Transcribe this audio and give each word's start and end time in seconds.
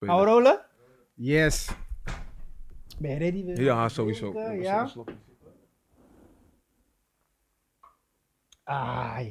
spelen. 0.00 0.14
Hou 0.14 0.26
rollen? 0.26 0.60
Yes. 1.14 1.70
Ben 2.98 3.10
je 3.10 3.16
ready? 3.18 3.44
weer? 3.44 3.60
Ja, 3.60 3.88
sowieso. 3.88 4.32
Eh, 4.32 4.62
Ja. 4.62 4.92
Ah. 8.64 9.26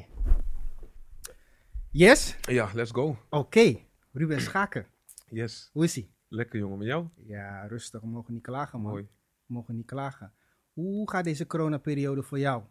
Yes? 1.92 2.36
Ja, 2.42 2.70
let's 2.74 2.92
go. 2.92 3.18
Oké. 3.30 3.80
Ruben 4.12 4.42
Schaken. 4.42 4.86
Yes. 5.30 5.70
Hoe 5.74 5.84
is 5.84 5.98
ie? 5.98 6.14
Lekker 6.28 6.60
jongen, 6.60 6.78
met 6.78 6.88
jou? 6.88 7.08
Ja, 7.16 7.66
rustig. 7.68 8.02
We 8.02 8.08
mogen 8.08 8.34
niet 8.34 8.44
klagen, 8.44 8.82
man. 8.82 8.92
Mooi. 8.92 9.04
We 9.46 9.54
mogen 9.54 9.76
niet 9.76 9.86
klagen. 9.86 10.34
Hoe 10.74 11.10
gaat 11.10 11.24
deze 11.24 11.48
coronaperiode 11.48 12.24
voor 12.24 12.40
jou? 12.40 12.64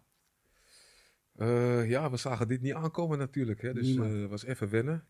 Eh, 1.35 1.89
ja, 1.91 2.11
we 2.11 2.17
zagen 2.17 2.49
dit 2.49 2.61
niet 2.61 2.75
aankomen 2.75 3.19
natuurlijk. 3.19 3.63
Hè. 3.63 3.73
Dus 3.75 3.89
het 3.89 3.99
Niemand. 3.99 4.31
was 4.31 4.45
even 4.45 4.69
wennen. 4.69 5.07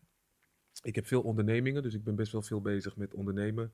Ik 0.81 0.95
heb 0.95 1.07
veel 1.07 1.21
ondernemingen, 1.21 1.83
dus 1.83 1.93
ik 1.93 2.03
ben 2.03 2.15
best 2.15 2.31
wel 2.31 2.41
veel 2.41 2.61
bezig 2.61 2.95
met 2.95 3.13
ondernemen. 3.13 3.71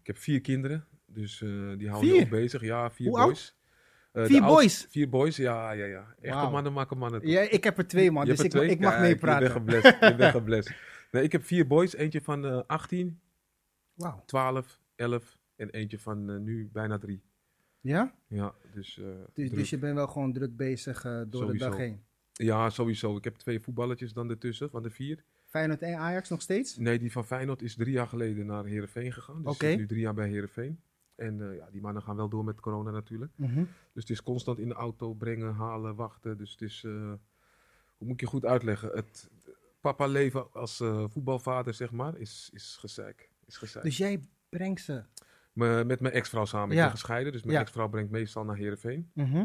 Ik 0.00 0.06
heb 0.06 0.18
vier 0.18 0.40
kinderen, 0.40 0.84
dus 1.06 1.42
eh, 1.42 1.48
die 1.78 1.88
houden 1.88 2.10
me 2.16 2.20
ook 2.22 2.28
bezig. 2.28 2.60
Ja, 2.62 2.90
vier 2.90 3.08
Hoe 3.08 3.18
boys. 3.24 3.56
Eh, 4.12 4.24
Vier 4.24 4.42
boys? 4.42 4.86
Vier 4.90 5.08
boys, 5.08 5.36
ja, 5.36 5.72
ja, 5.72 5.84
ja. 5.84 6.14
Echte 6.20 6.48
mannen 6.50 6.72
maken 6.72 6.98
mannen. 6.98 7.20
toch? 7.20 7.30
Ja, 7.30 7.40
ik 7.40 7.64
heb 7.64 7.78
er 7.78 7.86
twee, 7.86 8.10
man. 8.10 8.26
Je 8.26 8.30
Dus 8.30 8.40
ik, 8.44 8.52
er 8.52 8.62
ik 8.62 8.68
twee? 8.68 8.80
mag 8.80 9.00
meepraten. 9.00 9.48
Je 9.48 9.60
bent 9.60 9.80
geblest. 9.80 10.00
je 10.00 10.14
bent 10.16 10.34
geblest. 10.40 10.72
Nee, 11.10 11.22
ik 11.22 11.32
heb 11.32 11.44
vier 11.44 11.66
boys. 11.66 11.94
Eentje 11.94 12.20
van 12.20 12.46
eh 12.46 12.60
18, 12.66 13.20
Wauw. 13.94 14.22
12, 14.26 14.80
11 14.96 15.38
en 15.56 15.70
eentje 15.70 15.98
van 15.98 16.30
eh, 16.30 16.36
nu 16.38 16.68
bijna 16.72 16.98
drie. 16.98 17.22
Ja? 17.80 18.14
Ja, 18.26 18.54
dus, 18.74 19.00
Dus, 19.32 19.50
dus 19.50 19.70
je 19.70 19.78
bent 19.78 19.94
wel 19.94 20.06
gewoon 20.06 20.32
druk 20.32 20.56
bezig 20.56 21.02
door 21.28 21.52
de 21.52 21.58
dag 21.58 21.76
heen. 21.76 22.02
Ja, 22.32 22.70
sowieso. 22.70 23.16
Ik 23.16 23.24
heb 23.24 23.36
twee 23.36 23.60
voetballetjes 23.60 24.12
dan 24.12 24.30
ertussen 24.30 24.70
van 24.70 24.82
de 24.82 24.90
vier. 24.90 25.24
Feyenoord 25.52 25.82
en 25.82 25.94
Ajax 25.96 26.28
nog 26.28 26.40
steeds? 26.42 26.76
Nee, 26.76 26.98
die 26.98 27.12
van 27.12 27.24
Feyenoord 27.24 27.62
is 27.62 27.74
drie 27.74 27.92
jaar 27.92 28.06
geleden 28.06 28.46
naar 28.46 28.64
Herenveen 28.64 29.12
gegaan. 29.12 29.42
Dus 29.42 29.52
Oké. 29.54 29.68
zit 29.68 29.78
nu 29.78 29.86
drie 29.86 30.00
jaar 30.00 30.14
bij 30.14 30.28
Herenveen. 30.28 30.80
En 31.14 31.50
eh, 31.50 31.56
ja, 31.56 31.70
die 31.70 31.80
mannen 31.80 32.02
gaan 32.02 32.16
wel 32.16 32.28
door 32.28 32.44
met 32.44 32.60
corona 32.60 32.90
natuurlijk. 32.90 33.32
Mhm. 33.36 33.64
Dus 33.92 34.02
het 34.02 34.10
is 34.10 34.22
constant 34.22 34.58
in 34.58 34.68
de 34.68 34.74
auto 34.74 35.14
brengen, 35.14 35.54
halen, 35.54 35.94
wachten. 35.94 36.36
Dus 36.38 36.50
het 36.50 36.60
is, 36.62 36.82
eh, 36.84 36.92
hoe 37.96 38.06
moet 38.06 38.12
ik 38.12 38.20
je 38.20 38.26
goed 38.26 38.44
uitleggen? 38.44 38.90
Het 38.94 39.30
papa 39.80 40.06
leven 40.06 40.52
als 40.52 40.80
eh, 40.80 41.04
voetbalvader, 41.08 41.74
zeg 41.74 41.90
maar, 41.90 42.16
is, 42.18 42.50
is 42.52 42.76
gezeik. 42.80 43.30
Is 43.46 43.56
gezeik. 43.56 43.84
Dus 43.84 43.96
jij 43.96 44.20
brengt 44.48 44.80
ze. 44.80 45.02
Me- 45.52 45.84
met 45.84 46.00
mijn 46.00 46.14
ex-vrouw 46.14 46.44
samen. 46.44 46.70
Ik 46.70 46.76
Ja. 46.76 46.82
ben 46.82 46.90
gescheiden, 46.90 47.32
dus 47.32 47.42
mijn 47.42 47.54
Ja. 47.56 47.60
ex-vrouw 47.62 47.88
brengt 47.88 48.10
meestal 48.10 48.44
naar 48.44 48.56
Herenveen. 48.56 49.10
Mhm. 49.14 49.44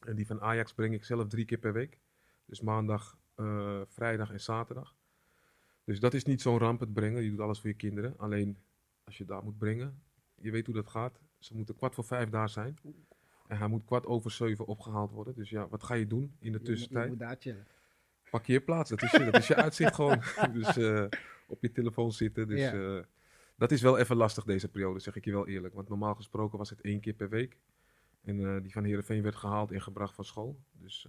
En 0.00 0.14
die 0.16 0.26
van 0.26 0.40
Ajax 0.40 0.72
breng 0.74 0.94
ik 0.94 1.04
zelf 1.04 1.28
drie 1.28 1.44
keer 1.44 1.58
per 1.58 1.72
week. 1.72 1.98
Dus 2.46 2.60
maandag, 2.60 3.18
vrijdag 3.88 4.30
en 4.30 4.40
zaterdag. 4.40 4.94
Dus 5.84 6.00
dat 6.00 6.14
is 6.14 6.24
niet 6.24 6.42
zo'n 6.42 6.58
ramp 6.58 6.80
het 6.80 6.92
brengen. 6.92 7.22
Je 7.22 7.30
doet 7.30 7.40
alles 7.40 7.60
voor 7.60 7.68
je 7.68 7.76
kinderen. 7.76 8.14
Alleen 8.18 8.58
als 9.04 9.18
je 9.18 9.24
daar 9.24 9.44
moet 9.44 9.58
brengen, 9.58 10.02
je 10.34 10.50
weet 10.50 10.66
hoe 10.66 10.74
dat 10.74 10.88
gaat. 10.88 11.20
Ze 11.38 11.56
moeten 11.56 11.76
kwart 11.76 11.94
voor 11.94 12.04
vijf 12.04 12.28
daar 12.28 12.48
zijn. 12.48 12.78
En 13.46 13.58
hij 13.58 13.68
moet 13.68 13.84
kwart 13.84 14.06
over 14.06 14.30
zeven 14.30 14.66
opgehaald 14.66 15.10
worden. 15.10 15.34
Dus 15.34 15.50
ja, 15.50 15.68
wat 15.68 15.82
ga 15.82 15.94
je 15.94 16.06
doen 16.06 16.22
in 16.22 16.28
de 16.38 16.38
Je 16.46 16.50
moet- 16.50 16.60
Je 16.60 16.66
tussentijd? 16.66 17.08
moet 17.08 17.18
daar 17.18 17.36
chillen. 17.38 17.66
Parkeerplaats, 18.30 18.90
dat 18.90 19.02
is 19.02 19.10
je, 19.10 19.24
dat 19.24 19.36
is 19.36 19.46
je 19.46 19.54
uitzicht 19.56 19.94
gewoon. 19.94 20.22
Dus 20.52 20.76
eh, 20.76 21.04
op 21.46 21.62
je 21.62 21.72
telefoon 21.72 22.12
zitten. 22.12 22.48
Dus 22.48 22.60
Ja. 22.60 22.72
eh, 22.96 23.04
dat 23.56 23.70
is 23.72 23.82
wel 23.82 23.98
even 23.98 24.16
lastig 24.16 24.44
deze 24.44 24.68
periode, 24.68 24.98
zeg 24.98 25.16
ik 25.16 25.24
je 25.24 25.30
wel 25.32 25.46
eerlijk. 25.46 25.74
Want 25.74 25.88
normaal 25.88 26.14
gesproken 26.14 26.58
was 26.58 26.70
het 26.70 26.80
één 26.80 27.00
keer 27.00 27.12
per 27.14 27.28
week. 27.28 27.56
En 28.22 28.40
eh, 28.54 28.62
die 28.62 28.72
van 28.72 28.84
Heerenveen 28.84 29.22
werd 29.22 29.34
gehaald 29.36 29.70
en 29.72 29.82
gebracht 29.82 30.14
van 30.14 30.24
school. 30.24 30.60
Dus 30.72 31.08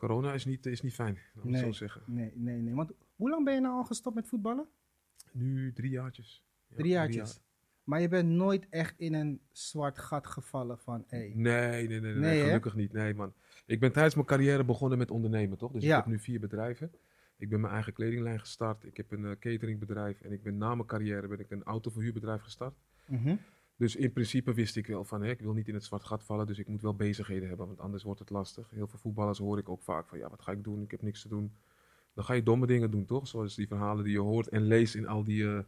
corona 0.00 0.32
is 0.32 0.44
niet, 0.44 0.66
is 0.66 0.80
niet 0.82 0.94
fijn, 0.94 1.14
laat 1.14 1.24
ik 1.24 1.42
het 1.42 1.50
Nee. 1.50 1.60
zo 1.62 1.72
zeggen. 1.72 2.02
Nee, 2.06 2.32
nee, 2.34 2.60
nee. 2.60 2.74
Want 2.74 2.92
hoe 3.16 3.30
lang 3.30 3.44
ben 3.44 3.54
je 3.54 3.60
nou 3.60 3.74
al 3.74 3.84
gestopt 3.84 4.14
met 4.16 4.26
voetballen? 4.26 4.66
Nu 5.32 5.72
drie 5.72 5.90
jaartjes. 5.90 6.44
Ja, 6.68 6.76
Drie 6.76 6.90
jaartjes. 6.90 7.32
jaar. 7.32 7.42
Maar 7.84 8.00
je 8.00 8.08
bent 8.08 8.28
nooit 8.28 8.66
echt 8.70 8.98
in 8.98 9.14
een 9.14 9.40
zwart 9.52 9.98
gat 9.98 10.26
gevallen 10.26 10.78
van. 10.78 11.04
Nee, 11.08 11.36
nee, 11.36 11.86
nee, 11.88 12.00
nee, 12.00 12.14
Nee, 12.14 12.38
hè? 12.38 12.44
gelukkig 12.46 12.74
niet. 12.74 12.92
Nee, 12.92 13.14
man. 13.14 13.32
Ik 13.66 13.80
ben 13.80 13.92
tijdens 13.92 14.14
mijn 14.14 14.26
carrière 14.26 14.64
begonnen 14.64 14.98
met 14.98 15.10
ondernemen, 15.10 15.58
toch? 15.58 15.72
Dus 15.72 15.82
Ja. 15.82 15.88
ik 15.98 16.04
heb 16.04 16.12
nu 16.12 16.18
vier 16.18 16.40
bedrijven. 16.40 16.92
Ik 17.36 17.48
ben 17.48 17.60
mijn 17.60 17.72
eigen 17.72 17.92
kledinglijn 17.92 18.40
gestart. 18.40 18.84
Ik 18.84 18.96
heb 18.96 19.10
een 19.12 19.24
eh, 19.24 19.30
cateringbedrijf. 19.38 20.20
En 20.20 20.32
ik 20.32 20.42
ben 20.42 20.58
na 20.58 20.74
mijn 20.74 20.86
carrière 20.86 21.28
ben 21.28 21.40
ik 21.40 21.50
een 21.50 21.62
autoverhuurbedrijf 21.62 22.42
gestart. 22.42 22.74
Mhm. 23.06 23.36
Dus 23.80 23.96
in 23.96 24.12
principe 24.12 24.54
wist 24.54 24.76
ik 24.76 24.86
wel 24.86 25.04
van, 25.04 25.22
hè, 25.22 25.30
ik 25.30 25.40
wil 25.40 25.52
niet 25.52 25.68
in 25.68 25.74
het 25.74 25.84
zwart 25.84 26.04
gat 26.04 26.24
vallen, 26.24 26.46
dus 26.46 26.58
ik 26.58 26.68
moet 26.68 26.82
wel 26.82 26.94
bezigheden 26.94 27.48
hebben, 27.48 27.66
want 27.66 27.80
anders 27.80 28.02
wordt 28.02 28.20
het 28.20 28.30
lastig. 28.30 28.70
Heel 28.70 28.86
veel 28.86 28.98
voetballers 28.98 29.38
hoor 29.38 29.58
ik 29.58 29.68
ook 29.68 29.82
vaak 29.82 30.08
van, 30.08 30.18
ja, 30.18 30.28
wat 30.30 30.42
ga 30.42 30.52
ik 30.52 30.64
doen? 30.64 30.82
Ik 30.82 30.90
heb 30.90 31.02
niks 31.02 31.22
te 31.22 31.28
doen. 31.28 31.52
Dan 32.14 32.24
ga 32.24 32.34
je 32.34 32.42
domme 32.42 32.66
dingen 32.66 32.90
doen, 32.90 33.04
toch? 33.04 33.28
Zoals 33.28 33.54
die 33.54 33.66
verhalen 33.66 34.04
die 34.04 34.12
je 34.12 34.18
hoort 34.18 34.48
en 34.48 34.62
leest 34.62 34.94
in 34.94 35.06
al 35.06 35.24
die 35.24 35.46
eh, 35.48 35.58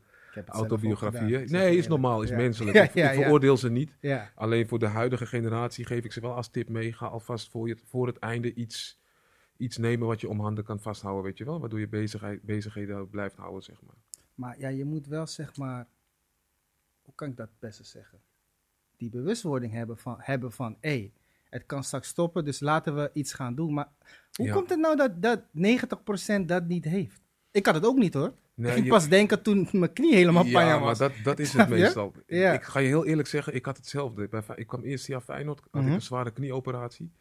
autobiografieën. 0.46 1.44
Nee, 1.50 1.76
is 1.76 1.88
normaal, 1.88 2.22
is 2.22 2.28
Ja. 2.28 2.36
menselijk. 2.36 2.76
Ja, 2.76 2.82
Ik- 2.82 2.94
ja, 2.94 3.10
ik 3.10 3.16
ja. 3.16 3.22
veroordeel 3.22 3.56
ze 3.56 3.70
niet. 3.70 3.96
Alleen 4.34 4.68
voor 4.68 4.78
de 4.78 4.86
huidige 4.86 5.26
generatie 5.26 5.84
geef 5.84 6.04
ik 6.04 6.12
ze 6.12 6.20
wel 6.20 6.34
als 6.34 6.48
tip 6.48 6.68
mee. 6.68 6.92
Ga 6.92 7.06
alvast 7.06 7.50
voor, 7.50 7.68
je, 7.68 7.76
voor 7.84 8.06
het 8.06 8.18
einde 8.18 8.54
iets, 8.54 8.98
iets 9.56 9.76
nemen 9.76 10.06
wat 10.06 10.20
je 10.20 10.28
om 10.28 10.40
handen 10.40 10.64
kan 10.64 10.80
vasthouden, 10.80 11.24
weet 11.24 11.38
je 11.38 11.44
wel? 11.44 11.60
Waardoor 11.60 11.80
je 11.80 11.88
bezigheid, 11.88 12.42
bezigheden 12.42 13.10
blijft 13.10 13.36
houden, 13.36 13.62
zeg 13.62 13.76
maar. 13.86 13.96
maar 14.34 14.58
ja, 14.58 14.68
je 14.68 14.84
moet 14.84 15.06
wel 15.06 15.26
zeg 15.26 15.56
maar, 15.56 15.86
hoe 17.02 17.14
kan 17.14 17.28
ik 17.28 17.36
dat 17.36 17.48
het 17.48 17.58
beste 17.58 17.84
zeggen? 17.84 18.18
Die 18.96 19.10
bewustwording 19.10 19.72
hebben 19.72 19.96
van, 19.98 20.16
hebben 20.18 20.52
van 20.52 20.76
hé, 20.80 21.12
het 21.50 21.66
kan 21.66 21.84
straks 21.84 22.08
stoppen, 22.08 22.44
dus 22.44 22.60
laten 22.60 22.94
we 22.94 23.10
iets 23.12 23.32
gaan 23.32 23.54
doen. 23.54 23.74
Maar 23.74 23.88
hoe 24.32 24.46
Ja. 24.46 24.52
komt 24.52 24.70
het 24.70 24.78
nou 24.78 24.96
dat, 24.96 25.22
dat 25.22 25.40
90% 25.52 26.46
dat 26.48 26.66
niet 26.66 26.84
heeft? 26.84 27.20
Ik 27.50 27.66
had 27.66 27.74
het 27.74 27.86
ook 27.86 27.96
niet 27.98 28.14
hoor. 28.14 28.32
ik 28.56 28.66
ging 28.68 28.84
je- 28.84 28.90
pas 28.90 29.08
denken 29.08 29.42
toen 29.42 29.68
mijn 29.72 29.92
knie 29.92 30.14
helemaal 30.14 30.42
pijn 30.42 30.66
Ja, 30.66 30.78
was. 30.80 30.98
maar 30.98 31.08
dat, 31.08 31.18
dat 31.24 31.38
is 31.38 31.52
het 31.52 31.68
meestal. 31.78 32.12
Ja. 32.26 32.52
Ik 32.52 32.62
ga 32.62 32.78
je 32.78 32.86
heel 32.86 33.06
eerlijk 33.06 33.28
zeggen, 33.28 33.54
ik 33.54 33.64
had 33.64 33.76
hetzelfde. 33.76 34.42
Ik 34.56 34.66
kwam 34.66 34.82
eerst 34.82 35.06
jaar 35.06 35.20
Feyenoord, 35.20 35.60
had 35.60 35.72
Mhm. 35.82 35.86
ik 35.90 35.94
een 35.94 36.02
zware 36.02 36.30
knieoperatie. 36.30 37.12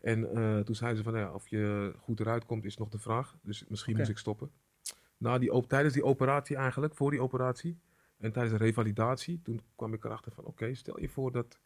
En 0.00 0.30
eh, 0.36 0.58
toen 0.58 0.74
zeiden 0.74 0.98
ze 0.98 1.04
van, 1.04 1.12
nou 1.12 1.24
ja, 1.26 1.32
of 1.34 1.48
je 1.48 1.92
goed 1.98 2.20
eruit 2.20 2.44
komt 2.46 2.64
is 2.64 2.76
nog 2.76 2.88
de 2.88 2.98
vraag. 2.98 3.36
Dus 3.42 3.64
misschien 3.68 3.96
moest 3.96 4.08
ik 4.08 4.18
stoppen. 4.18 4.50
Na 5.16 5.38
die, 5.38 5.66
tijdens 5.66 5.94
die 5.94 6.04
operatie 6.04 6.56
eigenlijk, 6.56 6.94
voor 6.94 7.10
die 7.10 7.20
operatie 7.20 7.78
en 8.24 8.32
tijdens 8.32 8.58
de 8.58 8.64
revalidatie, 8.64 9.40
toen 9.42 9.60
kwam 9.76 9.94
ik 9.94 10.04
erachter 10.04 10.32
van, 10.32 10.44
oké, 10.44 10.74
stel 10.74 11.00
je 11.00 11.08
voor 11.08 11.32
dat 11.32 11.58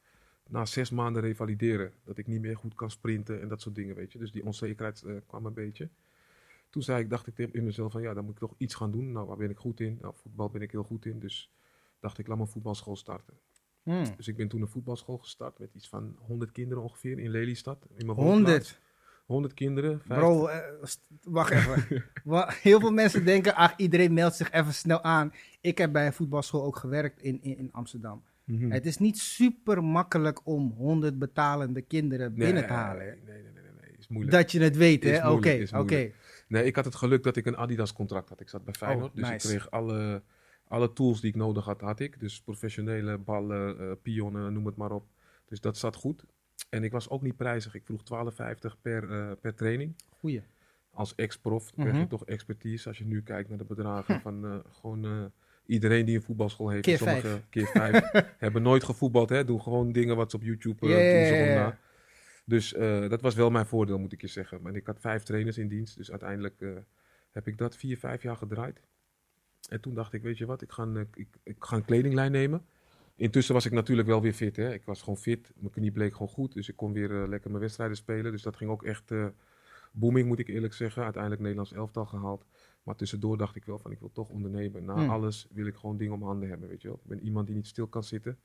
na 0.48 0.66
zes 0.66 0.90
maanden 0.90 1.22
revalideren, 1.22 1.92
dat 2.04 2.18
ik 2.18 2.26
niet 2.26 2.40
meer 2.40 2.56
goed 2.56 2.74
kan 2.74 2.90
sprinten 2.90 3.40
en 3.40 3.48
dat 3.48 3.60
soort 3.60 3.74
dingen, 3.74 3.94
weet 3.94 4.12
je. 4.12 4.18
Dus 4.18 4.32
die 4.32 4.44
onzekerheid 4.44 5.02
eh, 5.02 5.14
kwam 5.26 5.46
een 5.46 5.54
beetje. 5.54 5.88
Toen 6.70 6.82
zei 6.82 7.02
ik, 7.02 7.10
dacht 7.10 7.26
ik 7.26 7.34
tegen- 7.34 7.52
in 7.54 7.64
mezelf 7.64 7.92
van, 7.92 8.02
ja, 8.02 8.14
dan 8.14 8.24
moet 8.24 8.32
ik 8.32 8.38
toch 8.38 8.54
iets 8.56 8.74
gaan 8.74 8.90
doen. 8.90 9.12
Nou, 9.12 9.26
waar 9.26 9.36
ben 9.36 9.50
ik 9.50 9.58
goed 9.58 9.80
in? 9.80 9.98
Nou, 10.00 10.14
voetbal 10.16 10.50
ben 10.50 10.62
ik 10.62 10.70
heel 10.70 10.82
goed 10.82 11.06
in, 11.06 11.18
dus 11.18 11.50
dacht 12.00 12.18
ik, 12.18 12.26
laat 12.26 12.36
mijn 12.36 12.48
voetbalschool 12.48 12.96
starten. 12.96 13.34
Hmm. 13.82 14.16
Dus 14.16 14.28
ik 14.28 14.36
ben 14.36 14.48
toen 14.48 14.60
een 14.60 14.68
voetbalschool 14.68 15.18
gestart 15.18 15.58
met 15.58 15.74
iets 15.74 15.88
van 15.88 16.16
100 16.18 16.52
kinderen 16.52 16.82
ongeveer 16.82 17.18
in 17.18 17.30
Lelystad. 17.30 17.86
In 17.96 18.06
mijn 18.06 18.18
woonplaats. 18.18 18.70
100. 18.70 18.80
100 19.28 19.54
kinderen. 19.54 20.00
50. 20.00 20.16
Bro, 20.16 20.46
eh, 20.46 20.58
wacht 21.22 21.50
even. 21.50 22.04
Heel 22.62 22.80
veel 22.80 22.92
mensen 22.92 23.24
denken, 23.24 23.54
ach, 23.54 23.76
iedereen 23.76 24.12
meldt 24.12 24.36
zich 24.36 24.50
even 24.50 24.74
snel 24.74 25.02
aan. 25.02 25.32
Ik 25.60 25.78
heb 25.78 25.92
bij 25.92 26.06
een 26.06 26.12
voetbalschool 26.12 26.64
ook 26.64 26.76
gewerkt 26.76 27.22
in, 27.22 27.42
in, 27.42 27.58
in 27.58 27.72
Amsterdam. 27.72 28.22
Mhm. 28.44 28.70
Het 28.70 28.86
is 28.86 28.98
niet 28.98 29.18
super 29.18 29.84
makkelijk 29.84 30.46
om 30.46 30.74
100 30.76 31.18
betalende 31.18 31.82
kinderen 31.82 32.32
Nee, 32.34 32.46
binnen 32.46 32.66
te 32.66 32.72
halen. 32.72 33.06
Nee, 33.06 33.14
nee, 33.24 33.42
nee, 33.42 33.52
nee, 33.52 33.62
nee, 33.80 33.96
is 33.98 34.08
moeilijk. 34.08 34.36
Dat 34.36 34.52
je 34.52 34.60
het 34.60 34.76
weet, 34.76 35.04
hè? 35.04 35.30
Oké, 35.30 35.66
oké. 35.74 36.10
Nee, 36.48 36.64
ik 36.64 36.76
had 36.76 36.84
het 36.84 36.94
geluk 36.94 37.22
dat 37.22 37.36
ik 37.36 37.46
een 37.46 37.56
Adidas 37.56 37.92
contract 37.92 38.28
had. 38.28 38.40
Ik 38.40 38.48
zat 38.48 38.64
bij 38.64 38.74
Feyenoord, 38.74 39.14
dus 39.14 39.24
Oh, 39.24 39.30
nice. 39.30 39.46
ik 39.46 39.54
kreeg 39.54 39.70
alle, 39.70 40.22
alle 40.68 40.92
tools 40.92 41.20
die 41.20 41.30
ik 41.30 41.36
nodig 41.36 41.64
had, 41.64 41.80
had 41.80 42.00
ik. 42.00 42.20
Dus 42.20 42.40
professionele 42.40 43.18
ballen, 43.18 43.78
eh, 43.80 43.90
pionnen, 44.02 44.52
noem 44.52 44.66
het 44.66 44.76
maar 44.76 44.92
op. 44.92 45.06
Dus 45.48 45.60
dat 45.60 45.76
zat 45.76 45.96
goed. 45.96 46.24
En 46.68 46.84
ik 46.84 46.92
was 46.92 47.08
ook 47.08 47.22
niet 47.22 47.36
prijzig. 47.36 47.74
Ik 47.74 47.84
vroeg 47.84 48.02
12,50 48.02 48.76
per, 48.82 49.10
eh, 49.10 49.32
per 49.40 49.54
training. 49.54 49.94
Goeie. 50.10 50.42
Als 50.90 51.14
ex-prof 51.14 51.70
krijg 51.72 51.92
je 51.92 51.98
Mhm. 51.98 52.08
toch 52.08 52.24
expertise. 52.24 52.88
Als 52.88 52.98
je 52.98 53.04
nu 53.04 53.22
kijkt 53.22 53.48
naar 53.48 53.58
de 53.58 53.64
bedragen 53.64 54.20
van 54.20 54.44
eh, 54.46 54.58
gewoon 54.72 55.04
eh, 55.04 55.24
iedereen 55.66 56.04
die 56.04 56.16
een 56.16 56.22
voetbalschool 56.22 56.68
heeft. 56.68 56.84
Keer 56.84 56.96
sommige 56.98 57.20
vijf. 57.20 57.42
keer 57.50 57.66
vijf. 57.66 58.10
hebben 58.38 58.62
nooit 58.62 58.84
gevoetbald, 58.84 59.28
hè. 59.28 59.44
Doen 59.44 59.60
gewoon 59.62 59.92
dingen 59.92 60.16
wat 60.16 60.30
ze 60.30 60.36
op 60.36 60.42
YouTube 60.42 60.80
doen 60.80 60.90
ze. 60.96 61.74
Dus 62.44 62.70
dat 63.08 63.20
was 63.20 63.34
wel 63.34 63.50
mijn 63.50 63.66
voordeel, 63.66 63.98
moet 63.98 64.12
ik 64.12 64.20
je 64.20 64.26
zeggen. 64.26 64.62
Maar 64.62 64.74
ik 64.74 64.86
had 64.86 65.00
vijf 65.00 65.22
trainers 65.22 65.58
in 65.58 65.68
dienst. 65.68 65.96
Dus 65.96 66.10
uiteindelijk 66.10 66.64
heb 67.30 67.46
ik 67.48 67.58
dat 67.58 67.76
vier, 67.76 67.98
vijf 67.98 68.22
jaar 68.22 68.36
gedraaid. 68.36 68.80
En 69.68 69.80
toen 69.80 69.94
dacht 69.94 70.12
ik, 70.12 70.22
weet 70.22 70.38
je 70.38 70.46
wat, 70.46 70.62
ik 70.62 70.72
ga 70.72 70.82
een, 70.82 71.08
ik, 71.14 71.28
ik 71.42 71.56
ga 71.58 71.76
een 71.76 71.84
kledinglijn 71.84 72.32
nemen. 72.32 72.66
Intussen 73.18 73.54
was 73.54 73.66
ik 73.66 73.72
natuurlijk 73.72 74.08
wel 74.08 74.22
weer 74.22 74.32
fit. 74.32 74.56
Hè. 74.56 74.72
Ik 74.72 74.84
was 74.84 75.00
gewoon 75.00 75.16
fit. 75.16 75.52
Mijn 75.56 75.72
knie 75.72 75.90
bleek 75.90 76.12
gewoon 76.12 76.28
goed. 76.28 76.52
Dus 76.52 76.68
ik 76.68 76.76
kon 76.76 76.92
weer 76.92 77.22
eh, 77.22 77.28
lekker 77.28 77.50
mijn 77.50 77.62
wedstrijden 77.62 77.96
spelen. 77.96 78.32
Dus 78.32 78.42
dat 78.42 78.56
ging 78.56 78.70
ook 78.70 78.82
echt 78.82 79.10
eh, 79.10 79.26
booming, 79.92 80.26
moet 80.28 80.38
ik 80.38 80.48
eerlijk 80.48 80.74
zeggen. 80.74 81.02
Uiteindelijk 81.02 81.42
Nederlands 81.42 81.72
elftal 81.72 82.06
gehaald. 82.06 82.44
Maar 82.82 82.96
tussendoor 82.96 83.36
dacht 83.36 83.56
ik 83.56 83.64
wel 83.64 83.78
van, 83.78 83.90
ik 83.90 83.98
wil 83.98 84.12
toch 84.12 84.28
ondernemen. 84.28 84.84
Na 84.84 84.94
Hmm. 84.94 85.10
alles 85.10 85.46
wil 85.50 85.66
ik 85.66 85.74
gewoon 85.76 85.96
dingen 85.96 86.14
om 86.14 86.22
handen 86.22 86.48
hebben, 86.48 86.68
weet 86.68 86.82
je 86.82 86.88
wel. 86.88 86.96
Ik 86.96 87.08
ben 87.08 87.20
iemand 87.20 87.46
die 87.46 87.56
niet 87.56 87.66
stil 87.66 87.86
kan 87.86 88.04
zitten. 88.04 88.38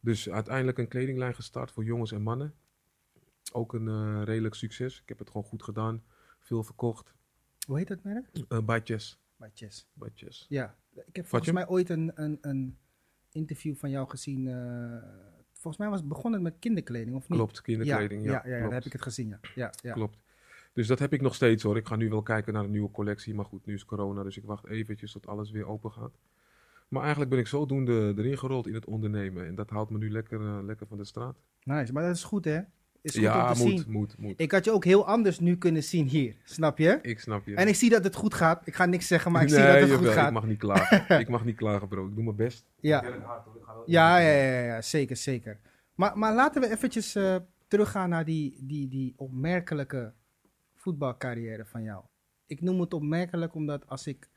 Dus 0.00 0.30
uiteindelijk 0.30 0.78
een 0.78 0.88
kledinglijn 0.88 1.34
gestart 1.34 1.70
voor 1.70 1.84
jongens 1.84 2.12
en 2.12 2.22
mannen. 2.22 2.54
Ook 3.52 3.72
een 3.72 3.88
eh, 3.88 4.20
redelijk 4.24 4.54
succes. 4.54 5.00
Ik 5.00 5.08
heb 5.08 5.18
het 5.18 5.30
gewoon 5.30 5.46
goed 5.46 5.62
gedaan. 5.62 6.02
Veel 6.38 6.62
verkocht. 6.62 7.14
Hoe 7.66 7.78
heet 7.78 7.88
dat 7.88 8.02
merk? 8.02 8.30
Uh, 8.48 8.58
by 8.58 8.80
Chess. 8.84 9.20
Bij 9.36 9.50
Chess. 9.54 9.88
By 9.92 10.08
Chess. 10.14 10.46
Ja. 10.48 10.76
Ik 11.04 11.16
heb 11.16 11.26
volgens 11.26 11.52
mij 11.52 11.68
ooit 11.68 11.88
een, 11.88 12.12
een, 12.14 12.38
een 12.40 12.78
interview 13.32 13.74
van 13.76 13.90
jou 13.90 14.08
gezien. 14.08 14.48
eh, 14.48 15.02
volgens 15.52 15.76
mij 15.76 15.88
was 15.88 15.98
het 15.98 16.08
begonnen 16.08 16.42
met 16.42 16.56
kinderkleding, 16.58 17.16
of 17.16 17.28
niet? 17.28 17.38
Klopt, 17.38 17.60
kinderkleding. 17.60 18.24
Ja, 18.24 18.32
ja, 18.32 18.42
ja, 18.44 18.56
ja, 18.56 18.62
daar 18.62 18.72
heb 18.72 18.84
ik 18.84 18.92
het 18.92 19.02
gezien, 19.02 19.28
ja. 19.28 19.40
ja, 19.54 19.72
ja. 19.82 19.92
Klopt. 19.92 20.18
Dus 20.72 20.86
dat 20.86 20.98
heb 20.98 21.12
ik 21.12 21.20
nog 21.20 21.34
steeds 21.34 21.62
hoor. 21.62 21.76
Ik 21.76 21.86
ga 21.86 21.96
nu 21.96 22.08
wel 22.08 22.22
kijken 22.22 22.52
naar 22.52 22.64
een 22.64 22.70
nieuwe 22.70 22.90
collectie. 22.90 23.34
Maar 23.34 23.44
goed, 23.44 23.66
nu 23.66 23.74
is 23.74 23.84
corona, 23.84 24.22
dus 24.22 24.36
ik 24.36 24.44
wacht 24.44 24.66
eventjes 24.66 25.12
tot 25.12 25.26
alles 25.26 25.50
weer 25.50 25.66
open 25.66 25.90
gaat. 25.92 26.18
Maar 26.88 27.00
eigenlijk 27.00 27.30
ben 27.30 27.40
ik 27.40 27.46
zodoende 27.46 28.14
erin 28.16 28.38
gerold 28.38 28.66
in 28.66 28.74
het 28.74 28.84
ondernemen. 28.84 29.46
En 29.46 29.54
dat 29.54 29.70
haalt 29.70 29.90
me 29.90 29.98
nu 29.98 30.10
lekker, 30.10 30.40
eh, 30.40 30.58
lekker 30.62 30.86
van 30.86 30.96
de 30.98 31.04
straat. 31.04 31.36
Nice, 31.64 31.92
maar 31.92 32.02
dat 32.02 32.16
is 32.16 32.24
goed, 32.24 32.44
hè? 32.44 32.60
Is 33.02 33.12
goed 33.12 33.22
ja, 33.22 33.48
om 33.48 33.54
te 33.54 33.62
moet, 33.62 33.70
zien. 33.80 33.84
moet, 33.92 34.18
moet. 34.18 34.40
Ik 34.40 34.52
had 34.52 34.64
je 34.64 34.70
ook 34.72 34.84
heel 34.84 35.06
anders 35.06 35.38
nu 35.38 35.56
kunnen 35.56 35.82
zien 35.82 36.08
hier, 36.08 36.34
snap 36.44 36.78
je? 36.78 36.98
Ik 37.02 37.20
snap 37.20 37.46
je. 37.46 37.54
En 37.54 37.68
ik 37.68 37.74
zie 37.74 37.90
dat 37.90 38.04
het 38.04 38.14
goed 38.14 38.34
gaat. 38.34 38.66
Ik 38.66 38.74
ga 38.74 38.84
niks 38.86 39.06
zeggen, 39.06 39.32
maar 39.32 39.42
ik 39.42 39.48
zie 39.48 39.58
dat 39.58 39.66
het 39.66 39.80
jawel, 39.80 39.96
goed 39.98 40.06
gaat. 40.08 40.26
Ik 40.26 40.32
mag 40.32 40.46
niet 40.46 40.58
klagen. 40.58 41.18
ik 41.20 41.28
mag 41.28 41.44
niet 41.44 41.56
klagen, 41.56 41.88
bro. 41.88 42.06
Ik 42.06 42.14
doe 42.14 42.24
mijn 42.24 42.36
best. 42.36 42.64
Ja. 42.80 43.02
Ik 43.02 43.08
werk 43.08 43.22
hard, 43.24 43.44
hoor. 43.44 43.56
Ik 43.56 43.62
ga 43.64 43.74
wel- 43.74 43.82
Ja, 43.86 44.18
ja, 44.18 44.30
ja, 44.42 44.60
ja, 44.64 44.82
zeker, 44.82 45.16
zeker. 45.16 45.58
Maar, 45.94 46.18
maar 46.18 46.34
laten 46.34 46.60
we 46.62 46.70
eventjes 46.70 47.14
eh, 47.14 47.36
teruggaan 47.68 48.08
naar 48.08 48.24
die, 48.24 48.56
die, 48.60 48.88
die 48.88 49.14
opmerkelijke 49.16 50.12
voetbalcarrière 50.74 51.64
van 51.64 51.82
jou. 51.82 52.04
Ik 52.46 52.60
noem 52.60 52.80
het 52.80 52.94
opmerkelijk 52.94 53.54
omdat 53.54 53.88
als 53.88 54.06
ik 54.06 54.28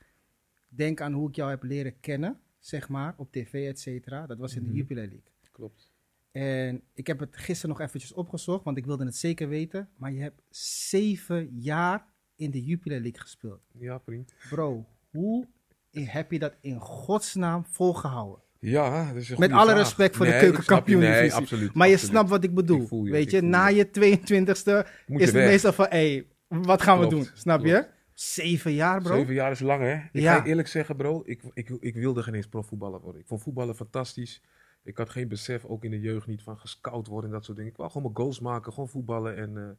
denk 0.67 1.01
aan 1.01 1.13
hoe 1.13 1.29
ik 1.29 1.35
jou 1.35 1.49
heb 1.49 1.63
leren 1.63 1.99
kennen, 1.99 2.39
zeg 2.59 2.89
maar, 2.89 3.13
op 3.17 3.31
tv, 3.31 3.67
et 3.67 3.79
cetera, 3.79 4.25
dat 4.25 4.37
was 4.37 4.55
in 4.55 4.61
de 4.63 4.67
Mhm. 4.67 4.77
Jupiler 4.77 5.03
League. 5.03 5.31
Klopt. 5.51 5.91
En 6.33 6.81
ik 6.93 7.07
heb 7.07 7.19
het 7.19 7.37
gisteren 7.37 7.77
nog 7.77 7.87
eventjes 7.87 8.13
opgezocht, 8.13 8.63
want 8.63 8.77
ik 8.77 8.85
wilde 8.85 9.05
het 9.05 9.15
zeker 9.15 9.47
weten. 9.49 9.89
Maar 9.97 10.11
je 10.11 10.21
hebt 10.21 10.41
zeven 10.49 11.49
jaar 11.59 12.05
in 12.35 12.51
de 12.51 12.63
Jupiler 12.63 12.99
League 13.01 13.21
gespeeld. 13.21 13.61
Ja, 13.79 13.99
vriend. 13.99 14.33
Bro, 14.49 14.85
hoe 15.11 15.47
heb 15.91 16.31
je 16.31 16.39
dat 16.39 16.53
in 16.61 16.79
godsnaam 16.79 17.65
volgehouden? 17.65 18.41
Ja, 18.59 19.07
dat 19.07 19.15
is 19.21 19.29
een 19.29 19.39
Met 19.39 19.51
alle 19.51 19.65
vraag. 19.71 19.77
respect 19.77 20.15
voor 20.15 20.25
de 20.25 20.31
Nee, 20.31 20.39
keukenkampioen-divisie. 20.41 21.21
Nee, 21.21 21.33
absoluut. 21.33 21.73
Maar 21.73 21.87
je 21.87 21.93
absoluut. 21.93 22.15
snapt 22.15 22.29
wat 22.29 22.43
ik 22.43 22.53
bedoel. 22.53 22.81
Ik 22.81 22.87
voel 22.87 23.05
je, 23.05 23.11
Weet 23.11 23.31
je, 23.31 23.41
na 23.41 23.67
je. 23.67 23.75
je 23.75 23.87
22e 23.87 24.87
Moet 25.07 25.19
is 25.19 25.25
het 25.25 25.35
weg. 25.35 25.47
meestal 25.47 25.73
van, 25.73 25.85
hé, 25.89 25.97
hey, 26.13 26.27
wat 26.47 26.81
gaan 26.81 26.99
we 26.99 27.07
doen? 27.07 27.27
Snap 27.33 27.65
je? 27.65 27.87
Zeven 28.13 28.73
jaar, 28.73 29.01
bro. 29.01 29.15
Zeven 29.15 29.33
jaar 29.33 29.51
is 29.51 29.59
lang, 29.59 29.81
hè? 29.81 29.93
Ik 29.93 30.21
Ja. 30.21 30.35
ga 30.37 30.45
eerlijk 30.45 30.67
zeggen, 30.67 30.95
bro. 30.95 31.21
Ik, 31.25 31.41
ik, 31.53 31.69
ik 31.79 31.95
wilde 31.95 32.23
geen 32.23 32.33
eens 32.33 32.47
profvoetballer 32.47 32.99
worden. 33.01 33.21
Ik 33.21 33.27
vond 33.27 33.41
voetballen 33.41 33.75
fantastisch. 33.75 34.41
Ik 34.83 34.97
had 34.97 35.09
geen 35.09 35.27
besef, 35.27 35.65
ook 35.65 35.83
in 35.83 35.91
de 35.91 35.99
jeugd 35.99 36.27
niet, 36.27 36.41
van 36.43 36.57
gescout 36.57 37.07
worden 37.07 37.29
en 37.29 37.35
dat 37.35 37.45
soort 37.45 37.57
dingen. 37.57 37.71
Ik 37.71 37.77
wou 37.77 37.91
gewoon 37.91 38.03
mijn 38.11 38.15
goals 38.23 38.39
maken, 38.39 38.73
gewoon 38.73 38.89
voetballen 38.89 39.35
en 39.37 39.57
eh 39.57 39.69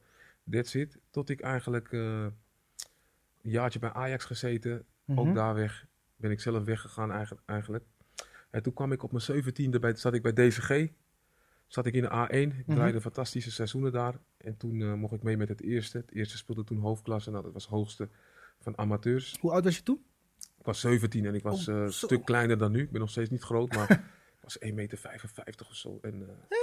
that's 0.50 0.74
it. 0.74 0.98
Tot 1.10 1.28
ik 1.28 1.40
eigenlijk 1.40 1.92
eh, 1.92 2.00
een 3.42 3.50
jaartje 3.50 3.78
bij 3.78 3.92
Ajax 3.92 4.24
gezeten. 4.24 4.84
Mhm. 5.04 5.18
Ook 5.18 5.34
daar 5.34 5.54
weg. 5.54 5.86
Ben 6.16 6.30
ik 6.30 6.40
zelf 6.40 6.64
weggegaan 6.64 7.12
eigen- 7.12 7.38
eigenlijk. 7.46 7.84
En 8.50 8.62
toen 8.62 8.72
kwam 8.72 8.92
ik 8.92 9.02
op 9.02 9.10
mijn 9.10 9.22
zeventiende, 9.22 9.78
bij, 9.78 9.94
zat 9.94 10.14
ik 10.14 10.22
bij 10.22 10.32
DCG. 10.32 10.88
Zat 11.66 11.86
ik 11.86 11.94
in 11.94 12.02
de 12.02 12.08
A1. 12.28 12.58
Ik 12.58 12.66
Mhm. 12.66 12.76
draaide 12.76 13.00
fantastische 13.00 13.50
seizoenen 13.50 13.92
daar. 13.92 14.14
En 14.36 14.56
toen 14.56 14.80
eh, 14.82 14.94
mocht 14.94 15.12
ik 15.14 15.22
mee 15.22 15.36
met 15.36 15.48
het 15.48 15.60
eerste. 15.62 15.98
Het 15.98 16.12
eerste 16.12 16.36
speelde 16.36 16.64
toen 16.64 16.78
hoofdklasse. 16.78 17.30
Nou, 17.30 17.42
dat 17.42 17.52
was 17.52 17.66
hoogste 17.66 18.08
van 18.60 18.78
amateurs. 18.78 19.36
Hoe 19.40 19.50
oud 19.50 19.64
was 19.64 19.76
je 19.76 19.82
toen? 19.82 20.04
Ik 20.58 20.64
was 20.64 20.80
17 20.80 21.24
en 21.26 21.34
ik 21.34 21.42
was 21.42 21.68
Oh, 21.68 21.74
een 21.74 21.92
stuk 21.92 22.24
kleiner 22.24 22.58
dan 22.58 22.72
nu. 22.72 22.82
Ik 22.82 22.90
ben 22.90 23.00
nog 23.00 23.10
steeds 23.10 23.30
niet 23.30 23.42
groot, 23.42 23.72
maar 23.74 23.88
was 24.44 24.58
1,55 24.58 24.72
meter 24.74 25.66
of 25.66 25.74
zo. 25.74 25.98
En 26.02 26.28
eh, 26.28 26.56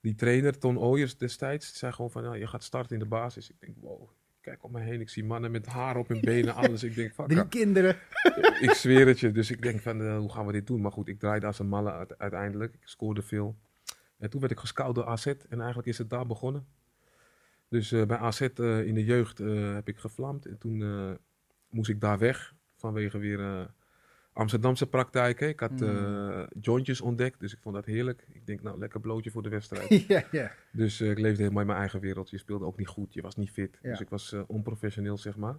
die 0.00 0.14
trainer, 0.14 0.58
Ton 0.58 0.78
Ooyers 0.78 1.16
destijds, 1.16 1.78
zei 1.78 1.92
gewoon 1.92 2.10
van, 2.10 2.22
nou, 2.22 2.38
je 2.38 2.46
gaat 2.46 2.64
starten 2.64 2.92
in 2.92 2.98
de 2.98 3.08
basis. 3.08 3.50
Ik 3.50 3.56
denk, 3.60 3.76
wow, 3.80 4.08
kijk 4.40 4.64
om 4.64 4.72
me 4.72 4.80
heen. 4.80 5.00
Ik 5.00 5.08
zie 5.08 5.24
mannen 5.24 5.50
met 5.50 5.66
haar 5.66 5.96
op 5.96 6.08
hun 6.08 6.20
benen, 6.20 6.54
alles. 6.54 6.82
Ik 6.82 6.94
denk, 6.94 7.12
fuck, 7.12 7.28
Drie 7.28 7.48
kinderen. 7.48 7.96
ik 8.66 8.70
zweer 8.70 9.06
het 9.06 9.20
je. 9.20 9.32
Dus 9.32 9.50
ik 9.50 9.62
denk 9.62 9.80
van, 9.80 10.02
eh, 10.02 10.18
hoe 10.18 10.32
gaan 10.32 10.46
we 10.46 10.52
dit 10.52 10.66
doen? 10.66 10.80
Maar 10.80 10.92
goed, 10.92 11.08
ik 11.08 11.18
draaide 11.18 11.46
als 11.46 11.58
een 11.58 11.68
malle 11.68 11.92
uite- 11.92 12.18
uiteindelijk. 12.18 12.74
Ik 12.74 12.88
scoorde 12.88 13.22
veel. 13.22 13.56
En 14.18 14.30
toen 14.30 14.40
werd 14.40 14.52
ik 14.52 14.58
gescout 14.58 14.94
door 14.94 15.06
AZ 15.06 15.26
en 15.26 15.58
eigenlijk 15.58 15.88
is 15.88 15.98
het 15.98 16.10
daar 16.10 16.26
begonnen. 16.26 16.66
Dus 17.68 17.92
eh, 17.92 18.06
bij 18.06 18.16
AZ 18.16 18.40
in 18.40 18.94
de 18.94 19.04
jeugd 19.04 19.38
heb 19.74 19.88
ik 19.88 19.98
gevlamd. 19.98 20.46
En 20.46 20.58
toen 20.58 21.18
moest 21.70 21.90
ik 21.90 22.00
daar 22.00 22.18
weg 22.18 22.54
vanwege 22.76 23.18
weer 23.18 23.70
Amsterdamse 24.38 24.86
praktijken. 24.86 25.48
Ik 25.48 25.60
had 25.60 25.70
Mm. 25.70 25.82
eh, 25.82 26.42
jointjes 26.60 27.00
ontdekt, 27.00 27.40
dus 27.40 27.52
ik 27.52 27.58
vond 27.60 27.74
dat 27.74 27.84
heerlijk. 27.84 28.26
Ik 28.32 28.46
denk, 28.46 28.62
nou, 28.62 28.78
lekker 28.78 29.00
blootje 29.00 29.30
voor 29.30 29.42
de 29.42 29.48
wedstrijd. 29.48 29.88
ja, 30.08 30.24
ja. 30.30 30.50
Dus 30.72 31.00
eh, 31.00 31.10
ik 31.10 31.18
leefde 31.18 31.42
helemaal 31.42 31.60
in 31.60 31.66
mijn 31.66 31.78
eigen 31.78 32.00
wereld. 32.00 32.30
Je 32.30 32.38
speelde 32.38 32.64
ook 32.64 32.76
niet 32.76 32.86
goed, 32.88 33.14
je 33.14 33.22
was 33.22 33.36
niet 33.36 33.50
fit. 33.50 33.78
Ja. 33.82 33.90
Dus 33.90 34.00
ik 34.00 34.08
was 34.08 34.32
eh, 34.32 34.42
onprofessioneel, 34.46 35.18
zeg 35.18 35.36
maar. 35.36 35.58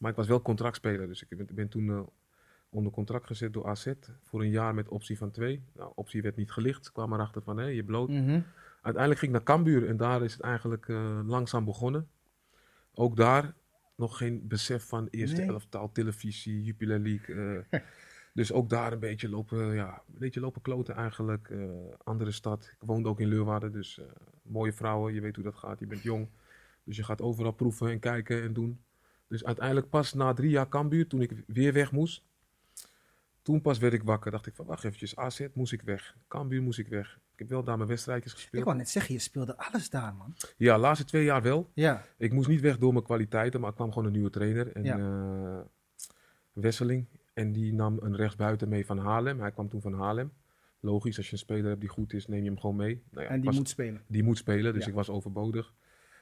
Maar 0.00 0.10
ik 0.10 0.16
was 0.16 0.26
wel 0.28 0.42
contractspeler, 0.42 1.06
dus 1.08 1.22
ik 1.28 1.36
ben, 1.36 1.48
ben 1.54 1.68
toen 1.68 2.08
onder 2.68 2.92
contract 2.92 3.26
gezet 3.26 3.52
door 3.52 3.66
AZ 3.66 3.92
voor 4.22 4.40
een 4.40 4.50
jaar 4.50 4.74
met 4.74 4.88
optie 4.88 5.18
van 5.18 5.30
twee. 5.30 5.62
Nou, 5.74 5.92
optie 5.94 6.22
werd 6.22 6.36
niet 6.36 6.50
gelicht. 6.50 6.84
Ze 6.84 6.92
kwamen 6.92 7.18
erachter 7.18 7.42
van, 7.42 7.56
hé, 7.58 7.64
je 7.66 7.84
bloot. 7.84 8.08
Mhm. 8.08 8.40
Uiteindelijk 8.82 9.20
ging 9.20 9.32
ik 9.32 9.44
naar 9.44 9.56
Cambuur 9.56 9.88
en 9.88 9.96
daar 9.96 10.22
is 10.24 10.32
het 10.32 10.42
eigenlijk 10.42 10.88
langzaam 11.26 11.64
begonnen. 11.64 12.08
Ook 12.94 13.16
daar 13.16 13.54
nog 14.00 14.16
geen 14.16 14.48
besef 14.48 14.84
van 14.84 15.08
eerste 15.10 15.40
Nee. 15.40 15.48
elftal, 15.48 15.92
televisie, 15.92 16.62
Jupiler 16.62 16.98
League. 17.00 17.64
eh. 17.70 17.80
dus 18.34 18.52
ook 18.52 18.68
daar 18.68 18.92
een 18.92 18.98
beetje 18.98 19.28
lopen, 19.28 19.74
ja, 19.74 20.02
een 20.12 20.18
beetje 20.18 20.40
lopen 20.40 20.62
kloten 20.62 20.94
eigenlijk. 20.94 21.48
eh, 21.50 21.58
andere 22.04 22.30
stad. 22.30 22.64
Ik 22.72 22.86
woonde 22.86 23.08
ook 23.08 23.20
in 23.20 23.28
Leeuwarden, 23.28 23.72
dus 23.72 23.98
eh, 23.98 24.06
mooie 24.42 24.72
vrouwen. 24.72 25.14
Je 25.14 25.20
weet 25.20 25.34
hoe 25.34 25.44
dat 25.44 25.54
gaat, 25.56 25.80
je 25.80 25.86
bent 25.86 26.02
jong. 26.02 26.28
Dus 26.84 26.96
je 26.96 27.04
gaat 27.04 27.20
overal 27.22 27.52
proeven 27.52 27.90
en 27.90 27.98
kijken 27.98 28.42
en 28.42 28.52
doen. 28.52 28.80
Dus 29.28 29.44
uiteindelijk 29.44 29.88
pas 29.88 30.12
na 30.14 30.32
drie 30.32 30.50
jaar 30.50 30.68
Cambuur, 30.68 31.06
toen 31.06 31.20
ik 31.22 31.42
weer 31.46 31.72
weg 31.72 31.92
moest. 31.92 32.22
Toen 33.42 33.60
pas 33.60 33.78
werd 33.78 33.92
ik 33.92 34.02
wakker. 34.02 34.30
Dacht 34.30 34.46
ik 34.46 34.54
van, 34.54 34.66
wacht 34.66 34.84
eventjes, 34.84 35.16
AZ 35.16 35.46
moest 35.54 35.72
ik 35.72 35.82
weg. 35.82 36.16
Cambuur 36.28 36.62
moest 36.62 36.78
ik 36.78 36.88
weg. 36.88 37.18
Ik 37.40 37.46
heb 37.48 37.54
wel 37.54 37.64
daar 37.64 37.76
mijn 37.76 37.88
wedstrijdjes 37.88 38.32
Ik 38.32 38.38
gespeeld. 38.38 38.64
wou 38.64 38.76
net 38.76 38.88
zeggen, 38.88 39.14
je 39.14 39.20
speelde 39.20 39.56
alles 39.56 39.90
daar, 39.90 40.14
man. 40.14 40.34
Ja, 40.56 40.74
de 40.74 40.80
laatste 40.80 41.04
twee 41.04 41.24
jaar 41.24 41.42
wel. 41.42 41.70
Ja. 41.74 42.04
Ik 42.16 42.32
moest 42.32 42.48
niet 42.48 42.60
weg 42.60 42.78
door 42.78 42.92
mijn 42.92 43.04
kwaliteiten, 43.04 43.60
maar 43.60 43.68
er 43.68 43.74
kwam 43.74 43.88
gewoon 43.92 44.06
een 44.06 44.12
nieuwe 44.12 44.30
trainer. 44.30 44.72
En, 44.72 44.84
Ja. 44.84 44.98
eh, 44.98 45.60
Wesseling. 46.52 47.06
En 47.34 47.52
die 47.52 47.72
nam 47.74 47.98
een 48.00 48.16
rechtsbuiten 48.16 48.68
mee 48.68 48.86
van 48.86 48.98
Haarlem. 48.98 49.40
Hij 49.40 49.50
kwam 49.50 49.68
toen 49.68 49.80
van 49.80 49.92
Haarlem. 49.92 50.32
Logisch, 50.80 51.16
als 51.16 51.26
je 51.26 51.32
een 51.32 51.38
speler 51.38 51.68
hebt 51.68 51.80
die 51.80 51.88
goed 51.88 52.12
is, 52.12 52.26
neem 52.26 52.42
je 52.42 52.48
hem 52.50 52.58
gewoon 52.60 52.76
mee. 52.76 53.02
Nou 53.10 53.22
ja, 53.24 53.28
En 53.30 53.34
ik 53.36 53.40
die 53.40 53.50
was- 53.50 53.58
moet 53.58 53.68
spelen. 53.68 54.02
die 54.06 54.22
moet 54.22 54.38
spelen, 54.38 54.72
dus 54.72 54.82
Ja. 54.84 54.88
ik 54.88 54.94
was 54.94 55.08
overbodig. 55.10 55.74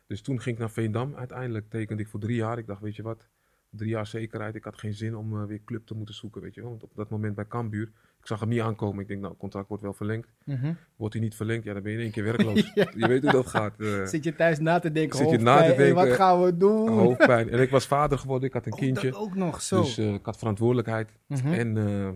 Dus 0.06 0.20
toen 0.22 0.40
ging 0.40 0.54
ik 0.54 0.60
naar 0.60 0.70
Veendam. 0.70 1.14
Uiteindelijk 1.14 1.70
tekende 1.70 2.02
ik 2.02 2.08
voor 2.08 2.20
drie 2.20 2.36
jaar. 2.36 2.58
Ik 2.58 2.66
dacht, 2.66 2.80
weet 2.80 2.96
je 2.96 3.02
wat, 3.02 3.28
drie 3.70 3.88
jaar 3.90 4.06
zekerheid. 4.06 4.54
Ik 4.54 4.64
had 4.64 4.78
geen 4.78 4.94
zin 4.94 5.16
om 5.16 5.40
eh, 5.40 5.44
weer 5.46 5.60
club 5.64 5.86
te 5.86 5.94
moeten 5.94 6.14
zoeken, 6.14 6.42
weet 6.42 6.54
je 6.54 6.60
wel. 6.60 6.70
Want 6.70 6.82
op 6.82 6.94
dat 6.94 7.10
moment 7.10 7.34
bij 7.34 7.46
Cambuur, 7.46 7.90
ik 8.20 8.26
zag 8.26 8.40
hem 8.40 8.48
niet 8.48 8.60
aankomen. 8.60 9.00
Ik 9.02 9.08
denk, 9.08 9.20
nou, 9.20 9.32
het 9.32 9.40
contract 9.40 9.68
wordt 9.68 9.82
wel 9.82 9.92
verlengd. 9.92 10.28
Mhm. 10.44 10.72
Wordt 10.96 11.14
hij 11.14 11.22
niet 11.22 11.34
verlengd, 11.34 11.64
ja, 11.64 11.72
dan 11.72 11.82
ben 11.82 11.92
je 11.92 11.98
in 11.98 12.04
één 12.04 12.12
keer 12.12 12.24
werkloos. 12.24 12.70
Ja. 12.74 12.90
Je 12.96 13.08
weet 13.08 13.22
hoe 13.22 13.32
dat 13.32 13.46
gaat. 13.46 13.80
eh. 13.80 14.04
Zit 14.06 14.24
je 14.24 14.34
thuis 14.34 14.58
na 14.58 14.78
te 14.78 14.92
denken, 14.92 15.18
Zit 15.18 15.30
je 15.30 15.38
na 15.38 15.52
hoofdpijn, 15.52 15.76
te 15.76 15.82
hey, 15.82 15.92
wat 15.94 16.02
denken, 16.04 16.20
gaan 16.24 16.42
we 16.44 16.56
doen? 16.56 16.88
hoofdpijn. 16.88 17.50
En 17.50 17.60
ik 17.60 17.70
was 17.70 17.86
vader 17.86 18.18
geworden, 18.18 18.48
ik 18.48 18.54
had 18.54 18.66
een 18.66 18.72
Oh, 18.72 18.78
kindje. 18.78 19.10
dat 19.10 19.20
ook 19.20 19.34
nog, 19.34 19.62
zo. 19.62 19.80
Dus 19.80 19.98
eh, 19.98 20.14
ik 20.14 20.24
had 20.24 20.38
verantwoordelijkheid. 20.38 21.08
Mhm. 21.26 21.52
En 21.52 21.76
eh, 21.76 22.08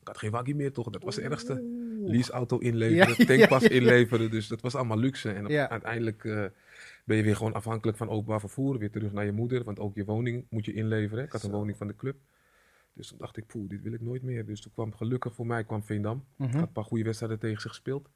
ik 0.00 0.06
had 0.12 0.18
geen 0.18 0.30
waggie 0.30 0.54
meer, 0.54 0.72
toch? 0.72 0.90
Dat 0.90 1.02
was 1.02 1.16
het 1.16 1.24
ergste. 1.24 1.84
Leaseauto 2.04 2.58
inleveren, 2.58 3.14
Ja, 3.18 3.24
tankpas 3.36 3.62
ja, 3.62 3.68
inleveren. 3.68 4.30
Dus 4.30 4.48
dat 4.48 4.60
was 4.60 4.74
allemaal 4.74 4.98
luxe. 4.98 5.30
En 5.30 5.44
op- 5.44 5.50
uiteindelijk 5.50 6.24
eh, 6.24 6.44
ben 7.04 7.16
je 7.16 7.22
weer 7.22 7.36
gewoon 7.36 7.52
afhankelijk 7.54 7.98
van 7.98 8.08
openbaar 8.08 8.40
vervoer. 8.40 8.78
Weer 8.78 8.90
terug 8.90 9.12
naar 9.12 9.24
je 9.24 9.32
moeder, 9.32 9.64
want 9.64 9.78
ook 9.78 9.94
je 9.94 10.04
woning 10.04 10.46
moet 10.50 10.64
je 10.64 10.72
inleveren. 10.72 11.24
Ik 11.24 11.32
had 11.32 11.42
een 11.42 11.50
woning 11.50 11.76
van 11.76 11.86
de 11.86 11.96
club. 11.96 12.16
Dus 12.96 13.08
toen 13.08 13.18
dacht 13.18 13.36
ik, 13.36 13.46
poeh, 13.46 13.68
dit 13.68 13.82
wil 13.82 13.92
ik 13.92 14.00
nooit 14.00 14.22
meer. 14.22 14.46
Dus 14.46 14.60
toen 14.60 14.72
kwam 14.72 14.94
gelukkig 14.94 15.34
voor 15.34 15.46
mij 15.46 15.64
kwam 15.64 15.82
Veendam. 15.82 16.24
Ik 16.38 16.52
had 16.52 16.62
een 16.62 16.72
paar 16.72 16.84
goede 16.84 17.04
wedstrijden 17.04 17.38
tegen 17.38 17.60
ze 17.60 17.68
gespeeld. 17.68 18.08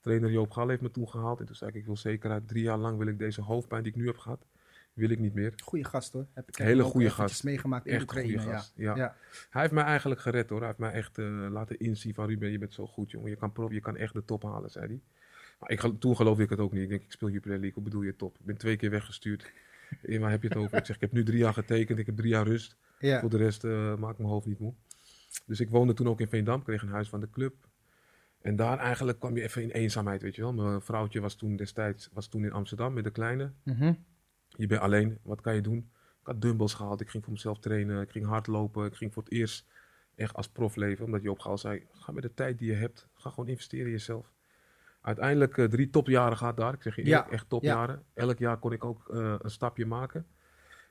Trainer 0.00 0.30
Joop 0.30 0.50
Gal 0.50 0.68
heeft 0.68 0.80
me 0.80 0.90
toen 0.90 1.08
gehaald. 1.08 1.40
En 1.40 1.46
toen 1.46 1.54
zei 1.56 1.70
ik, 1.70 1.76
ik 1.76 1.86
wil 1.86 1.96
zeker 1.96 2.30
uit 2.30 2.48
drie 2.48 2.62
jaar 2.62 2.78
lang 2.78 2.98
wil 2.98 3.06
ik 3.06 3.18
deze 3.18 3.40
hoofdpijn 3.42 3.82
die 3.82 3.92
ik 3.92 3.98
nu 3.98 4.06
heb 4.06 4.18
gehad, 4.18 4.46
wil 4.92 5.10
ik 5.10 5.18
niet 5.18 5.34
meer. 5.34 5.52
Goeie 5.62 5.84
gast 5.84 6.12
hoor. 6.12 6.26
Heb 6.32 6.48
ik 6.48 6.56
Hele 6.56 6.82
goede 6.82 7.10
gast. 7.10 7.44
meegemaakt 7.44 7.86
in 7.86 7.92
Echt 7.92 8.02
Oekraïne. 8.02 8.32
ja. 8.32 8.52
gast, 8.52 8.72
ja. 8.76 8.96
Ja. 8.96 9.16
Hij 9.50 9.60
heeft 9.60 9.74
mij 9.74 9.84
eigenlijk 9.84 10.20
gered 10.20 10.48
hoor. 10.50 10.58
Hij 10.58 10.66
heeft 10.66 10.78
mij 10.78 10.92
echt 10.92 11.18
eh, 11.18 11.46
laten 11.50 11.78
inzien 11.78 12.14
van 12.14 12.26
Ruben, 12.26 12.50
je 12.50 12.58
bent 12.58 12.74
zo 12.74 12.86
goed 12.86 13.10
jongen. 13.10 13.30
Je 13.30 13.36
kan, 13.36 13.52
prof, 13.52 13.72
je 13.72 13.80
kan 13.80 13.96
echt 13.96 14.14
de 14.14 14.24
top 14.24 14.42
halen, 14.42 14.70
zei 14.70 14.86
hij. 14.86 15.00
Maar 15.60 15.70
ik, 15.70 16.00
toen 16.00 16.16
geloofde 16.16 16.42
ik 16.42 16.50
het 16.50 16.58
ook 16.58 16.72
niet. 16.72 16.82
Ik 16.82 16.88
denk, 16.88 17.02
ik 17.02 17.12
speel 17.12 17.30
Jupiler 17.30 17.56
League, 17.58 17.74
hoe 17.74 17.82
bedoel 17.84 18.02
je 18.02 18.16
top? 18.16 18.38
Ik 18.38 18.44
ben 18.46 18.56
twee 18.56 18.76
keer 18.76 18.90
weggestuurd. 18.90 19.52
Waar 20.20 20.30
heb 20.30 20.42
je 20.42 20.48
het 20.48 20.56
over? 20.56 20.78
Ik 20.78 20.86
zeg, 20.86 20.94
ik 20.94 21.00
heb 21.02 21.12
nu 21.12 21.22
drie 21.24 21.38
jaar 21.38 21.52
getekend, 21.52 21.98
ik 21.98 22.06
heb 22.06 22.16
drie 22.16 22.30
jaar 22.30 22.46
rust. 22.46 22.76
Ja. 23.06 23.20
Voor 23.20 23.30
de 23.30 23.36
rest 23.36 23.64
eh 23.64 23.94
maakt 23.94 24.18
mijn 24.18 24.30
hoofd 24.30 24.46
niet 24.46 24.58
moe. 24.58 24.74
Dus 25.46 25.60
ik 25.60 25.70
woonde 25.70 25.92
toen 25.92 26.08
ook 26.08 26.20
in 26.20 26.28
Veendam, 26.28 26.62
kreeg 26.62 26.82
een 26.82 26.88
huis 26.88 27.08
van 27.08 27.20
de 27.20 27.30
club. 27.30 27.54
En 28.40 28.56
daar 28.56 28.78
eigenlijk 28.78 29.18
kwam 29.18 29.36
je 29.36 29.42
even 29.42 29.62
in 29.62 29.70
eenzaamheid, 29.70 30.22
weet 30.22 30.34
je 30.34 30.42
wel. 30.42 30.52
Mijn 30.52 30.82
vrouwtje 30.82 31.20
was 31.20 31.34
toen 31.34 31.56
destijds 31.56 32.10
was 32.12 32.28
toen 32.28 32.44
in 32.44 32.52
Amsterdam 32.52 32.92
met 32.92 33.04
de 33.04 33.10
kleine. 33.10 33.52
Mhm. 33.62 33.92
Je 34.48 34.66
bent 34.66 34.80
alleen, 34.80 35.18
wat 35.22 35.40
kan 35.40 35.54
je 35.54 35.60
doen? 35.60 35.90
Ik 36.20 36.26
had 36.26 36.40
dumbbells 36.40 36.74
gehaald, 36.74 37.00
ik 37.00 37.08
ging 37.08 37.24
voor 37.24 37.32
mezelf 37.32 37.58
trainen, 37.58 38.02
ik 38.02 38.10
ging 38.10 38.26
hardlopen, 38.26 38.86
ik 38.86 38.94
ging 38.94 39.12
voor 39.12 39.22
het 39.22 39.32
eerst 39.32 39.66
echt 40.14 40.34
als 40.34 40.48
prof 40.48 40.76
leven. 40.76 41.04
Omdat 41.04 41.22
Joop 41.22 41.38
Gaal 41.38 41.58
zei, 41.58 41.86
ga 41.92 42.12
met 42.12 42.22
de 42.22 42.34
tijd 42.34 42.58
die 42.58 42.70
je 42.70 42.76
hebt, 42.76 43.08
ga 43.14 43.30
gewoon 43.30 43.48
investeren 43.48 43.86
in 43.86 43.92
jezelf. 43.92 44.32
Uiteindelijk 45.00 45.58
eh, 45.58 45.64
drie 45.64 45.90
topjaren 45.90 46.36
gehad 46.36 46.56
daar, 46.56 46.74
ik 46.74 46.82
zeg 46.82 46.96
je 46.96 47.06
Ja, 47.06 47.30
echt 47.30 47.48
topjaren. 47.48 48.02
Elk 48.14 48.38
jaar 48.38 48.58
kon 48.58 48.72
ik 48.72 48.84
ook 48.84 49.08
eh, 49.10 49.34
een 49.38 49.50
stapje 49.50 49.86
maken 49.86 50.26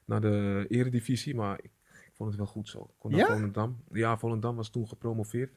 naar 0.06 0.22
de 0.22 0.66
eredivisie, 0.68 1.36
maar 1.36 1.60
ik, 1.62 1.64
ik 1.64 1.72
Ik 1.83 1.83
vond 2.14 2.30
het 2.30 2.38
wel 2.38 2.48
goed 2.48 2.68
zo. 2.70 2.94
Kon 2.98 3.12
Ja? 3.12 3.18
naar 3.18 3.28
Volendam. 3.38 3.84
Ja, 3.92 4.18
Volendam 4.18 4.56
was 4.56 4.70
toen 4.70 4.88
gepromoveerd. 4.88 5.54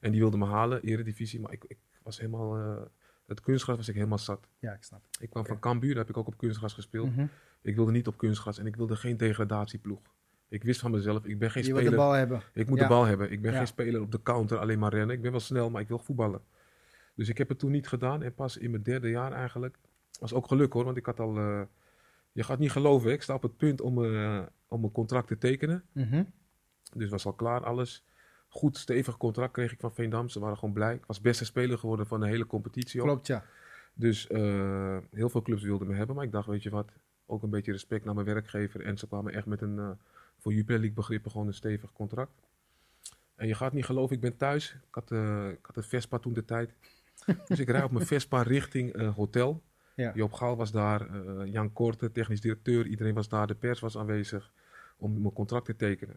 En 0.00 0.10
die 0.10 0.20
wilde 0.20 0.36
me 0.36 0.46
halen, 0.46 0.82
eredivisie. 0.82 1.40
Maar 1.40 1.52
ik, 1.52 1.64
ik 1.68 1.78
was 2.02 2.18
helemaal... 2.18 2.56
eh, 2.56 2.82
het 3.26 3.40
kunstgras 3.40 3.76
was 3.76 3.88
ik 3.88 3.94
helemaal 3.94 4.18
zat. 4.18 4.48
Ja, 4.58 4.72
ik 4.72 4.82
snap. 4.82 5.00
Ik 5.20 5.30
kwam 5.30 5.46
van 5.46 5.58
Cambuur, 5.58 5.88
daar 5.94 5.98
heb 6.04 6.08
ik 6.10 6.16
ook 6.16 6.26
op 6.26 6.36
kunstgras 6.36 6.72
gespeeld. 6.72 7.10
Mhm. 7.16 7.26
Ik 7.62 7.76
wilde 7.76 7.92
niet 7.92 8.06
op 8.06 8.16
kunstgras 8.16 8.58
en 8.58 8.66
ik 8.66 8.76
wilde 8.76 8.96
geen 8.96 9.16
degradatieploeg. 9.16 10.00
Ik 10.48 10.64
wist 10.64 10.80
van 10.80 10.90
mezelf, 10.90 11.24
ik 11.24 11.38
ben 11.38 11.50
geen 11.50 11.62
Je 11.64 11.68
wil 11.72 11.76
de 11.78 11.86
speler. 11.86 12.04
bal 12.04 12.12
hebben. 12.12 12.42
Ik 12.52 12.68
moet 12.68 12.78
Ja. 12.78 12.82
de 12.82 12.88
bal 12.94 13.04
hebben. 13.04 13.30
Ik 13.32 13.42
ben 13.42 13.50
Ja. 13.52 13.56
geen 13.58 13.66
speler 13.66 14.00
op 14.00 14.12
de 14.12 14.22
counter, 14.22 14.58
alleen 14.58 14.78
maar 14.78 14.92
rennen. 14.92 15.16
Ik 15.16 15.22
ben 15.22 15.30
wel 15.30 15.40
snel, 15.40 15.70
maar 15.70 15.80
ik 15.80 15.88
wil 15.88 15.98
voetballen. 15.98 16.40
Dus 17.14 17.28
ik 17.28 17.38
heb 17.38 17.48
het 17.48 17.58
toen 17.58 17.70
niet 17.70 17.88
gedaan. 17.88 18.22
En 18.22 18.34
pas 18.34 18.56
in 18.56 18.70
mijn 18.70 18.82
derde 18.82 19.08
jaar 19.10 19.32
eigenlijk. 19.32 19.78
Was 20.20 20.32
ook 20.32 20.46
geluk 20.46 20.72
hoor, 20.72 20.84
want 20.84 20.96
ik 20.96 21.06
had 21.06 21.20
al. 21.20 21.36
eh, 21.38 21.60
je 22.34 22.42
gaat 22.42 22.58
niet 22.58 22.70
geloven, 22.70 23.12
ik 23.12 23.22
sta 23.22 23.34
op 23.34 23.42
het 23.42 23.56
punt 23.56 23.80
om, 23.80 24.04
eh, 24.04 24.42
om 24.68 24.80
mijn 24.80 24.92
contract 24.92 25.26
te 25.28 25.38
tekenen. 25.38 25.84
Mhm. 25.92 26.24
Dus 26.92 27.10
was 27.10 27.26
al 27.26 27.32
klaar 27.32 27.64
alles. 27.64 28.04
Goed, 28.48 28.76
stevig 28.76 29.16
contract 29.16 29.52
kreeg 29.52 29.72
ik 29.72 29.80
van 29.80 29.94
Veendam. 29.94 30.28
Ze 30.28 30.40
waren 30.40 30.58
gewoon 30.58 30.74
blij. 30.74 30.94
Ik 30.94 31.04
was 31.06 31.20
beste 31.20 31.44
speler 31.44 31.78
geworden 31.78 32.06
van 32.06 32.20
de 32.20 32.26
hele 32.26 32.46
competitie. 32.46 33.00
ook. 33.00 33.06
Klopt, 33.06 33.26
ja. 33.26 33.44
Dus 33.94 34.26
eh, 34.26 34.98
heel 35.10 35.28
veel 35.28 35.42
clubs 35.42 35.62
wilden 35.62 35.86
me 35.86 35.94
hebben. 35.94 36.16
Maar 36.16 36.24
ik 36.24 36.32
dacht, 36.32 36.46
weet 36.46 36.62
je 36.62 36.70
wat, 36.70 36.92
ook 37.26 37.42
een 37.42 37.50
beetje 37.50 37.72
respect 37.72 38.04
naar 38.04 38.14
mijn 38.14 38.26
werkgever. 38.26 38.80
En 38.80 38.98
ze 38.98 39.06
kwamen 39.06 39.32
echt 39.32 39.46
met 39.46 39.60
een, 39.60 39.78
eh, 39.78 39.90
voor 40.38 40.52
Jupiler 40.52 40.78
League 40.78 40.96
begrippen, 40.96 41.30
gewoon 41.30 41.46
een 41.46 41.54
stevig 41.54 41.92
contract. 41.92 42.32
En 43.36 43.46
je 43.46 43.54
gaat 43.54 43.72
niet 43.72 43.84
geloven, 43.84 44.16
ik 44.16 44.22
ben 44.22 44.36
thuis. 44.36 44.72
Ik 44.88 44.94
had, 44.94 45.10
eh, 45.10 45.48
ik 45.48 45.66
had 45.66 45.76
een 45.76 45.82
Vespa 45.82 46.18
toen 46.18 46.32
de 46.32 46.44
tijd. 46.44 46.70
dus 47.48 47.58
ik 47.58 47.68
rijd 47.68 47.84
op 47.84 47.90
mijn 47.90 48.06
Vespa 48.06 48.42
richting 48.42 48.92
eh, 48.92 49.14
hotel. 49.14 49.62
Ja. 49.94 50.12
Joop 50.14 50.32
Gaal 50.32 50.56
was 50.56 50.72
daar, 50.72 51.00
eh, 51.00 51.52
Jan 51.52 51.72
Korte, 51.72 52.12
technisch 52.12 52.40
directeur. 52.40 52.86
Iedereen 52.86 53.14
was 53.14 53.28
daar, 53.28 53.46
de 53.46 53.54
pers 53.54 53.80
was 53.80 53.96
aanwezig 53.98 54.52
om 54.96 55.20
mijn 55.20 55.32
contract 55.34 55.64
te 55.66 55.76
tekenen. 55.76 56.16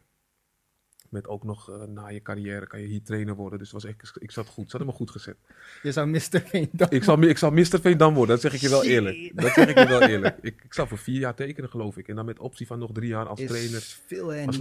Met 1.10 1.28
ook 1.28 1.44
nog, 1.44 1.70
eh, 1.72 1.84
na 1.84 2.08
je 2.08 2.22
carrière 2.22 2.68
kan 2.68 2.82
je 2.82 2.88
hier 2.88 3.04
trainer 3.04 3.36
worden. 3.36 3.60
Dus 3.60 3.72
was 3.72 3.86
echt, 3.86 4.16
ik 4.20 4.32
zat 4.32 4.48
goed, 4.48 4.66
ze 4.70 4.78
hadden 4.78 4.88
me 4.88 4.98
goed 4.98 5.12
gezet. 5.12 5.38
Je 5.84 5.92
zou 5.92 6.08
Mr. 6.08 6.20
Veendam... 6.46 6.88
Ik 6.92 7.04
zal, 7.04 7.22
ik 7.22 7.38
zal 7.38 7.52
Mr. 7.52 7.80
Veendam 7.82 8.14
worden, 8.14 8.36
dat 8.36 8.42
zeg 8.42 8.54
ik 8.54 8.60
je 8.60 8.70
wel 8.70 8.84
eerlijk. 8.84 9.32
Dat 9.42 9.54
zeg 9.54 9.68
ik 9.68 9.78
je 9.78 9.88
wel 9.88 10.02
eerlijk. 10.02 10.38
Ik, 10.42 10.62
ik 10.64 10.74
zal 10.74 10.88
voor 10.88 10.98
vier 10.98 11.20
jaar 11.20 11.36
tekenen, 11.36 11.70
geloof 11.70 11.98
ik. 11.98 12.08
En 12.08 12.16
dan 12.16 12.26
met 12.26 12.40
optie 12.40 12.68
van 12.68 12.80
nog 12.80 12.92
drie 12.92 13.10
jaar 13.10 13.26
als 13.26 13.40
is 13.40 13.48
trainer. 13.48 13.82
veel 13.82 14.34
en 14.34 14.52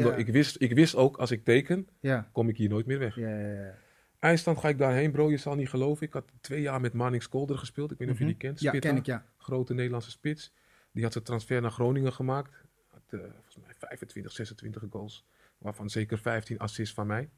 Ja. 0.00 0.04
door- 0.04 0.18
ik, 0.18 0.26
wist, 0.26 0.56
ik 0.60 0.72
wist 0.74 0.94
ook, 0.96 1.16
als 1.16 1.30
ik 1.30 1.44
teken, 1.44 1.88
Ja. 2.00 2.28
kom 2.32 2.48
ik 2.48 2.56
hier 2.56 2.68
nooit 2.68 2.86
meer 2.86 2.98
weg. 2.98 3.14
Ja, 3.16 3.28
ja, 3.40 3.52
ja. 3.52 3.74
Eindstand 4.20 4.58
ga 4.58 4.68
ik 4.68 4.78
daarheen, 4.78 5.10
bro. 5.10 5.30
Je 5.30 5.36
zal 5.36 5.54
niet 5.54 5.68
geloven. 5.68 6.06
Ik 6.06 6.12
had 6.12 6.24
twee 6.40 6.60
jaar 6.60 6.80
met 6.80 6.92
Manning 6.92 7.22
Skolder 7.22 7.58
gespeeld. 7.58 7.90
Ik 7.90 7.98
weet 7.98 8.06
niet 8.06 8.16
of 8.16 8.22
je 8.22 8.28
die 8.28 8.36
kent. 8.36 8.60
Mhm. 8.60 8.74
Ja, 8.74 8.80
ken 8.80 8.96
ik, 8.96 9.06
ja. 9.06 9.24
Grote 9.36 9.74
Nederlandse 9.74 10.10
spits. 10.10 10.52
Die 10.92 11.02
had 11.02 11.12
zijn 11.12 11.24
transfer 11.24 11.60
naar 11.60 11.70
Groningen 11.70 12.12
gemaakt. 12.12 12.54
Had 12.88 13.02
eh, 13.08 13.20
volgens 13.20 13.56
mij 13.56 13.74
25, 13.78 14.32
26 14.32 14.84
goals. 14.90 15.24
Waarvan 15.58 15.90
zeker 15.90 16.18
15 16.18 16.58
assists 16.58 16.94
van 16.94 17.06
mij. 17.06 17.28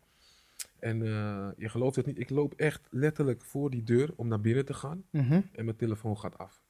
En 0.79 1.03
eh, 1.03 1.49
je 1.57 1.69
gelooft 1.69 1.97
het 1.97 2.07
niet. 2.07 2.19
Ik 2.19 2.31
loop 2.31 2.55
echt 2.55 2.89
letterlijk 2.91 3.43
voor 3.45 3.71
die 3.71 3.83
deur 3.83 4.13
om 4.17 4.29
naar 4.29 4.41
binnen 4.41 4.65
te 4.65 4.75
gaan. 4.75 5.05
Mhm. 5.11 5.41
En 5.53 5.65
mijn 5.65 5.77
telefoon 5.77 6.19
gaat 6.19 6.39
af. 6.39 6.63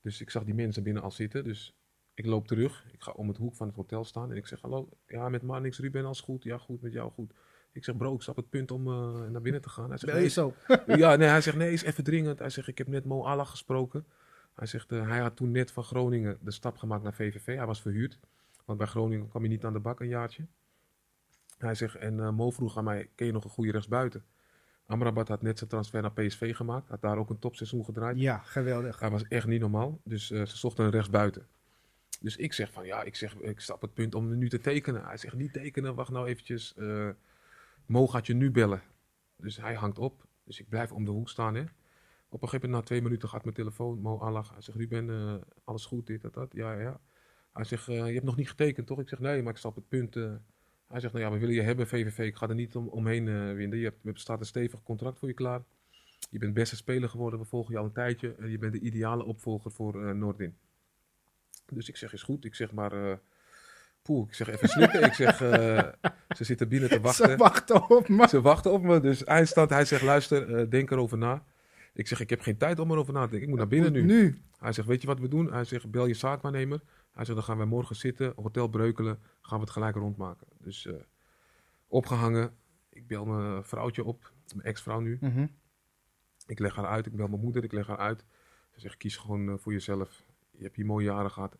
Dus 0.00 0.20
ik 0.20 0.30
zag 0.30 0.44
die 0.44 0.54
mensen 0.54 0.82
binnen 0.82 1.02
al 1.02 1.10
zitten. 1.10 1.44
Dus 1.44 1.74
ik 2.14 2.26
loop 2.26 2.46
terug. 2.46 2.84
Ik 2.92 3.02
ga 3.02 3.12
om 3.12 3.28
het 3.28 3.36
hoek 3.36 3.54
van 3.54 3.66
het 3.66 3.76
hotel 3.76 4.04
staan. 4.04 4.30
En 4.30 4.36
ik 4.36 4.46
zeg, 4.46 4.60
hallo, 4.60 4.88
ja, 5.06 5.28
met 5.28 5.42
Marnix 5.42 5.78
Ruben 5.78 6.04
als 6.04 6.20
goed. 6.20 6.42
Ja, 6.42 6.58
goed, 6.58 6.82
met 6.82 6.92
jou 6.92 7.10
goed. 7.10 7.32
Ik 7.74 7.84
zeg, 7.84 7.96
bro, 7.96 8.14
ik 8.14 8.22
sta 8.22 8.30
op 8.30 8.36
het 8.36 8.50
punt 8.50 8.70
om 8.70 8.86
eh, 8.86 9.30
naar 9.30 9.40
binnen 9.40 9.62
te 9.62 9.68
gaan. 9.68 9.88
Hij 9.88 9.98
zegt, 9.98 10.12
nee, 10.12 10.28
zo? 10.28 10.54
ja, 10.86 11.16
nee, 11.16 11.28
hij 11.28 11.40
zegt, 11.40 11.56
nee, 11.56 11.72
is 11.72 11.82
even 11.82 12.04
dringend. 12.04 12.38
Hij 12.38 12.50
zegt, 12.50 12.68
ik 12.68 12.78
heb 12.78 12.88
net 12.88 13.04
Mo 13.04 13.22
Allah 13.22 13.46
gesproken. 13.46 14.04
Hij 14.54 14.66
zegt, 14.66 14.92
eh, 14.92 15.08
hij 15.08 15.18
had 15.18 15.36
toen 15.36 15.50
net 15.50 15.70
van 15.70 15.84
Groningen 15.84 16.38
de 16.40 16.50
stap 16.50 16.76
gemaakt 16.76 17.02
naar 17.02 17.14
VVV. 17.14 17.56
Hij 17.56 17.66
was 17.66 17.80
verhuurd. 17.80 18.18
Want 18.64 18.78
bij 18.78 18.86
Groningen 18.86 19.28
kwam 19.28 19.42
hij 19.42 19.50
niet 19.50 19.64
aan 19.64 19.72
de 19.72 19.78
bak 19.78 20.00
een 20.00 20.08
jaartje. 20.08 20.46
Hij 21.58 21.74
zegt, 21.74 21.94
en 21.94 22.20
eh, 22.20 22.30
Mo 22.30 22.50
vroeg 22.50 22.76
aan 22.76 22.84
mij, 22.84 23.08
ken 23.14 23.26
je 23.26 23.32
nog 23.32 23.44
een 23.44 23.50
goede 23.50 23.72
rechtsbuiten? 23.72 24.24
Amrabat 24.86 25.28
had 25.28 25.42
net 25.42 25.58
zijn 25.58 25.70
transfer 25.70 26.02
naar 26.02 26.12
PSV 26.12 26.56
gemaakt. 26.56 26.88
Had 26.88 27.00
daar 27.00 27.18
ook 27.18 27.30
een 27.30 27.38
topseizoen 27.38 27.84
gedraaid. 27.84 28.18
Ja, 28.18 28.38
geweldig. 28.38 29.00
Hij 29.00 29.10
was 29.10 29.24
echt 29.28 29.46
niet 29.46 29.60
normaal. 29.60 30.00
Dus 30.04 30.26
ze 30.26 30.46
zochten 30.46 30.84
een 30.84 30.90
rechtsbuiten. 30.90 31.46
Dus 32.20 32.36
ik 32.36 32.52
zeg 32.52 32.72
van 32.72 32.86
ja, 32.86 33.02
ik, 33.02 33.16
zeg, 33.16 33.34
ik 33.34 33.60
sta 33.60 33.74
op 33.74 33.80
het 33.80 33.94
punt 33.94 34.14
om 34.14 34.38
nu 34.38 34.48
te 34.48 34.60
tekenen. 34.60 35.04
Hij 35.04 35.16
zegt 35.16 35.34
niet 35.34 35.52
tekenen, 35.52 35.94
wacht 35.94 36.10
nou 36.10 36.26
eventjes. 36.26 36.74
Mo 37.86 38.06
gaat 38.06 38.26
je 38.26 38.34
nu 38.34 38.50
bellen. 38.50 38.82
Dus 39.36 39.56
hij 39.56 39.74
hangt 39.74 39.98
op. 39.98 40.26
Dus 40.44 40.60
ik 40.60 40.68
blijf 40.68 40.92
om 40.92 41.04
de 41.04 41.10
hoek 41.10 41.28
staan. 41.28 41.54
Hè. 41.54 41.60
Op 42.28 42.42
een 42.42 42.48
gegeven 42.48 42.68
moment, 42.68 42.72
na 42.72 42.80
twee 42.80 43.02
minuten, 43.02 43.28
gaat 43.28 43.44
mijn 43.44 43.56
telefoon. 43.56 44.00
Mo 44.00 44.18
Allah. 44.18 44.50
Hij 44.52 44.60
zegt, 44.60 44.78
Ruben, 44.78 45.10
eh, 45.10 45.34
alles 45.64 45.86
goed, 45.86 46.06
dit, 46.06 46.22
dat, 46.22 46.34
dat. 46.34 46.52
Ja, 46.52 46.72
ja. 46.80 47.00
Hij 47.52 47.64
zegt, 47.64 47.88
eh, 47.88 47.94
je 47.96 48.12
hebt 48.12 48.24
nog 48.24 48.36
niet 48.36 48.48
getekend, 48.48 48.86
toch? 48.86 49.00
Ik 49.00 49.08
zeg, 49.08 49.18
nee, 49.18 49.42
maar 49.42 49.52
ik 49.52 49.58
sta 49.58 49.68
op 49.68 49.74
het 49.74 49.88
punt. 49.88 50.16
eh. 50.16 50.34
hij 50.88 51.00
zegt, 51.00 51.12
nou 51.12 51.24
ja, 51.24 51.32
we 51.32 51.38
willen 51.38 51.54
je 51.54 51.62
hebben, 51.62 51.86
VVV. 51.86 52.18
Ik 52.18 52.36
ga 52.36 52.48
er 52.48 52.54
niet 52.54 52.76
om, 52.76 52.88
omheen 52.88 53.54
winden. 53.54 53.78
Je 53.78 53.92
hebt, 54.02 54.20
staat 54.20 54.40
een 54.40 54.46
stevig 54.46 54.82
contract 54.82 55.18
voor 55.18 55.28
je 55.28 55.34
klaar. 55.34 55.62
Je 56.30 56.38
bent 56.38 56.54
beste 56.54 56.76
speler 56.76 57.08
geworden, 57.08 57.38
we 57.38 57.44
volgen 57.44 57.72
je 57.72 57.78
al 57.78 57.84
een 57.84 57.92
tijdje. 57.92 58.34
En 58.34 58.50
je 58.50 58.58
bent 58.58 58.72
de 58.72 58.80
ideale 58.80 59.24
opvolger 59.24 59.70
voor 59.70 60.16
Noordin. 60.16 60.56
Dus 61.72 61.88
ik 61.88 61.96
zeg, 61.96 62.12
is 62.12 62.22
goed. 62.22 62.44
Ik 62.44 62.54
zeg 62.54 62.72
maar, 62.72 63.20
poeh, 64.04 64.28
ik 64.28 64.34
zeg 64.34 64.48
even 64.48 64.68
slikken. 64.68 65.02
ik 65.02 65.12
zeg, 65.12 65.40
eh, 65.42 65.88
ze 66.36 66.44
zitten 66.44 66.68
binnen 66.68 66.88
te 66.88 67.00
wachten. 67.08 67.30
Ze 67.30 67.36
wachten 67.36 67.90
op 67.90 68.08
me. 68.08 68.28
Ze 68.28 68.40
wachten 68.40 68.72
op 68.72 68.82
me, 68.82 69.00
dus 69.00 69.24
eindstand. 69.24 69.70
Hij 69.70 69.84
zegt, 69.84 70.02
luister, 70.02 70.54
eh, 70.54 70.70
denk 70.70 70.90
erover 70.90 71.18
na. 71.18 71.44
Ik 71.92 72.06
zeg, 72.06 72.20
ik 72.20 72.30
heb 72.30 72.40
geen 72.40 72.56
tijd 72.56 72.78
om 72.78 72.90
erover 72.90 73.12
na 73.12 73.24
te 73.24 73.30
denken. 73.30 73.42
Ik 73.42 73.48
moet 73.48 73.58
naar 73.58 73.68
binnen 73.68 73.92
nu. 73.92 74.02
Nu. 74.02 74.42
Hij 74.58 74.72
zegt, 74.72 74.88
weet 74.88 75.00
je 75.00 75.06
wat 75.06 75.20
we 75.20 75.28
doen? 75.28 75.52
Hij 75.52 75.64
zegt, 75.64 75.90
bel 75.90 76.06
je 76.06 76.14
zaakwaarnemer. 76.14 76.80
Hij 77.12 77.24
zegt, 77.24 77.36
dan 77.36 77.46
gaan 77.46 77.56
wij 77.56 77.66
morgen 77.66 77.96
zitten, 77.96 78.32
hotel 78.36 78.68
Breukelen, 78.68 79.18
gaan 79.40 79.58
we 79.58 79.64
het 79.64 79.72
gelijk 79.72 79.96
rondmaken. 79.96 80.46
Dus 80.58 80.86
eh, 80.86 80.94
opgehangen. 81.86 82.56
Ik 82.88 83.06
bel 83.06 83.24
mijn 83.24 83.64
vrouwtje 83.64 84.04
op, 84.04 84.32
mijn 84.54 84.66
ex-vrouw 84.66 85.00
nu. 85.00 85.18
Mhm. 85.20 85.46
Ik 86.46 86.58
leg 86.58 86.76
haar 86.76 86.86
uit, 86.86 87.06
ik 87.06 87.16
bel 87.16 87.28
mijn 87.28 87.40
moeder, 87.40 87.64
ik 87.64 87.72
leg 87.72 87.86
haar 87.86 87.98
uit. 87.98 88.24
Ze 88.70 88.80
zegt, 88.80 88.96
kies 88.96 89.16
gewoon 89.16 89.58
voor 89.58 89.72
jezelf. 89.72 90.24
Je 90.50 90.62
hebt 90.62 90.76
hier 90.76 90.86
mooie 90.86 91.04
jaren 91.04 91.30
gehad. 91.30 91.56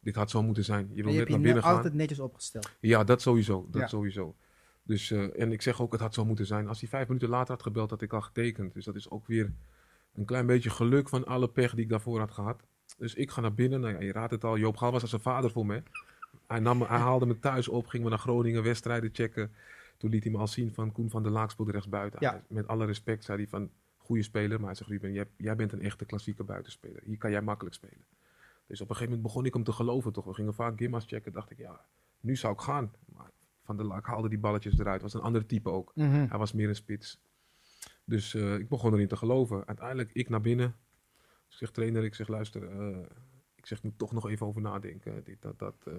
Dit 0.00 0.14
had 0.14 0.30
zo 0.30 0.42
moeten 0.42 0.64
zijn. 0.64 0.88
Je 0.92 0.94
wil 0.94 1.04
net 1.04 1.14
hebt 1.14 1.24
je 1.26 1.30
naar 1.30 1.38
ne- 1.38 1.44
binnen 1.44 1.62
gaan. 1.62 1.76
altijd 1.76 1.94
netjes 1.94 2.20
opgesteld. 2.20 2.70
Ja, 2.80 3.04
dat 3.04 3.22
sowieso. 3.22 3.66
Dat 3.70 3.80
Ja. 3.80 3.86
sowieso. 3.88 4.36
Dus, 4.82 5.10
eh, 5.10 5.40
en 5.40 5.52
ik 5.52 5.62
zeg 5.62 5.80
ook, 5.82 5.92
het 5.92 6.00
had 6.00 6.14
zo 6.14 6.24
moeten 6.24 6.46
zijn. 6.46 6.68
Als 6.68 6.80
hij 6.80 6.88
vijf 6.88 7.06
minuten 7.06 7.28
later 7.28 7.54
had 7.54 7.62
gebeld, 7.62 7.90
had 7.90 8.02
ik 8.02 8.12
al 8.12 8.20
getekend. 8.20 8.74
Dus 8.74 8.84
dat 8.84 8.94
is 8.96 9.10
ook 9.10 9.26
weer 9.26 9.52
een 10.14 10.24
klein 10.24 10.46
beetje 10.46 10.70
geluk 10.70 11.08
van 11.08 11.24
alle 11.26 11.48
pech 11.48 11.74
die 11.74 11.84
ik 11.84 11.90
daarvoor 11.90 12.18
had 12.18 12.30
gehad. 12.30 12.62
Dus 12.98 13.14
ik 13.14 13.30
ga 13.30 13.40
naar 13.40 13.54
binnen. 13.54 13.80
Nou 13.80 13.92
ja, 13.94 14.00
je 14.00 14.12
raadt 14.12 14.30
het 14.32 14.44
al. 14.44 14.58
Joop 14.58 14.76
Gal 14.76 14.92
was 14.92 15.02
als 15.02 15.12
een 15.12 15.20
vader 15.20 15.50
voor 15.50 15.66
me. 15.66 15.82
Hij, 16.46 16.60
nam, 16.60 16.78
me- 16.78 16.86
hij 16.86 16.98
haalde 16.98 17.26
me 17.26 17.38
thuis 17.38 17.68
op, 17.68 17.86
gingen 17.86 18.04
we 18.04 18.10
naar 18.10 18.18
Groningen, 18.22 18.62
wedstrijden 18.62 19.10
checken. 19.12 19.52
Toen 19.96 20.10
liet 20.10 20.22
hij 20.22 20.32
me 20.32 20.38
al 20.38 20.48
zien 20.48 20.72
van 20.74 20.92
Koen 20.92 21.10
van 21.10 21.22
der 21.22 21.32
Laak 21.32 21.50
speelde 21.50 21.72
rechtsbuiten. 21.72 22.18
Ja. 22.22 22.42
Met 22.48 22.66
alle 22.66 22.84
respect 22.86 23.24
zei 23.24 23.38
hij 23.38 23.46
van, 23.48 23.70
goede 23.96 24.22
speler. 24.22 24.56
Maar 24.58 24.66
hij 24.66 24.74
zegt, 24.76 24.90
Ruben, 24.90 25.12
jij, 25.12 25.24
jij 25.36 25.56
bent 25.56 25.72
een 25.72 25.82
echte 25.82 26.04
klassieke 26.04 26.44
buitenspeler. 26.44 27.00
Hier 27.04 27.18
kan 27.18 27.30
jij 27.30 27.42
makkelijk 27.42 27.74
spelen. 27.74 28.04
Dus 28.70 28.80
op 28.80 28.88
een 28.90 28.94
gegeven 28.96 29.16
moment 29.16 29.32
begon 29.32 29.46
ik 29.46 29.54
hem 29.54 29.64
te 29.64 29.72
geloven 29.72 30.12
toch. 30.12 30.24
We 30.24 30.34
gingen 30.34 30.54
vaak 30.54 30.78
Gimma's 30.78 31.04
checken. 31.06 31.32
dacht 31.32 31.50
ik, 31.50 31.58
ja, 31.58 31.86
nu 32.20 32.36
zou 32.36 32.52
ik 32.52 32.60
gaan. 32.60 32.92
Maar 33.06 33.30
Van 33.62 33.76
der 33.76 33.86
Laak 33.86 34.06
haalde 34.06 34.28
die 34.28 34.38
balletjes 34.38 34.78
eruit. 34.78 35.02
Was 35.02 35.14
een 35.14 35.20
ander 35.20 35.46
type 35.46 35.70
ook. 35.70 35.92
Mhm. 35.94 36.26
Hij 36.28 36.38
was 36.38 36.52
meer 36.52 36.68
een 36.68 36.74
spits. 36.74 37.20
Dus 38.04 38.34
eh, 38.34 38.54
ik 38.54 38.68
begon 38.68 38.92
erin 38.92 39.08
te 39.08 39.16
geloven. 39.16 39.66
Uiteindelijk, 39.66 40.10
ik 40.12 40.28
naar 40.28 40.40
binnen. 40.40 40.76
Ik 41.48 41.56
zeg, 41.56 41.70
trainer, 41.70 42.04
ik 42.04 42.14
zeg, 42.14 42.28
luister. 42.28 42.68
eh, 42.68 42.98
ik 43.54 43.66
zeg, 43.66 43.78
ik 43.78 43.84
moet 43.84 43.98
toch 43.98 44.12
nog 44.12 44.28
even 44.28 44.46
over 44.46 44.60
nadenken. 44.60 45.24
Dit, 45.24 45.42
dat, 45.42 45.58
dat. 45.58 45.76
eh, 45.86 45.94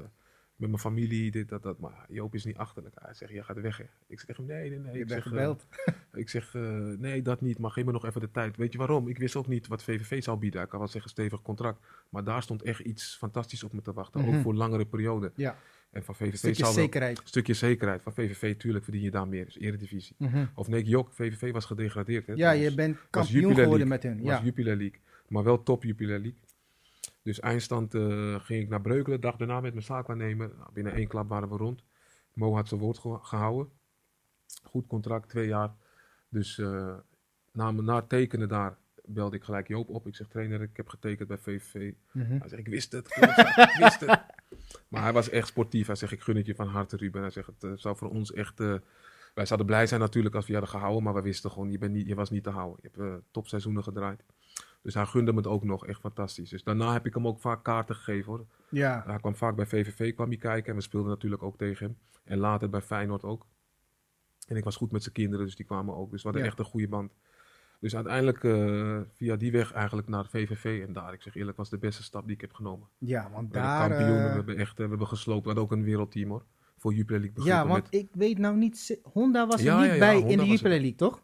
met 0.62 0.70
mijn 0.70 0.82
familie, 0.82 1.32
dit, 1.32 1.50
dat, 1.50 1.64
dat. 1.64 1.80
Maar 1.80 2.06
Joop 2.10 2.36
is 2.36 2.46
niet 2.46 2.58
achterlijk. 2.58 2.96
Hij 3.02 3.14
zegt, 3.14 3.32
jij 3.32 3.44
gaat 3.44 3.60
weg, 3.62 3.78
hè. 3.78 3.84
Ik 4.08 4.20
zeg 4.20 4.38
hem, 4.38 4.46
nee, 4.46 4.70
nee, 4.70 4.80
nee. 4.80 4.94
Je 4.94 5.00
ik 5.00 5.08
bent 5.08 5.24
zeg, 5.24 5.26
eh, 5.26 5.30
gebeld. 5.40 5.66
ik 6.14 6.30
zeg, 6.30 6.56
eh, 6.56 6.62
nee, 6.98 7.22
dat 7.22 7.42
niet, 7.42 7.58
maar 7.60 7.72
geef 7.72 7.86
me 7.86 7.92
nog 7.92 8.06
even 8.06 8.22
de 8.22 8.32
tijd. 8.32 8.58
Weet 8.58 8.72
je 8.72 8.78
waarom? 8.78 9.08
Ik 9.08 9.18
wist 9.18 9.36
ook 9.36 9.48
niet 9.48 9.68
wat 9.68 9.84
VVV 9.84 10.24
zou 10.24 10.38
bieden. 10.38 10.62
Ik 10.62 10.70
kan 10.70 10.80
wel 10.80 10.88
zeggen, 10.88 11.12
stevig 11.12 11.42
contract. 11.42 11.80
Maar 12.10 12.24
daar 12.24 12.42
stond 12.44 12.62
echt 12.62 12.80
iets 12.80 13.16
fantastisch 13.18 13.64
op 13.64 13.74
me 13.74 13.82
te 13.82 13.94
wachten. 13.94 14.22
Mhm. 14.22 14.36
Ook 14.36 14.42
voor 14.42 14.54
langere 14.54 14.86
periode. 14.86 15.32
Ja, 15.36 15.58
En 15.92 16.04
van 16.04 16.16
VVV 16.16 16.36
stukje 16.38 16.64
zou 16.64 16.76
wel- 16.76 16.84
zekerheid. 16.84 17.22
stukje 17.24 17.54
zekerheid. 17.54 18.02
Van 18.02 18.14
VVV, 18.14 18.56
tuurlijk 18.58 18.84
verdien 18.84 19.02
je 19.04 19.12
daar 19.12 19.28
meer. 19.28 19.46
Dus 19.46 19.60
eredivisie. 19.60 20.16
Mhm. 20.18 20.46
Of 20.56 20.68
nee, 20.68 20.84
Jok, 20.84 21.12
VVV 21.14 21.52
was 21.52 21.66
gedegradeerd. 21.66 22.28
Hè, 22.28 22.34
Ja, 22.34 22.52
je 22.52 22.74
bent 22.74 22.96
Was 22.98 23.08
kampioen 23.10 23.56
geworden 23.56 23.88
met 23.88 24.04
hun. 24.04 24.22
was 24.22 24.26
Ja. 24.38 24.44
Jupiler 24.44 24.78
League. 24.78 25.00
Maar 25.28 25.44
wel 25.44 25.64
top 25.64 25.84
Jupiler 25.84 26.20
League. 26.20 26.38
Dus 27.24 27.40
eindstand 27.40 27.94
eh, 27.96 28.36
ging 28.40 28.62
ik 28.64 28.70
naar 28.70 28.82
Breukelen. 28.82 29.22
Dag 29.22 29.36
daarna 29.36 29.60
met 29.62 29.74
mijn 29.74 29.86
zaakwaarnemer. 29.86 30.52
Binnen 30.74 30.94
één 30.94 31.08
klap 31.08 31.30
waren 31.30 31.50
we 31.50 31.58
rond. 31.58 31.84
Mo 32.34 32.56
had 32.56 32.68
zijn 32.68 32.80
woord 32.80 32.98
ge- 32.98 33.20
gehouden. 33.22 33.72
Goed 34.64 34.88
contract, 34.88 35.30
twee 35.30 35.48
jaar. 35.48 35.74
Dus 36.30 36.58
eh, 36.58 36.94
na, 37.52 37.72
na 37.72 37.96
het 37.96 38.10
tekenen 38.10 38.48
daar 38.48 38.78
belde 39.06 39.36
ik 39.36 39.44
gelijk 39.44 39.68
Joop 39.68 39.90
op. 39.90 40.08
Ik 40.08 40.16
zeg, 40.16 40.28
trainer, 40.28 40.62
ik 40.62 40.78
heb 40.78 40.88
getekend 40.88 41.28
bij 41.28 41.38
VVV. 41.38 41.94
Mhm. 42.12 42.30
Hij 42.40 42.48
zegt, 42.50 42.62
ik 42.62 42.68
wist 42.68 42.92
het, 42.92 43.08
ik 43.16 43.76
wist 43.80 44.00
het. 44.00 44.20
Maar 44.88 45.02
hij 45.02 45.14
was 45.14 45.30
echt 45.30 45.48
sportief. 45.48 45.88
Hij 45.88 45.96
zegt, 45.96 46.12
ik 46.12 46.22
gun 46.22 46.36
het 46.36 46.46
je 46.46 46.56
van 46.56 46.68
harte, 46.68 46.96
Ruben. 46.98 47.22
Hij 47.22 47.30
zegt, 47.30 47.48
het 47.48 47.64
eh, 47.64 47.72
zou 47.76 47.98
voor 47.98 48.10
ons 48.10 48.34
echt... 48.34 48.60
wij 49.34 49.46
zouden 49.46 49.66
blij 49.68 49.88
zijn 49.88 50.00
natuurlijk 50.00 50.36
als 50.36 50.46
we 50.46 50.52
je 50.54 50.58
hadden 50.60 50.76
gehouden, 50.76 51.04
maar 51.04 51.14
we 51.14 51.22
wisten 51.22 51.52
gewoon, 51.52 51.72
je, 51.72 51.78
bent 51.78 51.94
niet, 51.94 52.08
je 52.08 52.16
was 52.16 52.30
niet 52.30 52.44
te 52.44 52.50
houden. 52.50 52.80
Je 52.82 52.90
hebt 52.94 53.10
eh, 53.10 53.16
topseizoenen 53.32 53.84
gedraaid. 53.84 54.24
Dus 54.82 54.94
hij 54.94 55.06
gunde 55.06 55.32
me 55.32 55.38
het 55.38 55.48
ook 55.48 55.64
nog, 55.64 55.86
echt 55.86 56.00
fantastisch. 56.00 56.50
Dus 56.50 56.64
daarna 56.64 56.94
heb 56.94 57.06
ik 57.06 57.14
hem 57.14 57.28
ook 57.28 57.40
vaak 57.40 57.64
kaarten 57.64 57.96
gegeven 57.96 58.32
hoor. 58.32 58.46
Ja. 58.70 59.04
Hij 59.06 59.18
kwam 59.18 59.36
vaak 59.36 59.56
bij 59.56 59.66
VVV 59.66 60.14
kwam 60.14 60.28
hij 60.28 60.38
kijken 60.38 60.70
en 60.70 60.76
we 60.76 60.82
speelden 60.82 61.10
natuurlijk 61.10 61.44
ook 61.44 61.58
tegen 61.58 61.86
hem. 61.86 61.98
En 62.24 62.38
later 62.38 62.70
bij 62.70 62.82
Feyenoord 62.82 63.24
ook. 63.24 63.46
En 64.48 64.56
ik 64.56 64.64
was 64.64 64.76
goed 64.76 64.92
met 64.92 65.02
zijn 65.04 65.14
kinderen, 65.16 65.46
dus 65.46 65.56
die 65.56 65.66
kwamen 65.66 65.96
ook. 65.96 66.12
Dus 66.12 66.22
we 66.22 66.28
hadden 66.28 66.42
Ja. 66.42 66.50
echt 66.50 66.60
een 66.60 66.66
goede 66.66 66.88
band. 66.88 67.12
Dus 67.80 67.96
uiteindelijk 67.96 68.44
eh, 68.44 69.00
via 69.14 69.36
die 69.36 69.52
weg 69.52 69.72
eigenlijk 69.74 70.08
naar 70.08 70.26
VVV. 70.30 70.84
En 70.88 70.94
daar, 70.94 71.14
ik 71.14 71.22
zeg 71.22 71.36
eerlijk, 71.36 71.58
was 71.58 71.70
de 71.70 71.78
beste 71.78 72.04
stap 72.04 72.26
die 72.26 72.36
ik 72.36 72.42
heb 72.42 72.54
genomen. 72.54 72.88
Ja, 72.98 73.30
want 73.34 73.48
We 73.48 73.54
daar... 73.54 73.90
kampioenen, 73.90 74.18
eh, 74.24 74.30
we 74.30 74.36
hebben 74.36 74.58
echt 74.58 74.72
eh, 74.72 74.84
we 74.84 74.90
hebben 74.90 75.08
gesloopt. 75.08 75.42
We 75.42 75.46
hadden 75.46 75.64
ook 75.64 75.72
een 75.72 75.84
wereldteam 75.84 76.30
hoor. 76.30 76.46
Voor 76.78 76.94
Jupiler 76.94 77.22
League 77.22 77.44
ja, 77.46 77.68
want 77.68 77.88
ik 77.90 78.10
weet 78.12 78.38
nou 78.38 78.56
niet... 78.58 79.00
Honda 79.04 79.48
was 79.48 79.60
er 79.60 79.66
Ja, 79.66 79.82
niet 79.82 79.92
ja, 79.92 79.98
bij 79.98 80.14
Honda 80.16 80.30
in 80.30 80.38
de 80.38 80.44
er. 80.44 80.50
Jupiler 80.50 80.80
League, 80.80 80.96
toch? 80.96 81.22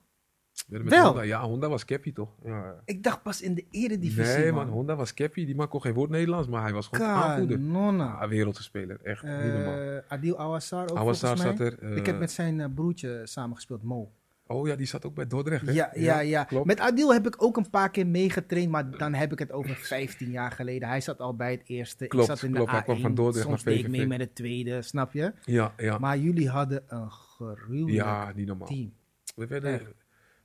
Met, 0.68 0.90
wel. 0.90 1.06
Honda, 1.06 1.22
ja, 1.22 1.42
Honda 1.44 1.70
was 1.70 1.86
Cappy 1.86 2.14
toch? 2.14 2.30
Ja. 2.44 2.76
Ik 2.86 3.04
dacht 3.04 3.24
pas 3.24 3.42
in 3.42 3.54
de 3.54 3.66
eredivisie, 3.72 4.38
Nee 4.38 4.52
man. 4.52 4.66
man, 4.66 4.74
Honda 4.76 4.96
was 4.96 5.14
Cappy. 5.14 5.46
Die 5.46 5.56
man 5.56 5.68
kon 5.68 5.82
geen 5.82 5.94
woord 5.94 6.10
Nederlands, 6.10 6.48
maar 6.48 6.62
hij 6.62 6.74
was 6.74 6.88
gewoon 6.88 7.08
aanvoerder. 7.08 7.58
Kanonna. 7.58 8.14
Ah, 8.14 8.30
wereldse 8.30 8.64
speler, 8.64 9.00
echt. 9.04 9.24
niet 9.24 9.32
normaal. 9.32 9.78
Eh 9.78 9.98
Adil 10.08 10.40
Awassar 10.40 10.90
ook 10.92 10.98
Awassar 10.98 11.38
volgens 11.38 11.58
mij. 11.60 11.70
zat 11.70 11.80
er. 11.82 11.90
eh, 11.92 11.98
ik 11.98 12.06
heb 12.06 12.20
met 12.20 12.32
zijn 12.32 12.60
eh, 12.60 12.68
broertje 12.76 13.22
samengespeeld, 13.24 13.84
Mo. 13.84 14.12
Oh 14.50 14.68
ja, 14.68 14.76
die 14.76 14.86
zat 14.86 15.06
ook 15.06 15.14
bij 15.14 15.28
Dordrecht. 15.28 15.66
Hè? 15.66 15.72
Ja, 15.72 15.92
ja, 15.96 16.20
ja. 16.20 16.44
Klopt. 16.44 16.66
Met 16.66 16.80
Adil 16.80 17.14
heb 17.14 17.28
ik 17.28 17.44
ook 17.44 17.58
een 17.58 17.70
paar 17.70 17.92
keer 17.92 18.08
meegetraind, 18.08 18.70
maar 18.72 18.98
dan 18.98 19.14
heb 19.14 19.32
ik 19.32 19.40
het 19.40 19.52
over 19.52 19.76
15 19.76 20.30
jaar 20.32 20.52
geleden. 20.52 20.88
Hij 20.88 21.02
zat 21.02 21.20
al 21.20 21.36
bij 21.36 21.52
het 21.52 21.62
eerste. 21.66 22.08
Klopt, 22.08 22.30
ik 22.30 22.36
zat 22.36 22.44
in 22.44 22.54
klopt. 22.54 22.66
de 22.70 22.72
Hij 22.76 22.82
A1. 22.82 22.86
kwam 22.86 23.00
van 23.00 23.16
Dordrecht 23.16 23.48
Soms 23.48 23.64
naar 23.64 23.74
deed 23.74 23.84
ik 23.84 23.90
mee 23.90 24.08
met 24.08 24.20
het 24.20 24.36
tweede, 24.36 24.82
snap 24.82 25.14
je? 25.14 25.34
Ja, 25.46 25.74
ja. 25.78 25.98
Maar 25.98 26.18
jullie 26.18 26.50
hadden 26.50 26.84
een 26.88 27.10
gruwelijk 27.12 27.92
ja, 27.92 28.32
niet 28.36 28.48
normaal. 28.48 28.68
team. 28.68 28.94
We 29.36 29.48
werden 29.48 29.74
Echt. 29.74 29.94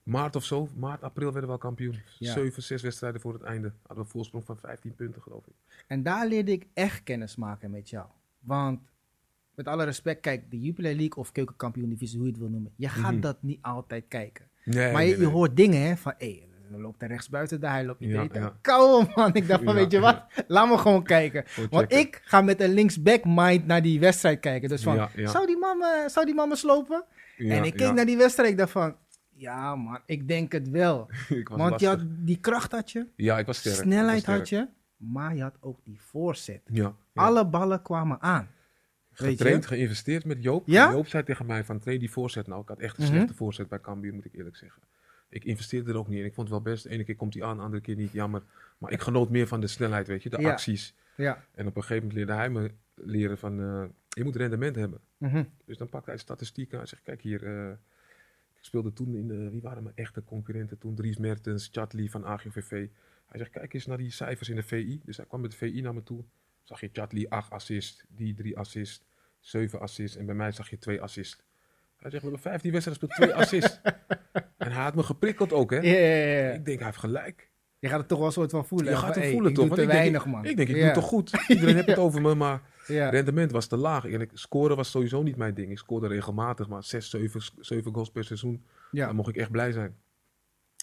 Maart 0.03 0.37
of 0.37 0.45
zo, 0.45 0.69
maart, 0.77 1.03
april 1.03 1.25
werden 1.25 1.43
we 1.43 1.47
wel 1.49 1.59
kampioen. 1.59 1.99
Ja. 2.19 2.33
Zeven, 2.33 2.63
zes 2.63 2.83
wedstrijden 2.83 3.21
voor 3.21 3.33
het 3.33 3.43
einde. 3.43 3.69
Hadden 3.79 3.97
we 3.97 4.01
een 4.03 4.07
voorsprong 4.09 4.45
van 4.45 4.59
15 4.59 4.95
punten, 4.95 5.23
geloof 5.23 5.47
ik. 5.47 5.53
En 5.87 6.03
daar 6.03 6.27
leerde 6.27 6.53
ik 6.53 6.67
echt 6.75 7.03
kennis 7.03 7.37
maken 7.37 7.71
met 7.71 7.91
jou. 7.91 8.07
Want 8.41 8.81
met 9.55 9.67
alle 9.69 9.85
respect, 9.85 10.21
kijk, 10.21 10.51
de 10.51 10.61
Jupiler 10.61 10.95
League 10.95 11.15
of 11.17 11.33
keukenkampioen-divisie, 11.33 12.17
hoe 12.17 12.27
je 12.27 12.33
het 12.33 12.41
wil 12.41 12.51
noemen. 12.51 12.73
Je 12.77 12.89
gaat 12.89 13.13
Mhm. 13.13 13.21
dat 13.21 13.37
niet 13.41 13.59
altijd 13.63 14.05
kijken. 14.09 14.49
Nee, 14.65 14.93
maar 14.93 15.03
je, 15.03 15.09
nee, 15.09 15.17
je 15.19 15.25
nee. 15.25 15.33
hoort 15.35 15.57
dingen, 15.57 15.83
hè, 15.83 15.97
van 15.97 16.15
hé, 16.19 16.43
er 16.73 16.81
loopt 16.81 17.03
er 17.03 17.09
rechtsbuiten 17.09 17.61
daar, 17.61 17.73
hij 17.73 17.85
loopt 17.85 18.01
niet 18.01 18.11
Ja. 18.11 18.57
Kou 18.61 19.07
man, 19.15 19.35
ik 19.35 19.49
dacht 19.49 19.65
van, 19.65 19.75
Ja, 19.75 19.81
weet 19.81 19.91
je 19.93 20.01
wat, 20.01 20.25
laat 20.49 20.69
me 20.69 20.79
gewoon 20.79 21.03
kijken. 21.05 21.45
Want 21.71 21.75
checken. 21.93 21.99
ik 21.99 22.21
ga 22.25 22.41
met 22.41 22.61
een 22.61 22.73
linksback 22.73 23.25
mind 23.25 23.67
naar 23.67 23.83
die 23.83 24.01
wedstrijd 24.01 24.41
kijken. 24.41 24.69
Dus 24.69 24.83
van. 24.83 25.09
Zou, 25.15 25.47
die 25.47 25.59
man 25.59 25.79
me, 25.79 26.05
zou 26.11 26.27
die 26.27 26.35
man 26.35 26.49
me 26.49 26.57
slopen? 26.57 27.05
En 27.37 27.65
ik 27.65 27.77
keek 27.77 27.93
naar 27.93 28.07
die 28.07 28.17
wedstrijd, 28.17 28.51
ik 28.51 28.57
dacht 28.59 28.71
van, 28.71 28.97
ja 29.43 29.77
man, 29.77 30.01
ik 30.07 30.29
denk 30.29 30.53
het 30.53 30.69
wel. 30.71 31.11
Want 31.45 31.81
je 31.81 31.87
had, 31.87 32.01
die 32.07 32.39
kracht 32.41 32.73
had 32.73 32.91
je, 32.91 33.07
Ja, 33.17 33.39
ik 33.39 33.47
was 33.47 33.59
sterk. 33.59 33.75
snelheid 33.75 34.25
had 34.27 34.49
je, 34.49 34.69
maar 34.97 35.35
je 35.37 35.43
had 35.43 35.57
ook 35.61 35.81
die 35.85 36.01
voorzet. 36.01 36.61
Ja. 36.67 36.83
ja. 37.13 37.23
Alle 37.23 37.47
ballen 37.47 37.83
kwamen 37.83 38.21
aan. 38.21 38.49
Getraind, 39.13 39.67
geïnvesteerd 39.67 40.25
met 40.25 40.43
Joop. 40.43 40.67
Ja? 40.67 40.91
Joop 40.91 41.07
zei 41.07 41.23
tegen 41.25 41.47
mij 41.47 41.65
van 41.65 41.79
train 41.79 41.99
die 41.99 42.11
voorzet 42.11 42.47
nou. 42.47 42.63
Ik 42.63 42.69
had 42.69 42.79
echt 42.79 42.99
een 42.99 43.05
Mhm. 43.05 43.13
slechte 43.13 43.35
voorzet 43.35 43.69
bij 43.69 43.81
Cambuur, 43.81 44.15
moet 44.15 44.25
ik 44.25 44.35
eerlijk 44.35 44.57
zeggen. 44.57 44.83
Ik 45.29 45.45
investeerde 45.45 45.91
er 45.91 45.97
ook 45.99 46.09
niet 46.09 46.19
in. 46.19 46.25
Ik 46.25 46.35
vond 46.35 46.49
het 46.49 46.57
wel 46.63 46.73
best. 46.73 46.83
De 46.83 46.89
ene 46.91 47.05
keer 47.05 47.17
komt 47.17 47.35
hij 47.35 47.43
aan, 47.43 47.57
de 47.57 47.63
andere 47.63 47.83
keer 47.83 47.97
niet. 47.97 48.13
Jammer. 48.13 48.43
Maar 48.79 48.93
ik 48.93 49.01
genoot 49.01 49.31
meer 49.31 49.47
van 49.47 49.61
de 49.61 49.67
snelheid, 49.67 50.07
weet 50.07 50.23
je. 50.23 50.31
De 50.31 50.37
acties. 50.51 50.95
Ja. 51.17 51.45
En 51.55 51.67
op 51.67 51.77
een 51.77 51.83
gegeven 51.83 52.09
moment 52.09 52.15
leerde 52.15 52.33
hij 52.33 52.51
me 52.51 52.71
leren 52.95 53.39
van... 53.39 53.61
eh, 53.61 53.85
je 54.09 54.25
moet 54.25 54.37
rendement 54.37 54.77
hebben. 54.77 55.01
Mhm. 55.17 55.45
Dus 55.65 55.77
dan 55.79 55.89
pakte 55.89 56.11
hij 56.11 56.19
statistieken. 56.19 56.79
Hij 56.79 56.87
zegt, 56.87 57.03
kijk 57.03 57.21
hier. 57.23 57.47
eh, 57.69 57.73
speelde 58.65 58.93
toen 58.93 59.15
in 59.15 59.29
de... 59.29 59.51
Wie 59.51 59.61
waren 59.61 59.83
mijn 59.83 59.97
echte 59.97 60.25
concurrenten 60.25 60.79
toen? 60.79 60.95
Dries 60.95 61.17
Mertens, 61.17 61.69
Chatli 61.73 62.09
van 62.11 62.25
AGOVV. 62.25 62.71
Hij 63.27 63.39
zegt, 63.39 63.51
kijk 63.51 63.75
eens 63.75 63.87
naar 63.87 63.97
die 63.99 64.11
cijfers 64.11 64.49
in 64.49 64.57
de 64.57 64.63
VI. 64.63 65.01
Dus 65.05 65.17
hij 65.17 65.27
kwam 65.27 65.41
met 65.41 65.51
de 65.51 65.57
VI 65.57 65.81
naar 65.81 65.95
me 65.95 66.03
toe. 66.03 66.25
Zag 66.63 66.81
je 66.81 66.89
Chatli 66.93 67.27
8 67.29 67.51
assist, 67.51 68.05
die 68.09 68.35
3 68.35 68.59
assist, 68.59 69.05
7 69.41 69.81
assist. 69.81 70.17
En 70.17 70.27
bij 70.27 70.35
mij 70.35 70.53
zag 70.53 70.71
je 70.71 70.79
2 70.79 71.01
assist. 71.01 71.45
Hij 71.97 72.11
zegt, 72.11 72.23
we 72.23 72.29
hebben 72.31 72.51
15 72.51 72.73
wedstrijden 72.73 73.09
gespeeld, 73.09 73.31
2 73.31 73.43
assist. 73.43 73.81
en 74.57 74.73
hij 74.73 74.83
had 74.83 74.95
me 74.95 75.03
geprikkeld 75.03 75.53
ook, 75.53 75.71
hè. 75.71 75.77
Ja, 75.77 75.99
ja, 75.99 76.47
ja. 76.47 76.53
Ik 76.53 76.65
denk, 76.65 76.79
hij 76.79 76.87
heeft 76.87 76.99
gelijk. 77.01 77.51
Je 77.79 77.89
gaat 77.89 77.99
het 77.99 78.09
toch 78.09 78.19
wel 78.19 78.27
een 78.27 78.33
soort 78.33 78.51
van 78.51 78.67
voelen. 78.67 78.91
Je 78.93 78.97
gaat 78.99 79.15
het 79.15 79.25
hey, 79.25 79.33
voelen 79.33 79.51
ik 79.51 79.57
toch? 79.57 79.67
doe 79.67 79.77
te 79.77 79.83
ik 79.83 79.89
denk, 79.89 79.99
weinig, 80.01 80.27
man. 80.27 80.45
Ik 80.45 80.57
denk, 80.57 80.69
ik 80.69 80.75
Ja. 80.75 80.81
doe 80.81 80.85
het 80.91 80.95
toch 80.95 81.09
goed. 81.09 81.33
Iedereen 81.49 81.75
heeft 81.75 81.87
het 81.87 81.99
over 82.07 82.21
me, 82.23 82.35
maar 82.35 82.63
Ja. 82.87 83.09
rendement 83.09 83.51
was 83.51 83.67
te 83.67 83.77
laag. 83.77 84.05
En 84.05 84.21
ik, 84.21 84.31
scoren 84.35 84.77
was 84.77 84.91
sowieso 84.91 85.23
niet 85.23 85.37
mijn 85.37 85.55
ding. 85.55 85.71
Ik 85.71 85.79
scoorde 85.79 86.07
regelmatig, 86.07 86.69
maar 86.69 86.85
6, 86.85 87.11
7, 87.11 87.41
7 87.59 87.93
goals 87.93 88.11
per 88.11 88.25
seizoen. 88.25 88.65
Ja. 88.91 89.07
Dan 89.07 89.17
mocht 89.17 89.29
ik 89.29 89.37
echt 89.37 89.51
blij 89.51 89.73
zijn. 89.73 89.97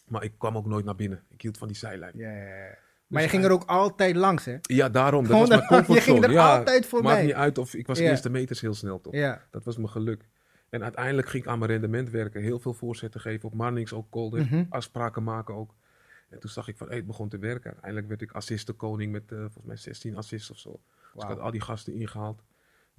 Maar 0.07 0.23
ik 0.23 0.33
kwam 0.37 0.57
ook 0.57 0.65
nooit 0.65 0.85
naar 0.85 0.95
binnen. 0.95 1.23
Ik 1.29 1.41
hield 1.41 1.57
van 1.57 1.67
die 1.67 1.77
zijlijn. 1.77 2.13
Ja, 2.15 2.31
ja, 2.31 2.43
ja. 2.67 2.77
Maar 3.07 3.21
je 3.21 3.29
ging 3.29 3.43
er 3.43 3.51
ook 3.51 3.63
altijd 3.63 4.15
langs, 4.15 4.45
hè? 4.45 4.57
Ja, 4.61 4.89
daarom. 4.89 5.23
Dat 5.23 5.31
Gewoon 5.31 5.47
was 5.47 5.57
mijn 5.57 5.69
daar- 5.69 5.79
je 5.79 5.85
comfortzone. 5.85 6.17
ging 6.19 6.25
er 6.25 6.31
ja, 6.31 6.57
altijd 6.57 6.85
voorbij. 6.85 7.11
Maakt 7.13 7.25
niet 7.25 7.33
uit 7.33 7.57
of 7.57 7.73
ik 7.73 7.87
was 7.87 7.99
eerste 7.99 8.29
meters 8.29 8.61
heel 8.61 8.73
snel 8.73 9.01
toch. 9.01 9.13
Dat 9.51 9.63
was 9.63 9.77
mijn 9.77 9.89
geluk. 9.89 10.27
En 10.69 10.83
uiteindelijk 10.83 11.29
ging 11.29 11.43
ik 11.43 11.49
aan 11.49 11.59
mijn 11.59 11.71
rendement 11.71 12.09
werken. 12.09 12.41
Heel 12.41 12.59
veel 12.59 12.73
voorzetten 12.73 13.21
geven 13.21 13.49
op 13.49 13.55
Marnix 13.55 13.93
ook, 13.93 14.05
Kolder. 14.09 14.41
Mhm. 14.41 14.63
Afspraken 14.69 15.23
maken 15.23 15.55
ook. 15.55 15.73
En 16.29 16.39
toen 16.39 16.49
zag 16.49 16.67
ik 16.67 16.77
van, 16.77 16.87
hey, 16.87 16.95
het 16.97 17.05
begon 17.07 17.29
te 17.29 17.37
werken. 17.37 17.65
Uiteindelijk 17.65 18.07
werd 18.07 18.21
ik 18.21 18.31
assistenkoning 18.31 19.11
met 19.11 19.31
eh, 19.31 19.37
volgens 19.37 19.65
mij 19.65 19.75
16 19.75 20.17
assists 20.17 20.51
of 20.51 20.57
zo. 20.57 20.79
Dus 21.13 21.23
ik 21.23 21.29
had 21.29 21.39
al 21.39 21.51
die 21.51 21.61
gasten 21.61 21.93
ingehaald. 21.93 22.43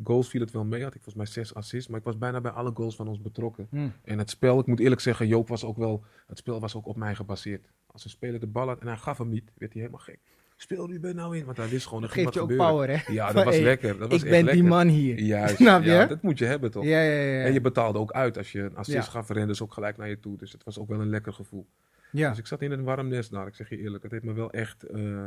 Goals 0.04 0.28
viel 0.28 0.40
het 0.40 0.50
wel 0.50 0.64
mee. 0.64 0.82
Had 0.82 0.94
ik 0.94 1.02
volgens 1.02 1.24
mij 1.24 1.44
6 1.44 1.54
assists. 1.54 1.88
Maar 1.88 1.98
ik 1.98 2.04
was 2.04 2.18
bijna 2.18 2.40
bij 2.40 2.50
alle 2.50 2.70
goals 2.74 2.96
van 2.96 3.08
ons 3.08 3.20
betrokken. 3.20 3.66
Hm. 3.70 3.88
En 4.04 4.18
het 4.18 4.30
spel, 4.30 4.58
ik 4.58 4.66
moet 4.66 4.80
eerlijk 4.80 5.00
zeggen, 5.00 5.26
Joop 5.26 5.48
was 5.48 5.64
ook 5.64 5.76
wel... 5.76 6.04
Het 6.26 6.38
spel 6.38 6.60
was 6.60 6.74
ook 6.76 6.86
op 6.86 6.96
mij 6.96 7.14
gebaseerd. 7.14 7.70
Als 7.86 8.04
een 8.04 8.10
speler 8.10 8.40
de 8.40 8.46
bal 8.46 8.66
had 8.68 8.78
en 8.80 8.86
hij 8.86 8.96
gaf 8.96 9.18
hem 9.18 9.28
niet, 9.28 9.52
werd 9.54 9.72
hij 9.72 9.82
helemaal 9.82 10.04
gek. 10.04 10.18
Speel 10.56 10.86
Ruben 10.86 11.14
nou 11.14 11.36
in, 11.36 11.44
want 11.44 11.56
hij 11.56 11.68
wist 11.68 11.86
gewoon, 11.86 12.02
er 12.02 12.08
ging 12.08 12.24
wat 12.24 12.34
je 12.34 12.40
ook 12.40 12.50
gebeuren. 12.50 12.74
power, 12.74 12.88
hè? 12.88 13.12
Ja, 13.12 13.26
Van, 13.26 13.34
dat 13.34 13.44
was 13.44 13.54
hey, 13.60 13.62
lekker. 13.64 13.98
Dat 13.98 14.10
was 14.10 14.18
ik 14.18 14.22
echt 14.22 14.30
ben 14.30 14.44
lekker. 14.44 14.62
die 14.62 14.70
man 14.70 14.88
hier. 14.88 15.20
Juist, 15.20 15.56
Snap 15.62 15.82
je? 15.82 15.90
ja, 15.90 16.06
dat 16.06 16.22
moet 16.22 16.38
je 16.38 16.44
hebben 16.44 16.70
toch? 16.70 16.84
Ja, 16.84 17.02
ja, 17.02 17.20
ja. 17.20 17.44
En 17.44 17.52
je 17.52 17.60
betaalde 17.60 17.98
ook 17.98 18.12
uit 18.12 18.36
als 18.38 18.52
je 18.52 18.60
een 18.60 18.76
assist 18.76 19.08
gaf, 19.08 19.28
renden 19.28 19.56
ze 19.56 19.62
ook 19.62 19.72
gelijk 19.72 19.96
naar 19.96 20.08
je 20.08 20.20
toe. 20.20 20.36
Dus 20.38 20.52
het 20.52 20.64
was 20.64 20.78
ook 20.78 20.88
wel 20.88 21.00
een 21.00 21.10
lekker 21.10 21.32
gevoel. 21.32 21.66
ja. 22.12 22.28
Dus 22.28 22.38
ik 22.38 22.46
zat 22.46 22.62
in 22.62 22.70
een 22.70 22.84
warm 22.84 23.08
nest 23.08 23.30
daar, 23.30 23.46
ik 23.46 23.54
zeg 23.54 23.68
je 23.68 23.78
eerlijk. 23.78 24.02
Het 24.02 24.12
heeft 24.12 24.24
me 24.24 24.32
wel 24.32 24.50
echt 24.50 24.82
eh, 24.82 25.26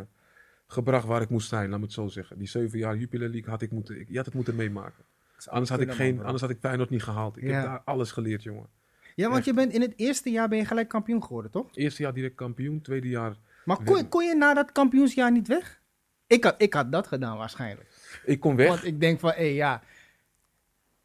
gebracht 0.73 1.05
waar 1.05 1.21
ik 1.21 1.29
moest 1.29 1.49
zijn, 1.49 1.69
laat 1.69 1.79
me 1.79 1.85
het 1.85 1.93
zo 1.93 2.07
zeggen. 2.07 2.37
Die 2.37 2.47
zeven 2.47 2.79
jaar 2.79 2.97
Jupiler 2.97 3.29
League 3.29 3.49
had 3.49 3.61
ik 3.61 3.71
moeten, 3.71 3.99
ik, 3.99 4.07
je 4.09 4.15
had 4.17 4.25
het 4.25 4.35
moeten 4.35 4.55
meemaken. 4.55 5.03
Anders 5.45 5.69
had, 5.69 5.79
ik 5.79 5.91
geen, 5.91 6.15
man, 6.15 6.23
anders 6.23 6.41
had 6.41 6.49
ik 6.51 6.57
Feyenoord 6.59 6.89
niet 6.89 7.03
gehaald. 7.03 7.37
Ik 7.37 7.43
Ja. 7.43 7.49
heb 7.53 7.63
daar 7.63 7.81
alles 7.85 8.11
geleerd, 8.11 8.43
jongen. 8.43 8.67
Ja, 9.15 9.23
want 9.25 9.37
echt. 9.37 9.45
je 9.45 9.53
bent 9.53 9.73
in 9.73 9.81
het 9.81 9.93
eerste 9.95 10.29
jaar 10.29 10.49
ben 10.49 10.57
je 10.57 10.65
gelijk 10.65 10.87
kampioen 10.87 11.23
geworden, 11.23 11.51
toch? 11.51 11.67
Eerste 11.73 12.01
jaar 12.01 12.13
direct 12.13 12.35
kampioen, 12.35 12.81
tweede 12.81 13.07
jaar... 13.09 13.35
Maar 13.65 13.83
kon, 13.83 13.97
je- 13.97 14.07
kon 14.07 14.25
je 14.25 14.35
na 14.35 14.53
dat 14.53 14.71
kampioensjaar 14.71 15.31
niet 15.31 15.47
weg? 15.47 15.81
Ik 16.27 16.43
had, 16.43 16.55
ik 16.57 16.73
had 16.73 16.91
dat 16.91 17.07
gedaan 17.07 17.37
waarschijnlijk. 17.37 18.19
Ik 18.25 18.39
kon 18.39 18.55
weg. 18.55 18.67
Want 18.67 18.83
ik 18.85 18.99
denk 18.99 19.19
van, 19.19 19.31
hé 19.35 19.43
ja, 19.43 19.81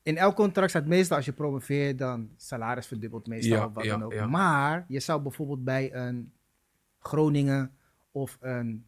in 0.02 0.16
elk 0.16 0.34
contract 0.36 0.70
staat 0.70 0.86
meestal 0.86 1.16
als 1.16 1.26
je 1.26 1.32
promoveert, 1.32 1.98
dan 1.98 2.30
salaris 2.36 2.86
verdubbelt 2.86 3.26
meestal 3.26 3.56
Ja, 3.58 3.66
of 3.66 3.74
wat 3.74 3.84
ja, 3.84 3.96
dan 3.98 4.02
ook. 4.22 4.28
Maar 4.30 4.84
je 4.88 5.00
zou 5.00 5.22
bijvoorbeeld 5.22 5.64
bij 5.64 5.94
een 5.94 6.32
Groningen 7.00 7.76
of 8.10 8.36
een, 8.40 8.86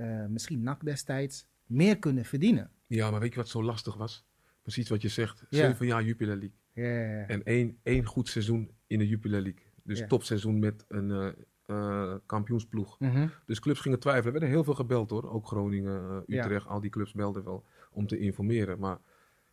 eh, 0.00 0.26
misschien 0.26 0.62
NAC 0.62 0.84
destijds, 0.84 1.46
meer 1.66 1.98
kunnen 1.98 2.24
verdienen. 2.24 2.70
Ja, 2.86 3.10
maar 3.10 3.20
weet 3.20 3.32
je 3.32 3.38
wat 3.38 3.48
zo 3.48 3.64
lastig 3.64 3.96
was? 3.96 4.26
Precies 4.62 4.88
wat 4.88 5.02
je 5.02 5.08
zegt. 5.08 5.46
Ja. 5.50 5.66
Zeven 5.66 5.86
jaar 5.86 6.04
Jupiler 6.04 6.36
League. 6.36 6.56
Ja, 6.72 7.26
En 7.26 7.44
één, 7.44 7.78
één 7.82 8.04
goed 8.04 8.28
seizoen 8.28 8.70
in 8.86 8.98
de 8.98 9.08
Jupiler 9.08 9.40
League. 9.40 9.62
Dus 9.82 10.04
topseizoen 10.08 10.58
met 10.58 10.84
een 10.88 11.10
eh, 11.10 11.28
eh, 11.66 12.14
kampioensploeg. 12.26 12.98
Mhm. 12.98 13.26
Dus 13.46 13.60
clubs 13.60 13.80
gingen 13.80 13.98
twijfelen. 13.98 14.26
Er 14.26 14.32
werden 14.32 14.56
heel 14.56 14.64
veel 14.64 14.74
gebeld 14.74 15.10
hoor. 15.10 15.30
Ook 15.30 15.46
Groningen. 15.46 16.24
Utrecht, 16.26 16.66
al 16.66 16.80
die 16.80 16.90
clubs 16.90 17.12
belden 17.12 17.44
wel 17.44 17.64
om 17.90 18.06
te 18.06 18.18
informeren. 18.18 18.78
Maar 18.78 18.98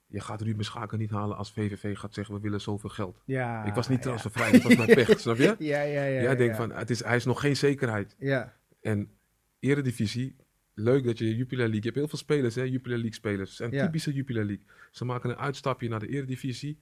je 0.08 0.20
gaat 0.20 0.42
Ruben 0.42 0.66
Schaken 0.66 1.00
niet 1.00 1.10
halen 1.10 1.38
als 1.38 1.52
VVV 1.52 1.98
gaat 1.98 2.14
zeggen 2.14 2.36
we 2.36 2.42
willen 2.42 2.62
zoveel 2.62 2.90
geld. 2.90 3.22
ja 3.26 3.66
ik 3.66 3.74
was 3.74 3.88
niet 3.88 3.98
ja. 3.98 4.04
transfervrij, 4.04 4.52
dat 4.52 4.62
was 4.62 4.76
mijn 4.76 4.94
pech, 5.06 5.20
snap 5.20 5.38
je? 5.38 5.56
Ja, 5.60 5.82
ja, 5.82 5.82
ja. 5.82 6.04
Jij 6.04 6.22
ja, 6.22 6.36
denkt 6.36 6.56
van, 6.56 6.72
het 6.72 6.90
is, 6.90 7.04
hij 7.04 7.16
is 7.16 7.26
nog 7.26 7.40
geen 7.40 7.56
zekerheid. 7.56 8.16
Ja, 8.20 8.54
En 8.82 9.10
Eredivisie, 9.60 10.36
leuk 10.74 11.04
dat 11.04 11.18
je 11.18 11.36
Jupiler 11.36 11.64
League, 11.70 11.76
je 11.80 11.86
hebt 11.86 11.96
heel 11.96 12.08
veel 12.08 12.18
spelers 12.18 12.56
hè, 12.56 12.62
Jupiler 12.62 12.98
League 12.98 13.14
spelers. 13.16 13.50
Het 13.50 13.58
zijn 13.58 13.72
Ja. 13.72 13.86
typische 13.86 14.14
Jupiler 14.14 14.46
League. 14.46 14.66
Ze 14.92 15.06
maken 15.06 15.30
een 15.30 15.38
uitstapje 15.38 15.90
naar 15.90 16.00
de 16.00 16.08
Eredivisie. 16.08 16.80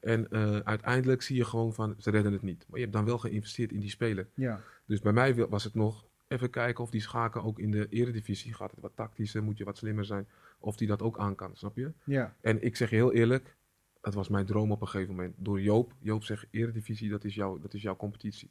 En 0.00 0.30
eh, 0.30 0.56
uiteindelijk 0.58 1.22
zie 1.22 1.36
je 1.36 1.44
gewoon 1.44 1.74
van, 1.74 1.94
ze 1.98 2.10
redden 2.10 2.32
het 2.32 2.42
niet. 2.42 2.64
Maar 2.68 2.78
je 2.78 2.84
hebt 2.84 2.96
dan 2.96 3.04
wel 3.04 3.18
geïnvesteerd 3.18 3.72
in 3.72 3.80
die 3.80 3.90
speler. 3.90 4.28
ja. 4.34 4.60
Dus 4.86 5.00
bij 5.00 5.12
mij 5.12 5.34
was 5.34 5.64
het 5.64 5.74
nog 5.74 6.06
even 6.28 6.50
kijken 6.50 6.84
of 6.84 6.90
die 6.90 7.00
schaken 7.00 7.42
ook 7.42 7.58
in 7.58 7.70
de 7.70 7.86
eredivisie 7.90 8.54
gaat 8.54 8.70
het 8.70 8.80
wat 8.80 8.92
tactischer, 8.94 9.42
moet 9.42 9.58
je 9.58 9.64
wat 9.64 9.76
slimmer 9.76 10.04
zijn. 10.04 10.26
Of 10.58 10.76
die 10.76 10.88
dat 10.88 11.02
ook 11.02 11.18
aan 11.18 11.34
kan, 11.34 11.56
snap 11.56 11.76
je? 11.76 11.92
ja. 12.04 12.36
En 12.40 12.62
ik 12.64 12.76
zeg 12.76 12.90
je 12.90 12.96
heel 12.96 13.12
eerlijk, 13.12 13.56
het 14.00 14.14
was 14.14 14.28
mijn 14.28 14.46
droom 14.46 14.72
op 14.72 14.80
een 14.80 14.88
gegeven 14.88 15.14
moment. 15.14 15.34
Door 15.38 15.60
Joop. 15.60 15.92
Joop 15.98 16.24
zegt, 16.24 16.46
eredivisie, 16.50 17.10
dat 17.10 17.24
is, 17.24 17.34
jouw, 17.34 17.58
dat 17.58 17.74
is 17.74 17.82
jouw 17.82 17.96
competitie. 17.96 18.50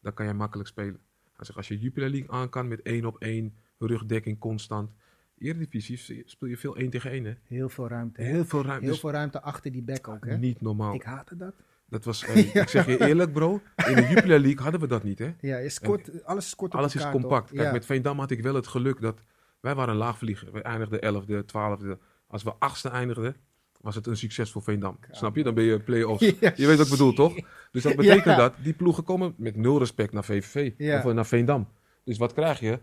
Daar 0.00 0.12
kan 0.12 0.24
jij 0.24 0.34
makkelijk 0.34 0.68
spelen. 0.68 0.98
Hij 1.36 1.44
zegt, 1.44 1.56
als 1.58 1.68
je 1.68 1.78
Jupiler 1.78 2.10
League 2.10 2.30
aan 2.30 2.48
kan 2.48 2.68
met 2.68 2.82
één 2.82 3.04
op 3.04 3.18
één, 3.18 3.54
rugdekking 3.78 4.38
constant. 4.38 4.90
Eredivisie 5.38 6.22
speel 6.26 6.48
je 6.48 6.56
veel 6.56 6.76
één 6.76 6.90
tegen 6.90 7.10
één, 7.10 7.24
hè? 7.24 7.32
Heel 7.42 7.68
veel 7.68 7.88
ruimte. 7.88 8.22
Heel 8.22 8.44
veel 8.44 8.62
ruimte. 8.62 8.82
Heel 8.82 8.90
Dus 8.92 9.00
veel 9.00 9.10
ruimte 9.10 9.42
achter 9.42 9.72
die 9.72 9.82
back 9.82 10.08
ook, 10.08 10.24
hè? 10.26 10.38
niet 10.38 10.60
normaal. 10.60 10.94
Ik 10.94 11.02
haatte 11.02 11.36
dat. 11.36 11.54
Dat 11.88 12.04
was, 12.04 12.24
eh, 12.24 12.54
ik 12.62 12.68
zeg 12.68 12.86
je 12.86 13.06
eerlijk 13.06 13.32
bro, 13.32 13.60
in 13.88 13.94
de 13.94 14.06
Jupiler 14.08 14.40
League 14.40 14.62
hadden 14.62 14.80
we 14.80 14.86
dat 14.86 15.02
niet 15.02 15.18
hè. 15.18 15.34
Ja, 15.40 15.56
je 15.58 15.68
scoort, 15.68 16.24
alles 16.24 16.48
scoort 16.48 16.72
op 16.72 16.78
Alles 16.78 16.94
is 16.94 17.02
toch? 17.02 17.10
compact. 17.10 17.50
Kijk, 17.50 17.62
Ja. 17.62 17.72
met 17.72 17.86
Veendam 17.86 18.18
had 18.18 18.30
ik 18.30 18.42
wel 18.42 18.54
het 18.54 18.66
geluk 18.66 19.00
dat 19.00 19.20
wij 19.60 19.74
waren 19.74 19.94
laagvlieger. 19.94 20.52
We 20.52 20.62
eindigden 20.62 21.00
11e, 21.00 21.44
12e. 21.44 21.98
Als 22.26 22.42
we 22.42 22.52
achtste 22.58 22.88
eindigden, 22.88 23.36
was 23.82 23.94
het 23.94 24.06
een 24.06 24.16
succes 24.16 24.50
voor 24.50 24.62
Veendam. 24.62 24.98
Snap 25.10 25.36
je? 25.36 25.42
Dan 25.42 25.54
ben 25.54 25.64
je 25.64 25.80
play-offs. 25.80 26.20
Je 26.40 26.52
weet 26.66 26.76
wat 26.76 26.84
ik 26.86 26.90
bedoel, 26.92 27.12
toch? 27.12 27.34
Dus 27.70 27.82
dat 27.82 27.96
betekent 27.96 28.24
Ja. 28.24 28.36
dat 28.36 28.54
die 28.62 28.72
ploegen 28.72 29.04
komen 29.04 29.34
met 29.36 29.56
nul 29.56 29.78
respect 29.78 30.12
naar 30.12 30.24
VVV. 30.24 30.72
Ja. 30.76 30.98
Of 30.98 31.04
eh, 31.04 31.12
naar 31.14 31.26
Veendam. 31.26 31.68
Dus 32.04 32.18
wat 32.18 32.32
krijg 32.32 32.60
je? 32.60 32.78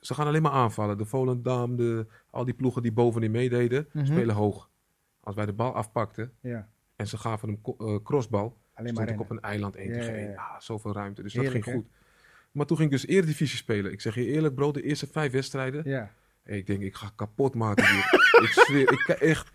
Ze 0.00 0.14
gaan 0.14 0.26
alleen 0.26 0.42
maar 0.42 0.52
aanvallen. 0.52 0.98
De 0.98 1.04
Volendam, 1.04 1.76
de, 1.76 2.06
al 2.30 2.44
die 2.44 2.54
ploegen 2.54 2.82
die 2.82 2.92
bovenin 2.92 3.30
meededen, 3.30 3.88
Mhm. 3.92 4.06
spelen 4.06 4.34
hoog. 4.34 4.68
Als 5.20 5.34
wij 5.34 5.46
de 5.46 5.52
bal 5.52 5.74
afpakten 5.74 6.32
Ja, 6.40 6.68
en 6.96 7.06
ze 7.08 7.16
gaven 7.18 7.60
ko- 7.60 7.76
eh, 7.78 7.96
crossbal, 8.04 8.56
alleen 8.74 8.94
maar 8.94 9.02
stond 9.02 9.20
ik 9.20 9.20
op 9.20 9.30
een 9.30 9.40
eiland 9.40 9.76
1 9.76 9.88
Ja, 9.88 9.92
tegen 9.94 10.12
ja, 10.12 10.18
1. 10.18 10.26
ja. 10.26 10.32
Ja, 10.32 10.60
zoveel 10.60 10.92
ruimte. 10.92 11.22
Dus 11.22 11.32
Heerlijk, 11.32 11.54
dat 11.54 11.64
ging 11.64 11.76
goed. 11.76 11.92
Maar 12.52 12.66
toen 12.66 12.76
ging 12.76 12.90
ik 12.92 13.00
dus 13.00 13.06
Eredivisie 13.06 13.56
spelen. 13.58 13.92
Ik 13.92 14.00
zeg 14.00 14.14
je 14.14 14.26
eerlijk 14.26 14.54
bro, 14.54 14.72
de 14.72 14.82
eerste 14.82 15.06
vijf 15.06 15.32
wedstrijden. 15.32 15.82
Ja. 15.84 16.10
Ik 16.44 16.66
denk, 16.66 16.82
ik 16.82 16.94
ga 16.94 17.10
kapot 17.16 17.54
maken 17.54 17.86
hier. 17.90 18.04
ik 18.44 18.48
zweer, 18.52 18.92
ik 18.92 19.08
echt... 19.08 19.50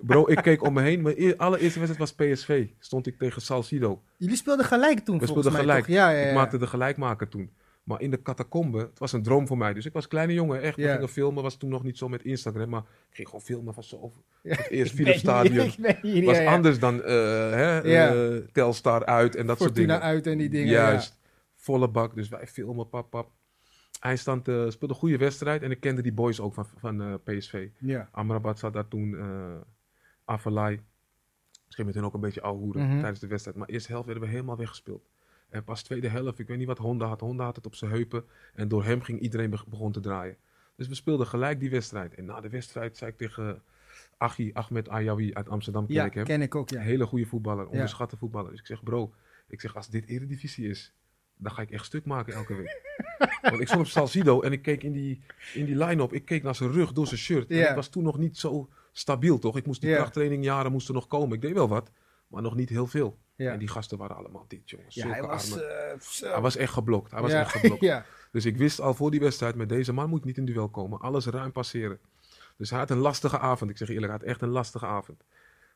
Bro, 0.00 0.28
ik 0.28 0.36
keek 0.36 0.62
om 0.62 0.72
me 0.72 0.82
heen. 0.82 1.02
Mijn 1.02 1.20
eer- 1.20 1.36
allereerste 1.36 1.78
wedstrijd 1.80 2.16
was 2.16 2.26
PSV. 2.26 2.66
Stond 2.78 3.06
ik 3.06 3.18
tegen 3.18 3.42
Salcido. 3.42 4.02
Jullie 4.16 4.36
speelden 4.36 4.64
gelijk 4.64 4.98
toen, 4.98 5.18
We 5.18 5.26
speelden 5.26 5.52
mij, 5.52 5.60
gelijk. 5.60 5.86
Ja, 5.86 6.10
ja, 6.10 6.20
ja. 6.20 6.28
Ik 6.28 6.34
maakte 6.34 6.58
de 6.58 6.66
gelijkmaker 6.66 7.28
toen. 7.28 7.50
Maar 7.88 8.00
in 8.00 8.10
de 8.10 8.22
catacombe, 8.22 8.78
het 8.78 8.98
was 8.98 9.12
een 9.12 9.22
droom 9.22 9.46
voor 9.46 9.58
mij. 9.58 9.74
Dus 9.74 9.86
ik 9.86 9.92
was 9.92 10.08
kleine 10.08 10.32
jongen, 10.32 10.62
echt. 10.62 10.76
We 10.76 10.88
gingen 10.88 11.08
filmen, 11.08 11.42
was 11.42 11.56
toen 11.56 11.70
nog 11.70 11.82
niet 11.82 11.98
zo 11.98 12.08
met 12.08 12.24
Instagram. 12.24 12.68
Maar 12.68 12.80
ik 12.80 13.14
ging 13.14 13.26
gewoon 13.28 13.44
filmen 13.44 13.74
van 13.74 13.82
zo. 13.82 14.12
Ja. 14.42 14.56
Het 14.56 14.68
eerst 14.70 14.94
Philips 14.94 15.18
Stadion. 15.18 15.66
was 15.66 16.36
ja, 16.36 16.42
ja. 16.42 16.52
anders 16.52 16.78
dan 16.78 17.02
eh, 17.02 17.10
hè, 17.50 17.80
eh, 17.80 18.44
Telstar 18.52 19.06
uit 19.06 19.36
en 19.36 19.46
dat 19.46 19.58
soort 19.58 19.74
dingen. 19.74 20.00
uit 20.00 20.26
en 20.26 20.38
die 20.38 20.48
dingen. 20.48 20.68
Juist. 20.68 21.18
Volle 21.54 21.88
bak. 21.88 22.14
Dus 22.14 22.28
wij 22.28 22.46
filmen, 22.46 22.88
pap, 22.88 23.10
pap. 23.10 23.30
Eindstand 24.00 24.48
eh 24.48 24.54
speelde 24.54 24.94
een 24.94 25.00
goede 25.00 25.16
wedstrijd. 25.16 25.62
En 25.62 25.70
ik 25.70 25.80
kende 25.80 26.02
die 26.02 26.12
boys 26.12 26.40
ook 26.40 26.54
van, 26.54 26.66
van 26.76 27.20
PSV. 27.24 27.68
Amrabat 28.10 28.58
zat 28.58 28.72
daar 28.72 28.88
toen. 28.88 29.16
Eh 30.28 30.34
Avalai. 30.34 30.80
Misschien 31.64 31.86
met 31.86 31.94
hen 31.94 32.04
ook 32.04 32.14
een 32.14 32.20
beetje 32.20 32.40
ouwehoeren 32.42 32.86
Mhm. 32.88 32.98
tijdens 32.98 33.20
de 33.20 33.26
wedstrijd. 33.26 33.56
Maar 33.56 33.68
eerste 33.68 33.88
helft 33.92 34.06
werden 34.06 34.24
we 34.24 34.30
helemaal 34.30 34.56
weggespeeld. 34.56 35.08
En 35.48 35.64
pas 35.64 35.82
tweede 35.82 36.08
helft, 36.08 36.38
ik 36.38 36.46
weet 36.46 36.58
niet 36.58 36.66
wat 36.66 36.78
Honda 36.78 37.06
had. 37.06 37.20
Honda 37.20 37.44
had 37.44 37.56
het 37.56 37.66
op 37.66 37.74
zijn 37.74 37.90
heupen. 37.90 38.24
En 38.54 38.68
door 38.68 38.84
hem 38.84 39.00
ging 39.02 39.20
iedereen 39.20 39.50
be- 39.50 39.64
begon 39.68 39.92
te 39.92 40.00
draaien. 40.00 40.36
Dus 40.76 40.88
we 40.88 40.94
speelden 40.94 41.26
gelijk 41.26 41.60
die 41.60 41.70
wedstrijd. 41.70 42.14
En 42.14 42.24
na 42.24 42.40
de 42.40 42.48
wedstrijd 42.48 42.96
zei 42.96 43.10
ik 43.10 43.16
tegen 43.16 43.62
Achi, 44.16 44.50
Ahmed 44.52 44.88
Ayawi 44.88 45.34
uit 45.34 45.48
Amsterdam. 45.48 45.86
ken 45.86 45.94
Ja, 45.94 46.04
ik 46.04 46.14
hem. 46.14 46.24
ken 46.24 46.42
ik 46.42 46.54
ook, 46.54 46.68
ja. 46.70 46.80
Hele 46.80 47.06
goede 47.06 47.26
voetballer, 47.26 47.66
onderschatte 47.68 48.16
voetballer. 48.16 48.50
Dus 48.50 48.60
ik 48.60 48.66
zeg, 48.66 48.82
bro, 48.82 49.12
ik 49.48 49.60
zeg, 49.60 49.76
als 49.76 49.88
dit 49.88 50.06
Eredivisie 50.06 50.68
is, 50.68 50.92
dan 51.36 51.52
ga 51.52 51.62
ik 51.62 51.70
echt 51.70 51.84
stuk 51.84 52.04
maken 52.04 52.34
elke 52.34 52.54
week. 52.54 52.80
Want 53.42 53.60
ik 53.60 53.66
stond 53.66 53.80
op 53.82 53.86
Salcido 53.86 54.40
en 54.40 54.52
ik 54.52 54.62
keek 54.62 54.82
in 54.82 54.92
die, 54.92 55.20
in 55.54 55.64
die 55.64 55.76
line-up, 55.84 56.12
ik 56.12 56.24
keek 56.24 56.42
naar 56.42 56.54
zijn 56.54 56.72
rug 56.72 56.92
door 56.92 57.06
zijn 57.06 57.20
shirt. 57.20 57.50
En 57.50 57.56
Ja. 57.56 57.68
ik 57.68 57.74
was 57.74 57.88
toen 57.88 58.02
nog 58.02 58.18
niet 58.18 58.38
zo 58.38 58.68
stabiel, 58.92 59.38
toch? 59.38 59.56
Ik 59.56 59.66
moest 59.66 59.80
die 59.80 59.90
Ja. 59.90 59.96
krachttraining 59.96 60.44
jaren 60.44 60.72
moesten 60.72 60.94
nog 60.94 61.06
komen. 61.06 61.34
Ik 61.36 61.40
deed 61.42 61.52
wel 61.54 61.68
wat, 61.68 61.90
maar 62.26 62.42
nog 62.42 62.54
niet 62.54 62.68
heel 62.68 62.86
veel. 62.86 63.18
Ja. 63.36 63.52
En 63.52 63.58
die 63.58 63.68
gasten 63.68 63.98
waren 63.98 64.16
allemaal 64.16 64.44
dit, 64.48 64.70
jongens. 64.70 64.94
Ja, 64.94 65.08
hij 65.08 65.22
was... 65.22 65.60
eh, 65.60 66.00
zo. 66.00 66.28
Hij 66.30 66.40
was 66.40 66.56
echt 66.56 66.72
geblokt. 66.72 67.10
Hij 67.10 67.22
was 67.22 67.32
echt 67.32 67.50
geblokt. 67.50 67.86
Dus 68.32 68.44
ik 68.44 68.56
wist 68.56 68.80
al 68.80 68.94
voor 68.94 69.10
die 69.10 69.20
wedstrijd, 69.20 69.54
met 69.54 69.68
deze 69.68 69.92
man 69.92 70.08
moet 70.08 70.18
ik 70.18 70.24
niet 70.24 70.36
in 70.36 70.44
duel 70.44 70.68
komen. 70.68 71.00
Alles 71.00 71.26
ruim 71.26 71.52
passeren. 71.52 71.98
Dus 72.56 72.70
hij 72.70 72.78
had 72.78 72.90
een 72.90 72.98
lastige 72.98 73.38
avond. 73.38 73.70
Ik 73.70 73.76
zeg 73.76 73.88
eerlijk, 73.88 74.06
hij 74.06 74.16
had 74.16 74.28
echt 74.28 74.42
een 74.42 74.48
lastige 74.48 74.86
avond. 74.86 75.24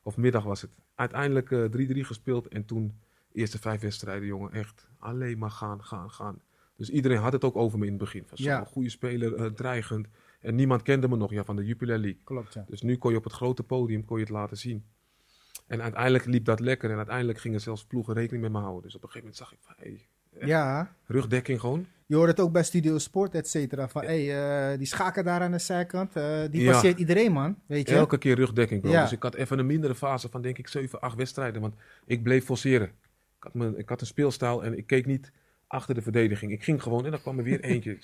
Of 0.03 0.17
middag 0.17 0.43
was 0.43 0.61
het. 0.61 0.71
Uiteindelijk 0.95 1.51
eh, 1.51 1.63
3-3 1.63 1.99
gespeeld. 1.99 2.47
En 2.47 2.65
toen, 2.65 2.99
eerste 3.33 3.59
vijf 3.59 3.81
wedstrijden, 3.81 4.27
jongen, 4.27 4.51
echt 4.51 4.87
alleen 4.99 5.37
maar 5.37 5.51
gaan, 5.51 5.83
gaan, 5.83 6.11
gaan. 6.11 6.41
Dus 6.75 6.89
iedereen 6.89 7.17
had 7.17 7.33
het 7.33 7.43
ook 7.43 7.55
over 7.55 7.79
me 7.79 7.85
in 7.85 7.91
het 7.91 8.01
begin. 8.01 8.23
Van 8.27 8.37
zo'n 8.37 8.65
goede 8.65 8.89
speler, 8.89 9.35
eh, 9.35 9.45
dreigend. 9.45 10.07
En 10.43 10.55
niemand 10.55 10.81
kende 10.81 11.07
me 11.07 11.15
nog 11.15 11.31
ja, 11.31 11.43
van 11.43 11.55
de 11.55 11.65
Jupiler 11.65 11.97
League. 11.97 12.21
Klopt, 12.23 12.53
ja. 12.53 12.65
Dus 12.67 12.81
nu 12.81 12.97
kon 12.97 13.11
je 13.11 13.17
op 13.17 13.23
het 13.23 13.33
grote 13.33 13.63
podium 13.63 14.05
kon 14.05 14.17
je 14.17 14.23
het 14.23 14.31
laten 14.33 14.57
zien. 14.57 14.83
En 15.67 15.81
uiteindelijk 15.81 16.25
liep 16.25 16.45
dat 16.45 16.59
lekker. 16.59 16.89
En 16.91 16.97
uiteindelijk 16.97 17.39
gingen 17.39 17.61
zelfs 17.61 17.85
ploegen 17.85 18.13
rekening 18.13 18.43
met 18.43 18.51
me 18.51 18.57
houden. 18.59 18.81
Dus 18.81 18.95
op 18.95 19.03
een 19.03 19.09
gegeven 19.09 19.33
moment 19.33 19.49
zag 19.49 19.51
ik 19.53 19.57
van, 19.61 19.75
hey, 19.77 20.47
Ja. 20.47 20.95
Rugdekking 21.05 21.59
gewoon. 21.59 21.85
je 22.05 22.15
hoort 22.15 22.29
het 22.29 22.39
ook 22.39 22.51
bij 22.51 22.63
Studio 22.63 22.97
Sport, 22.97 23.35
et 23.35 23.47
cetera. 23.47 23.87
Van, 23.89 24.03
hey, 24.03 24.71
eh, 24.71 24.77
die 24.77 24.87
schaken 24.87 25.23
daar 25.23 25.41
aan 25.41 25.51
de 25.51 25.59
zijkant, 25.59 26.15
eh, 26.15 26.41
die 26.51 26.61
Ja. 26.61 26.71
passeert 26.71 26.99
iedereen, 26.99 27.31
man. 27.31 27.57
Weet 27.65 27.89
je? 27.89 27.95
Elke 27.95 28.17
keer 28.17 28.35
rugdekking, 28.35 28.81
bro. 28.81 28.91
Ja. 28.91 29.01
Dus 29.01 29.11
ik 29.11 29.23
had 29.23 29.35
even 29.35 29.59
een 29.59 29.65
mindere 29.65 29.95
fase 29.95 30.29
van, 30.29 30.41
denk 30.41 30.57
ik, 30.57 30.67
7, 30.67 31.01
8 31.01 31.15
wedstrijden. 31.17 31.61
Want 31.61 31.75
ik 32.05 32.23
bleef 32.23 32.45
forceren. 32.45 32.87
Ik 32.87 33.43
had, 33.43 33.53
mijn, 33.53 33.77
ik 33.77 33.89
had 33.89 34.01
een 34.01 34.07
speelstijl 34.07 34.63
en 34.63 34.77
ik 34.77 34.87
keek 34.87 35.05
niet 35.05 35.31
achter 35.67 35.95
de 35.95 36.01
verdediging. 36.01 36.51
Ik 36.51 36.63
ging 36.63 36.83
gewoon 36.83 37.05
en 37.05 37.11
dan 37.11 37.21
kwam 37.21 37.37
er 37.37 37.43
weer 37.43 37.61
eentje. 37.61 37.97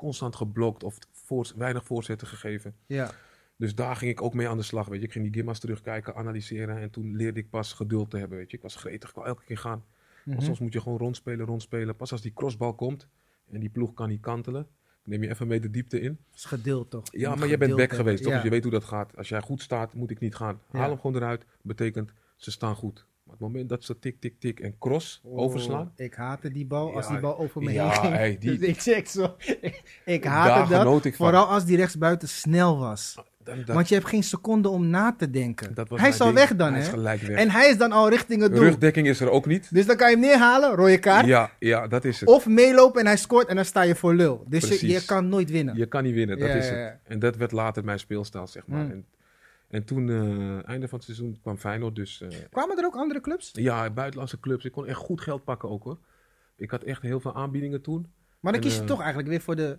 Constant 0.00 0.36
geblokt 0.36 0.84
of 0.84 0.98
voor, 1.12 1.52
weinig 1.56 1.84
voorzetten 1.84 2.26
gegeven. 2.26 2.74
Ja, 2.86 3.10
Dus 3.56 3.74
daar 3.74 3.96
ging 3.96 4.10
ik 4.10 4.22
ook 4.22 4.34
mee 4.34 4.48
aan 4.48 4.56
de 4.56 4.62
slag, 4.62 4.86
weet 4.88 5.00
je. 5.00 5.06
Ik 5.06 5.12
ging 5.12 5.24
die 5.24 5.32
gimma's 5.34 5.58
terugkijken, 5.58 6.14
analyseren. 6.14 6.78
En 6.78 6.90
toen 6.90 7.16
leerde 7.16 7.40
ik 7.40 7.50
pas 7.50 7.72
geduld 7.72 8.10
te 8.10 8.16
hebben, 8.18 8.38
weet 8.38 8.50
je. 8.50 8.56
Ik 8.56 8.62
was 8.62 8.76
gretig, 8.76 9.08
ik 9.08 9.14
wou 9.14 9.26
elke 9.26 9.44
keer 9.44 9.58
gaan. 9.58 9.84
Maar 10.24 10.34
Mhm. 10.36 10.44
soms 10.44 10.58
moet 10.58 10.72
je 10.72 10.80
gewoon 10.80 10.98
rondspelen, 10.98 11.46
rondspelen. 11.46 11.96
Pas 11.96 12.12
als 12.12 12.20
die 12.22 12.32
crossbal 12.32 12.74
komt 12.74 13.08
en 13.50 13.60
die 13.60 13.68
ploeg 13.68 13.94
kan 13.94 14.08
niet 14.08 14.20
kantelen, 14.20 14.66
neem 15.04 15.22
je 15.22 15.28
even 15.28 15.46
mee 15.46 15.60
de 15.60 15.70
diepte 15.70 16.00
in. 16.00 16.18
dat 16.30 16.38
is 16.38 16.44
geduld 16.44 16.90
toch? 16.90 17.04
Ja, 17.10 17.34
maar 17.34 17.48
jij 17.48 17.58
bent 17.58 17.76
back 17.76 17.92
geweest, 17.92 18.18
toch? 18.22 18.28
Ja. 18.30 18.34
Dus 18.34 18.44
je 18.44 18.50
weet 18.50 18.62
hoe 18.62 18.72
dat 18.72 18.84
gaat. 18.84 19.16
Als 19.16 19.28
jij 19.28 19.40
goed 19.40 19.62
staat, 19.62 19.94
moet 19.94 20.10
ik 20.10 20.20
niet 20.20 20.34
gaan. 20.34 20.60
Haal 20.70 20.82
Ja. 20.82 20.88
hem 20.88 20.96
gewoon 21.00 21.16
eruit. 21.16 21.44
Betekent, 21.62 22.12
ze 22.36 22.50
staan 22.50 22.74
goed. 22.74 23.06
Het 23.40 23.48
moment 23.48 23.68
dat 23.68 23.84
ze 23.84 23.98
tik, 23.98 24.20
tik, 24.20 24.34
tik 24.38 24.60
en 24.60 24.74
cross 24.78 25.20
Oh, 25.24 25.38
overslaan. 25.38 25.92
Ik 25.96 26.14
haatte 26.14 26.50
die 26.52 26.66
bal 26.66 26.94
als 26.96 27.06
Ja, 27.06 27.12
die 27.12 27.20
bal 27.20 27.38
over 27.38 27.62
me 27.62 27.72
ja, 27.72 27.90
heen 27.90 28.00
ging. 28.00 28.14
hey, 28.14 28.36
die- 28.40 28.58
Dus 28.58 28.68
ik 28.68 28.80
zeg 28.80 29.08
zo, 29.08 29.36
ik 30.04 30.24
haatte 30.24 30.72
dat. 30.72 31.02
van. 31.02 31.12
Vooral 31.12 31.46
als 31.46 31.64
die 31.64 31.76
rechtsbuiten 31.76 32.28
snel 32.28 32.78
was. 32.78 33.14
Dan- 33.44 33.56
dat, 33.64 33.74
Want 33.74 33.88
je 33.88 33.94
hebt 33.94 34.06
geen 34.08 34.22
seconde 34.22 34.68
om 34.68 34.86
na 34.86 35.14
te 35.18 35.30
denken. 35.30 35.74
hij 35.94 36.08
is 36.08 36.20
al 36.20 36.26
ding. 36.26 36.38
weg 36.38 36.56
dan, 36.56 36.74
hè? 36.74 37.32
En 37.34 37.50
hij 37.50 37.68
is 37.68 37.76
dan 37.78 37.92
al 37.92 38.08
richting 38.08 38.42
het 38.42 38.52
doel. 38.54 38.60
Rugdekking 38.64 39.06
is 39.06 39.20
er 39.20 39.30
ook 39.30 39.46
niet. 39.46 39.68
Dus 39.74 39.86
dan 39.86 39.96
kan 39.96 40.10
je 40.10 40.16
hem 40.16 40.24
neerhalen, 40.24 40.74
rode 40.74 40.98
kaart. 40.98 41.26
Ja, 41.26 41.50
ja, 41.58 41.86
dat 41.88 42.04
is 42.04 42.20
het. 42.20 42.28
Of 42.28 42.46
meelopen 42.46 43.00
en 43.00 43.06
hij 43.06 43.16
scoort 43.16 43.48
en 43.48 43.56
dan 43.56 43.64
sta 43.64 43.82
je 43.82 43.94
voor 43.94 44.14
lul. 44.14 44.44
Dus 44.48 44.80
je, 44.80 45.04
kan 45.04 45.28
nooit 45.28 45.50
winnen. 45.50 45.76
Je 45.76 45.86
kan 45.86 46.02
niet 46.02 46.14
winnen, 46.14 46.38
dat 46.38 46.48
Ja, 46.48 46.54
is 46.54 46.68
het. 46.68 46.98
En 47.04 47.18
dat 47.18 47.36
werd 47.36 47.52
later 47.52 47.84
mijn 47.84 47.98
speelstijl, 47.98 48.46
zeg 48.46 48.66
maar. 48.66 48.84
Mm. 48.84 48.90
En, 48.90 49.04
en 49.70 49.84
toen, 49.84 50.08
eh, 50.10 50.68
einde 50.68 50.88
van 50.88 50.98
het 50.98 51.06
seizoen, 51.06 51.38
kwam 51.40 51.56
Feyenoord 51.56 51.94
dus... 51.94 52.20
eh, 52.20 52.28
Kwamen 52.50 52.78
er 52.78 52.84
ook 52.84 52.94
andere 52.96 53.20
clubs? 53.20 53.50
ja, 53.52 53.90
buitenlandse 53.90 54.40
clubs. 54.40 54.64
Ik 54.64 54.72
kon 54.72 54.86
echt 54.86 54.98
goed 54.98 55.20
geld 55.20 55.44
pakken 55.44 55.68
ook, 55.68 55.84
hoor. 55.84 55.98
Ik 56.56 56.70
had 56.70 56.82
echt 56.82 57.02
heel 57.02 57.20
veel 57.20 57.34
aanbiedingen 57.34 57.80
toen. 57.80 58.00
Maar 58.40 58.52
dan 58.52 58.60
En, 58.62 58.66
kies 58.68 58.74
je 58.76 58.80
eh, 58.80 58.86
toch 58.86 58.98
eigenlijk 58.98 59.28
weer 59.28 59.40
voor 59.40 59.56
de 59.56 59.78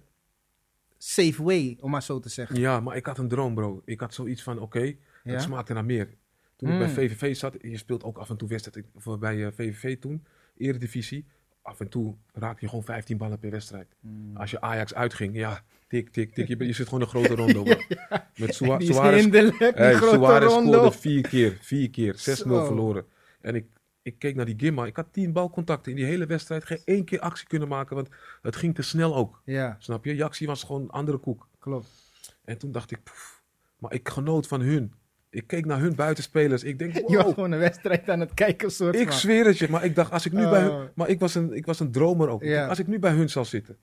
safe 0.98 1.44
way, 1.44 1.78
om 1.80 1.92
maar 1.92 2.04
zo 2.04 2.20
te 2.20 2.30
zeggen. 2.30 2.60
Ja, 2.60 2.80
maar 2.80 2.96
ik 2.96 3.06
had 3.06 3.18
een 3.18 3.28
droom, 3.28 3.54
bro. 3.56 3.82
Ik 3.86 4.00
had 4.00 4.14
zoiets 4.14 4.44
van, 4.44 4.60
oké, 4.60 4.80
Ja? 4.80 4.96
het 5.24 5.42
smaakte 5.42 5.74
naar 5.74 5.86
meer. 5.86 6.10
Toen 6.56 6.70
ik 6.72 6.78
bij 6.80 6.90
VVV 6.90 7.36
zat, 7.36 7.56
je 7.62 7.78
speelt 7.78 8.04
ook 8.04 8.18
af 8.18 8.30
en 8.30 8.38
toe 8.38 8.48
wedstrijd 8.50 8.86
voor 8.96 9.18
bij 9.20 9.52
VVV 9.52 10.00
toen, 10.00 10.26
Eredivisie. 10.58 11.26
Af 11.62 11.80
en 11.80 11.90
toe 11.90 12.16
raak 12.34 12.60
je 12.60 12.68
gewoon 12.68 12.84
15 12.84 13.18
ballen 13.18 13.40
per 13.40 13.52
wedstrijd. 13.52 13.96
Mm. 14.00 14.38
Als 14.38 14.52
je 14.52 14.62
Ajax 14.62 14.94
uitging, 14.94 15.36
ja, 15.36 15.64
tik, 15.92 16.10
tik, 16.10 16.34
tik. 16.34 16.48
Je, 16.48 16.56
bent- 16.56 16.70
je 16.70 16.76
zit 16.76 16.86
gewoon 16.88 17.02
een 17.02 17.08
grote 17.10 17.36
rondo, 17.36 17.64
bro. 17.64 17.76
Met 18.38 18.56
Sua- 18.56 18.78
Die 18.78 18.94
Suarez, 18.94 19.22
hinderlijk, 19.22 19.76
hey, 19.78 19.94
grote 19.94 20.16
Suarez 20.16 20.52
scoorde 20.52 20.92
vier 20.92 21.28
keer, 21.28 21.58
vier 21.62 21.90
keer, 21.90 22.14
6-0 22.14 22.18
Zo. 22.18 22.66
verloren. 22.66 23.06
En 23.42 23.56
ik, 23.56 23.66
ik 24.02 24.16
keek 24.20 24.36
naar 24.36 24.46
die 24.46 24.56
Gimma, 24.58 24.86
ik 24.86 24.96
had 24.96 25.08
10 25.12 25.32
balcontacten 25.32 25.92
in 25.92 25.98
die 25.98 26.06
hele 26.06 26.26
wedstrijd. 26.26 26.66
Geen 26.66 26.82
één 26.86 27.06
keer 27.06 27.20
actie 27.20 27.48
kunnen 27.48 27.68
maken, 27.68 27.96
want 27.96 28.10
het 28.42 28.56
ging 28.56 28.76
te 28.76 28.82
snel 28.82 29.16
ook. 29.16 29.42
Ja, 29.46 29.76
Snap 29.80 30.06
je? 30.06 30.16
Jaxie 30.16 30.48
was 30.48 30.64
gewoon 30.64 30.82
een 30.82 30.90
andere 30.90 31.18
koek. 31.18 31.48
klopt. 31.60 31.88
En 32.46 32.58
toen 32.58 32.72
dacht 32.72 32.92
ik, 32.92 33.04
poef, 33.04 33.42
maar 33.78 33.94
ik 33.94 34.10
genoot 34.10 34.48
van 34.48 34.62
hun. 34.62 34.94
Ik 35.30 35.48
keek 35.48 35.66
naar 35.66 35.80
hun 35.80 35.96
buitenspelers. 35.96 36.64
Ik 36.64 36.80
denk, 36.80 36.94
Je 37.10 37.16
was 37.18 37.34
gewoon 37.34 37.52
een 37.52 37.60
wedstrijd 37.60 38.10
aan 38.10 38.20
het 38.20 38.34
kijken, 38.34 38.72
soort 38.72 38.96
ik 38.96 39.08
van. 39.08 39.18
zweer 39.18 39.46
het 39.46 39.58
je. 39.58 39.70
Maar 39.70 39.86
ik 39.86 39.96
dacht, 39.96 40.12
als 40.12 40.26
ik 40.26 40.32
nu 40.32 40.50
bij 40.50 40.68
Oh. 40.68 40.78
hun... 40.78 40.90
Maar 40.96 41.10
ik 41.10 41.20
was 41.20 41.36
een, 41.36 41.54
ik 41.54 41.66
was 41.66 41.80
een 41.80 41.92
dromer 41.92 42.30
ook. 42.30 42.44
Ja. 42.44 42.68
Als 42.68 42.80
ik 42.80 42.88
nu 42.88 43.00
bij 43.00 43.12
hun 43.12 43.30
zou 43.30 43.46
zitten. 43.46 43.78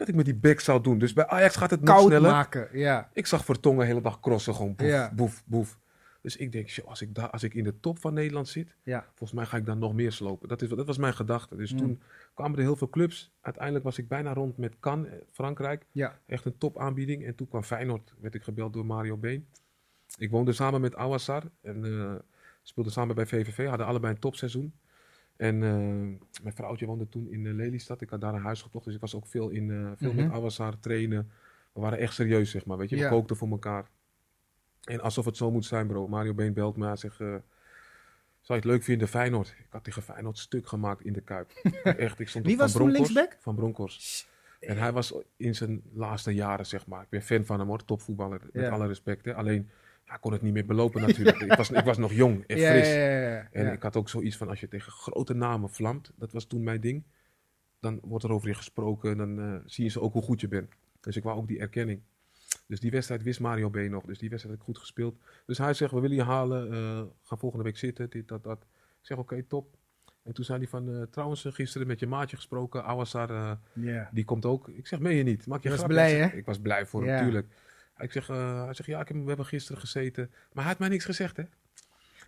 Wat 0.00 0.08
ik 0.08 0.14
met 0.14 0.24
die 0.24 0.34
back 0.34 0.60
zou 0.60 0.82
doen. 0.82 0.98
Dus 0.98 1.12
bij 1.12 1.26
Ajax 1.26 1.56
gaat 1.56 1.70
het 1.70 1.80
nog 1.82 2.00
sneller. 2.00 2.30
maken, 2.30 2.68
ja. 2.72 3.10
Ik 3.12 3.26
zag 3.26 3.44
Vertongen 3.44 3.80
de 3.80 3.86
hele 3.86 4.00
dag 4.00 4.20
crossen. 4.20 4.54
Gewoon 4.54 4.74
boef, 4.74 4.86
Ja. 4.88 5.12
boef, 5.14 5.42
boef. 5.46 5.78
Dus 6.22 6.36
ik 6.36 6.52
denk, 6.52 6.68
joh, 6.68 6.86
als 6.88 7.02
ik, 7.02 7.14
daar, 7.14 7.30
als 7.30 7.42
ik 7.42 7.54
in 7.54 7.64
de 7.64 7.80
top 7.80 7.98
van 7.98 8.14
Nederland 8.14 8.48
zit... 8.48 8.74
Ja, 8.82 9.04
Volgens 9.08 9.32
mij 9.32 9.46
ga 9.46 9.56
ik 9.56 9.66
dan 9.66 9.78
nog 9.78 9.94
meer 9.94 10.12
slopen. 10.12 10.48
Dat, 10.48 10.62
is, 10.62 10.68
dat 10.68 10.86
was 10.86 10.98
mijn 10.98 11.14
gedachte. 11.14 11.56
Dus 11.56 11.72
Mm. 11.72 11.78
toen 11.78 12.00
kwamen 12.34 12.56
er 12.58 12.62
heel 12.64 12.76
veel 12.76 12.88
clubs. 12.90 13.32
Uiteindelijk 13.40 13.84
was 13.84 13.98
ik 13.98 14.08
bijna 14.08 14.32
rond 14.32 14.56
met 14.56 14.74
Cannes, 14.80 15.10
eh, 15.10 15.16
Frankrijk. 15.32 15.86
ja. 15.92 16.18
Echt 16.26 16.44
een 16.44 16.58
topaanbieding. 16.58 17.24
En 17.26 17.34
toen 17.34 17.48
kwam 17.48 17.62
Feyenoord. 17.62 18.14
Werd 18.20 18.34
ik 18.34 18.42
gebeld 18.42 18.72
door 18.72 18.86
Mario 18.86 19.16
Been. 19.16 19.46
Ik 20.18 20.30
woonde 20.30 20.52
samen 20.52 20.80
met 20.80 20.96
Awassar. 20.96 21.42
En 21.62 21.84
eh, 21.84 22.14
speelde 22.62 22.90
samen 22.90 23.14
bij 23.14 23.26
VVV. 23.26 23.66
Hadden 23.68 23.86
allebei 23.86 24.14
een 24.14 24.20
topseizoen. 24.20 24.72
En 25.40 25.62
eh, 25.62 25.70
mijn 26.42 26.54
vrouwtje 26.54 26.86
woonde 26.86 27.08
toen 27.08 27.28
in 27.30 27.46
eh, 27.46 27.52
Lelystad. 27.54 28.00
Ik 28.00 28.10
had 28.10 28.20
daar 28.20 28.34
een 28.34 28.42
huis 28.42 28.62
gekocht. 28.62 28.84
Dus 28.84 28.94
ik 28.94 29.00
was 29.00 29.14
ook 29.14 29.26
veel, 29.26 29.48
in, 29.48 29.70
eh, 29.70 29.90
veel 29.96 30.12
Mhm. 30.12 30.22
met 30.22 30.32
Awassar 30.32 30.78
trainen. 30.78 31.30
We 31.72 31.80
waren 31.80 31.98
echt 31.98 32.14
serieus, 32.14 32.50
zeg 32.50 32.64
maar. 32.66 32.76
Weet 32.78 32.88
je, 32.90 32.96
we 32.96 33.02
Ja. 33.02 33.08
kookten 33.08 33.36
voor 33.36 33.48
elkaar. 33.50 33.88
En 34.84 35.00
alsof 35.00 35.24
het 35.24 35.36
zo 35.36 35.50
moet 35.50 35.64
zijn, 35.64 35.86
bro. 35.86 36.08
Mario 36.08 36.34
Been 36.34 36.52
belt 36.52 36.76
me. 36.76 36.86
Hij 36.86 36.96
zegt, 36.96 37.16
Zou 38.40 38.58
je 38.58 38.66
het 38.68 38.74
leuk 38.74 38.82
vinden, 38.82 39.08
Feyenoord? 39.08 39.48
Ik 39.58 39.66
had 39.68 39.84
tegen 39.84 40.02
Feyenoord 40.02 40.38
stuk 40.38 40.66
gemaakt 40.66 41.04
in 41.04 41.12
de 41.12 41.20
Kuip. 41.20 41.50
Echt, 41.84 42.20
ik 42.20 42.28
stond 42.28 42.46
Wie 42.46 42.56
was 42.56 42.72
toen 42.72 42.90
linksback? 42.90 43.36
Van 43.40 43.54
Bronckhorst. 43.54 44.28
En 44.60 44.78
hij 44.78 44.92
was 44.92 45.14
in 45.36 45.54
zijn 45.54 45.82
laatste 45.92 46.34
jaren, 46.34 46.66
zeg 46.66 46.86
maar. 46.86 47.02
Ik 47.02 47.08
ben 47.08 47.22
fan 47.22 47.44
van 47.44 47.58
hem 47.58 47.68
hoor, 47.68 47.84
topvoetballer. 47.84 48.40
Met 48.52 48.64
Ja. 48.64 48.70
alle 48.70 48.86
respect. 48.86 49.24
Hè. 49.24 49.34
Alleen, 49.34 49.70
hij 50.10 50.18
kon 50.18 50.32
het 50.32 50.42
niet 50.42 50.52
meer 50.52 50.66
belopen 50.66 51.00
natuurlijk. 51.00 51.40
ik, 51.50 51.52
was, 51.54 51.70
ik 51.70 51.84
was 51.84 51.98
nog 51.98 52.12
jong 52.12 52.44
en 52.46 52.58
fris. 52.58 52.88
En 53.52 53.72
ik 53.72 53.82
had 53.82 53.96
ook 53.96 54.08
zoiets 54.08 54.36
van, 54.36 54.48
als 54.48 54.60
je 54.60 54.68
tegen 54.68 54.92
grote 54.92 55.34
namen 55.34 55.70
vlamt, 55.70 56.12
dat 56.16 56.32
was 56.32 56.44
toen 56.44 56.62
mijn 56.62 56.80
ding. 56.80 57.02
Dan 57.80 57.98
wordt 58.02 58.24
er 58.24 58.32
over 58.32 58.48
je 58.48 58.54
gesproken, 58.54 59.16
dan 59.16 59.38
eh, 59.40 59.54
zien 59.66 59.90
ze 59.90 60.00
ook 60.00 60.12
hoe 60.12 60.22
goed 60.22 60.40
je 60.40 60.48
bent. 60.48 60.72
Dus 61.00 61.16
ik 61.16 61.22
wou 61.22 61.36
ook 61.38 61.48
die 61.48 61.58
erkenning. 61.60 62.00
Dus 62.66 62.80
die 62.80 62.90
wedstrijd 62.90 63.22
wist 63.22 63.40
Mario 63.40 63.70
B 63.70 63.76
nog. 63.76 64.04
Dus 64.04 64.18
die 64.18 64.28
wedstrijd 64.30 64.56
heb 64.58 64.66
ik 64.68 64.74
goed 64.74 64.82
gespeeld. 64.82 65.16
Dus 65.46 65.58
hij 65.58 65.74
zegt, 65.74 65.92
we 65.92 66.00
willen 66.00 66.16
je 66.16 66.22
halen. 66.22 66.72
eh, 66.72 67.02
ga 67.22 67.36
volgende 67.36 67.64
week 67.64 67.76
zitten, 67.76 68.10
dit, 68.10 68.28
dat, 68.28 68.44
dat. 68.44 68.58
Ik 69.00 69.06
zeg, 69.06 69.18
oké, 69.18 69.42
top. 69.42 69.76
En 70.22 70.32
toen 70.34 70.44
zei 70.44 70.58
hij 70.58 70.68
van, 70.68 70.94
eh, 70.94 71.02
trouwens, 71.10 71.44
gisteren 71.48 71.86
met 71.86 72.00
je 72.00 72.06
maatje 72.06 72.36
gesproken. 72.36 72.84
Awassar, 72.84 73.58
Ja. 73.72 74.08
die 74.12 74.24
komt 74.24 74.44
ook. 74.44 74.68
Ik 74.68 74.86
zeg, 74.86 74.98
meen 74.98 75.16
je 75.16 75.22
niet? 75.22 75.46
Maak 75.46 75.62
je 75.62 75.68
Je 75.70 75.76
was 75.76 75.86
blij, 75.86 76.14
hè? 76.18 76.36
Ik 76.36 76.44
was 76.44 76.60
blij 76.60 76.86
voor 76.86 77.00
hem, 77.04 77.10
Ja. 77.10 77.22
tuurlijk. 77.22 77.46
Ik 78.00 78.12
zeg, 78.12 78.28
eh, 78.28 78.64
hij 78.64 78.74
zegt, 78.74 78.88
ja, 78.88 79.00
ik 79.00 79.08
heb, 79.08 79.16
we 79.16 79.28
hebben 79.28 79.46
gisteren 79.46 79.80
gezeten. 79.80 80.30
Maar 80.52 80.62
hij 80.64 80.72
had 80.72 80.78
mij 80.78 80.88
niks 80.88 81.04
gezegd, 81.04 81.36
hè? 81.36 81.42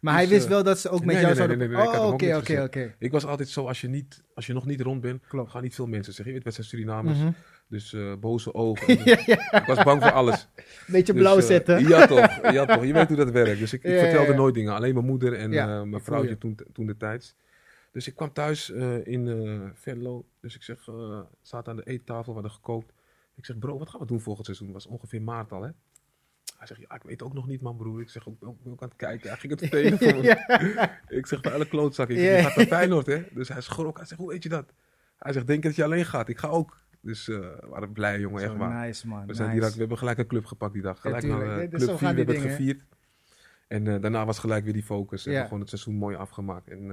Maar 0.00 0.12
Dus, 0.14 0.22
hij 0.22 0.30
wist 0.32 0.44
eh, 0.44 0.50
wel 0.50 0.62
dat 0.62 0.78
ze 0.78 0.88
ook 0.88 1.04
met 1.04 1.14
jou 1.14 1.26
nee, 1.26 1.35
zouden... 1.35 1.58
nee, 1.58 1.76
oh, 1.76 2.06
oké, 2.12 2.37
oké, 2.37 2.62
oké. 2.62 2.94
Ik 2.98 3.12
was 3.12 3.26
altijd 3.26 3.48
zo, 3.48 3.66
als 3.66 3.80
je, 3.80 3.88
niet, 3.88 4.22
als 4.35 4.46
je 4.46 4.52
nog 4.52 4.66
niet 4.66 4.80
rond 4.80 5.00
bent, 5.00 5.26
Klopt. 5.26 5.50
gaan 5.50 5.62
niet 5.62 5.74
veel 5.74 5.87
mensen 5.87 6.12
zeggen. 6.12 6.35
Je 6.35 6.40
weet, 6.44 6.54
zijn 6.54 6.66
Surinamers, 6.66 7.18
Mhm. 7.18 7.30
dus 7.68 7.92
eh, 7.92 8.14
boze 8.20 8.54
ogen. 8.54 8.88
Ik 9.06 9.62
was 9.66 9.82
bang 9.82 10.02
voor 10.02 10.12
alles. 10.12 10.48
Beetje 10.87 11.12
Dus, 11.12 11.22
blauw 11.22 11.38
eh, 11.38 11.42
zetten. 11.44 11.88
Ja 11.88 12.06
toch, 12.06 12.52
ja 12.52 12.64
toch. 12.64 12.85
Je 12.85 12.92
weet 12.92 13.08
hoe 13.08 13.16
dat 13.16 13.30
werkt. 13.30 13.58
Dus 13.58 13.72
ik, 13.72 13.82
ik 13.82 13.92
Ja, 13.92 13.98
vertelde 13.98 14.35
nooit 14.35 14.54
dingen. 14.54 14.74
Alleen 14.74 14.94
mijn 14.94 15.06
moeder 15.06 15.35
en 15.35 15.50
mijn 15.90 16.02
vrouwtje 16.02 16.30
je. 16.30 16.38
toen, 16.38 16.58
toen 16.72 16.87
de 16.87 16.96
tijds. 16.96 17.35
Dus 17.92 18.06
ik 18.06 18.14
kwam 18.14 18.32
thuis 18.32 18.70
in 19.04 19.70
Venlo. 19.74 20.24
Dus 20.40 20.54
ik 20.54 20.62
zeg, 20.62 20.78
zaten 21.42 21.70
aan 21.72 21.76
de 21.76 21.87
eettafel, 21.87 22.26
we 22.35 22.40
hadden 22.40 22.50
gekookt. 22.50 22.92
Ik 23.42 23.48
zeg, 23.48 23.59
bro, 23.59 23.78
wat 23.78 23.88
gaan 23.88 24.00
we 24.00 24.07
doen 24.07 24.20
volgend 24.20 24.46
seizoen? 24.46 24.72
Was 24.72 24.87
ongeveer 24.87 25.22
maart 25.22 25.52
al, 25.52 25.62
hè? 25.62 25.70
Hij 26.59 26.66
zegt, 26.66 26.81
ja, 26.81 26.94
ik 26.94 27.02
weet 27.02 27.22
ook 27.22 27.33
nog 27.35 27.46
niet, 27.46 27.61
man, 27.61 27.76
broer. 27.76 28.00
Ik 28.00 28.09
zeg, 28.11 28.28
ook, 28.28 28.44
ook, 28.44 28.57
ook 28.66 28.83
aan 28.83 28.88
het 28.88 28.96
kijken. 28.96 29.28
Hij 29.28 29.38
ging 29.38 29.52
het 29.61 29.68
vertellen 29.68 29.98
voor 29.98 30.22
me. 30.22 30.88
Ik 31.18 31.26
zeg, 31.26 31.40
bij 31.40 31.52
alle 31.52 31.68
klootzak. 31.68 32.09
Ik 32.09 32.16
Ja. 32.18 32.42
gaat 32.42 32.57
naar 32.57 32.66
Feyenoord, 32.66 33.07
hè? 33.07 33.22
Dus 33.33 33.48
hij 33.48 33.61
schrok. 33.61 33.96
Hij 33.96 34.07
zegt, 34.07 34.20
hoe 34.20 34.31
weet 34.31 34.42
je 34.42 34.48
dat? 34.48 34.72
Hij 35.18 35.33
zegt, 35.33 35.46
denk 35.46 35.62
dat 35.62 35.76
je 35.76 35.85
alleen 35.85 36.05
gaat? 36.05 36.28
Ik 36.28 36.38
ga 36.38 36.48
ook. 36.48 36.81
Dus 37.00 37.28
eh, 37.28 37.38
we 37.38 37.66
waren 37.68 37.92
blij, 37.92 38.20
jongen, 38.20 38.40
Zo 38.40 38.46
echt 38.46 38.57
waar. 38.57 38.87
nice, 38.87 39.07
man. 39.09 39.26
We, 39.26 39.35
zijn 39.35 39.46
nice. 39.48 39.59
direct, 39.59 39.74
we 39.74 39.81
hebben 39.81 39.98
gelijk 39.98 40.18
een 40.18 40.26
club 40.26 40.44
gepakt 40.44 40.72
die 40.72 40.83
dag. 40.83 41.00
Gelijk 41.00 41.24
naar 41.24 41.59
eh, 41.61 41.68
Club 41.68 41.81
zo 41.81 41.87
4, 41.87 41.96
gaan 41.98 42.11
we 42.14 42.16
hebben 42.16 42.35
het 42.42 42.44
gevierd. 42.50 42.83
En 43.68 43.87
eh, 43.87 44.00
daarna 44.00 44.24
was 44.24 44.38
gelijk 44.38 44.64
weer 44.64 44.72
die 44.72 44.83
focus. 44.83 45.26
En 45.26 45.33
we 45.33 45.42
gewoon 45.42 45.61
het 45.61 45.68
seizoen 45.68 45.94
mooi 45.94 46.16
afgemaakt. 46.16 46.68
En 46.68 46.87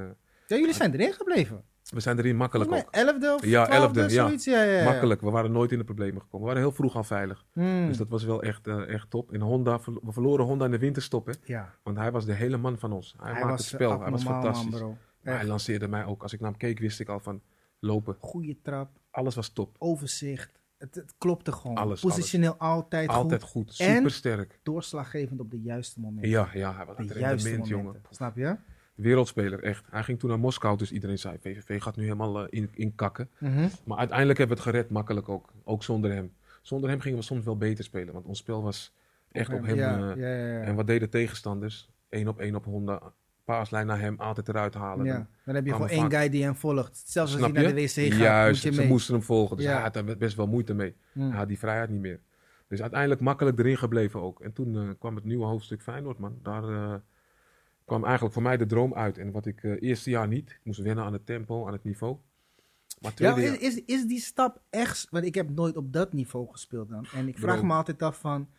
Ja, 0.48 0.56
jullie 0.58 0.74
zijn 0.74 0.94
erin 0.94 1.14
gebleven. 1.14 1.64
We 1.90 2.00
zijn 2.00 2.18
erin 2.18 2.36
makkelijk 2.36 2.72
ook. 2.72 2.88
elfde 2.92 3.34
of 3.34 3.46
Ja, 3.46 3.68
elfde, 3.70 4.02
ja. 4.02 4.08
zoiets. 4.10 4.46
Ja, 4.46 4.64
ja, 4.64 4.78
ja. 4.78 4.84
Makkelijk. 4.84 5.22
We 5.22 5.30
waren 5.30 5.52
nooit 5.52 5.72
in 5.72 5.78
de 5.78 5.84
problemen 5.84 6.22
gekomen. 6.22 6.48
We 6.48 6.54
waren 6.54 6.62
heel 6.68 6.72
vroeg 6.78 6.96
al 6.96 7.04
veilig. 7.04 7.46
Hmm. 7.54 7.88
Dus 7.88 7.98
dat 7.98 8.10
was 8.10 8.24
wel 8.24 8.42
echt, 8.44 8.68
eh, 8.68 8.88
echt 8.94 9.10
top. 9.10 9.32
En 9.34 9.42
Honda, 9.42 9.80
we 9.86 10.12
verloren 10.12 10.46
Honda 10.46 10.66
in 10.66 10.72
de 10.72 10.78
winterstop, 10.78 11.26
hè. 11.26 11.34
Ja, 11.44 11.74
Want 11.84 11.98
hij 11.98 12.12
was 12.12 12.26
de 12.26 12.34
hele 12.34 12.58
man 12.58 12.78
van 12.80 12.92
ons. 12.92 13.16
Hij, 13.22 13.34
maakte 13.34 13.48
het 13.50 13.62
spel. 13.62 14.02
Hij 14.02 14.12
was 14.12 14.24
fantastisch. 14.24 14.80
Man, 14.80 14.98
hij 15.22 15.46
lanceerde 15.46 15.88
mij 15.88 16.06
ook. 16.06 16.22
Als 16.22 16.34
ik 16.34 16.40
naar 16.40 16.50
hem 16.50 16.60
keek, 16.60 16.80
wist 16.80 17.00
ik 17.00 17.08
al 17.10 17.20
van 17.20 17.42
lopen. 17.80 18.16
Goeie 18.20 18.60
trap, 18.64 18.90
Alles 19.12 19.36
was 19.36 19.50
top. 19.50 19.76
overzicht. 19.78 20.58
Het, 20.78 20.96
het 20.96 21.14
klopte 21.18 21.52
gewoon. 21.52 21.76
Alles, 21.78 22.02
Positioneel 22.02 22.56
altijd, 22.58 23.10
Altijd 23.10 23.44
goed. 23.44 23.74
Super 23.74 24.12
sterk. 24.12 24.60
Doorslaggevend 24.64 25.40
op 25.40 25.52
de 25.52 25.62
juiste 25.62 26.00
momenten. 26.00 26.30
Ja, 26.30 26.50
ja, 26.54 26.76
hij 26.76 26.86
was 26.86 26.96
de 26.96 27.02
een 27.02 27.08
juiste 27.20 27.50
rendement, 27.50 27.70
momenten. 27.72 27.78
jongen. 27.78 28.02
Snap 28.16 28.36
je? 28.36 28.56
Wereldspeler, 29.02 29.64
echt. 29.64 29.84
Hij 29.90 30.04
ging 30.04 30.20
toen 30.20 30.30
naar 30.30 30.40
Moskou, 30.40 30.78
dus 30.78 30.92
iedereen 30.92 31.20
zei: 31.20 31.38
VVV 31.42 31.82
gaat 31.82 31.96
nu 31.96 32.04
helemaal 32.04 32.40
eh, 32.42 32.48
in, 32.50 32.70
in 32.74 32.96
kakken. 32.96 33.30
Mhm. 33.38 33.68
Maar 33.84 33.98
uiteindelijk 33.98 34.38
hebben 34.40 34.58
we 34.58 34.64
het 34.64 34.72
gered, 34.72 34.90
makkelijk 34.90 35.30
ook. 35.30 35.50
Ook 35.64 35.84
zonder 35.84 36.12
hem. 36.12 36.32
Zonder 36.62 36.90
hem 36.90 37.00
gingen 37.00 37.18
we 37.18 37.24
soms 37.24 37.46
wel 37.46 37.58
beter 37.58 37.84
spelen, 37.84 38.14
want 38.14 38.26
ons 38.26 38.38
spel 38.40 38.64
was 38.64 38.94
echt 39.32 39.54
op 39.54 39.66
hem. 39.66 39.76
ja, 39.76 39.94
eh, 40.12 40.16
ja, 40.18 40.28
ja, 40.36 40.46
ja. 40.54 40.60
En 40.62 40.76
wat 40.76 40.88
deden 40.88 41.10
tegenstanders? 41.10 41.90
Eén 42.10 42.28
op 42.28 42.40
één 42.40 42.56
op 42.56 42.66
Honda. 42.66 43.02
Paaslijn 43.46 43.88
naar 43.88 44.00
hem, 44.00 44.16
altijd 44.20 44.48
eruit 44.50 44.74
halen. 44.74 45.06
Ja, 45.06 45.14
Dan- 45.14 45.28
dan 45.46 45.56
heb 45.56 45.66
je 45.66 45.72
gewoon 45.72 45.90
één 45.90 46.12
guy 46.12 46.30
die 46.30 46.44
hem 46.44 46.56
volgt. 46.56 47.02
Zelfs 47.06 47.32
als 47.34 47.42
hij 47.42 47.52
naar 47.52 47.64
de 47.64 47.74
wc 47.74 47.90
gaat, 47.90 48.20
Juist, 48.20 48.64
moet 48.64 48.64
je 48.64 48.72
ze 48.74 48.80
mee. 48.80 48.90
moesten 48.90 49.14
hem 49.14 49.24
volgen. 49.24 49.56
Dus 49.58 49.66
Ja. 49.66 49.72
hij 49.74 49.82
had 49.82 49.96
er 49.96 50.18
best 50.18 50.36
wel 50.36 50.48
moeite 50.48 50.74
mee. 50.74 50.96
Hmm. 51.12 51.30
Hij 51.30 51.38
had 51.38 51.48
die 51.48 51.60
vrijheid 51.60 51.90
niet 51.90 52.02
meer. 52.02 52.20
Dus 52.68 52.82
uiteindelijk 52.82 53.22
makkelijk 53.22 53.60
erin 53.60 53.78
gebleven 53.78 54.22
ook. 54.22 54.40
En 54.42 54.54
toen 54.54 54.76
eh, 54.76 54.82
kwam 55.00 55.16
het 55.16 55.24
nieuwe 55.24 55.46
hoofdstuk 55.46 55.82
Feyenoord, 55.82 56.18
man. 56.20 56.40
Daar 56.44 56.64
kwam 57.90 58.04
eigenlijk 58.04 58.34
voor 58.34 58.44
mij 58.44 58.58
de 58.58 58.66
droom 58.66 58.94
uit. 58.94 59.18
En 59.18 59.32
wat 59.32 59.46
ik 59.46 59.64
eh 59.64 59.82
eerste 59.82 60.10
jaar 60.10 60.28
niet. 60.28 60.50
Ik 60.50 60.60
moest 60.64 60.80
wennen 60.80 61.04
aan 61.04 61.14
het 61.14 61.26
tempo, 61.26 61.68
aan 61.68 61.74
het 61.74 61.84
niveau. 61.84 62.18
Maar 63.02 63.12
Ja, 63.16 63.36
is, 63.38 63.58
is, 63.58 63.82
is 63.86 64.06
die 64.06 64.20
stap 64.20 64.62
echt... 64.70 65.08
Want 65.10 65.26
ik 65.26 65.36
heb 65.36 65.50
nooit 65.50 65.78
op 65.78 65.94
dat 65.94 66.14
niveau 66.14 66.48
gespeeld 66.52 66.90
dan. 66.90 67.06
En 67.14 67.28
ik 67.28 67.38
vraag 67.38 67.64
me 67.64 67.74
altijd 67.74 68.02
af 68.02 68.20
van... 68.20 68.50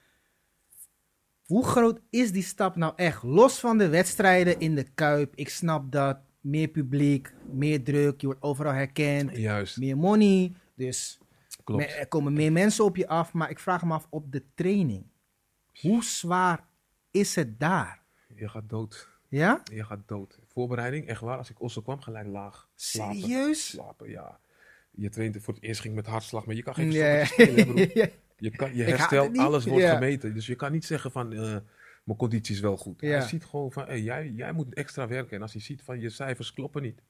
Hoe 1.44 1.64
groot 1.64 2.00
is 2.10 2.32
die 2.32 2.42
stap 2.42 2.76
nou 2.76 2.92
echt? 2.96 3.22
Los 3.22 3.60
van 3.60 3.78
de 3.78 3.88
wedstrijden 3.88 4.60
in 4.60 4.74
de 4.74 4.86
Kuip. 4.94 5.32
Ik 5.34 5.48
snap 5.48 5.92
dat. 5.92 6.18
Meer 6.40 6.68
publiek, 6.68 7.34
meer 7.52 7.84
druk. 7.84 8.20
Je 8.20 8.26
wordt 8.26 8.42
overal 8.42 8.72
herkend. 8.72 9.36
Juist, 9.36 9.76
Meer 9.76 9.96
money. 9.96 10.52
Dus 10.74 11.18
klopt. 11.64 11.96
er 11.98 12.08
komen 12.08 12.32
meer 12.32 12.52
mensen 12.52 12.84
op 12.84 12.96
je 12.96 13.08
af. 13.08 13.32
Maar 13.32 13.50
ik 13.50 13.58
vraag 13.58 13.84
me 13.84 13.92
af 13.92 14.06
op 14.10 14.32
de 14.32 14.42
training. 14.54 15.04
Hoe 15.80 16.04
zwaar 16.04 16.68
is 17.10 17.34
het 17.34 17.60
daar? 17.60 18.02
Je 18.34 18.48
gaat 18.48 18.68
dood. 18.68 19.09
Ja? 19.30 19.62
Je 19.72 19.84
gaat 19.84 19.98
dood. 20.06 20.38
Voorbereiding, 20.46 21.06
echt 21.08 21.20
waar. 21.20 21.36
Als 21.38 21.50
ik 21.50 21.60
Osso 21.60 21.80
kwam, 21.82 22.00
gelijk 22.00 22.26
laag. 22.26 22.68
Slapen. 22.74 23.16
Serieus? 23.20 23.68
Slapen, 23.68 24.08
ja. 24.10 24.38
Je 24.90 25.08
traint 25.08 25.36
voor 25.42 25.54
het 25.54 25.62
eerst 25.62 25.80
ging 25.80 25.94
met 25.94 26.06
hartslag, 26.06 26.46
maar 26.46 26.54
je 26.54 26.62
kan 26.62 26.74
geen 26.74 26.88
Nee. 26.88 27.24
spelen. 27.24 27.76
Je, 28.36 28.50
kan, 28.50 28.74
je 28.74 28.82
herstel, 28.82 29.30
alles 29.34 29.64
wordt 29.64 29.82
Ja. 29.84 29.94
gemeten. 29.94 30.34
Dus 30.34 30.46
je 30.46 30.54
kan 30.54 30.72
niet 30.72 30.84
zeggen 30.84 31.10
van, 31.10 31.32
eh, 31.32 31.56
mijn 32.04 32.18
conditie 32.18 32.54
is 32.54 32.60
wel 32.60 32.76
goed. 32.76 33.00
Ja. 33.00 33.08
Hij 33.08 33.20
ziet 33.28 33.44
gewoon 33.44 33.72
van, 33.72 33.86
hey, 33.86 34.00
jij, 34.00 34.28
jij 34.28 34.52
moet 34.52 34.74
extra 34.74 35.08
werken. 35.08 35.36
En 35.36 35.42
als 35.42 35.52
hij 35.52 35.62
ziet 35.62 35.82
van, 35.82 36.00
je 36.00 36.10
cijfers 36.10 36.52
kloppen 36.52 36.82
niet. 36.82 37.00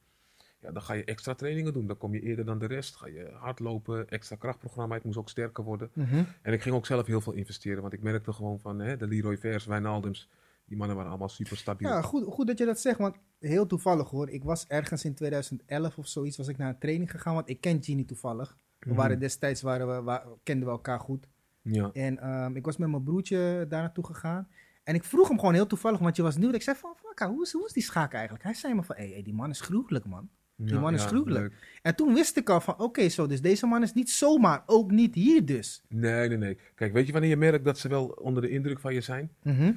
Ja, 0.61 0.71
dan 0.73 0.83
ga 0.83 0.93
je 0.95 1.05
extra 1.05 1.35
trainingen 1.35 1.73
doen. 1.73 1.87
Dan 1.87 1.99
kom 1.99 2.15
je 2.15 2.21
eerder 2.21 2.45
dan 2.45 2.59
de 2.59 2.67
rest. 2.67 2.97
Ga 2.97 3.07
je 3.07 3.31
hardlopen, 3.35 4.09
extra 4.09 4.37
krachtprogramma. 4.37 4.97
Ik 4.97 5.05
moest 5.05 5.17
ook 5.19 5.29
sterker 5.29 5.65
worden. 5.65 5.91
Mhm. 5.93 6.23
En 6.43 6.53
ik 6.53 6.63
ging 6.63 6.75
ook 6.75 6.87
zelf 6.87 7.07
heel 7.07 7.21
veel 7.21 7.33
investeren. 7.33 7.83
Want 7.83 7.93
ik 7.93 8.03
merkte 8.03 8.33
gewoon 8.33 8.61
van, 8.61 8.79
hè, 8.79 8.97
de 8.97 9.07
Leroy 9.07 9.39
Vers, 9.39 9.65
Wijnaldums. 9.67 10.29
Die 10.71 10.79
mannen 10.79 10.97
waren 10.97 11.11
allemaal 11.11 11.29
super 11.29 11.57
stabiel. 11.57 11.89
Ja, 11.89 12.03
goed, 12.03 12.25
goed 12.25 12.47
dat 12.47 12.59
je 12.59 12.65
dat 12.65 12.81
zegt, 12.81 12.99
want 12.99 13.17
heel 13.39 13.67
toevallig 13.67 14.11
hoor. 14.11 14.29
Ik 14.31 14.45
was 14.45 14.67
ergens 14.67 15.05
in 15.05 15.15
2011 15.15 15.99
of 15.99 16.07
zoiets, 16.07 16.37
was 16.37 16.49
ik 16.49 16.57
naar 16.59 16.69
een 16.69 16.79
training 16.79 17.11
gegaan, 17.11 17.35
want 17.35 17.49
ik 17.49 17.61
ken 17.61 17.83
Genie 17.83 18.05
toevallig. 18.05 18.59
We 18.79 18.87
Mhm. 18.89 18.97
waren 18.97 19.19
destijds, 19.19 19.63
waren 19.63 19.89
we, 19.97 20.03
wa- 20.03 20.25
kenden 20.43 20.67
we 20.67 20.73
elkaar 20.73 21.01
goed. 21.01 21.27
Ja. 21.63 21.91
En 21.93 22.19
ehm, 22.19 22.57
ik 22.57 22.65
was 22.65 22.77
met 22.77 22.89
mijn 22.91 23.03
broertje 23.03 23.67
daar 23.69 23.81
naartoe 23.81 24.07
gegaan. 24.07 24.49
En 24.85 24.95
ik 24.95 25.05
vroeg 25.05 25.29
hem 25.29 25.39
gewoon 25.39 25.55
heel 25.55 25.67
toevallig, 25.67 25.99
want 25.99 26.17
je 26.17 26.23
was 26.23 26.37
nieuw. 26.37 26.53
Ik 26.53 26.63
zei 26.63 26.77
van, 26.77 26.95
fuck, 26.97 27.29
hoe 27.29 27.43
is, 27.43 27.53
hoe 27.53 27.67
is 27.67 27.73
die 27.73 27.83
schaak 27.83 28.13
eigenlijk? 28.13 28.45
Hij 28.45 28.55
zei 28.55 28.75
me 28.75 28.83
van, 28.83 28.97
hé, 28.97 29.13
hey, 29.13 29.23
die 29.23 29.35
man 29.35 29.51
is 29.51 29.61
gruwelijk, 29.61 30.05
man. 30.07 30.29
Die 30.57 30.75
Ja, 30.75 30.81
man 30.81 30.95
is 30.95 31.03
ja, 31.03 31.07
gruwelijk. 31.09 31.41
leuk. 31.41 31.79
En 31.83 31.95
toen 31.97 32.15
wist 32.15 32.37
ik 32.37 32.51
al 32.51 32.61
van, 32.61 32.79
oké, 32.79 33.09
zo, 33.09 33.27
dus 33.27 33.41
deze 33.41 33.67
man 33.67 33.83
is 33.83 33.93
niet 33.93 34.11
zomaar, 34.11 34.63
ook 34.67 34.91
niet 34.91 35.15
hier 35.15 35.45
dus. 35.47 35.83
Nee, 35.89 36.29
nee, 36.29 36.39
nee. 36.39 36.59
Kijk, 36.75 36.93
weet 36.93 37.07
je 37.07 37.13
wanneer 37.13 37.31
je 37.31 37.37
merkt 37.37 37.65
dat 37.65 37.79
ze 37.79 37.89
wel 37.89 38.07
onder 38.07 38.43
de 38.43 38.49
indruk 38.49 38.81
van 38.81 38.95
je 38.95 39.01
zijn? 39.01 39.31
Mhm. 39.43 39.73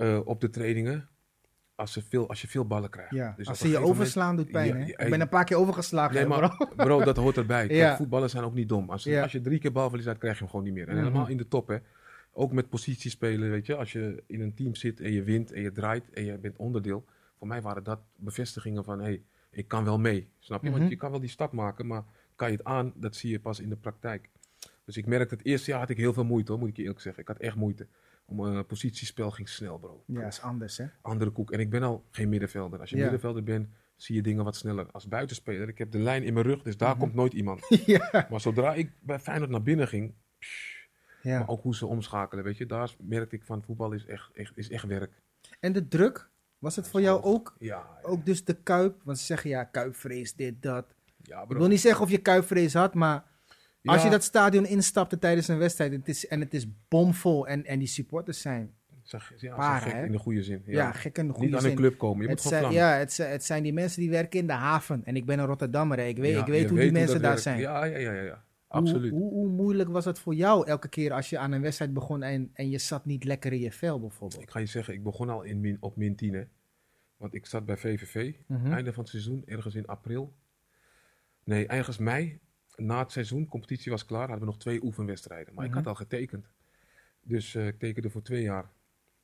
Eh, 0.00 0.20
op 0.24 0.40
de 0.40 0.50
trainingen. 0.50 1.08
Als, 1.74 1.92
ze 1.92 2.02
veel, 2.02 2.28
als 2.28 2.40
je 2.40 2.48
veel 2.48 2.66
ballen 2.66 2.90
krijgt. 2.90 3.14
Ja, 3.14 3.34
Dus 3.36 3.48
als 3.48 3.58
ze 3.58 3.68
je 3.68 3.78
overslaan 3.78 4.36
doet 4.36 4.50
pijn, 4.50 4.66
Ja, 4.66 4.74
hè? 4.74 4.84
ik 5.04 5.10
ben 5.10 5.20
een 5.20 5.28
paar 5.28 5.44
keer 5.44 5.56
overgeslagen, 5.56 6.14
Nee, 6.14 6.26
maar 6.26 6.56
bro. 6.56 6.66
bro, 6.76 7.04
dat 7.04 7.16
hoort 7.16 7.36
erbij. 7.36 7.66
Kijk, 7.66 7.78
Ja. 7.78 7.96
voetballers 7.96 8.32
zijn 8.32 8.44
ook 8.44 8.54
niet 8.54 8.68
dom. 8.68 8.90
Als, 8.90 9.08
als 9.08 9.32
je 9.32 9.40
drie 9.40 9.58
keer 9.58 9.72
balverlies 9.72 10.06
hebt, 10.06 10.18
krijg 10.18 10.34
je 10.34 10.40
hem 10.40 10.50
gewoon 10.50 10.64
niet 10.64 10.74
meer. 10.74 10.88
En 10.88 10.94
Mhm. 10.94 11.02
helemaal 11.04 11.28
in 11.28 11.36
de 11.36 11.48
top, 11.48 11.68
hè. 11.68 11.76
Ook 12.32 12.52
met 12.52 12.68
positiespelen, 12.68 13.50
weet 13.50 13.66
je. 13.66 13.74
Als 13.76 13.92
je 13.92 14.22
in 14.26 14.40
een 14.40 14.54
team 14.54 14.74
zit 14.74 15.00
en 15.00 15.12
je 15.12 15.22
wint 15.22 15.52
en 15.52 15.62
je 15.62 15.72
draait 15.72 16.10
en 16.10 16.24
je 16.24 16.38
bent 16.38 16.56
onderdeel. 16.56 17.04
Voor 17.38 17.46
mij 17.46 17.62
waren 17.62 17.84
dat 17.84 18.00
bevestigingen 18.16 18.84
van, 18.84 18.98
hé, 18.98 19.04
hey, 19.04 19.22
ik 19.50 19.68
kan 19.68 19.84
wel 19.84 19.98
mee. 19.98 20.28
Snap 20.38 20.62
je? 20.62 20.68
Mhm. 20.70 20.78
Want 20.78 20.90
je 20.90 20.96
kan 20.96 21.10
wel 21.10 21.20
die 21.20 21.28
stap 21.28 21.52
maken, 21.52 21.86
maar 21.86 22.04
kan 22.36 22.50
je 22.50 22.56
het 22.56 22.66
aan, 22.66 22.92
dat 22.96 23.16
zie 23.16 23.30
je 23.30 23.40
pas 23.40 23.60
in 23.60 23.68
de 23.68 23.76
praktijk. 23.76 24.28
Dus 24.84 24.96
ik 24.96 25.06
merkte, 25.06 25.34
het 25.34 25.44
eerste 25.44 25.70
jaar 25.70 25.80
had 25.80 25.90
ik 25.90 25.96
heel 25.96 26.12
veel 26.12 26.24
moeite, 26.24 26.50
hoor, 26.52 26.60
moet 26.60 26.70
ik 26.70 26.76
je 26.76 26.82
eerlijk 26.82 27.00
zeggen. 27.00 27.22
Ik 27.22 27.28
had 27.28 27.38
echt 27.38 27.56
moeite. 27.56 27.86
Om, 28.30 28.46
eh, 28.46 28.60
positiespel 28.66 29.30
ging 29.30 29.48
snel, 29.48 29.78
bro. 29.78 30.02
Ja, 30.06 30.26
is 30.26 30.40
anders, 30.40 30.76
hè? 30.76 30.84
andere 31.00 31.30
koek. 31.30 31.50
En 31.50 31.60
ik 31.60 31.70
ben 31.70 31.82
al 31.82 32.04
geen 32.10 32.28
middenvelder. 32.28 32.80
Als 32.80 32.90
je 32.90 32.96
Ja. 32.96 33.02
middenvelder 33.02 33.42
bent, 33.42 33.68
zie 33.96 34.14
je 34.14 34.22
dingen 34.22 34.44
wat 34.44 34.56
sneller. 34.56 34.86
Als 34.90 35.08
buitenspeler, 35.08 35.68
ik 35.68 35.78
heb 35.78 35.90
de 35.90 35.98
lijn 35.98 36.22
in 36.22 36.32
mijn 36.34 36.46
rug, 36.46 36.62
dus 36.62 36.76
daar 36.76 36.90
Mhm. 36.90 36.98
komt 36.98 37.14
nooit 37.14 37.32
iemand. 37.32 37.60
ja. 37.86 38.26
Maar 38.30 38.40
zodra 38.40 38.74
ik 38.74 38.90
bij 39.00 39.18
Feyenoord 39.18 39.50
naar 39.50 39.62
binnen 39.62 39.88
ging, 39.88 40.14
psh, 40.38 40.74
ja. 41.22 41.38
maar 41.38 41.48
ook 41.48 41.62
hoe 41.62 41.74
ze 41.74 41.86
omschakelen, 41.86 42.44
weet 42.44 42.56
je, 42.56 42.66
daar 42.66 42.94
merkte 43.02 43.36
ik 43.36 43.44
van 43.44 43.62
voetbal 43.62 43.92
is 43.92 44.06
echt, 44.06 44.30
echt, 44.34 44.52
is 44.58 44.70
echt 44.70 44.84
werk. 44.86 45.22
En 45.60 45.72
de 45.72 45.88
druk, 45.88 46.30
was 46.58 46.76
het 46.76 46.88
voor 46.88 47.00
jou 47.00 47.22
ook, 47.22 47.54
Ja, 47.58 47.86
ook 48.02 48.26
dus 48.26 48.44
de 48.44 48.54
kuip? 48.54 49.00
Want 49.04 49.18
ze 49.18 49.24
zeggen 49.24 49.50
ja, 49.50 49.64
kuipvrees, 49.64 50.34
dit, 50.34 50.62
dat. 50.62 50.94
ja 51.22 51.40
Ik 51.42 51.48
bro. 51.48 51.58
wil 51.58 51.68
niet 51.68 51.80
zeggen 51.80 52.04
of 52.04 52.10
je 52.10 52.18
kuipvrees 52.18 52.74
had, 52.74 52.94
maar 52.94 53.24
als 53.82 54.02
je 54.02 54.10
dat 54.10 54.22
stadion 54.22 54.66
instapte 54.66 55.18
tijdens 55.18 55.48
een 55.48 55.58
wedstrijd 55.58 55.92
en 55.92 55.98
het 55.98 56.08
is, 56.08 56.26
en 56.26 56.40
het 56.40 56.54
is 56.54 56.66
bomvol 56.88 57.46
en, 57.48 57.64
en 57.64 57.78
die 57.78 57.88
supporters 57.88 58.40
zijn 58.40 58.74
Zeg, 59.02 59.32
ja, 59.36 59.78
gek 59.78 59.92
hè? 59.92 60.04
in 60.04 60.12
de 60.12 60.18
goede 60.18 60.42
zin. 60.42 60.62
Ja, 60.66 60.72
Ja. 60.72 60.92
gek 60.92 61.18
in 61.18 61.22
de 61.26 61.28
Niet 61.32 61.38
goede 61.40 61.54
aan 61.54 61.60
zin. 61.62 61.70
een 61.70 61.76
club 61.76 61.98
komen. 61.98 62.22
Je 62.22 62.28
het 62.30 62.42
moet 62.44 62.52
gewoon 62.52 62.72
zijn, 62.72 62.84
ja, 62.84 62.98
het 62.98 63.16
het 63.16 63.44
zijn 63.44 63.62
die 63.62 63.72
mensen 63.72 64.00
die 64.00 64.10
werken 64.10 64.40
in 64.40 64.46
de 64.46 64.52
haven. 64.52 65.04
En 65.04 65.16
ik 65.16 65.26
ben 65.26 65.38
een 65.38 65.46
Rotterdammer. 65.46 65.98
hè. 65.98 66.04
Ik 66.04 66.16
weet, 66.16 66.32
Ja, 66.32 66.40
ik 66.40 66.46
weet 66.46 66.68
hoe 66.70 66.78
die 66.78 66.92
mensen 66.92 67.20
daar 67.20 67.28
werkt. 67.30 67.42
zijn. 67.42 67.58
Ja, 67.58 67.84
ja, 67.84 67.98
ja, 67.98 68.12
ja, 68.12 68.22
ja. 68.22 68.44
Hoe- 68.66 68.80
Absoluut. 68.80 69.10
Hoe, 69.10 69.30
hoe, 69.32 69.48
moeilijk 69.48 69.88
was 69.90 70.04
het 70.04 70.18
voor 70.18 70.34
jou 70.34 70.66
elke 70.66 70.88
keer 70.88 71.12
als 71.12 71.30
je 71.30 71.38
aan 71.38 71.52
een 71.52 71.60
wedstrijd 71.60 71.92
begon 71.92 72.22
en, 72.22 72.50
en 72.52 72.70
je 72.70 72.78
zat 72.78 73.04
niet 73.04 73.24
lekker 73.24 73.52
in 73.52 73.60
je 73.60 73.72
vel 73.72 74.00
bijvoorbeeld? 74.00 74.42
Ik 74.42 74.50
ga 74.50 74.58
je 74.58 74.66
zeggen, 74.66 74.94
ik 74.94 75.02
begon 75.02 75.28
al 75.28 75.42
in 75.42 75.60
min, 75.60 75.76
op 75.80 75.96
min 75.96 76.16
10, 76.16 76.34
hè. 76.34 76.42
Want 77.16 77.34
ik 77.34 77.46
zat 77.46 77.66
bij 77.66 77.76
VVV, 77.76 78.32
Mhm. 78.46 78.72
einde 78.72 78.92
van 78.92 79.02
het 79.02 79.10
seizoen, 79.12 79.42
ergens 79.46 79.74
in 79.74 79.86
april. 79.86 80.34
Nee, 81.44 81.66
ergens 81.66 81.98
mei. 81.98 82.38
Na 82.80 82.98
het 82.98 83.12
seizoen, 83.12 83.48
competitie 83.48 83.90
was 83.92 84.04
klaar, 84.04 84.20
hadden 84.20 84.38
we 84.38 84.44
nog 84.44 84.58
twee 84.58 84.82
oefenwedstrijden. 84.84 85.54
Maar 85.54 85.64
Mhm. 85.66 85.72
ik 85.78 85.84
had 85.84 85.86
al 85.86 85.94
getekend. 85.94 86.46
Dus 87.22 87.54
eh, 87.54 87.66
ik 87.66 87.78
tekende 87.78 88.10
voor 88.10 88.22
twee 88.22 88.42
jaar. 88.42 88.70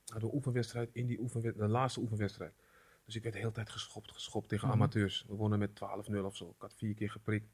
Hadden 0.07 0.29
we 0.31 0.35
oefenwedstrijd 0.37 0.91
in 0.93 1.07
die 1.07 1.21
oefenwedstrijd, 1.21 1.69
de 1.71 1.75
laatste 1.77 2.01
oefenwedstrijd. 2.01 2.53
Dus 3.05 3.17
ik 3.17 3.23
werd 3.23 3.35
de 3.35 3.41
hele 3.41 3.53
tijd 3.53 3.71
geschopt, 3.71 4.13
geschopt 4.13 4.49
tegen 4.49 4.69
Mhm. 4.69 4.77
amateurs. 4.77 5.25
We 5.29 5.35
wonnen 5.35 5.59
met 5.59 5.75
12-0 5.75 6.25
of 6.25 6.37
zo. 6.37 6.49
Ik 6.49 6.55
had 6.59 6.75
vier 6.75 6.95
keer 6.95 7.11
geprikt. 7.11 7.47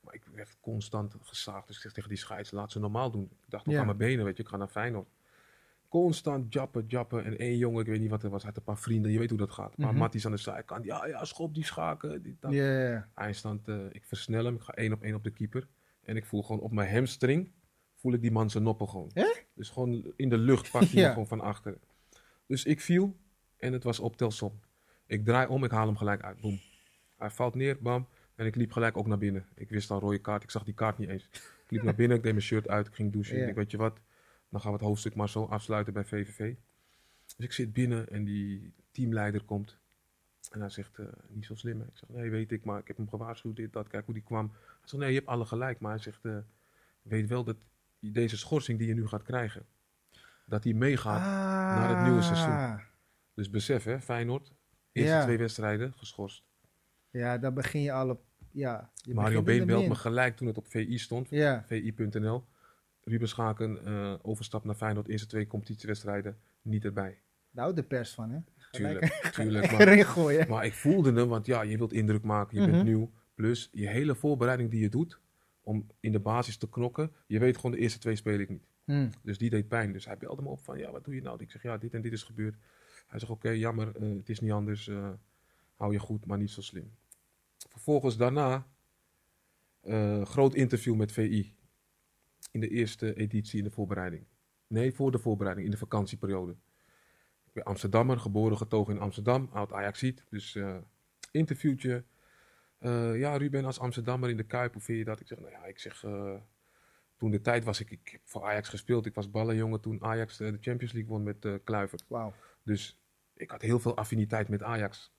Maar 0.00 0.14
ik 0.14 0.24
werd 0.34 0.56
constant 0.60 1.14
gezaagd. 1.20 1.66
Dus 1.66 1.76
ik 1.76 1.82
zeg 1.82 1.92
tegen 1.92 2.08
die 2.08 2.18
scheids, 2.18 2.50
laat 2.50 2.72
ze 2.72 2.78
normaal 2.78 3.10
doen. 3.10 3.24
Ik 3.24 3.50
dacht 3.50 3.66
Ja. 3.66 3.78
aan 3.80 3.86
mijn 3.86 3.96
benen, 3.98 4.24
weet 4.24 4.36
je. 4.36 4.42
Ik 4.42 4.48
ga 4.48 4.56
naar 4.56 4.68
Feyenoord. 4.68 5.08
Constant 5.92 6.52
jappen, 6.52 6.84
jappen. 6.88 7.24
En 7.24 7.38
één 7.38 7.56
jongen, 7.56 7.80
ik 7.80 7.86
weet 7.86 8.00
niet 8.00 8.10
wat 8.10 8.22
er 8.22 8.30
was, 8.30 8.42
had 8.44 8.56
een 8.56 8.62
paar 8.62 8.78
vrienden. 8.78 9.10
Je 9.10 9.18
weet 9.18 9.28
hoe 9.30 9.38
dat 9.38 9.50
gaat. 9.50 9.76
Maar 9.76 9.88
Mhm. 9.88 9.98
Matties 9.98 10.24
aan 10.26 10.30
de 10.32 10.36
zijkant. 10.36 10.84
Ja, 10.84 11.06
ja, 11.06 11.24
schop 11.24 11.54
die 11.54 11.64
schaken. 11.64 12.22
Die, 12.22 12.36
dat. 12.40 12.52
Eindstand, 13.14 13.68
eh, 13.68 13.84
ik 13.90 14.04
versnel 14.04 14.44
hem. 14.44 14.54
Ik 14.54 14.60
ga 14.60 14.72
één 14.74 14.92
op 14.92 15.02
één 15.02 15.14
op 15.14 15.24
de 15.24 15.30
keeper. 15.30 15.66
En 16.02 16.16
ik 16.16 16.24
voel 16.26 16.42
gewoon 16.42 16.60
op 16.60 16.72
mijn 16.72 16.94
hamstring, 16.94 17.50
voel 17.94 18.12
ik 18.12 18.20
die 18.20 18.30
man 18.30 18.50
zijn 18.50 18.62
noppen 18.62 18.88
gewoon. 18.88 19.10
Dus 19.54 19.68
gewoon 19.70 20.12
in 20.16 20.28
de 20.28 20.38
lucht 20.38 20.72
hij 20.72 20.88
Ja. 21.00 21.06
me 21.06 21.12
gewoon 21.12 21.26
van 21.28 21.40
achter. 21.40 21.78
Dus 22.46 22.64
ik 22.64 22.80
viel 22.80 23.16
en 23.56 23.72
het 23.72 23.84
was 23.84 24.00
op 24.00 24.16
telsom. 24.16 24.60
Ik 25.06 25.24
draai 25.24 25.46
om, 25.48 25.64
ik 25.64 25.70
haal 25.70 25.86
hem 25.86 25.96
gelijk 25.96 26.22
uit. 26.22 26.40
Boom. 26.40 26.60
Hij 27.18 27.30
valt 27.30 27.54
neer, 27.54 27.76
bam. 27.80 28.06
En 28.34 28.46
ik 28.46 28.54
liep 28.56 28.72
gelijk 28.72 28.96
ook 28.96 29.06
naar 29.06 29.18
binnen. 29.18 29.46
Ik 29.54 29.68
wist 29.70 29.90
al 29.90 30.00
rode 30.00 30.18
kaart, 30.18 30.42
ik 30.42 30.50
zag 30.50 30.64
die 30.64 30.74
kaart 30.74 30.98
niet 30.98 31.08
eens. 31.08 31.24
Ik 31.32 31.66
liep 31.68 31.82
naar 31.82 31.94
binnen, 31.94 32.16
ik 32.16 32.22
deed 32.22 32.32
mijn 32.32 32.44
shirt 32.44 32.68
uit, 32.68 32.86
ik 32.86 32.94
ging 32.94 33.12
douchen. 33.12 33.36
Ik 33.38 33.44
denk, 33.44 33.56
weet 33.56 33.70
je 33.70 33.76
wat, 33.76 34.00
dan 34.52 34.60
gaan 34.60 34.70
we 34.70 34.76
het 34.76 34.86
hoofdstuk 34.86 35.14
maar 35.14 35.28
zo 35.28 35.44
afsluiten 35.44 35.92
bij 35.92 36.04
VVV. 36.04 36.54
Dus 37.36 37.46
ik 37.46 37.52
zit 37.52 37.72
binnen 37.72 38.08
en 38.08 38.24
die 38.24 38.72
teamleider 38.90 39.42
komt. 39.44 39.76
En 40.50 40.60
hij 40.60 40.68
zegt, 40.68 40.98
eh, 40.98 41.06
niet 41.28 41.44
zo 41.44 41.54
slim. 41.54 41.80
hè. 41.80 41.84
Ik 41.86 41.96
zeg, 41.96 42.08
nee, 42.08 42.30
weet 42.30 42.52
ik, 42.52 42.64
maar 42.64 42.78
ik 42.80 42.86
heb 42.86 42.96
hem 42.96 43.08
gewaarschuwd, 43.08 43.56
dit, 43.56 43.72
dat. 43.72 43.88
Kijk 43.88 44.04
hoe 44.04 44.14
die 44.14 44.22
kwam. 44.22 44.50
Hij 44.52 44.88
zegt, 44.88 45.02
nee, 45.02 45.08
je 45.12 45.16
hebt 45.18 45.28
alle 45.28 45.44
gelijk. 45.44 45.80
Maar 45.80 45.90
hij 45.92 46.00
zegt, 46.00 46.24
eh, 46.24 46.36
weet 47.02 47.28
wel 47.28 47.44
dat 47.44 47.56
deze 48.00 48.36
schorsing 48.36 48.78
die 48.78 48.88
je 48.88 48.94
nu 48.94 49.06
gaat 49.06 49.22
krijgen, 49.22 49.66
dat 50.44 50.62
die 50.62 50.74
meegaat. 50.74 51.20
naar 51.76 51.96
het 51.96 52.04
nieuwe 52.06 52.22
seizoen. 52.22 52.52
Ah. 52.52 52.78
Dus 53.34 53.50
besef 53.50 53.84
hè, 53.84 54.00
Feyenoord, 54.00 54.52
eerste 54.92 55.14
Ja. 55.14 55.22
twee 55.22 55.38
wedstrijden 55.38 55.92
geschorst. 55.96 56.42
Ja, 57.10 57.38
dan 57.38 57.54
begin 57.54 57.80
je 57.80 57.92
al 57.92 58.08
op. 58.10 58.22
Ja, 58.50 58.90
je 58.94 59.14
Mario 59.14 59.42
Been 59.42 59.66
belt 59.66 59.88
me 59.88 59.94
gelijk 59.94 60.36
toen 60.36 60.46
het 60.46 60.56
op 60.58 60.66
VI 60.66 60.98
stond, 60.98 61.28
Ja, 61.30 61.64
vi.nl. 61.66 62.44
Ruben 63.04 63.28
Schaken, 63.28 63.84
eh 63.86 64.14
overstap 64.22 64.64
naar 64.64 64.74
Feyenoord, 64.74 65.08
eerste 65.08 65.26
twee 65.26 65.46
competitiewedstrijden, 65.46 66.36
niet 66.62 66.84
erbij. 66.84 67.18
daar 67.50 67.64
houdt 67.64 67.78
de 67.78 67.84
pers 67.86 68.10
van, 68.14 68.30
hè? 68.30 68.38
Tuurlijk, 68.70 69.04
tuurlijk. 69.34 69.70
Maar, 69.72 70.48
maar 70.48 70.64
ik 70.64 70.72
voelde 70.72 71.12
hem, 71.12 71.28
want 71.28 71.46
ja, 71.46 71.62
je 71.62 71.76
wilt 71.78 71.92
indruk 71.92 72.22
maken, 72.22 72.56
je 72.56 72.62
Mhm. 72.62 72.70
bent 72.70 72.84
nieuw. 72.84 73.10
Plus, 73.34 73.68
je 73.72 73.88
hele 73.88 74.14
voorbereiding 74.14 74.70
die 74.70 74.80
je 74.80 74.88
doet, 74.88 75.20
om 75.60 75.86
in 76.00 76.12
de 76.12 76.20
basis 76.20 76.56
te 76.56 76.68
knokken, 76.68 77.12
je 77.26 77.38
weet 77.38 77.56
gewoon 77.56 77.70
de 77.70 77.78
eerste 77.78 77.98
twee 77.98 78.16
speel 78.16 78.38
ik 78.38 78.48
niet. 78.48 78.66
Hm. 78.84 79.08
Dus 79.22 79.38
die 79.38 79.50
deed 79.50 79.68
pijn. 79.68 79.92
Dus 79.92 80.04
hij 80.04 80.16
belde 80.16 80.42
me 80.42 80.48
op 80.48 80.60
van, 80.60 80.78
ja, 80.78 80.90
wat 80.90 81.04
doe 81.04 81.14
je 81.14 81.22
nou? 81.22 81.42
Ik 81.42 81.50
zeg, 81.50 81.62
ja, 81.62 81.76
dit 81.78 81.94
en 81.94 82.02
dit 82.02 82.12
is 82.12 82.22
gebeurd. 82.22 82.54
Hij 83.06 83.18
zegt, 83.18 83.32
oké, 83.32 83.50
jammer, 83.50 83.96
eh, 83.96 84.16
het 84.16 84.28
is 84.28 84.40
niet 84.40 84.52
anders. 84.52 84.88
eh, 84.88 85.10
hou 85.76 85.92
je 85.92 85.98
goed, 85.98 86.26
maar 86.26 86.38
niet 86.38 86.50
zo 86.50 86.60
slim. 86.60 86.90
Vervolgens 87.68 88.16
daarna, 88.16 88.66
groot 90.24 90.54
interview 90.54 90.94
met 90.96 91.12
VI. 91.12 91.54
In 92.52 92.60
de 92.60 92.68
eerste 92.68 93.14
editie 93.14 93.58
in 93.58 93.64
de 93.64 93.70
voorbereiding. 93.70 94.26
Nee, 94.66 94.92
voor 94.92 95.10
de 95.10 95.18
voorbereiding, 95.18 95.66
in 95.66 95.72
de 95.72 95.78
vakantieperiode. 95.78 96.52
Ik 97.44 97.52
ben 97.52 97.64
Amsterdammer, 97.64 98.18
geboren, 98.18 98.56
getogen 98.56 98.94
in 98.94 99.00
Amsterdam, 99.00 99.48
oud 99.52 99.72
Ajaxiet. 99.72 100.24
Dus 100.30 100.54
eh 100.54 100.76
interviewtje. 101.30 102.04
Eh, 102.78 103.18
ja, 103.18 103.36
Ruben, 103.36 103.64
als 103.64 103.78
Amsterdammer 103.78 104.30
in 104.30 104.36
de 104.36 104.42
Kuip, 104.46 104.72
hoe 104.72 104.82
vind 104.82 104.98
je 104.98 105.04
dat? 105.04 105.20
Ik 105.20 105.26
zeg, 105.26 105.38
nou 105.38 105.50
ja, 105.50 105.64
ik 105.64 105.78
zeg... 105.78 106.04
eh, 106.04 106.40
toen 107.16 107.30
de 107.30 107.40
tijd 107.40 107.64
was 107.64 107.80
ik, 107.80 107.90
ik 107.90 108.08
heb 108.08 108.20
voor 108.24 108.44
Ajax 108.44 108.68
gespeeld. 108.68 109.06
Ik 109.06 109.14
was 109.14 109.30
ballenjongen 109.30 109.80
toen 109.80 110.02
Ajax 110.02 110.36
de 110.36 110.58
Champions 110.60 110.92
League 110.92 111.10
won 111.10 111.22
met 111.22 111.46
Kluivert. 111.64 112.04
Wauw. 112.08 112.34
Dus 112.62 113.00
ik 113.34 113.50
had 113.50 113.62
heel 113.62 113.78
veel 113.78 113.96
affiniteit 113.96 114.48
met 114.48 114.62
Ajax. 114.62 115.12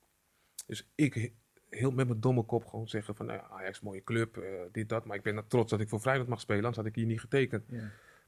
Dus 0.65 0.91
ik 0.95 1.33
heel 1.73 1.91
met 1.91 2.07
mijn 2.07 2.19
domme 2.19 2.43
kop 2.43 2.65
gewoon 2.65 2.87
zeggen 2.87 3.15
van 3.15 3.25
nou 3.25 3.39
ja, 3.39 3.47
Ajax 3.49 3.81
mooie 3.81 4.03
club, 4.03 4.37
eh, 4.37 4.43
dit 4.71 4.89
dat. 4.89 5.05
Maar 5.05 5.17
ik 5.17 5.23
ben 5.23 5.43
trots 5.47 5.71
dat 5.71 5.79
ik 5.79 5.89
voor 5.89 5.99
Feyenoord 5.99 6.29
mag 6.29 6.39
spelen, 6.39 6.59
anders 6.63 6.77
had 6.77 6.85
ik 6.87 6.95
hier 6.95 7.05
niet 7.05 7.19
getekend. 7.19 7.63
Ja. 7.69 7.77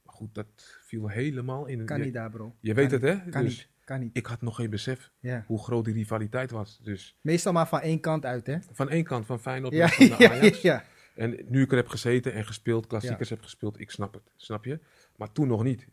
Maar 0.02 0.14
goed, 0.14 0.34
dat 0.34 0.46
viel 0.82 1.08
helemaal 1.08 1.66
in. 1.66 1.84
Kan 1.84 1.98
je, 1.98 2.04
niet 2.04 2.14
daar, 2.14 2.30
bro. 2.30 2.54
je 2.60 2.74
weet 2.74 2.90
het 2.90 3.02
hè? 3.02 3.28
Kan 3.30 3.42
dus 3.42 3.56
niet. 3.56 3.68
Kan 3.84 4.00
niet. 4.00 4.16
ik 4.16 4.26
had 4.26 4.40
nog 4.42 4.56
geen 4.56 4.70
besef 4.70 5.10
Ja. 5.20 5.44
hoe 5.46 5.62
groot 5.62 5.84
die 5.84 5.94
rivaliteit 5.94 6.50
was. 6.50 6.80
Dus 6.82 7.16
Meestal 7.20 7.52
maar 7.52 7.68
van 7.68 7.80
één 7.80 8.00
kant 8.00 8.24
uit, 8.24 8.46
hè? 8.46 8.56
van 8.72 8.88
één 8.90 9.04
kant 9.04 9.26
van 9.26 9.40
Feyenoord 9.40 9.72
Ja, 9.74 9.88
ja, 10.18 10.30
Ajax. 10.30 10.62
ja. 10.62 10.84
En 11.14 11.38
nu 11.48 11.62
ik 11.62 11.70
er 11.70 11.76
heb 11.76 11.88
gezeten 11.88 12.32
en 12.32 12.44
gespeeld, 12.44 12.86
klassiekers 12.86 13.30
heb 13.30 13.42
gespeeld, 13.42 13.80
ik 13.80 13.90
snap 13.90 14.14
het, 14.14 14.22
snap 14.36 14.64
je? 14.64 14.80
Maar 15.16 15.32
toen 15.32 15.48
nog 15.48 15.62
niet. 15.62 15.86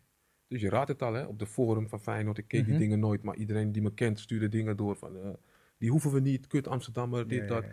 Dus 0.48 0.62
je 0.62 0.70
raadt 0.70 0.88
het 0.90 1.02
al, 1.02 1.14
hè? 1.14 1.24
Op 1.26 1.40
de 1.40 1.46
forum 1.46 1.90
van 1.90 2.02
Feyenoord, 2.02 2.38
ik 2.38 2.48
keek 2.48 2.62
Mhm. 2.62 2.70
die 2.70 2.80
dingen 2.80 3.00
nooit, 3.00 3.24
maar 3.24 3.36
iedereen 3.36 3.72
die 3.72 3.82
me 3.82 3.94
kent 3.94 4.20
stuurde 4.20 4.50
dingen 4.50 4.78
door 4.78 4.96
van, 4.96 5.18
eh, 5.18 5.30
die 5.78 5.90
hoeven 5.90 6.12
we 6.12 6.20
niet, 6.20 6.48
kut 6.48 6.68
Amsterdammer, 6.68 7.28
dit, 7.28 7.48
dat. 7.48 7.66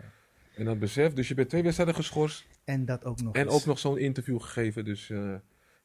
En 0.55 0.65
dan 0.65 0.79
besef, 0.79 1.13
dus 1.13 1.27
je 1.27 1.33
bent 1.33 1.49
twee 1.49 1.63
wedstrijden 1.63 1.95
geschorst 1.95 2.47
En 2.63 2.85
dat 2.85 3.05
ook 3.05 3.21
nog 3.21 3.35
en 3.35 3.45
eens. 3.45 3.53
ook 3.53 3.65
nog 3.65 3.79
zo'n 3.79 3.97
interview 3.97 4.41
gegeven, 4.41 4.85
dus 4.85 5.09
eh, 5.09 5.35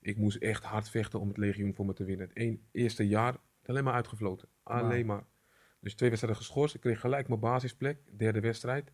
ik 0.01 0.17
moest 0.17 0.37
echt 0.37 0.65
hard 0.65 0.89
vechten 0.89 1.21
om 1.21 1.29
het 1.29 1.37
legioen 1.37 1.75
voor 1.75 1.87
me 1.87 1.93
te 1.93 2.05
winnen. 2.05 2.27
Het 2.27 2.37
één, 2.37 2.61
eerste 2.73 3.09
jaar 3.09 3.37
alleen 3.65 3.85
maar 3.85 3.95
uitgefloten, 3.95 4.49
alleen 4.63 5.07
maar. 5.07 5.25
Dus 5.81 5.95
twee 5.95 6.09
wedstrijden 6.09 6.43
geschorst, 6.43 6.75
ik 6.75 6.81
kreeg 6.81 7.01
gelijk 7.01 7.29
mijn 7.29 7.41
basisplek, 7.41 7.99
derde 8.17 8.41
wedstrijd. 8.41 8.93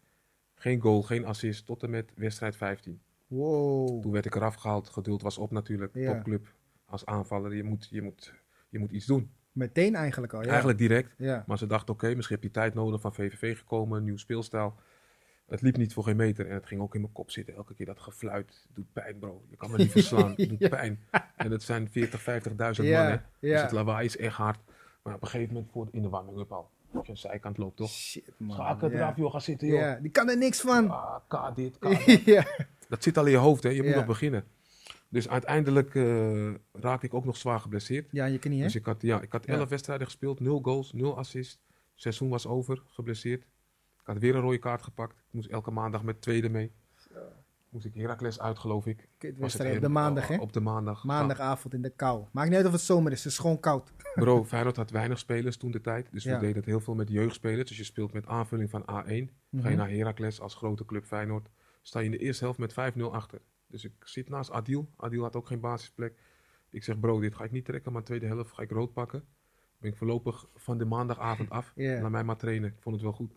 Geen 0.55 0.81
goal, 0.81 1.03
geen 1.03 1.25
assist, 1.25 1.67
tot 1.67 1.83
en 1.83 1.91
met 1.91 2.13
wedstrijd 2.15 2.57
15. 2.57 3.03
Wow. 3.27 4.03
Toen 4.03 4.13
werd 4.13 4.27
ik 4.27 4.35
eraf 4.35 4.55
gehaald. 4.55 4.89
Geduld 4.89 5.23
was 5.23 5.39
op 5.39 5.51
natuurlijk. 5.51 5.95
Ja. 5.95 6.13
Topclub. 6.13 6.55
Als 6.85 7.07
aanvaller. 7.07 7.55
Je 7.55 7.65
moet, 7.65 7.89
je, 7.91 8.03
moet, 8.03 8.35
je 8.69 8.79
moet 8.79 8.91
iets 8.91 9.07
doen. 9.07 9.31
Meteen 9.53 9.95
eigenlijk 9.95 10.33
al, 10.33 10.43
ja. 10.43 10.49
Eigenlijk 10.49 10.79
direct. 10.79 11.15
Ja. 11.19 11.45
Maar 11.47 11.59
ze 11.59 11.67
dachten, 11.67 11.95
oké, 11.95 12.15
misschien 12.15 12.37
heb 12.37 12.45
je 12.45 12.51
tijd 12.51 12.75
nodig. 12.75 13.01
Van 13.01 13.15
VVV 13.15 13.59
gekomen, 13.59 14.05
nieuw 14.05 14.17
speelstijl. 14.17 14.75
Het 15.47 15.61
liep 15.63 15.77
niet 15.77 15.93
voor 15.93 16.05
geen 16.05 16.17
meter. 16.17 16.47
En 16.49 16.55
het 16.55 16.67
ging 16.67 16.81
ook 16.81 16.95
in 16.95 17.01
mijn 17.01 17.13
kop 17.13 17.31
zitten. 17.31 17.55
Elke 17.55 17.75
keer 17.75 17.87
dat 17.87 18.01
gefluit. 18.01 18.67
Doet 18.75 18.93
pijn, 18.93 19.19
bro. 19.19 19.43
Je 19.51 19.57
kan 19.57 19.71
me 19.71 19.77
niet 19.77 19.91
verslaan. 20.01 20.35
Het 20.37 20.49
doet 20.49 20.59
Ja. 20.59 20.69
pijn. 20.69 21.01
En 21.37 21.51
het 21.51 21.63
zijn 21.63 21.89
40, 21.91 22.21
50.000 22.21 22.87
Ja, 22.87 23.03
man, 23.03 23.11
hè. 23.13 23.17
Dus 23.51 23.63
het 23.63 23.73
lawaai 23.73 24.05
is 24.07 24.17
echt 24.17 24.37
hard. 24.37 24.59
Maar 25.03 25.15
op 25.15 25.23
een 25.23 25.29
gegeven 25.29 25.55
moment, 25.55 25.73
voor, 25.73 25.89
in 25.93 26.03
de 26.03 26.09
warming-up 26.09 26.53
al. 26.53 26.71
Als 26.93 27.03
je 27.07 27.09
aan 27.09 27.15
de 27.15 27.21
zijkant 27.21 27.59
loopt, 27.59 27.77
toch? 27.77 27.91
Shit, 27.91 28.33
man. 28.37 28.81
Eraf, 28.83 29.17
joh. 29.17 29.31
Ga 29.33 29.39
zitten, 29.39 29.69
joh. 29.69 29.79
Ja, 29.79 29.95
die 30.03 30.11
kan 30.11 30.29
er 30.31 30.37
niks 30.39 30.61
van. 30.61 30.91
Ah, 30.91 31.17
K 31.29 31.57
dit, 31.57 31.79
K 31.79 31.83
dat. 32.27 32.47
Dat 32.89 33.03
zit 33.03 33.19
al 33.19 33.25
in 33.25 33.31
je 33.31 33.37
hoofd, 33.37 33.63
hè? 33.63 33.69
Je 33.69 33.83
moet 33.83 33.95
nog 33.95 34.07
beginnen. 34.07 34.45
Dus 35.13 35.29
uiteindelijk 35.29 35.95
eh, 35.95 36.51
raakte 36.73 37.07
ik 37.07 37.15
ook 37.15 37.25
nog 37.25 37.37
zwaar 37.37 37.61
geblesseerd. 37.61 38.09
ja, 38.11 38.25
je 38.25 38.39
knie, 38.39 38.59
hè? 38.59 38.65
Dus 38.65 38.75
ik 38.75 38.85
had, 38.85 39.03
ja, 39.03 39.21
ik 39.21 39.33
had 39.33 39.47
Ja. 39.47 39.53
11 39.55 39.69
wedstrijden 39.69 40.07
gespeeld, 40.07 40.41
0 40.41 40.61
goals, 40.63 40.93
0 40.93 41.17
assists. 41.19 41.61
Het 41.69 42.01
seizoen 42.01 42.29
was 42.29 42.47
over, 42.47 42.83
geblesseerd. 42.87 43.43
Ik 44.01 44.07
had 44.09 44.19
weer 44.19 44.35
een 44.35 44.41
rode 44.41 44.59
kaart 44.59 44.83
gepakt. 44.83 45.17
Ik 45.19 45.25
moest 45.33 45.49
elke 45.49 45.71
maandag 45.71 46.03
met 46.03 46.21
tweede 46.21 46.49
mee. 46.49 46.73
Moest 47.69 47.85
ik 47.85 47.95
Heracles 47.95 48.41
uit, 48.41 48.59
geloof 48.59 48.87
ik. 48.87 49.09
Was 49.37 49.53
het 49.53 49.75
op 49.75 49.81
de 49.81 49.89
maandag, 49.89 50.29
hè? 50.29 50.37
Op 50.37 50.53
de 50.53 50.61
maandag. 50.61 51.05
Maandagavond 51.05 51.75
in 51.75 51.83
de 51.83 51.91
kou. 51.91 52.25
Maakt 52.33 52.49
niet 52.49 52.57
uit 52.57 52.67
of 52.67 52.73
het 52.73 52.81
zomer 52.81 53.13
is, 53.13 53.25
het 53.25 53.33
is 53.33 53.39
gewoon 53.39 53.61
koud. 53.61 53.93
Bro, 54.15 54.45
Feyenoord 54.45 54.77
had 54.77 54.91
weinig 54.91 55.19
spelers 55.19 55.57
toen 55.57 55.71
de 55.71 55.81
tijd. 55.81 56.09
Dus 56.13 56.25
Ja. 56.25 56.35
we 56.35 56.39
deden 56.41 56.57
het 56.57 56.65
heel 56.65 56.81
veel 56.81 56.95
met 56.95 57.09
jeugdspelers. 57.09 57.69
Dus 57.69 57.77
je 57.79 57.85
speelt 57.85 58.13
met 58.13 58.27
aanvulling 58.27 58.71
van 58.71 58.83
A1. 58.83 58.85
Ga 58.87 59.09
je 59.09 59.27
Mhm. 59.51 59.77
naar 59.77 59.91
Heracles 59.91 60.41
als 60.41 60.55
grote 60.55 60.85
club 60.85 61.05
Feyenoord. 61.05 61.49
Sta 61.83 61.99
je 61.99 62.05
in 62.05 62.11
de 62.11 62.19
eerste 62.19 62.45
helft 62.45 62.59
met 62.59 62.73
5-0 62.73 63.15
achter. 63.15 63.41
Dus 63.73 63.85
ik 63.85 63.93
zit 64.05 64.29
naast 64.29 64.51
Adil. 64.51 64.91
Adil 64.97 65.23
had 65.23 65.37
ook 65.37 65.47
geen 65.47 65.61
basisplek. 65.61 66.15
Ik 66.71 66.83
zeg, 66.85 67.01
bro, 67.01 67.21
dit 67.21 67.35
ga 67.35 67.45
ik 67.45 67.51
niet 67.51 67.65
trekken. 67.65 67.93
Maar 67.93 68.03
tweede 68.05 68.27
helft 68.27 68.53
ga 68.53 68.63
ik 68.63 68.71
rood 68.71 68.93
pakken. 68.93 69.25
Ben 69.79 69.91
ik 69.91 69.97
voorlopig 69.97 70.47
van 70.55 70.79
de 70.79 70.85
maandagavond 70.85 71.51
af. 71.51 71.73
Ja. 71.77 72.01
Laat 72.01 72.11
mij 72.11 72.25
maar 72.25 72.37
trainen. 72.37 72.71
Ik 72.71 72.77
vond 72.81 72.95
het 72.95 73.05
wel 73.05 73.13
goed. 73.13 73.33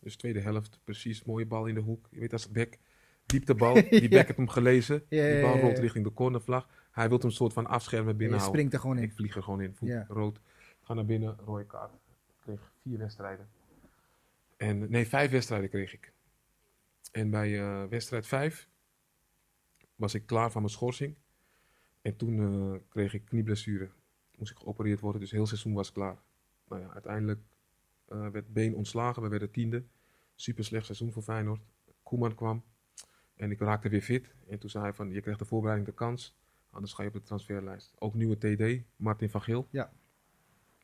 Dus 0.00 0.16
tweede 0.16 0.40
helft, 0.40 0.80
precies. 0.84 1.24
Mooie 1.24 1.46
bal 1.46 1.66
in 1.66 1.74
de 1.74 1.80
hoek. 1.80 2.08
Je 2.10 2.20
weet 2.20 2.32
als 2.32 2.50
bek. 2.50 2.78
Dieptebal. 3.26 3.74
Die 3.90 4.10
Ja. 4.10 4.16
heb 4.24 4.36
hem 4.36 4.48
gelezen. 4.48 5.04
Die 5.08 5.40
bal 5.40 5.58
rolt 5.58 5.78
richting 5.78 6.04
de 6.04 6.12
cornervlag. 6.12 6.68
Hij 6.90 7.08
wil 7.08 7.18
hem 7.18 7.30
soort 7.30 7.52
van 7.52 7.66
afschermen 7.66 8.10
Je 8.12 8.16
binnenhouden. 8.18 8.54
springt 8.58 8.74
er 8.74 8.80
gewoon 8.80 8.96
in. 8.98 9.02
Ik 9.02 9.12
vlieg 9.12 9.36
er 9.36 9.42
gewoon 9.42 9.60
in. 9.60 9.74
Voet 9.74 10.04
rood. 10.08 10.40
Ga 10.82 10.94
naar 10.94 11.04
binnen, 11.04 11.36
rode 11.44 11.66
kaart. 11.66 11.92
Ik 11.92 12.34
kreeg 12.40 12.72
vier 12.82 12.98
wedstrijden. 12.98 13.48
En, 14.56 14.90
nee, 14.90 15.06
vijf 15.06 15.30
wedstrijden 15.30 15.68
kreeg 15.70 15.92
ik. 15.92 16.12
En 17.12 17.30
bij 17.30 17.58
eh, 17.60 17.84
wedstrijd 17.84 18.26
vijf 18.26 18.68
was 19.96 20.14
ik 20.14 20.26
klaar 20.26 20.50
van 20.50 20.62
mijn 20.62 20.72
schorsing. 20.72 21.16
En 22.02 22.16
toen 22.16 22.40
eh, 22.40 22.80
kreeg 22.88 23.14
ik 23.14 23.24
knieblessure. 23.24 23.90
Moest 24.38 24.50
ik 24.50 24.58
geopereerd 24.58 25.00
worden, 25.00 25.20
dus 25.20 25.30
heel 25.30 25.46
seizoen 25.46 25.72
was 25.72 25.92
klaar. 25.92 26.22
Nou 26.68 26.82
ja, 26.82 26.92
uiteindelijk 26.92 27.40
eh, 28.08 28.28
werd 28.28 28.52
Been 28.52 28.74
ontslagen. 28.74 29.22
We 29.22 29.28
werden 29.28 29.50
tiende. 29.50 29.84
Super 30.34 30.64
slecht 30.64 30.84
seizoen 30.84 31.12
voor 31.12 31.22
Feyenoord. 31.22 31.62
Koeman 32.02 32.34
kwam 32.34 32.64
en 33.36 33.50
ik 33.50 33.60
raakte 33.60 33.88
weer 33.88 34.02
fit. 34.02 34.34
En 34.48 34.58
toen 34.58 34.70
zei 34.70 34.84
hij 34.84 34.92
van, 34.92 35.10
je 35.10 35.20
krijgt 35.20 35.38
de 35.38 35.44
voorbereiding 35.44 35.88
de 35.88 35.94
kans. 35.94 36.36
Anders 36.70 36.92
ga 36.92 37.02
je 37.02 37.08
op 37.08 37.14
de 37.14 37.22
transferlijst. 37.22 37.94
Ook 37.98 38.14
nieuwe 38.14 38.36
TD, 38.38 38.84
Martin 38.96 39.30
van 39.30 39.42
Geel. 39.42 39.68
Ja. 39.70 39.92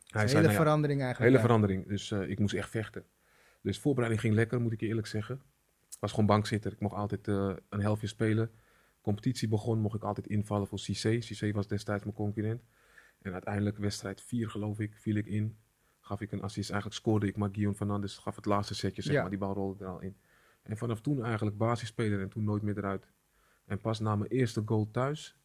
Hij 0.07 0.21
Een 0.21 0.29
zei, 0.29 0.41
hele 0.41 0.41
nou 0.41 0.51
ja, 0.51 0.63
verandering 0.63 1.01
eigenlijk. 1.01 1.31
hele 1.31 1.41
ja. 1.41 1.47
verandering. 1.47 1.87
Dus 1.87 2.11
eh, 2.11 2.29
ik 2.29 2.39
moest 2.39 2.53
echt 2.53 2.69
vechten. 2.69 3.05
Dus 3.61 3.79
voorbereiding 3.79 4.21
ging 4.21 4.33
lekker, 4.33 4.61
moet 4.61 4.71
ik 4.71 4.79
je 4.79 4.87
eerlijk 4.87 5.07
zeggen. 5.07 5.35
Ik 5.89 5.97
was 5.99 6.11
gewoon 6.11 6.25
bankzitter. 6.25 6.71
Ik 6.71 6.79
mocht 6.79 6.95
altijd 6.95 7.27
een 7.27 7.81
helftje 7.81 8.07
spelen. 8.07 8.51
Competitie 9.03 9.47
begon, 9.47 9.79
mocht 9.79 9.95
ik 9.95 10.03
altijd 10.03 10.27
invallen 10.27 10.67
voor 10.67 10.79
Cissé. 10.79 11.21
Cissé 11.21 11.51
was 11.51 11.67
destijds 11.67 12.03
mijn 12.03 12.15
concurrent. 12.15 12.61
En 13.21 13.33
uiteindelijk, 13.33 13.77
wedstrijd 13.77 14.21
4 14.21 14.49
geloof 14.49 14.79
ik, 14.79 14.95
viel 14.97 15.15
ik 15.15 15.25
in. 15.25 15.57
Gaf 15.99 16.21
ik 16.21 16.31
een 16.31 16.41
assist. 16.41 16.69
Eigenlijk 16.69 16.99
scoorde 17.01 17.27
ik, 17.27 17.37
maar 17.37 17.49
Guillaume 17.49 17.77
Fernandes 17.77 18.17
gaf 18.17 18.35
het 18.35 18.45
laatste 18.45 18.75
setje, 18.75 19.01
zeg 19.01 19.13
Ja. 19.13 19.21
maar. 19.21 19.29
Die 19.29 19.39
bal 19.39 19.53
rolde 19.53 19.83
er 19.83 19.89
al 19.89 20.01
in. 20.01 20.15
En 20.63 20.77
vanaf 20.77 21.01
toen 21.01 21.23
eigenlijk 21.23 21.57
basisspeler 21.57 22.21
en 22.21 22.29
toen 22.29 22.43
nooit 22.43 22.61
meer 22.61 22.77
eruit. 22.77 23.11
En 23.65 23.79
pas 23.81 23.99
na 23.99 24.15
mijn 24.15 24.31
eerste 24.31 24.61
goal 24.65 24.91
thuis, 24.91 25.37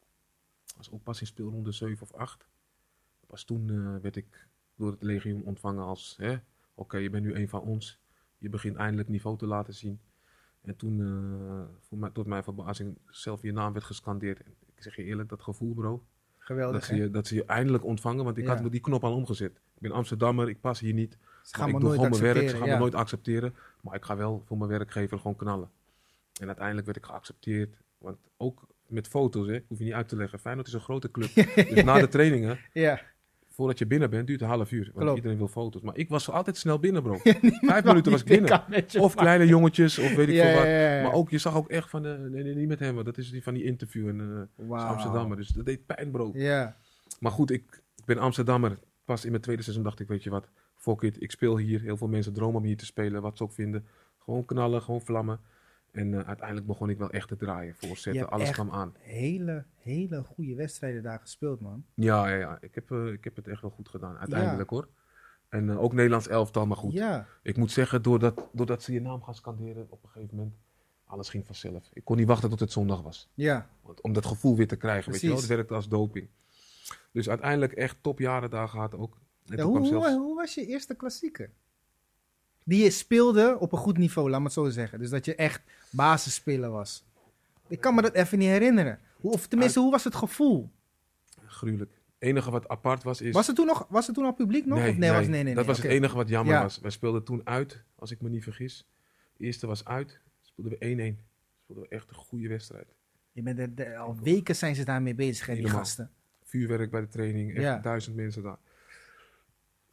was 0.77 0.91
ook 0.91 1.03
pas 1.03 1.21
in 1.21 1.27
speelronde 1.27 1.73
7 1.73 2.03
of 2.03 2.13
8. 2.13 2.49
Pas 3.27 3.45
toen 3.45 3.71
eh, 3.71 3.97
werd 4.03 4.17
ik 4.17 4.47
door 4.77 4.91
het 4.91 5.03
legioen 5.03 5.43
ontvangen 5.45 5.85
als, 5.85 6.15
hè, 6.21 6.37
oké, 6.75 6.97
je 6.97 7.11
bent 7.11 7.25
nu 7.25 7.35
een 7.35 7.49
van 7.49 7.61
ons. 7.61 8.01
Je 8.39 8.49
begint 8.49 8.77
eindelijk 8.77 9.09
niveau 9.09 9.39
te 9.39 9.47
laten 9.47 9.75
zien. 9.75 10.01
En 10.69 10.77
toen, 10.77 11.01
eh, 11.01 11.77
voor 11.89 11.99
mij, 11.99 12.11
tot 12.11 12.27
mijn 12.27 12.43
verbazing, 12.43 12.99
zelf 13.07 13.43
je 13.43 13.53
naam 13.53 13.73
werd 13.73 13.85
gescandeerd. 13.85 14.41
Ik 14.41 14.83
zeg 14.83 14.97
je 14.97 15.03
eerlijk, 15.03 15.29
dat 15.29 15.43
gevoel 15.43 15.75
bro, 15.75 16.05
Geweldig, 16.39 16.81
dat 16.81 16.89
ze, 16.89 16.97
je, 16.97 17.11
dat 17.11 17.27
ze 17.27 17.35
je 17.35 17.45
eindelijk 17.45 17.85
ontvangen. 17.85 18.25
Want 18.25 18.37
ik 18.39 18.45
Ja. 18.45 18.57
had 18.57 18.73
die 18.73 18.81
knop 18.81 19.05
al 19.05 19.15
omgezet. 19.15 19.51
Ik 19.51 19.81
ben 19.81 19.93
Amsterdammer, 19.93 20.49
ik 20.49 20.61
pas 20.61 20.81
hier 20.81 20.93
niet. 20.95 21.19
Ze 21.43 21.55
gaan 21.55 21.69
ik 21.69 21.75
me 21.75 21.81
doe 21.81 21.91
gewoon 21.91 22.11
mijn 22.11 22.23
werk, 22.23 22.49
ze 22.49 22.57
gaan 22.57 22.67
ja. 22.67 22.73
me 22.73 22.79
nooit 22.81 22.95
accepteren. 22.95 23.55
Maar 23.81 23.95
ik 23.95 24.05
ga 24.05 24.17
wel 24.17 24.43
voor 24.47 24.59
mijn 24.59 24.71
werkgever 24.71 25.19
gewoon 25.19 25.37
knallen. 25.37 25.71
En 26.41 26.47
uiteindelijk 26.47 26.87
werd 26.87 26.99
ik 26.99 27.05
geaccepteerd. 27.05 27.77
Want 27.99 28.17
ook 28.37 28.67
met 28.87 29.09
foto's, 29.09 29.47
hè, 29.47 29.61
hoef 29.69 29.79
je 29.79 29.85
niet 29.85 29.93
uit 29.93 30.09
te 30.09 30.17
leggen. 30.17 30.39
Feyenoord 30.39 30.67
is 30.67 30.73
een 30.73 30.81
grote 30.81 31.11
club. 31.11 31.35
dus 31.75 31.85
na 31.85 31.99
de 31.99 32.09
trainingen, 32.09 32.59
Ja, 32.73 33.01
voordat 33.59 33.79
je 33.79 33.87
binnen 33.87 34.11
bent, 34.11 34.27
duurt 34.27 34.41
een 34.41 34.49
half 34.49 34.73
uur. 34.73 34.85
Want 34.85 34.99
Klopt. 34.99 35.17
iedereen 35.17 35.39
wil 35.39 35.49
foto's. 35.49 35.83
Maar 35.83 35.97
ik 35.97 36.09
was 36.09 36.31
altijd 36.31 36.57
snel 36.57 36.79
binnen, 36.79 37.03
bro. 37.03 37.17
Vijf 37.73 37.85
minuten 37.85 38.13
was 38.13 38.21
ik 38.21 38.27
binnen. 38.27 38.65
Of 38.99 39.15
kleine 39.15 39.47
jongetjes, 39.47 39.99
of 39.99 40.15
weet 40.15 40.29
ik 40.29 40.35
Ja, 40.35 40.43
veel 40.45 40.55
wat. 40.55 40.67
ja. 40.67 41.03
Maar 41.03 41.13
ook, 41.13 41.31
je 41.31 41.39
zag 41.39 41.57
ook 41.57 41.69
echt 41.69 41.91
van, 41.91 42.07
eh, 42.07 42.19
nee, 42.19 42.43
nee, 42.43 42.55
niet 42.55 42.69
met 42.69 42.79
hem. 42.79 42.95
want 42.95 43.07
Dat 43.07 43.19
is 43.19 43.31
die 43.31 43.43
van 43.43 43.55
die 43.55 43.65
interview 43.65 44.09
in 44.09 44.49
eh. 44.71 44.89
Amsterdammer. 44.89 45.37
Dus 45.37 45.49
dat 45.49 45.67
deed 45.67 45.87
pijn, 45.87 46.11
bro. 46.11 46.31
Ja, 46.35 46.77
Maar 47.21 47.33
goed, 47.33 47.51
ik, 47.51 47.83
ik 47.97 48.05
ben 48.05 48.19
Amsterdammer. 48.19 48.79
Pas 49.05 49.25
in 49.25 49.31
mijn 49.31 49.43
tweede 49.43 49.63
seizoen 49.63 49.85
dacht 49.85 50.01
ik, 50.01 50.09
weet 50.09 50.23
je 50.23 50.31
wat, 50.31 50.49
fuck 50.77 51.03
it. 51.03 51.23
Ik 51.23 51.31
speel 51.31 51.57
hier. 51.57 51.81
Heel 51.81 51.97
veel 51.97 52.09
mensen 52.09 52.33
dromen 52.33 52.61
om 52.61 52.67
hier 52.67 52.77
te 52.77 52.87
spelen, 52.87 53.23
wat 53.23 53.37
ze 53.37 53.43
ook 53.43 53.53
vinden. 53.53 53.87
Gewoon 54.19 54.45
knallen, 54.45 54.83
gewoon 54.83 55.01
vlammen. 55.01 55.41
En 55.93 56.15
eh, 56.15 56.27
uiteindelijk 56.27 56.67
begon 56.67 56.91
ik 56.91 56.99
wel 56.99 57.11
echt 57.11 57.29
te 57.29 57.37
draaien, 57.37 57.75
voorzetten. 57.75 58.31
Alles 58.31 58.49
kwam 58.51 58.71
aan. 58.71 58.95
hele, 58.99 59.65
hele 59.83 60.23
goede 60.23 60.55
wedstrijden 60.55 61.03
daar 61.03 61.19
gespeeld, 61.21 61.61
man. 61.61 61.85
Ja, 61.95 62.29
ja, 62.29 62.35
ja. 62.37 62.59
Ik 62.61 62.75
heb, 62.75 62.91
eh, 62.91 63.07
ik 63.07 63.25
heb 63.25 63.37
het 63.37 63.49
echt 63.49 63.61
wel 63.63 63.71
goed 63.71 63.89
gedaan, 63.89 64.17
uiteindelijk 64.19 64.71
hoor. 64.71 64.89
En 65.49 65.71
eh, 65.71 65.83
ook 65.83 65.93
Nederlands 65.93 66.29
elftal, 66.29 66.67
maar 66.67 66.77
goed. 66.77 66.93
Ja, 66.93 67.27
Ik 67.43 67.57
moet 67.57 67.71
zeggen, 67.71 68.03
doordat, 68.03 68.49
doordat 68.53 68.83
ze 68.83 68.93
je 68.93 69.01
naam 69.01 69.23
gaan 69.23 69.35
scanderen 69.35 69.87
op 69.91 70.03
een 70.03 70.09
gegeven 70.09 70.37
moment, 70.37 70.55
alles 71.05 71.29
ging 71.29 71.47
vanzelf. 71.47 71.89
Ik 71.93 72.05
kon 72.05 72.17
niet 72.17 72.27
wachten 72.27 72.51
tot 72.51 72.61
het 72.61 72.73
zondag 72.73 73.03
was. 73.03 73.29
ja. 73.35 73.69
Want- 73.83 74.01
Om 74.01 74.13
dat 74.13 74.27
gevoel 74.27 74.57
weer 74.57 74.69
te 74.69 74.77
krijgen, 74.77 75.13
weet 75.13 75.21
je 75.21 75.27
wel. 75.27 75.37
Het 75.37 75.47
werkte 75.47 75.75
als 75.75 75.89
doping. 75.89 76.29
Dus 77.13 77.29
uiteindelijk 77.29 77.73
echt 77.73 77.97
topjaren 78.03 78.51
daar 78.51 78.69
gehad 78.69 78.95
ook. 78.95 79.13
En 79.47 79.57
ja 79.57 79.63
toen 79.63 79.73
hoe, 79.77 79.81
hoe, 80.13 80.19
hoe 80.19 80.35
was 80.37 80.55
je 80.55 80.67
eerste 80.67 80.95
klassieker? 80.95 81.51
Die 82.69 82.83
je 82.85 82.91
speelde 82.91 83.57
op 83.59 83.73
een 83.73 83.79
goed 83.79 83.99
niveau, 83.99 84.31
laat 84.31 84.39
me 84.39 84.45
het 84.45 84.55
zo 84.55 84.69
zeggen. 84.69 84.99
Dus 84.99 85.11
dat 85.11 85.25
je 85.25 85.35
echt 85.35 85.63
basisspeler 85.91 86.71
was. 86.71 87.05
Ik 87.69 87.81
kan 87.81 87.95
me 87.95 88.03
dat 88.03 88.15
even 88.15 88.39
niet 88.39 88.49
herinneren. 88.49 88.99
Hoe, 89.17 89.33
of 89.33 89.47
tenminste, 89.47 89.81
hoe 89.81 89.91
was 89.91 90.05
het 90.05 90.15
gevoel? 90.15 90.71
Gruwelijk. 91.47 91.91
Het 92.19 92.29
enige 92.29 92.51
wat 92.51 92.69
apart 92.69 93.03
was 93.03 93.21
is... 93.21 93.35
Was 93.35 93.49
er 93.49 93.55
toen 93.55 93.67
nog, 93.67 93.87
was 93.89 94.09
er 94.09 94.15
toen 94.15 94.25
al 94.25 94.33
publiek 94.33 94.67
nog? 94.67 94.79
nee, 94.79 94.91
of 94.91 94.97
nee, 94.97 95.11
nee, 95.11 95.19
was, 95.19 95.29
nee, 95.29 95.43
nee, 95.43 95.55
dat 95.55 95.67
was 95.67 95.77
het 95.77 95.87
enige 95.87 96.17
wat 96.17 96.29
jammer 96.29 96.55
Ja. 96.55 96.63
was. 96.63 96.79
Wij 96.81 96.91
speelden 96.91 97.25
toen 97.25 97.41
uit, 97.45 97.83
als 97.95 98.11
ik 98.11 98.21
me 98.21 98.29
niet 98.29 98.43
vergis. 98.43 98.87
De 99.37 99.45
eerste 99.45 99.67
was 99.67 99.85
uit, 99.85 100.21
speelden 100.43 100.73
we 100.79 100.87
1-1. 100.87 100.87
Speelden 101.65 101.85
we 101.89 101.89
echt 101.89 102.09
een 102.09 102.15
goede 102.17 102.49
wedstrijd. 102.49 102.87
Je 103.33 103.43
bent 103.43 103.59
er- 103.59 103.75
de- 103.75 103.97
al 103.97 104.17
weken 104.23 104.57
zijn 104.57 104.75
ze 104.75 104.85
daarmee 104.85 105.15
bezig, 105.15 105.47
hè, 105.47 105.53
die 105.53 105.63
Helemaal. 105.63 105.85
gasten. 105.85 106.11
Vuurwerk 106.45 106.91
bij 106.91 107.01
de 107.01 107.09
training, 107.09 107.51
echt 107.55 107.63
Ja. 107.63 107.79
duizend 107.79 108.17
mensen 108.17 108.43
daar. 108.43 108.59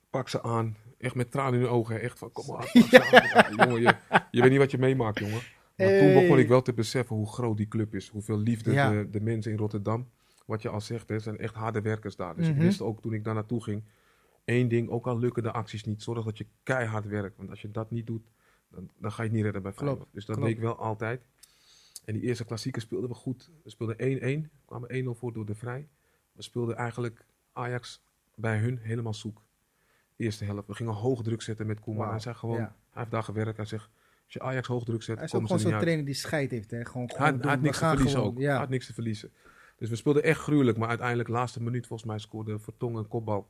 Pak 0.09 0.30
ze 0.30 0.43
aan, 0.43 0.76
echt 0.98 1.16
met 1.16 1.32
tranen 1.32 1.54
in 1.54 1.60
hun 1.60 1.70
ogen. 1.70 2.02
Echt 2.02 2.20
van, 2.20 2.32
kom 2.32 2.46
maar. 2.56 2.70
Ja, 2.74 3.50
jongen, 3.56 3.82
je, 3.82 3.96
je 4.32 4.41
weet 4.41 4.50
niet 4.50 4.60
wat 4.60 4.72
je 4.72 4.78
meemaakt, 4.78 5.20
jongen. 5.20 5.41
Maar 5.76 5.98
toen 6.00 6.14
begon 6.14 6.39
ik 6.39 6.48
wel 6.48 6.62
te 6.62 6.74
beseffen 6.74 7.16
hoe 7.16 7.28
groot 7.28 7.58
die 7.58 7.68
club 7.68 7.96
is. 7.96 8.08
Hoeveel 8.10 8.38
liefde 8.38 8.72
Ja. 8.72 8.89
de, 8.91 9.10
de 9.10 9.22
mensen 9.22 9.52
in 9.52 9.58
Rotterdam, 9.58 10.10
wat 10.46 10.62
je 10.62 10.70
al 10.70 10.82
zegt, 10.82 11.10
hè, 11.10 11.20
zijn 11.20 11.38
echt 11.38 11.54
harde 11.56 11.82
werkers 11.82 12.16
daar. 12.16 12.36
Dus 12.36 12.48
Mhm. 12.48 12.56
ik 12.56 12.62
wist 12.62 12.82
ook 12.82 13.02
toen 13.02 13.14
ik 13.14 13.24
daar 13.24 13.34
naartoe 13.34 13.64
ging, 13.64 13.84
één 14.46 14.68
ding, 14.68 14.89
ook 14.89 15.08
al 15.08 15.20
lukken 15.20 15.43
de 15.43 15.52
acties 15.52 15.84
niet, 15.84 16.04
zorg 16.04 16.26
dat 16.26 16.38
je 16.38 16.46
keihard 16.64 17.06
werkt. 17.08 17.38
Want 17.38 17.50
als 17.50 17.62
je 17.62 17.72
dat 17.72 17.91
niet 17.91 18.08
doet, 18.08 18.28
dan, 18.70 18.89
dan 18.98 19.12
ga 19.12 19.22
je 19.22 19.28
het 19.28 19.36
niet 19.38 19.43
redden 19.46 19.62
bij 19.62 19.72
Feyenoord. 19.74 20.08
Dus 20.12 20.26
dat 20.26 20.36
klopt. 20.36 20.50
deed 20.52 20.58
ik 20.60 20.64
wel 20.64 20.78
altijd. 20.78 21.22
En 22.06 22.14
die 22.14 22.22
eerste 22.24 22.46
klassieker 22.46 22.82
speelden 22.82 23.10
we 23.10 23.16
goed. 23.16 23.50
We 23.64 23.70
speelden 23.70 23.96
1-1, 24.00 24.52
kwamen 24.66 24.89
1-0 24.89 25.16
voor 25.16 25.34
door 25.34 25.46
de 25.46 25.56
Vrij. 25.56 25.88
We 26.32 26.41
speelden 26.41 26.76
eigenlijk 26.76 27.26
Ajax 27.54 28.02
bij 28.36 28.58
hun 28.58 28.78
helemaal 28.82 29.14
zoek. 29.14 29.41
Eerste 30.16 30.45
helft. 30.45 30.68
We 30.68 30.74
gingen 30.74 30.93
hoog 30.93 31.22
druk 31.24 31.41
zetten 31.41 31.66
met 31.68 31.80
Koeman. 31.80 31.99
Wauw, 32.01 32.11
Hij 32.11 32.20
zei 32.22 32.36
gewoon, 32.36 32.57
hij 32.57 32.70
heeft 32.91 33.11
daar 33.11 33.24
gewerkt. 33.24 33.57
Hij 33.57 33.66
zegt, 33.66 33.89
als 34.26 34.34
je 34.34 34.41
Ajax 34.41 34.68
hoog 34.68 34.84
druk 34.84 35.03
zet, 35.03 35.16
Hij 35.16 35.26
is 35.26 35.34
ook 35.34 35.39
komen 35.41 35.47
gewoon 35.47 35.61
ze 35.61 35.66
er 35.76 35.80
zo'n 35.82 35.89
niet 35.89 35.97
uit. 35.99 36.05
trainer 36.05 36.05
die 36.05 36.16
scheid 36.16 36.51
heeft, 36.51 36.72
hè. 36.72 36.86
Gewoon, 36.86 37.07
Hij 37.07 37.16
gewoon 37.16 37.32
doen. 37.32 37.41
hij 37.41 37.51
had 37.51 37.61
niks 37.61 37.78
te 37.80 37.86
verliezen 37.86 38.18
gewoon, 38.20 38.34
ook. 38.34 38.39
Hij 38.41 38.55
had 38.55 38.70
niks 38.70 38.86
te 38.86 38.93
verliezen. 38.93 39.32
Dus 39.78 39.89
we 39.89 39.95
speelden 39.95 40.24
echt 40.24 40.39
gruwelijk. 40.39 40.78
Maar 40.78 40.88
uiteindelijk, 40.89 41.30
laatste 41.30 41.63
minuut 41.63 41.88
volgens 41.88 42.09
mij, 42.09 42.20
scoorde 42.20 42.59
Vertongen 42.59 42.97
een 42.99 43.07
kopbal. 43.07 43.47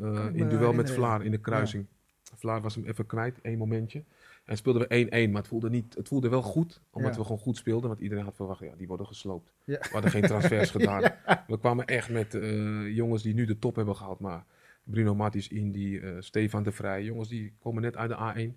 eh, 0.00 0.26
in 0.32 0.48
duel 0.48 0.72
met 0.72 0.90
Vlaar 0.90 1.24
in 1.24 1.30
de 1.30 1.38
kruising. 1.38 1.86
Vlaar 2.34 2.60
was 2.60 2.74
hem 2.74 2.84
even 2.84 3.06
kwijt, 3.06 3.40
één 3.42 3.58
momentje. 3.58 4.02
En 4.44 4.56
speelden 4.56 4.82
we 4.88 4.88
1-1, 5.28 5.30
maar 5.30 5.40
het 5.40 5.48
voelde, 5.50 5.70
niet, 5.70 5.94
het 5.94 6.08
voelde 6.08 6.28
wel 6.28 6.42
goed. 6.42 6.80
Omdat 6.90 7.10
Ja. 7.12 7.16
we 7.18 7.22
gewoon 7.22 7.38
goed 7.38 7.56
speelden. 7.56 7.88
Want 7.88 8.00
iedereen 8.00 8.24
had 8.24 8.36
verwacht, 8.36 8.60
ja, 8.60 8.72
die 8.76 8.86
worden 8.86 9.06
gesloopt. 9.06 9.52
Ja. 9.64 9.78
We 9.78 9.88
hadden 9.92 10.10
geen 10.10 10.22
transfers 10.22 10.70
gedaan. 10.76 11.02
We 11.46 11.58
kwamen 11.58 11.84
echt 11.86 12.10
met 12.10 12.34
eh, 12.34 12.94
jongens 12.94 13.22
die 13.22 13.34
nu 13.34 13.44
de 13.44 13.58
top 13.58 13.76
hebben 13.76 13.96
gehaald. 13.96 14.20
Maar 14.20 14.44
Bruno 14.86 15.14
Martins, 15.14 15.48
Indy, 15.48 15.98
eh 16.02 16.16
Stefan 16.18 16.62
de 16.62 16.72
Vrij. 16.72 17.04
Jongens 17.04 17.28
die 17.28 17.54
komen 17.58 17.82
net 17.82 17.96
uit 17.96 18.10
de 18.10 18.50
A1. 18.52 18.56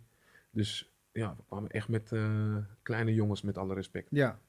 Dus 0.51 0.91
ja, 1.11 1.35
we 1.35 1.43
kwamen 1.47 1.69
echt 1.69 1.87
met 1.87 2.11
eh, 2.11 2.55
kleine 2.81 3.13
jongens, 3.13 3.41
met 3.41 3.57
alle 3.57 3.73
respect. 3.73 4.07
ja. 4.11 4.39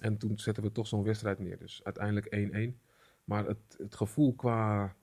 En 0.00 0.16
toen 0.18 0.38
zetten 0.38 0.62
we 0.62 0.72
toch 0.72 0.86
zo'n 0.86 1.02
wedstrijd 1.02 1.38
neer. 1.38 1.58
Dus 1.58 1.80
uiteindelijk 1.84 2.74
1-1. 2.74 2.80
Maar 3.24 3.46
het, 3.46 3.58
het 3.78 3.94
gevoel 3.94 4.34
qua 4.34 4.94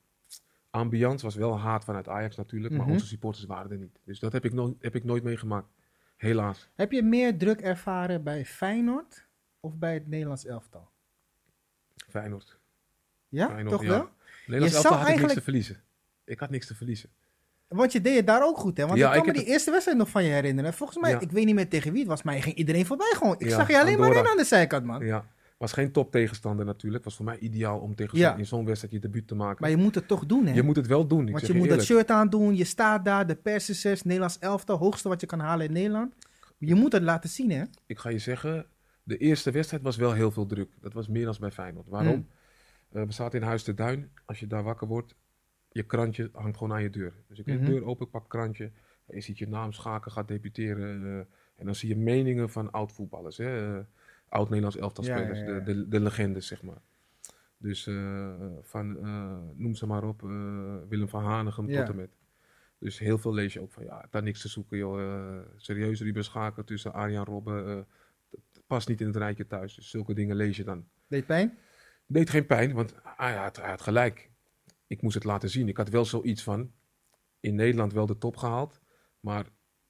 ambiance 0.69 1.25
was 1.25 1.35
wel 1.35 1.59
haat 1.59 1.83
vanuit 1.83 2.07
Ajax 2.07 2.35
natuurlijk. 2.35 2.73
Maar 2.73 2.83
Mhm. 2.85 2.91
onze 2.93 3.05
supporters 3.07 3.45
waren 3.45 3.71
er 3.71 3.77
niet. 3.77 3.99
Dus 4.03 4.19
dat 4.19 4.31
heb 4.31 4.45
ik, 4.45 4.53
nooit 4.53 4.75
heb 4.79 4.95
ik 4.95 5.03
nooit 5.03 5.23
meegemaakt. 5.23 5.67
Helaas. 6.17 6.69
Heb 6.75 6.91
je 6.91 7.03
meer 7.03 7.37
druk 7.37 7.61
ervaren 7.61 8.23
bij 8.23 8.45
Feyenoord 8.45 9.27
of 9.59 9.77
bij 9.77 9.93
het 9.93 10.07
Nederlands 10.07 10.45
elftal? 10.45 10.89
Feyenoord. 12.09 12.59
Ja, 13.29 13.47
Feyenoord, 13.47 13.71
toch 13.75 13.83
ja. 13.83 13.89
wel? 13.89 14.09
Nederlands 14.45 14.75
Je 14.75 14.75
elftal 14.83 14.91
had 14.97 15.01
ik 15.01 15.07
niks 15.07 15.07
eigenlijk- 15.07 15.33
te 15.37 15.41
verliezen. 15.43 15.81
Ik 16.25 16.39
had 16.39 16.49
niks 16.49 16.67
te 16.67 16.75
verliezen. 16.75 17.09
Want 17.67 17.91
je 17.91 18.01
deed 18.01 18.15
het 18.15 18.27
daar 18.27 18.43
ook 18.43 18.57
goed, 18.57 18.77
hè? 18.77 18.85
Want 18.85 18.99
Ja, 18.99 19.07
ik 19.13 19.19
kan 19.19 19.27
ik 19.27 19.35
me 19.35 19.39
die 19.43 19.51
eerste 19.51 19.71
wedstrijd 19.71 19.97
nog 19.97 20.09
van 20.09 20.23
je 20.23 20.29
herinneren. 20.29 20.73
Volgens 20.73 20.99
mij, 20.99 21.11
Ja. 21.11 21.19
ik 21.19 21.31
weet 21.31 21.45
niet 21.45 21.55
meer 21.55 21.69
tegen 21.69 21.91
wie 21.91 21.99
het 21.99 22.09
was, 22.09 22.23
maar 22.23 22.35
je 22.35 22.41
ging 22.41 22.55
iedereen 22.55 22.85
voorbij 22.85 23.13
gewoon. 23.15 23.35
Ik 23.37 23.47
Ja, 23.47 23.55
zag 23.55 23.67
je 23.67 23.79
alleen 23.79 23.99
maar 23.99 24.15
in 24.15 24.27
aan 24.27 24.37
de 24.37 24.43
zijkant, 24.43 24.85
man. 24.85 25.05
Ja. 25.05 25.25
Was 25.57 25.71
geen 25.71 25.91
top 25.91 26.11
tegenstander 26.11 26.65
natuurlijk. 26.65 27.03
Was 27.03 27.15
voor 27.15 27.25
mij 27.25 27.37
ideaal 27.39 27.79
om 27.79 27.95
tegen 27.95 28.37
in 28.37 28.45
zo'n 28.45 28.65
wedstrijd 28.65 28.93
je 28.93 28.99
debuut 28.99 29.27
te 29.27 29.35
maken. 29.35 29.57
Maar 29.59 29.69
je 29.69 29.77
moet 29.77 29.95
het 29.95 30.07
toch 30.07 30.25
doen, 30.25 30.45
hè? 30.45 30.53
je 30.53 30.63
moet 30.63 30.75
het 30.75 30.87
wel 30.87 31.07
doen. 31.07 31.27
Ik 31.27 31.33
Want 31.33 31.47
je 31.47 31.53
moet 31.53 31.69
dat 31.69 31.83
shirt 31.83 32.09
aandoen, 32.09 32.55
je 32.55 32.63
staat 32.63 33.05
daar, 33.05 33.27
de 33.27 33.35
persisses, 33.35 34.03
Nederlands 34.03 34.39
elftal, 34.39 34.77
hoogste 34.77 35.09
wat 35.09 35.21
je 35.21 35.27
kan 35.27 35.39
halen 35.39 35.65
in 35.65 35.71
Nederland. 35.71 36.13
Je 36.57 36.75
moet 36.75 36.91
het 36.91 37.03
laten 37.03 37.29
zien, 37.29 37.51
hè? 37.51 37.63
ik 37.85 37.99
ga 37.99 38.09
je 38.09 38.19
zeggen, 38.19 38.65
de 39.03 39.17
eerste 39.17 39.51
wedstrijd 39.51 39.83
was 39.83 39.95
wel 39.95 40.13
heel 40.13 40.31
veel 40.31 40.45
druk. 40.45 40.71
Dat 40.81 40.93
was 40.93 41.07
meer 41.07 41.25
dan 41.25 41.35
bij 41.39 41.51
Feyenoord. 41.51 41.87
Waarom? 41.87 42.13
Hmm. 42.13 42.27
Eh, 43.01 43.07
we 43.07 43.13
zaten 43.13 43.39
in 43.39 43.45
Huis 43.45 43.63
de 43.63 43.73
Duin. 43.73 44.11
Als 44.25 44.39
je 44.39 44.47
daar 44.47 44.63
wakker 44.63 44.87
wordt, 44.87 45.15
je 45.75 45.83
krantje 45.83 46.29
hangt 46.33 46.57
gewoon 46.57 46.73
aan 46.73 46.81
je 46.81 46.89
deur. 46.89 47.13
Dus 47.27 47.39
ik 47.39 47.45
heb 47.45 47.55
Mhm. 47.59 47.65
de 47.65 47.71
deur 47.71 47.85
open, 47.85 48.05
ik 48.05 48.11
pak 48.11 48.29
krantje. 48.29 48.71
Je 49.07 49.21
ziet 49.21 49.37
je 49.37 49.47
naam 49.47 49.71
schaken, 49.71 50.11
gaat 50.11 50.27
debuteren. 50.27 51.03
eh, 51.03 51.17
en 51.55 51.65
dan 51.65 51.75
zie 51.75 51.89
je 51.89 51.95
meningen 51.97 52.49
van 52.49 52.71
oud-voetballers. 52.71 53.37
hè, 53.37 53.77
eh, 53.77 53.83
Oud-Nederlands 54.29 54.77
elftal 54.77 55.03
Ja, 55.03 55.17
spelers, 55.17 55.39
ja, 55.39 55.45
ja. 55.45 55.59
De, 55.59 55.63
de, 55.73 55.87
de 55.87 55.99
legendes, 55.99 56.47
zeg 56.47 56.61
maar. 56.61 56.81
Dus 57.57 57.87
eh, 57.87 58.33
van, 58.61 58.91
noem 59.55 59.75
ze 59.75 59.85
maar 59.85 60.03
op, 60.03 60.21
Willem 60.89 61.09
van 61.09 61.23
Hanegem 61.23 61.69
Ja. 61.69 61.79
tot 61.79 61.89
en 61.89 61.95
met. 61.95 62.09
Dus 62.77 62.99
heel 62.99 63.17
veel 63.17 63.33
lees 63.33 63.53
je 63.53 63.61
ook 63.61 63.71
van, 63.71 63.83
ja, 63.83 64.05
daar 64.09 64.23
niks 64.23 64.41
te 64.41 64.47
zoeken, 64.47 64.77
joh. 64.77 65.39
serieus, 65.57 66.01
Ruben 66.01 66.23
Schaken 66.23 66.65
tussen 66.65 66.93
Arjan 66.93 67.25
Robben. 67.25 67.87
past 68.67 68.87
niet 68.87 69.01
in 69.01 69.07
het 69.07 69.15
rijtje 69.15 69.47
thuis. 69.47 69.75
Dus 69.75 69.89
zulke 69.89 70.13
dingen 70.13 70.35
lees 70.35 70.57
je 70.57 70.63
dan. 70.63 70.87
Deed 71.07 71.25
pijn? 71.25 71.57
Deed 72.07 72.29
geen 72.29 72.45
pijn, 72.45 72.73
want 72.73 72.95
hij 73.03 73.35
had, 73.35 73.55
hij 73.55 73.69
had 73.69 73.81
gelijk. 73.81 74.29
Ik 74.87 75.01
moest 75.01 75.15
het 75.15 75.23
laten 75.23 75.49
zien. 75.49 75.67
Ik 75.67 75.77
had 75.77 75.89
wel 75.89 76.05
zoiets 76.05 76.43
van, 76.43 76.71
in 77.39 77.55
Nederland 77.55 77.93
wel 77.93 78.05
de 78.05 78.17
top 78.17 78.37
gehaald, 78.37 78.79
maar 79.19 79.45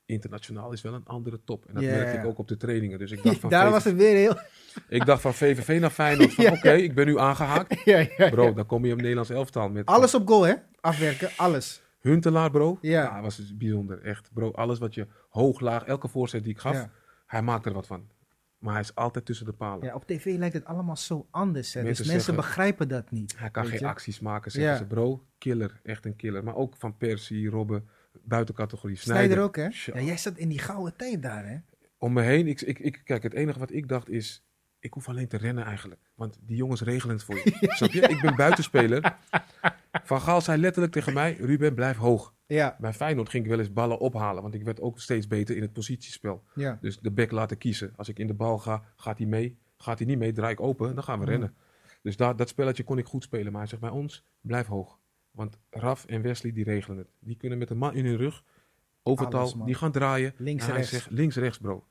internationaal 0.05 0.71
is 0.71 0.81
wel 0.81 0.93
een 0.93 1.05
andere 1.05 1.43
top. 1.43 1.65
En 1.65 1.73
dat 1.73 1.83
merkte 1.83 2.17
ik 2.17 2.25
ook 2.25 2.37
op 2.37 2.47
de 2.47 2.57
trainingen. 2.57 2.99
Dus 2.99 3.11
ik 3.11 3.23
dacht 3.23 3.39
van, 3.39 3.49
Daar 3.49 3.71
was 3.71 3.83
het 3.83 3.95
weer 3.95 4.15
heel... 4.15 4.39
ik 4.87 5.05
dacht 5.05 5.21
van 5.21 5.33
VVV 5.33 5.79
naar 5.79 5.89
Feyenoord, 5.89 6.33
van 6.33 6.43
Ja. 6.45 6.51
oké, 6.51 6.71
ik 6.71 6.93
ben 6.93 7.05
nu 7.05 7.19
aangehaakt. 7.19 7.81
ja, 7.85 8.05
ja, 8.17 8.29
Bro, 8.29 8.53
dan 8.53 8.65
kom 8.65 8.85
je 8.85 8.91
op 8.93 8.99
Nederlands 8.99 9.29
elftal 9.29 9.69
met 9.69 9.85
Alles 9.85 10.15
op 10.15 10.27
goal, 10.27 10.43
hè? 10.43 10.53
Afwerken, 10.79 11.29
alles. 11.37 11.81
Huntelaar, 11.99 12.51
bro. 12.51 12.77
Ja. 12.81 13.03
Ja, 13.03 13.21
was 13.21 13.57
bijzonder. 13.57 14.01
Echt, 14.01 14.29
bro. 14.33 14.51
Alles 14.51 14.79
wat 14.79 14.93
je 14.93 15.07
hoog, 15.29 15.59
laag, 15.59 15.83
elke 15.83 16.07
voorzet 16.07 16.43
die 16.43 16.51
ik 16.51 16.59
gaf, 16.59 16.87
hij 17.25 17.41
maakt 17.41 17.65
er 17.65 17.73
wat 17.73 17.87
van. 17.87 18.09
Maar 18.58 18.74
hij 18.74 18.82
is 18.82 18.95
altijd 18.95 19.26
tussen 19.26 19.45
de 19.45 19.53
palen. 19.53 19.86
Ja, 19.86 19.93
op 19.95 20.08
tv 20.08 20.26
lijkt 20.38 20.53
het 20.53 20.66
allemaal 20.66 20.97
zo 20.97 21.28
anders. 21.32 21.74
Hè? 21.74 21.84
Mensen 21.84 22.03
dus 22.03 22.14
mensen 22.14 22.34
zeggen- 22.36 22.49
begrijpen 22.49 22.88
dat 22.88 23.12
niet. 23.12 23.39
Hij 23.39 23.49
kan 23.49 23.66
geen 23.66 23.80
je? 23.80 23.88
acties 23.88 24.20
maken, 24.20 24.51
zeggen 24.51 24.72
Ja. 24.72 24.78
ze. 24.78 24.86
Bro, 24.86 25.26
killer. 25.38 25.80
Echt 25.84 26.06
een 26.06 26.16
killer. 26.16 26.43
Maar 26.43 26.56
ook 26.56 26.76
van 26.78 26.97
Persie, 26.97 27.49
Robben, 27.49 27.88
buitencategorie. 28.24 28.95
Snijder 28.95 29.24
Snijder. 29.26 29.43
ook, 29.45 29.56
hè? 29.56 29.99
Ja, 29.99 30.06
jij 30.06 30.18
zat 30.18 30.38
in 30.38 30.49
die 30.49 30.60
gouden 30.60 30.95
tijd 30.95 31.22
daar, 31.22 31.45
hè? 31.47 31.58
Om 31.97 32.14
me 32.14 32.22
heen, 32.22 32.47
ik, 32.47 32.62
ik, 32.62 32.80
ik, 32.80 33.01
kijk, 33.03 33.24
het 33.24 33.34
enige 33.34 33.60
wat 33.60 33.72
ik 33.72 33.88
dacht 33.88 34.10
is, 34.10 34.45
ik 34.80 34.93
hoef 34.93 35.10
alleen 35.10 35.28
te 35.28 35.38
rennen 35.38 35.64
eigenlijk. 35.66 36.01
Want 36.16 36.38
die 36.41 36.56
jongens 36.58 36.82
regelen 36.82 37.16
het 37.16 37.26
voor 37.26 37.36
je. 37.36 37.51
Snap 37.78 37.91
je? 37.91 38.01
Ik 38.01 38.22
ben 38.22 38.36
buitenspeler. 38.36 39.16
Van 40.06 40.22
Gaal 40.22 40.41
zei 40.41 40.62
letterlijk 40.62 40.93
tegen 40.93 41.14
mij, 41.14 41.36
Ruben, 41.39 41.74
blijf 41.76 41.97
hoog. 41.97 42.34
Ja, 42.47 42.76
Bij 42.80 42.93
Feyenoord 42.93 43.30
ging 43.30 43.43
ik 43.43 43.49
wel 43.49 43.60
eens 43.60 43.74
ballen 43.74 43.99
ophalen, 43.99 44.41
want 44.41 44.53
ik 44.53 44.64
werd 44.64 44.82
ook 44.82 44.99
steeds 44.99 45.28
beter 45.28 45.56
in 45.56 45.62
het 45.62 45.74
positiespel. 45.74 46.43
ja. 46.56 46.78
Dus 46.82 46.99
de 46.99 47.12
back 47.12 47.32
laten 47.32 47.58
kiezen. 47.58 47.93
Als 47.95 48.10
ik 48.10 48.20
in 48.20 48.28
de 48.28 48.34
bal 48.34 48.58
ga, 48.58 48.84
gaat 48.95 49.18
hij 49.18 49.28
mee. 49.28 49.58
Gaat 49.78 49.97
hij 49.97 50.08
niet 50.08 50.18
mee, 50.18 50.32
draai 50.32 50.51
ik 50.53 50.60
open, 50.60 50.95
dan 50.95 51.03
gaan 51.03 51.20
we 51.20 51.26
rennen. 51.26 51.56
Dus 52.01 52.18
dat, 52.18 52.38
dat 52.38 52.49
spelletje 52.49 52.84
kon 52.84 52.97
ik 52.97 53.06
goed 53.06 53.24
spelen. 53.24 53.51
Maar 53.51 53.62
hij 53.62 53.70
zegt 53.70 53.82
bij 53.82 53.89
ons, 53.91 54.26
blijf 54.41 54.68
hoog. 54.68 54.99
Want 55.32 55.58
Raf 55.70 56.06
en 56.06 56.22
Wesley, 56.22 56.51
die 56.53 56.64
regelen 56.64 56.97
het. 56.97 57.08
Die 57.20 57.36
kunnen 57.38 57.58
met 57.58 57.70
een 57.70 57.78
man 57.78 57.93
in 57.93 58.06
hun 58.06 58.18
rug, 58.18 58.43
overtal, 59.03 59.39
Alles, 59.39 59.53
die 59.66 59.76
gaan 59.76 59.91
draaien. 59.91 60.34
Links, 60.38 60.62
En 60.64 60.70
hij 60.70 60.78
rechts. 60.78 60.91
zegt, 60.93 61.10
links, 61.12 61.36
rechts, 61.36 61.58
bro. 61.58 61.86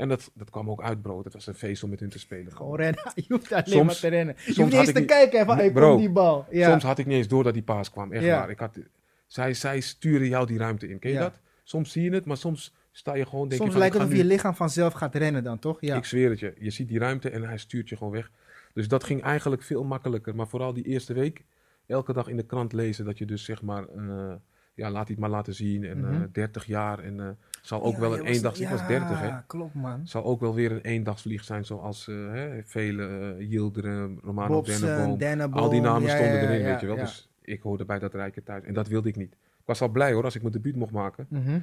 En 0.00 0.08
dat, 0.08 0.30
dat 0.34 0.50
kwam 0.50 0.70
ook 0.70 0.82
uit, 0.82 1.02
bro. 1.02 1.22
Dat 1.22 1.32
was 1.32 1.46
een 1.46 1.54
feest 1.54 1.82
om 1.82 1.90
met 1.90 2.00
hun 2.00 2.08
te 2.08 2.18
spelen. 2.18 2.52
Gewoon 2.52 2.76
rennen. 2.76 3.02
Je 3.14 3.24
hoeft 3.28 3.52
alleen 3.52 3.64
Soms- 3.66 3.86
maar 3.86 3.96
te 3.96 4.08
rennen. 4.08 4.34
Je 4.36 4.42
soms 4.52 4.56
hoeft 4.56 4.72
eens 4.72 4.88
ik 4.88 4.94
te 4.94 5.00
niet- 5.00 5.08
kijken 5.08 5.46
van, 5.46 5.56
hey, 5.56 5.72
Bro, 5.72 5.90
kom 5.90 6.00
die 6.00 6.10
bal. 6.10 6.46
Ja. 6.50 6.70
Soms 6.70 6.82
had 6.82 6.98
ik 6.98 7.06
niet 7.06 7.16
eens 7.16 7.28
door 7.28 7.44
dat 7.44 7.52
die 7.54 7.62
paas 7.62 7.90
kwam. 7.90 8.12
Echt 8.12 8.24
Ja. 8.24 8.38
waar. 8.38 8.50
Ik 8.50 8.58
had, 8.58 8.78
zij, 9.26 9.54
zij 9.54 9.80
sturen 9.80 10.28
jou 10.28 10.46
die 10.46 10.58
ruimte 10.58 10.88
in. 10.88 10.98
Ken 10.98 11.10
je 11.10 11.16
Ja. 11.16 11.22
dat? 11.22 11.34
Soms 11.62 11.92
zie 11.92 12.02
je 12.02 12.10
het, 12.10 12.24
maar 12.24 12.36
soms 12.36 12.74
sta 12.92 13.14
je 13.14 13.26
gewoon... 13.26 13.48
Denk 13.48 13.60
Soms 13.60 13.64
je 13.64 13.70
van, 13.70 13.80
lijkt 13.80 13.94
ik 13.94 14.00
het 14.00 14.10
of 14.10 14.16
nu- 14.16 14.22
je 14.22 14.28
lichaam 14.28 14.54
vanzelf 14.54 14.92
gaat 14.92 15.14
rennen 15.14 15.44
dan, 15.44 15.58
toch? 15.58 15.80
Ja. 15.80 15.96
Ik 15.96 16.04
zweer 16.04 16.30
het 16.30 16.38
je. 16.40 16.54
Je 16.58 16.70
ziet 16.70 16.88
die 16.88 16.98
ruimte 16.98 17.30
en 17.30 17.42
hij 17.42 17.58
stuurt 17.58 17.88
je 17.88 17.96
gewoon 17.96 18.12
weg. 18.12 18.30
Dus 18.74 18.88
dat 18.88 19.04
ging 19.04 19.22
eigenlijk 19.22 19.62
veel 19.62 19.84
makkelijker. 19.84 20.34
Maar 20.34 20.48
vooral 20.48 20.72
die 20.72 20.84
eerste 20.84 21.12
week, 21.12 21.44
elke 21.86 22.12
dag 22.12 22.28
in 22.28 22.36
de 22.36 22.42
krant 22.46 22.72
lezen 22.72 23.04
dat 23.04 23.18
je 23.18 23.24
dus 23.24 23.44
zeg 23.44 23.62
maar, 23.62 23.84
eh, 23.96 24.32
ja, 24.80 24.90
laat 24.90 25.06
hij 25.06 25.10
het 25.10 25.18
maar 25.18 25.30
laten 25.30 25.54
zien. 25.54 25.84
En 25.84 26.04
eh 26.04 26.10
Mhm. 26.10 26.26
30 26.32 26.64
jaar 26.64 26.98
en 26.98 27.20
eh, 27.20 27.26
zal 27.62 27.82
ook 27.82 27.94
Ja, 27.94 28.00
wel 28.00 28.18
een 28.18 28.24
eendags, 28.24 28.60
ik 28.60 28.68
was 28.68 28.86
30 28.86 29.20
hè. 29.20 29.26
Ja, 29.26 29.44
klopt 29.46 29.74
man. 29.74 30.06
Zal 30.06 30.24
ook 30.24 30.40
wel 30.40 30.54
weer 30.54 30.72
een 30.72 30.80
eendagsvlieg 30.80 31.44
zijn 31.44 31.64
zoals 31.64 32.08
eh, 32.08 32.14
hè, 32.16 32.62
vele, 32.64 33.34
eh 33.38 33.50
Yildirim, 33.50 34.18
Romano 34.22 34.62
Denneboom. 34.62 35.18
Denneboom. 35.18 35.62
Al 35.62 35.70
die 35.70 35.80
namen 35.80 36.02
ja, 36.08 36.14
stonden 36.16 36.34
ja, 36.36 36.42
erin, 36.42 36.58
ja, 36.60 36.64
weet 36.70 36.80
je 36.80 36.86
wel. 36.86 36.96
ja. 36.96 37.02
Dus 37.02 37.28
ik 37.42 37.62
hoorde 37.62 37.84
bij 37.84 37.98
dat 37.98 38.14
rijke 38.14 38.42
thuis. 38.42 38.64
En 38.64 38.74
dat 38.74 38.88
wilde 38.88 39.08
ik 39.08 39.16
niet. 39.16 39.32
Ik 39.32 39.66
was 39.66 39.80
al 39.80 39.88
blij 39.88 40.12
hoor, 40.12 40.24
als 40.24 40.34
ik 40.34 40.40
mijn 40.42 40.52
debuut 40.54 40.76
mocht 40.76 40.92
maken. 40.92 41.26
Mhm. 41.28 41.58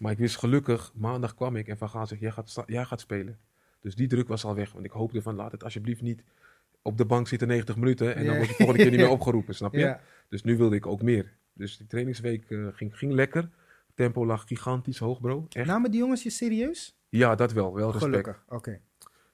Maar 0.00 0.12
ik 0.12 0.18
wist 0.18 0.36
gelukkig, 0.36 0.92
maandag 0.94 1.34
kwam 1.34 1.56
ik 1.56 1.68
en 1.68 1.76
Van 1.76 1.88
Gaal 1.88 2.06
zegt, 2.06 2.20
jij 2.20 2.30
gaat, 2.30 2.62
jij 2.66 2.84
gaat 2.84 3.00
spelen. 3.00 3.38
Dus 3.80 3.94
die 3.94 4.06
druk 4.08 4.28
was 4.28 4.44
al 4.44 4.54
weg. 4.54 4.72
Want 4.72 4.84
ik 4.84 4.90
hoopte 4.90 5.22
van, 5.22 5.34
laat 5.34 5.52
het 5.52 5.64
alsjeblieft 5.64 6.02
niet 6.02 6.22
op 6.82 6.96
de 6.98 7.04
bank 7.04 7.28
zitten 7.28 7.48
90 7.48 7.76
minuten. 7.76 8.14
En 8.14 8.24
dan 8.24 8.32
Ja. 8.32 8.36
word 8.38 8.48
je 8.48 8.54
volgende 8.54 8.82
keer 8.82 8.90
niet 8.90 9.00
meer 9.06 9.10
opgeroepen, 9.10 9.54
snap 9.54 9.72
je? 9.72 9.78
Ja. 9.78 10.00
Dus 10.28 10.42
nu 10.42 10.56
wilde 10.56 10.76
ik 10.76 10.86
ook 10.86 11.02
meer. 11.02 11.32
Dus 11.54 11.76
die 11.76 11.86
trainingsweek 11.86 12.50
eh, 12.50 12.66
ging, 12.72 12.98
ging 12.98 13.12
lekker. 13.12 13.48
Tempo 13.94 14.26
lag 14.26 14.46
gigantisch 14.46 14.98
hoog, 14.98 15.20
bro. 15.20 15.46
Echt. 15.50 15.66
Namen 15.66 15.90
die 15.90 16.00
jongens 16.00 16.22
je 16.22 16.30
serieus? 16.30 16.96
Ja, 17.08 17.34
dat 17.34 17.52
wel. 17.52 17.74
Wel 17.74 17.90
respect. 17.92 18.10
Gelukkig, 18.10 18.44
oké. 18.48 18.80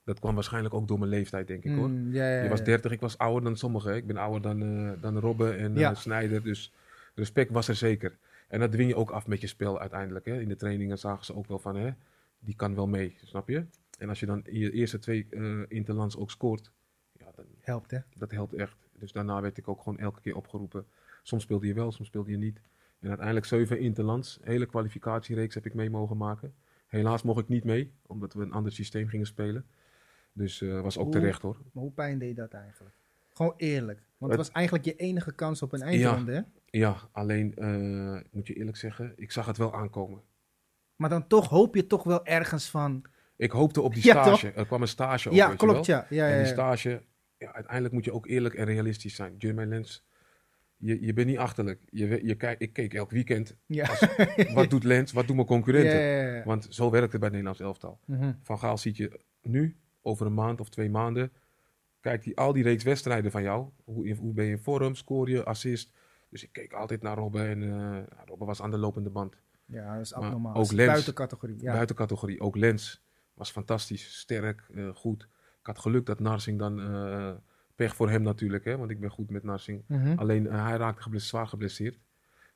Dat 0.04 0.18
kwam 0.18 0.34
waarschijnlijk 0.34 0.74
ook 0.74 0.88
door 0.88 0.98
mijn 0.98 1.10
leeftijd, 1.10 1.46
denk 1.46 1.64
ik 1.64 1.74
hoor. 1.74 1.88
Mm, 1.88 2.12
ja, 2.12 2.30
ja, 2.34 2.42
Je 2.42 2.48
was 2.48 2.58
ja. 2.58 2.64
30, 2.64 2.90
ik 2.92 3.00
was 3.00 3.18
ouder 3.18 3.42
dan 3.42 3.56
sommigen. 3.56 3.96
Ik 3.96 4.06
ben 4.06 4.16
ouder 4.16 4.42
dan, 4.42 4.62
eh 4.62 5.02
dan 5.02 5.18
Robben 5.18 5.58
en 5.58 5.74
Ja. 5.74 5.90
eh, 5.90 5.96
Snijder. 5.96 6.42
Dus 6.42 6.72
respect 7.14 7.50
was 7.50 7.68
er 7.68 7.74
zeker. 7.74 8.16
En 8.48 8.60
dat 8.60 8.72
dwing 8.72 8.88
je 8.90 8.96
ook 8.96 9.10
af 9.10 9.26
met 9.26 9.40
je 9.40 9.46
spel 9.46 9.80
uiteindelijk. 9.80 10.26
Hè. 10.26 10.40
In 10.40 10.48
de 10.48 10.56
trainingen 10.56 10.98
zagen 10.98 11.24
ze 11.24 11.34
ook 11.34 11.46
wel 11.46 11.58
van, 11.58 11.76
hè, 11.76 11.90
die 12.38 12.56
kan 12.56 12.74
wel 12.74 12.86
mee, 12.86 13.16
snap 13.24 13.48
je? 13.48 13.64
En 13.98 14.08
als 14.08 14.20
je 14.20 14.26
dan 14.26 14.40
in 14.44 14.58
je 14.58 14.72
eerste 14.72 14.98
twee 14.98 15.26
eh 15.30 15.60
interlands 15.68 16.16
ook 16.16 16.30
scoort, 16.30 16.70
ja, 17.12 17.26
dan, 17.36 17.44
Helpt, 17.60 17.90
hè? 17.90 17.98
dat 18.14 18.30
helpt 18.30 18.54
echt. 18.54 18.76
Dus 18.98 19.12
daarna 19.12 19.40
werd 19.40 19.58
ik 19.58 19.68
ook 19.68 19.82
gewoon 19.82 19.98
elke 19.98 20.20
keer 20.20 20.36
opgeroepen. 20.36 20.86
Soms 21.22 21.42
speelde 21.42 21.66
je 21.66 21.74
wel, 21.74 21.92
soms 21.92 22.08
speelde 22.08 22.30
je 22.30 22.36
niet. 22.36 22.60
En 23.00 23.08
uiteindelijk 23.08 23.46
zeven 23.46 23.78
interlands, 23.80 24.38
hele 24.42 24.66
kwalificatiereeks 24.66 25.54
heb 25.54 25.66
ik 25.66 25.74
mee 25.74 25.90
mogen 25.90 26.16
maken. 26.16 26.54
Helaas 26.86 27.22
mocht 27.22 27.40
ik 27.40 27.48
niet 27.48 27.64
mee, 27.64 27.92
omdat 28.06 28.32
we 28.34 28.42
een 28.42 28.52
ander 28.52 28.72
systeem 28.72 29.08
gingen 29.08 29.26
spelen. 29.26 29.66
Dus 30.32 30.60
eh 30.62 30.80
was 30.80 30.98
ook 30.98 31.04
Hoe- 31.04 31.12
terecht 31.12 31.42
hoor. 31.42 31.56
Maar 31.72 31.82
hoe 31.82 31.92
pijn 31.92 32.18
deed 32.18 32.36
dat 32.36 32.52
eigenlijk? 32.52 32.94
Gewoon 33.32 33.54
eerlijk. 33.56 33.98
Want 34.18 34.32
het 34.32 34.40
Het- 34.40 34.48
was 34.48 34.50
eigenlijk 34.50 34.84
je 34.84 34.94
enige 34.96 35.32
kans 35.32 35.62
op 35.62 35.72
een 35.72 35.82
eindronde, 35.82 36.32
hè? 36.32 36.40
Ja, 36.78 36.96
alleen, 37.12 37.54
eh, 37.56 38.20
moet 38.30 38.46
je 38.46 38.54
eerlijk 38.54 38.76
zeggen, 38.76 39.12
ik 39.16 39.32
zag 39.32 39.46
het 39.46 39.56
wel 39.56 39.74
aankomen. 39.74 40.22
Maar 40.96 41.10
dan 41.10 41.26
toch 41.26 41.48
hoop 41.48 41.74
je 41.74 41.86
toch 41.86 42.04
wel 42.04 42.24
ergens 42.26 42.70
van... 42.70 43.04
Ik 43.36 43.50
hoopte 43.50 43.80
op 43.80 43.94
die 43.94 44.04
Ja, 44.12 44.22
stage. 44.22 44.52
Er 44.52 44.66
kwam 44.66 44.82
een 44.82 44.88
stage 44.88 45.28
ook, 45.28 45.34
ja, 45.34 45.54
klopt, 45.54 45.86
ja. 45.86 46.06
ja, 46.10 46.26
ja, 46.28 46.32
En 46.34 46.38
die 46.42 46.52
stage, 46.52 47.02
ja, 47.38 47.52
uiteindelijk 47.52 47.94
moet 47.94 48.04
je 48.04 48.12
ook 48.12 48.26
eerlijk 48.26 48.54
en 48.54 48.64
realistisch 48.64 49.14
zijn. 49.14 49.34
Jermaine 49.38 49.74
Lens, 49.74 50.06
je, 50.78 51.04
je 51.04 51.12
bent 51.12 51.26
niet 51.26 51.38
achterlijk. 51.38 51.80
Je, 51.90 52.08
je 52.26 52.56
ik 52.58 52.72
keek 52.72 52.94
elk 52.94 53.10
weekend, 53.10 53.56
Ja. 53.66 53.88
wat 54.54 54.70
doet 54.70 54.84
Lens, 54.84 55.12
wat 55.12 55.26
doen 55.26 55.36
mijn 55.36 55.48
concurrenten? 55.48 56.00
ja, 56.00 56.20
ja, 56.22 56.34
ja. 56.34 56.44
Want 56.44 56.66
zo 56.70 56.90
werkt 56.90 57.12
het 57.12 57.20
bij 57.20 57.30
het 57.30 57.38
Nederlands 57.38 57.60
elftal. 57.60 58.00
Mhm. 58.04 58.32
Van 58.42 58.58
Gaal 58.58 58.78
ziet 58.78 58.96
je 58.96 59.20
nu, 59.42 59.76
over 60.02 60.26
een 60.26 60.34
maand 60.34 60.60
of 60.60 60.68
twee 60.68 60.90
maanden, 60.90 61.32
kijkt 62.00 62.24
hij 62.24 62.34
al 62.34 62.52
die 62.52 62.62
reeks 62.62 62.84
wedstrijden 62.84 63.30
van 63.30 63.42
jou. 63.42 63.68
Hoe, 63.84 64.14
hoe 64.14 64.32
ben 64.32 64.44
je 64.44 64.50
in 64.50 64.58
vorm, 64.58 64.94
scoor 64.94 65.28
je, 65.30 65.44
assist. 65.44 65.92
Dus 66.30 66.42
ik 66.42 66.52
keek 66.52 66.72
altijd 66.72 67.02
naar 67.02 67.16
Robben 67.16 67.48
en 67.48 67.62
eh, 67.62 68.02
Robben 68.26 68.46
was 68.46 68.62
aan 68.62 68.70
de 68.70 68.78
lopende 68.78 69.10
band. 69.10 69.36
Ja, 69.66 69.92
dat 69.94 70.04
is 70.04 70.14
abnormaal. 70.14 70.54
ook 70.54 70.72
Lens. 70.72 70.90
buiten 70.90 71.14
categorie. 71.14 71.56
Ja. 71.62 71.72
Buiten 71.72 71.96
categorie. 71.96 72.40
Ook 72.40 72.56
Lens 72.56 73.02
was 73.34 73.50
fantastisch, 73.50 74.18
sterk, 74.18 74.68
eh, 74.74 74.88
goed. 74.94 75.22
Ik 75.60 75.66
had 75.66 75.78
geluk 75.78 76.06
dat 76.06 76.20
Narsing 76.20 76.58
dan, 76.58 76.80
eh, 76.80 77.30
pech 77.78 77.96
voor 77.96 78.10
hem 78.10 78.22
natuurlijk, 78.22 78.64
hè, 78.64 78.76
want 78.76 78.90
ik 78.90 79.00
ben 79.00 79.10
goed 79.10 79.30
met 79.30 79.42
Narsing. 79.42 79.82
Mhm. 79.86 80.18
Alleen 80.18 80.46
eh, 80.46 80.64
hij 80.66 80.76
raakte 80.76 81.02
geblesseerd, 81.02 81.30
zwaar 81.32 81.46
geblesseerd. 81.46 81.98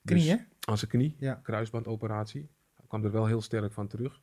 Knie? 0.05 0.47
Aan 0.61 0.79
zijn 0.79 0.91
knie, 0.91 1.16
Ja. 1.18 1.35
kruisbandoperatie. 1.43 2.49
Hij 2.77 2.85
kwam 2.87 3.05
er 3.05 3.11
wel 3.11 3.27
heel 3.27 3.41
sterk 3.41 3.73
van 3.73 3.87
terug. 3.89 4.20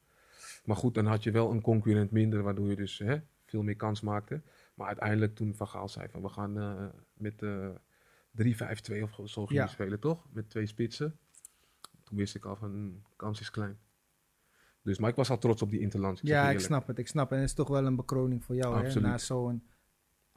Maar 0.66 0.76
goed, 0.76 0.94
dan 0.94 1.06
had 1.06 1.24
je 1.24 1.32
wel 1.32 1.52
een 1.52 1.62
concurrent 1.62 2.12
minder, 2.12 2.44
waardoor 2.44 2.70
je 2.70 2.76
dus 2.76 2.98
hè, 2.98 3.18
veel 3.46 3.62
meer 3.64 3.76
kans 3.76 4.02
maakte. 4.02 4.42
Maar 4.74 4.88
uiteindelijk 4.88 5.36
toen 5.36 5.56
Van 5.56 5.68
Gaal 5.68 5.90
zei 5.90 6.08
van 6.10 6.22
we 6.22 6.30
gaan 6.30 6.58
eh, 6.60 6.86
met 7.14 7.42
eh 7.44 7.70
3-5-2 8.32 9.02
of 9.04 9.30
zo 9.30 9.46
gingen 9.46 9.64
Ja. 9.64 9.70
spelen, 9.70 10.00
toch? 10.00 10.26
Met 10.32 10.50
twee 10.50 10.66
spitsen. 10.66 11.18
Toen 12.04 12.18
wist 12.18 12.36
ik 12.36 12.46
al 12.46 12.56
van 12.56 12.72
hm, 12.72 13.16
kans 13.16 13.40
is 13.40 13.52
klein. 13.52 13.78
Dus, 14.82 15.00
maar 15.00 15.10
ik 15.10 15.16
was 15.16 15.30
al 15.30 15.38
trots 15.38 15.62
op 15.62 15.70
die 15.70 15.80
Interlands. 15.80 16.22
Ja, 16.24 16.50
ik 16.52 16.60
snap 16.60 16.88
het. 16.88 16.98
Ik 16.98 17.08
snap 17.08 17.24
het. 17.30 17.34
En 17.34 17.40
het 17.40 17.50
is 17.50 17.56
toch 17.56 17.68
wel 17.68 17.86
een 17.86 17.96
bekroning 17.96 18.44
voor 18.44 18.56
jou, 18.56 18.86
hè? 18.86 19.00
Na 19.00 19.18
zo'n 19.18 19.64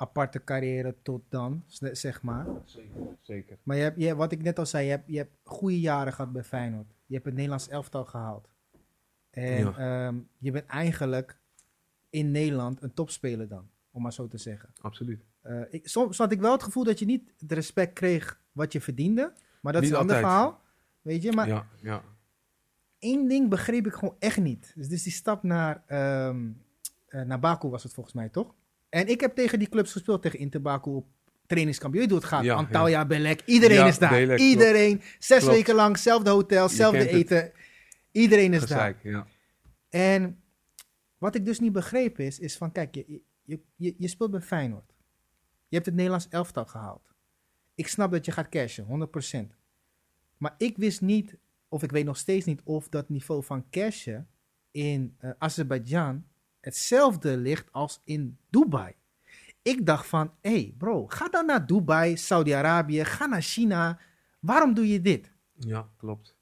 aparte 0.02 0.44
carrière 0.44 0.94
tot 1.02 1.22
dan, 1.28 1.64
zeg 1.92 2.22
maar. 2.22 2.46
Zeker, 2.64 3.00
zeker. 3.20 3.58
Maar 3.62 3.76
je 3.76 3.82
hebt, 3.82 4.00
je, 4.00 4.14
wat 4.14 4.32
ik 4.32 4.42
net 4.42 4.58
al 4.58 4.66
zei, 4.66 4.84
je 4.84 4.90
hebt, 4.90 5.04
je 5.06 5.16
hebt 5.16 5.32
goede 5.42 5.80
jaren 5.80 6.12
gehad 6.12 6.32
bij 6.32 6.44
Feyenoord. 6.44 6.94
Je 7.06 7.14
hebt 7.14 7.26
het 7.26 7.34
Nederlands 7.34 7.68
elftal 7.68 8.04
gehaald. 8.04 8.48
En 9.30 9.58
Ja. 9.58 9.76
ehm, 10.06 10.16
je 10.38 10.50
bent 10.50 10.66
eigenlijk 10.66 11.38
in 12.10 12.30
Nederland 12.30 12.82
een 12.82 12.94
topspeler 12.94 13.48
dan, 13.48 13.68
om 13.90 14.02
maar 14.02 14.12
zo 14.12 14.28
te 14.28 14.38
zeggen. 14.38 14.68
Absoluut. 14.80 15.24
Eh, 15.40 15.60
ik, 15.70 15.88
soms 15.88 16.18
had 16.18 16.32
ik 16.32 16.40
wel 16.40 16.52
het 16.52 16.62
gevoel 16.62 16.84
dat 16.84 16.98
je 16.98 17.04
niet 17.04 17.32
het 17.38 17.52
respect 17.52 17.92
kreeg 17.92 18.40
wat 18.52 18.72
je 18.72 18.80
verdiende. 18.80 19.32
Maar 19.60 19.72
dat 19.72 19.82
Niet 19.82 19.90
is 19.90 19.96
een 19.96 20.02
ander 20.02 20.16
verhaal. 20.16 20.60
Weet 21.02 21.22
je, 21.22 21.32
maar 21.32 21.48
ja, 21.48 21.66
ja. 21.80 22.02
één 22.98 23.28
ding 23.28 23.48
begreep 23.48 23.86
ik 23.86 23.92
gewoon 23.92 24.16
echt 24.18 24.40
niet. 24.40 24.72
Dus, 24.76 24.88
dus 24.88 25.02
die 25.02 25.12
stap 25.12 25.42
naar, 25.42 25.82
ehm 25.86 26.50
eh, 27.08 27.22
naar 27.22 27.40
Baku 27.40 27.68
was 27.68 27.82
het 27.82 27.92
volgens 27.92 28.14
mij, 28.14 28.28
toch? 28.28 28.54
En 28.92 29.08
ik 29.08 29.20
heb 29.20 29.34
tegen 29.34 29.58
die 29.58 29.68
clubs 29.68 29.92
gespeeld, 29.92 30.22
tegen 30.22 30.38
Inter 30.38 30.62
Baku 30.62 30.90
op 30.90 31.06
trainingskamp. 31.46 31.94
Je 31.94 32.00
het 32.14 32.24
gaat. 32.24 32.44
Ja, 32.44 32.54
Antalya, 32.54 33.06
Belek, 33.06 33.42
iedereen 33.44 33.76
Ja, 33.76 33.86
is 33.86 33.98
daar. 33.98 34.10
Belek, 34.10 34.36
klopt. 34.36 34.40
iedereen. 34.52 35.02
Zes 35.18 35.38
Klopt. 35.38 35.54
weken 35.54 35.74
lang, 35.74 35.98
zelfde 35.98 36.30
hotel, 36.30 36.68
zelfde 36.68 36.98
het. 36.98 37.08
eten. 37.08 37.52
Iedereen 38.10 38.52
is 38.52 38.66
daar. 38.66 38.98
Ja. 39.02 39.26
En 39.88 40.42
wat 41.18 41.34
ik 41.34 41.44
dus 41.44 41.60
niet 41.60 41.72
begreep 41.72 42.18
is, 42.18 42.38
is 42.38 42.56
van 42.56 42.72
kijk, 42.72 42.94
je, 42.94 43.20
je, 43.42 43.60
je, 43.76 43.94
je 43.98 44.08
speelt 44.08 44.30
bij 44.30 44.40
Feyenoord. 44.40 44.94
Je 45.68 45.74
hebt 45.74 45.86
het 45.86 45.94
Nederlands 45.94 46.28
elftal 46.28 46.66
gehaald. 46.66 47.12
Ik 47.74 47.88
snap 47.88 48.10
dat 48.10 48.24
je 48.24 48.32
gaat 48.32 48.48
cashen, 48.48 49.08
100%. 49.46 49.54
Maar 50.36 50.54
ik 50.58 50.76
wist 50.76 51.00
niet, 51.00 51.36
of 51.68 51.82
ik 51.82 51.90
weet 51.90 52.04
nog 52.04 52.16
steeds 52.16 52.46
niet, 52.46 52.60
of 52.64 52.88
dat 52.88 53.08
niveau 53.08 53.44
van 53.44 53.64
cashen 53.70 54.28
in 54.70 55.14
eh 55.18 55.30
Azerbeidzjan 55.38 56.24
hetzelfde 56.62 57.36
ligt 57.36 57.72
als 57.72 58.00
in 58.04 58.36
Dubai. 58.50 58.92
Ik 59.62 59.86
dacht 59.86 60.06
van, 60.06 60.30
hé 60.40 60.50
hey 60.50 60.74
bro, 60.78 61.06
ga 61.06 61.28
dan 61.28 61.46
naar 61.46 61.66
Dubai, 61.66 62.16
Saudi-Arabië, 62.16 63.04
ga 63.04 63.26
naar 63.26 63.42
China. 63.42 63.98
Waarom 64.40 64.74
doe 64.74 64.88
je 64.88 65.00
dit? 65.00 65.32
Ja, 65.54 65.88
klopt. 65.96 66.36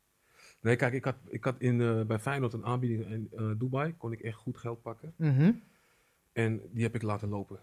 Nee, 0.61 0.77
kijk, 0.77 0.93
ik 0.93 1.05
had, 1.05 1.17
ik 1.29 1.45
had 1.45 1.55
in, 1.59 1.81
eh, 1.81 2.03
bij 2.03 2.19
Feyenoord 2.19 2.53
een 2.53 2.65
aanbieding 2.65 3.07
in 3.07 3.29
eh, 3.37 3.51
Dubai. 3.59 3.95
Kon 3.97 4.13
ik 4.13 4.21
echt 4.21 4.37
goed 4.37 4.59
geld 4.59 4.83
pakken. 4.83 5.13
Mhm. 5.17 5.53
En 6.33 6.61
die 6.73 6.83
heb 6.83 6.95
ik 6.95 7.03
laten 7.03 7.29
lopen. 7.29 7.59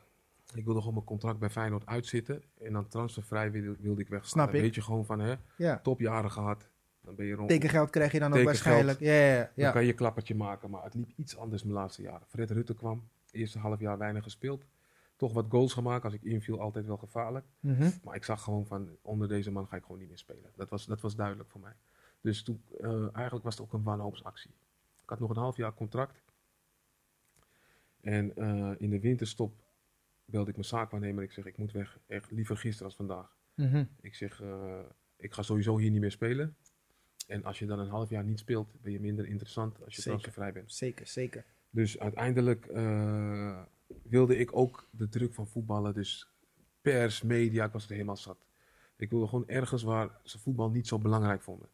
Ik 0.54 0.66
wilde 0.66 0.80
gewoon 0.80 0.94
mijn 0.94 1.06
contract 1.06 1.40
bij 1.40 1.50
Feyenoord 1.50 1.86
uitzitten. 1.86 2.44
En 2.58 2.74
dan 2.74 2.88
transfervrij 2.88 3.52
wilde, 3.52 3.76
wilde 3.80 4.02
ik 4.02 4.08
weggaan. 4.08 4.30
Snap 4.30 4.54
ik. 4.54 4.62
weet 4.62 4.76
je 4.76 4.82
gewoon 4.82 5.06
van, 5.06 5.20
hè, 5.20 5.36
Ja. 5.58 5.80
topjaren 5.80 6.32
gehad. 6.32 6.70
Dan 7.08 7.16
ben 7.16 7.26
je 7.26 7.34
rond. 7.34 7.50
Tekengeld 7.50 7.90
krijg 7.90 8.12
je 8.12 8.20
dan 8.20 8.34
ook 8.34 8.44
waarschijnlijk. 8.44 9.00
Ja, 9.00 9.14
ja, 9.14 9.36
ja. 9.36 9.52
Dan 9.56 9.72
kan 9.72 9.84
je 9.84 9.90
een 9.90 9.96
klappertje 9.96 10.36
maken. 10.36 10.70
Maar 10.70 10.84
het 10.84 10.94
liep 10.94 11.12
iets 11.16 11.38
anders 11.38 11.64
mijn 11.64 11.76
laatste 11.76 12.02
jaren. 12.02 12.28
Fred 12.28 12.52
Rutte 12.52 12.76
kwam. 12.76 13.08
Eerste 13.32 13.60
half 13.60 13.80
jaar 13.80 13.98
weinig 13.98 14.24
gespeeld. 14.24 14.66
Toch 15.16 15.34
wat 15.34 15.46
goals 15.50 15.74
gemaakt. 15.74 16.04
Als 16.04 16.14
ik 16.14 16.24
inviel, 16.24 16.60
altijd 16.60 16.86
wel 16.86 16.98
gevaarlijk. 16.98 17.46
Mhm. 17.60 17.90
Maar 18.04 18.16
ik 18.16 18.24
zag 18.24 18.42
gewoon 18.42 18.66
van, 18.66 18.90
onder 19.02 19.28
deze 19.28 19.52
man 19.52 19.68
ga 19.68 19.76
ik 19.76 19.82
gewoon 19.84 20.00
niet 20.00 20.08
meer 20.08 20.18
spelen. 20.18 20.52
Dat 20.56 20.70
was, 20.70 20.86
dat 20.86 21.02
was 21.02 21.16
duidelijk 21.16 21.50
voor 21.50 21.62
mij. 21.62 21.74
Dus 22.22 22.44
toen, 22.44 22.62
eh, 22.82 23.16
eigenlijk 23.16 23.44
was 23.44 23.58
het 23.58 23.64
ook 23.64 23.74
een 23.74 23.84
wanhoopsactie. 23.84 24.52
Ik 25.04 25.10
had 25.10 25.20
nog 25.20 25.30
een 25.30 25.36
half 25.36 25.58
jaar 25.58 25.74
contract. 25.74 26.24
En 28.02 28.36
eh, 28.36 28.72
in 28.78 28.90
de 28.90 29.00
winterstop 29.00 29.54
belde 30.26 30.50
ik 30.50 30.56
mijn 30.56 30.68
zaakwaarnemer. 30.68 31.24
Ik 31.24 31.32
zeg, 31.32 31.46
ik 31.46 31.58
moet 31.58 31.72
weg. 31.72 32.00
Echt 32.08 32.32
liever 32.32 32.58
gisteren 32.58 32.86
als 32.86 32.96
vandaag. 32.96 33.36
Mhm. 33.54 33.86
Ik 34.02 34.16
zeg, 34.16 34.42
eh, 34.42 34.80
ik 35.18 35.34
ga 35.34 35.42
sowieso 35.42 35.78
hier 35.78 35.92
niet 35.92 36.02
meer 36.02 36.12
spelen. 36.12 36.56
En 37.28 37.44
als 37.44 37.60
je 37.60 37.66
dan 37.66 37.80
een 37.80 37.90
half 37.90 38.10
jaar 38.10 38.24
niet 38.24 38.40
speelt, 38.40 38.68
ben 38.82 38.92
je 38.92 39.00
minder 39.00 39.28
interessant 39.28 39.84
als 39.86 39.96
je 39.96 40.02
transfervrij 40.02 40.54
bent. 40.54 40.74
Zeker, 40.74 41.08
zeker. 41.08 41.46
Dus 41.70 42.00
uiteindelijk 42.00 42.66
eh, 42.66 43.60
wilde 44.04 44.38
ik 44.38 44.56
ook 44.58 44.88
de 44.92 45.10
druk 45.10 45.34
van 45.34 45.48
voetballen. 45.48 45.94
Dus 45.94 46.28
pers, 46.82 47.22
media, 47.22 47.66
ik 47.66 47.72
was 47.72 47.86
er 47.86 47.92
helemaal 47.92 48.18
zat. 48.18 48.38
Ik 48.98 49.10
wilde 49.10 49.28
gewoon 49.28 49.48
ergens 49.48 49.84
waar 49.84 50.10
ze 50.24 50.40
voetbal 50.40 50.70
niet 50.70 50.88
zo 50.88 51.00
belangrijk 51.00 51.42
vonden. 51.42 51.68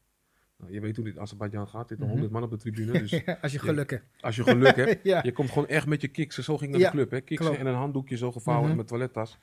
Nou, 0.57 0.73
je 0.73 0.79
weet 0.81 0.95
hoe 0.95 1.05
dit 1.05 1.17
Azerbeidzjan 1.17 1.67
gaat. 1.67 1.87
Zitten 1.87 2.05
Mhm. 2.07 2.15
100 2.15 2.33
man 2.33 2.43
op 2.43 2.49
de 2.49 2.57
tribune. 2.57 2.91
Dus 2.91 3.25
Als 3.41 3.51
je 3.51 3.59
geluk 3.59 3.89
hebt. 3.89 4.05
als 4.19 4.35
je 4.35 4.43
geluk 4.43 4.75
hebt, 4.75 5.03
ja. 5.13 5.23
je 5.23 5.31
komt 5.31 5.49
gewoon 5.49 5.67
echt 5.67 5.87
met 5.87 6.01
je 6.01 6.07
kiksen. 6.07 6.43
Zo 6.43 6.57
ging 6.57 6.69
ik 6.73 6.75
naar 6.81 6.85
Ja, 6.85 6.91
de 6.91 6.95
club. 6.97 7.11
Hè. 7.11 7.21
Kiksen 7.21 7.45
klopt. 7.45 7.61
en 7.61 7.67
een 7.67 7.77
handdoekje 7.79 8.17
zo 8.17 8.31
gevouwen 8.31 8.61
Mhm. 8.69 8.71
in 8.71 8.75
mijn 8.75 8.87
toilettas. 8.87 9.39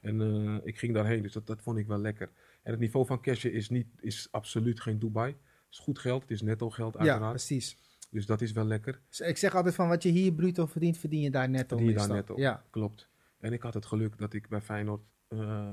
En 0.00 0.20
eh, 0.20 0.56
ik 0.66 0.78
ging 0.78 0.94
daarheen. 0.94 1.22
Dus 1.22 1.32
dat, 1.32 1.46
dat 1.46 1.62
vond 1.62 1.78
ik 1.78 1.86
wel 1.86 1.98
lekker. 1.98 2.30
En 2.62 2.70
het 2.70 2.80
niveau 2.80 3.06
van 3.06 3.20
Kesje 3.20 3.52
is, 3.52 3.68
niet, 3.68 3.86
is 4.00 4.28
absoluut 4.30 4.80
geen 4.80 4.98
Dubai. 4.98 5.36
Het 5.66 5.74
is 5.74 5.78
goed 5.78 5.98
geld. 5.98 6.22
Het 6.22 6.30
is 6.30 6.42
netto 6.42 6.70
geld 6.70 6.92
ja, 6.92 6.98
uiteraard. 6.98 7.30
precies. 7.30 7.76
dus 8.10 8.26
dat 8.26 8.40
is 8.40 8.52
wel 8.52 8.64
lekker. 8.64 9.00
Dus 9.08 9.20
ik 9.20 9.36
zeg 9.36 9.54
altijd 9.54 9.74
van 9.74 9.88
wat 9.88 10.02
je 10.02 10.08
hier 10.08 10.32
bruto 10.32 10.66
verdient, 10.66 10.98
verdien 10.98 11.20
je 11.20 11.30
daar 11.30 11.48
netto. 11.48 11.76
Verdien 11.76 11.92
je 11.92 11.98
daar 11.98 12.08
netto. 12.16 12.34
Ja. 12.36 12.64
Klopt. 12.70 13.08
En 13.38 13.52
ik 13.52 13.62
had 13.62 13.74
het 13.74 13.86
geluk 13.86 14.18
dat 14.18 14.32
ik 14.32 14.48
bij 14.48 14.60
Feyenoord 14.60 15.02
eh, 15.28 15.68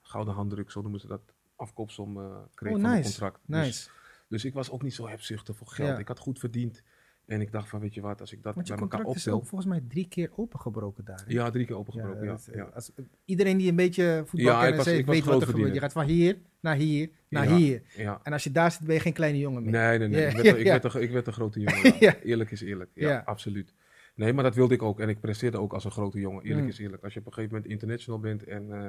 gouden 0.00 0.34
handdruk, 0.34 0.70
zo 0.70 0.80
noemen 0.82 1.00
ze 1.00 1.06
dat, 1.06 1.20
afkoopsom 1.56 2.20
eh 2.20 2.36
kreeg 2.54 2.72
Oh, 2.74 2.80
van 2.80 2.90
nice. 2.90 3.02
contract. 3.02 3.40
Dus, 3.46 3.56
Nice. 3.58 3.90
dus 4.28 4.44
ik 4.44 4.54
was 4.54 4.70
ook 4.70 4.82
niet 4.82 4.94
zo 4.94 5.08
hebzuchtig 5.08 5.56
voor 5.56 5.66
geld. 5.66 5.88
Ja. 5.88 5.98
Ik 5.98 6.08
had 6.08 6.18
goed 6.18 6.38
verdiend. 6.38 6.82
En 7.26 7.40
ik 7.40 7.52
dacht 7.52 7.68
van, 7.68 7.80
weet 7.80 7.94
je 7.94 8.00
wat, 8.00 8.20
als 8.20 8.32
ik 8.32 8.42
dat 8.42 8.54
bij 8.54 8.76
elkaar 8.76 9.00
is 9.00 9.06
optel... 9.06 9.34
ook 9.34 9.46
volgens 9.46 9.70
mij 9.70 9.82
drie 9.88 10.08
keer 10.08 10.30
opengebroken 10.36 11.04
daar. 11.04 11.22
hè? 11.26 11.32
Ja, 11.32 11.50
drie 11.50 11.66
keer 11.66 11.76
opengebroken, 11.76 12.24
ja. 12.24 12.30
dat, 12.30 12.46
eh, 12.46 12.54
ja. 12.56 12.62
als, 12.74 12.90
iedereen 13.24 13.56
die 13.56 13.68
een 13.68 13.76
beetje 13.76 14.22
voetbal 14.26 14.48
Ja, 14.52 14.76
was- 14.76 14.86
heeft, 14.86 15.06
weet 15.06 15.24
wat 15.24 15.40
er 15.40 15.46
gebeurt. 15.48 15.74
Je 15.74 15.80
gaat 15.80 15.92
van 15.92 16.04
hier 16.06 16.36
naar 16.60 16.76
hier 16.76 17.10
naar 17.28 17.46
hier. 17.46 17.82
ja. 17.96 18.20
En 18.22 18.32
als 18.32 18.44
je 18.44 18.50
daar 18.50 18.70
zit, 18.72 18.80
ben 18.86 18.94
je 18.94 19.00
geen 19.00 19.12
kleine 19.12 19.38
jongen 19.38 19.62
meer. 19.62 19.72
Nee, 19.72 19.98
nee, 19.98 20.08
nee. 20.08 20.26
Ik, 20.26 20.32
werd, 20.42 20.58
ik, 20.58 20.64
werd 20.82 20.84
een, 20.94 21.02
ik 21.02 21.10
werd 21.10 21.26
een 21.26 21.32
grote 21.32 21.60
jongen. 21.60 21.94
Eerlijk 22.22 22.50
is 22.50 22.60
eerlijk. 22.60 22.90
Ja, 22.94 23.08
Ja. 23.08 23.22
absoluut. 23.24 23.74
Nee, 24.14 24.32
maar 24.32 24.44
dat 24.44 24.54
wilde 24.54 24.74
ik 24.74 24.82
ook. 24.82 25.00
En 25.00 25.08
ik 25.08 25.20
presteerde 25.20 25.58
ook 25.58 25.72
als 25.72 25.84
een 25.84 25.90
grote 25.90 26.20
jongen. 26.20 26.42
Eerlijk 26.42 26.62
Mm. 26.62 26.68
is 26.68 26.78
eerlijk. 26.78 27.02
Als 27.04 27.12
je 27.14 27.20
op 27.20 27.26
een 27.26 27.32
gegeven 27.32 27.54
moment 27.54 27.72
international 27.72 28.20
bent 28.20 28.44
en 28.44 28.72
eh, 28.72 28.88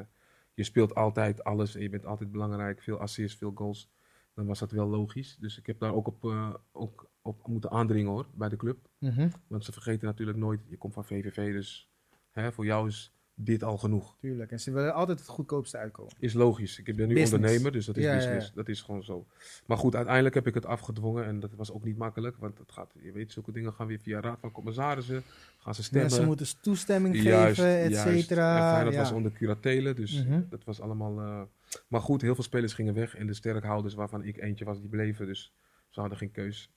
je 0.54 0.64
speelt 0.64 0.96
altijd 0.96 1.44
alles 1.44 1.76
en 1.76 1.82
je 1.82 1.90
bent 1.90 2.06
altijd 2.06 2.32
belangrijk, 2.32 2.82
veel 2.82 3.00
assists, 3.00 3.38
veel 3.38 3.52
goals, 3.56 3.90
dan 4.36 4.46
was 4.46 4.60
dat 4.60 4.72
wel 4.72 4.88
logisch. 4.88 5.38
Dus 5.40 5.58
ik 5.58 5.66
heb 5.66 5.80
daar 5.80 5.94
ook 5.94 6.08
op, 6.08 6.24
eh, 6.26 6.54
ook 6.72 7.10
op 7.22 7.48
moeten 7.48 7.72
aandringen 7.72 8.12
hoor, 8.12 8.26
bij 8.34 8.50
de 8.50 8.56
club. 8.58 8.78
Mhm, 8.98 9.30
Want 9.48 9.66
ze 9.66 9.72
vergeten 9.72 10.08
natuurlijk 10.08 10.38
nooit, 10.38 10.60
je 10.68 10.78
komt 10.78 10.94
van 10.94 11.06
VVV, 11.06 11.54
dus 11.54 11.90
hè, 12.32 12.52
voor 12.52 12.66
jou 12.66 12.88
is 12.88 13.10
dit 13.38 13.64
al 13.64 13.78
genoeg. 13.78 14.16
tuurlijk. 14.20 14.52
En 14.52 14.60
ze 14.60 14.72
willen 14.72 14.94
altijd 14.94 15.20
het 15.20 15.28
goedkoopste 15.28 15.78
uitkomen. 15.78 16.14
Is 16.20 16.34
logisch. 16.34 16.80
Ik 16.80 16.86
ben 16.86 16.96
nu 16.96 17.06
Business. 17.08 17.34
ondernemer, 17.34 17.72
dus 17.72 17.86
dat 17.86 17.98
is 17.98 18.04
Ja, 18.04 18.16
business. 18.16 18.48
ja. 18.48 18.52
Dat 18.56 18.68
is 18.70 18.82
gewoon 18.82 19.04
zo. 19.04 19.26
Maar 19.66 19.78
goed, 19.78 19.96
uiteindelijk 19.96 20.36
heb 20.36 20.48
ik 20.48 20.54
het 20.54 20.66
afgedwongen 20.66 21.26
en 21.26 21.40
dat 21.40 21.54
was 21.56 21.72
ook 21.72 21.84
niet 21.84 21.98
makkelijk. 21.98 22.38
Want 22.38 22.58
het 22.58 22.72
gaat, 22.72 22.92
je 23.02 23.12
weet, 23.12 23.32
zulke 23.32 23.52
dingen 23.52 23.74
gaan 23.74 23.88
weer 23.88 24.00
via 24.00 24.20
raad 24.20 24.40
van 24.40 24.52
commissarissen. 24.52 25.24
Gaan 25.58 25.76
ze 25.76 25.84
stemmen. 25.84 26.08
Mensen 26.10 26.26
moeten 26.26 26.48
toestemming 26.62 27.22
Juist, 27.22 27.60
geven, 27.62 27.80
et 27.80 27.96
cetera. 27.96 28.82
Ja. 28.90 28.92
was 28.98 29.12
onder 29.12 29.32
curatele, 29.32 29.94
dus 29.94 30.24
Mhm. 30.24 30.42
dat 30.50 30.64
was 30.64 30.80
allemaal... 30.82 31.20
eh, 31.22 31.42
Maar 31.88 32.02
goed, 32.02 32.22
heel 32.22 32.36
veel 32.36 32.44
spelers 32.44 32.74
gingen 32.74 32.94
weg 32.94 33.16
en 33.16 33.28
de 33.28 33.34
sterkhouders 33.34 33.94
waarvan 33.94 34.24
ik 34.24 34.38
eentje 34.38 34.66
was, 34.66 34.80
die 34.80 34.90
bleven. 34.90 35.26
Dus 35.26 35.54
ze 35.90 36.00
hadden 36.00 36.18
geen 36.18 36.32
keus. 36.32 36.72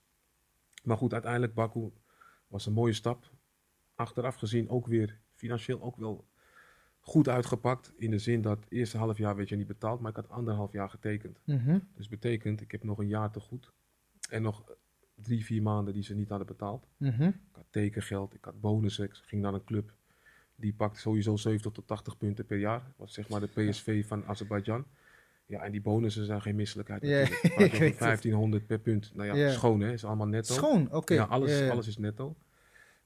Maar 0.82 0.96
goed, 0.96 1.12
uiteindelijk 1.12 1.54
Baku 1.54 1.92
was 2.48 2.66
een 2.66 2.72
mooie 2.72 2.92
stap. 2.92 3.30
Achteraf 3.94 4.34
gezien 4.34 4.68
ook 4.68 4.86
weer 4.86 5.18
financieel 5.34 5.82
ook 5.82 5.96
wel 5.96 6.28
goed 7.00 7.28
uitgepakt. 7.28 7.92
In 7.96 8.10
de 8.10 8.18
zin 8.18 8.42
dat 8.42 8.60
het 8.60 8.70
eerste 8.70 8.98
half 8.98 9.18
jaar 9.18 9.36
werd 9.36 9.48
je 9.48 9.56
niet 9.56 9.66
betaald, 9.66 10.00
maar 10.00 10.10
ik 10.10 10.16
had 10.16 10.28
anderhalf 10.28 10.72
jaar 10.72 10.90
getekend. 10.90 11.40
Mhm. 11.44 11.78
Dus 11.94 12.08
betekent, 12.08 12.60
ik 12.60 12.72
heb 12.72 12.82
nog 12.84 12.98
een 12.98 13.08
jaar 13.08 13.30
te 13.30 13.40
goed. 13.40 13.72
En 14.30 14.42
nog 14.42 14.64
drie, 15.14 15.44
vier 15.44 15.62
maanden 15.62 15.94
die 15.94 16.02
ze 16.02 16.14
niet 16.14 16.28
hadden 16.28 16.46
betaald. 16.46 16.88
Mhm. 16.96 17.22
Ik 17.22 17.34
had 17.52 17.66
tekengeld, 17.70 18.34
ik 18.34 18.44
had 18.44 18.60
bonussen. 18.60 19.04
Ik 19.04 19.14
ging 19.14 19.42
naar 19.42 19.54
een 19.54 19.64
club. 19.64 19.92
Die 20.60 20.72
pakte 20.72 21.00
sowieso 21.00 21.36
70 21.36 21.72
tot 21.72 21.86
80 21.86 22.18
punten 22.18 22.46
per 22.46 22.58
jaar. 22.58 22.82
Was 22.96 23.12
zeg 23.12 23.28
maar 23.28 23.40
de 23.40 23.46
PSV 23.46 24.06
van 24.06 24.24
Azerbeidzjan. 24.26 24.84
Ja, 25.46 25.62
en 25.62 25.72
die 25.72 25.80
bonussen 25.80 26.24
zijn 26.24 26.42
geen 26.42 26.56
misselijkheid. 26.56 27.02
Ja, 27.02 27.18
natuurlijk. 27.18 27.42
ik 27.42 27.50
Praat 27.50 27.58
je 27.58 27.64
over 27.66 27.78
weet 27.78 27.90
het. 27.90 27.98
1500 27.98 28.66
per 28.66 28.78
punt. 28.78 29.10
Nou 29.14 29.38
ja, 29.38 29.50
schoon 29.52 29.80
hè, 29.80 29.92
is 29.92 30.04
allemaal 30.04 30.26
netto. 30.26 30.54
Schoon, 30.54 30.92
oké. 30.92 31.14
Ja, 31.14 31.24
alles, 31.24 31.70
alles 31.70 31.86
is 31.86 31.98
netto. 31.98 32.36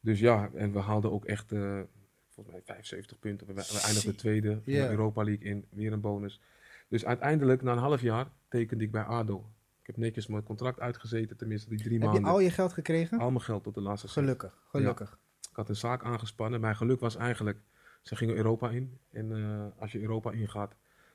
Dus 0.00 0.20
ja, 0.20 0.50
en 0.54 0.72
we 0.72 0.78
haalden 0.78 1.12
ook 1.12 1.24
echt, 1.24 1.52
eh, 1.52 1.80
volgens 2.28 2.54
mij 2.54 2.64
75 2.64 3.18
punten. 3.18 3.46
We, 3.46 3.52
we 3.52 3.80
eindigden 3.84 4.16
tweede 4.16 4.50
van 4.50 4.72
de 4.72 4.88
Europa 4.88 5.22
League 5.24 5.44
in, 5.44 5.64
weer 5.70 5.92
een 5.92 6.00
bonus. 6.00 6.40
Dus 6.88 7.04
uiteindelijk, 7.04 7.62
na 7.62 7.72
een 7.72 7.78
half 7.78 8.00
jaar, 8.00 8.26
tekende 8.48 8.84
ik 8.84 8.90
bij 8.90 9.02
ADO. 9.02 9.50
Ik 9.80 9.86
heb 9.86 9.96
netjes 9.96 10.26
mijn 10.26 10.42
contract 10.42 10.80
uitgezeten, 10.80 11.36
tenminste 11.36 11.68
die 11.68 11.78
drie 11.78 11.92
Heb 11.92 12.02
je 12.02 12.06
maanden. 12.08 12.30
al 12.30 12.40
je 12.40 12.50
geld 12.50 12.72
gekregen? 12.72 13.18
Al 13.18 13.30
mijn 13.30 13.42
geld 13.42 13.62
tot 13.62 13.74
de 13.74 13.80
laatste 13.80 14.08
cent. 14.08 14.26
Gelukkig, 14.26 14.62
gelukkig. 14.68 15.18
Ik 15.52 15.58
had 15.58 15.68
een 15.68 15.76
zaak 15.76 16.04
aangespannen. 16.04 16.60
Mijn 16.60 16.76
geluk 16.76 17.00
was 17.00 17.16
eigenlijk, 17.16 17.58
ze 18.02 18.16
gingen 18.16 18.36
Europa 18.36 18.70
in. 18.70 18.98
En 19.10 19.32
eh, 19.32 19.80
als 19.82 19.92
je 19.92 20.00
Europa 20.00 20.30
ingaat, 20.32 20.74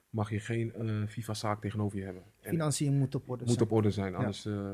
mag 0.09 0.29
je 0.29 0.39
geen 0.39 0.73
eh, 0.73 1.07
FIFA-zaak 1.07 1.61
tegenover 1.61 1.97
je 1.97 2.03
hebben. 2.03 2.23
En 2.41 2.49
Financiën 2.49 2.93
moet 2.97 3.15
op 3.15 3.29
orde 3.29 3.43
moet 3.45 3.53
zijn. 3.53 3.65
op 3.65 3.71
orde 3.71 3.91
zijn, 3.91 4.15
anders 4.15 4.45
eh, 4.45 4.71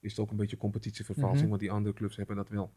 is 0.00 0.10
het 0.10 0.20
ook 0.20 0.30
een 0.30 0.36
beetje 0.36 0.56
competitievervalsing, 0.56 1.40
Mhm. 1.40 1.48
want 1.48 1.60
die 1.60 1.70
andere 1.70 1.94
clubs 1.94 2.16
hebben 2.16 2.36
dat 2.36 2.48
wel. 2.48 2.70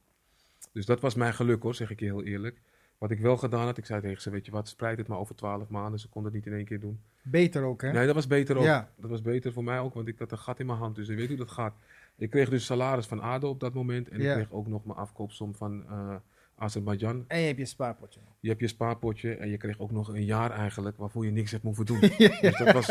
Dus 0.71 0.85
dat 0.85 0.99
was 1.01 1.15
mijn 1.15 1.33
geluk 1.33 1.61
hoor, 1.61 1.75
zeg 1.75 1.89
ik 1.89 1.99
je 1.99 2.05
heel 2.05 2.23
eerlijk. 2.23 2.61
Wat 2.97 3.11
ik 3.11 3.19
wel 3.19 3.37
gedaan 3.37 3.65
had, 3.65 3.77
ik 3.77 3.85
zei 3.85 4.01
tegen 4.01 4.21
ze, 4.21 4.29
weet 4.29 4.45
je 4.45 4.51
wat, 4.51 4.67
spreid 4.67 4.97
het 4.97 5.07
maar 5.07 5.17
over 5.17 5.35
twaalf 5.35 5.69
maanden. 5.69 5.99
Ze 5.99 6.09
konden 6.09 6.31
het 6.33 6.41
niet 6.43 6.51
in 6.51 6.57
één 6.57 6.67
keer 6.67 6.79
doen. 6.79 6.99
Beter 7.21 7.63
ook, 7.63 7.81
hè? 7.81 7.91
Nee, 7.91 8.05
dat 8.05 8.15
was 8.15 8.27
beter 8.27 8.57
ook. 8.57 8.63
Ja. 8.63 8.89
Dat 8.95 9.09
was 9.09 9.21
beter 9.21 9.53
voor 9.53 9.63
mij 9.63 9.79
ook, 9.79 9.93
want 9.93 10.07
ik 10.07 10.19
had 10.19 10.31
een 10.31 10.37
gat 10.37 10.59
in 10.59 10.65
mijn 10.65 10.77
hand. 10.77 10.95
Dus 10.95 11.07
je 11.07 11.15
weet 11.15 11.27
hoe 11.27 11.37
dat 11.37 11.51
gaat. 11.51 11.73
Ik 12.19 12.29
kreeg 12.29 12.49
dus 12.49 12.65
salaris 12.65 13.05
van 13.05 13.19
ADO 13.19 13.49
op 13.49 13.59
dat 13.59 13.73
moment. 13.73 14.09
En 14.09 14.21
Ja. 14.21 14.29
ik 14.29 14.35
kreeg 14.35 14.51
ook 14.51 14.67
nog 14.67 14.85
mijn 14.85 14.97
afkoopsom 14.97 15.55
van 15.55 15.85
eh 15.89 16.15
Azerbeidzjan. 16.55 17.25
En 17.27 17.39
je 17.39 17.45
hebt 17.45 17.57
je 17.57 17.65
spaarpotje. 17.65 18.19
Je 18.39 18.49
hebt 18.49 18.61
je 18.61 18.67
spaarpotje 18.67 19.35
en 19.35 19.49
je 19.49 19.57
kreeg 19.57 19.79
ook 19.79 19.91
nog 19.91 20.07
een 20.07 20.25
jaar 20.25 20.51
eigenlijk 20.51 20.97
waarvoor 20.97 21.25
je 21.25 21.31
niks 21.31 21.51
hebt 21.51 21.63
hoeven 21.63 21.85
doen. 21.85 21.99
Dus 22.41 22.57
dat 22.57 22.71
was, 22.71 22.87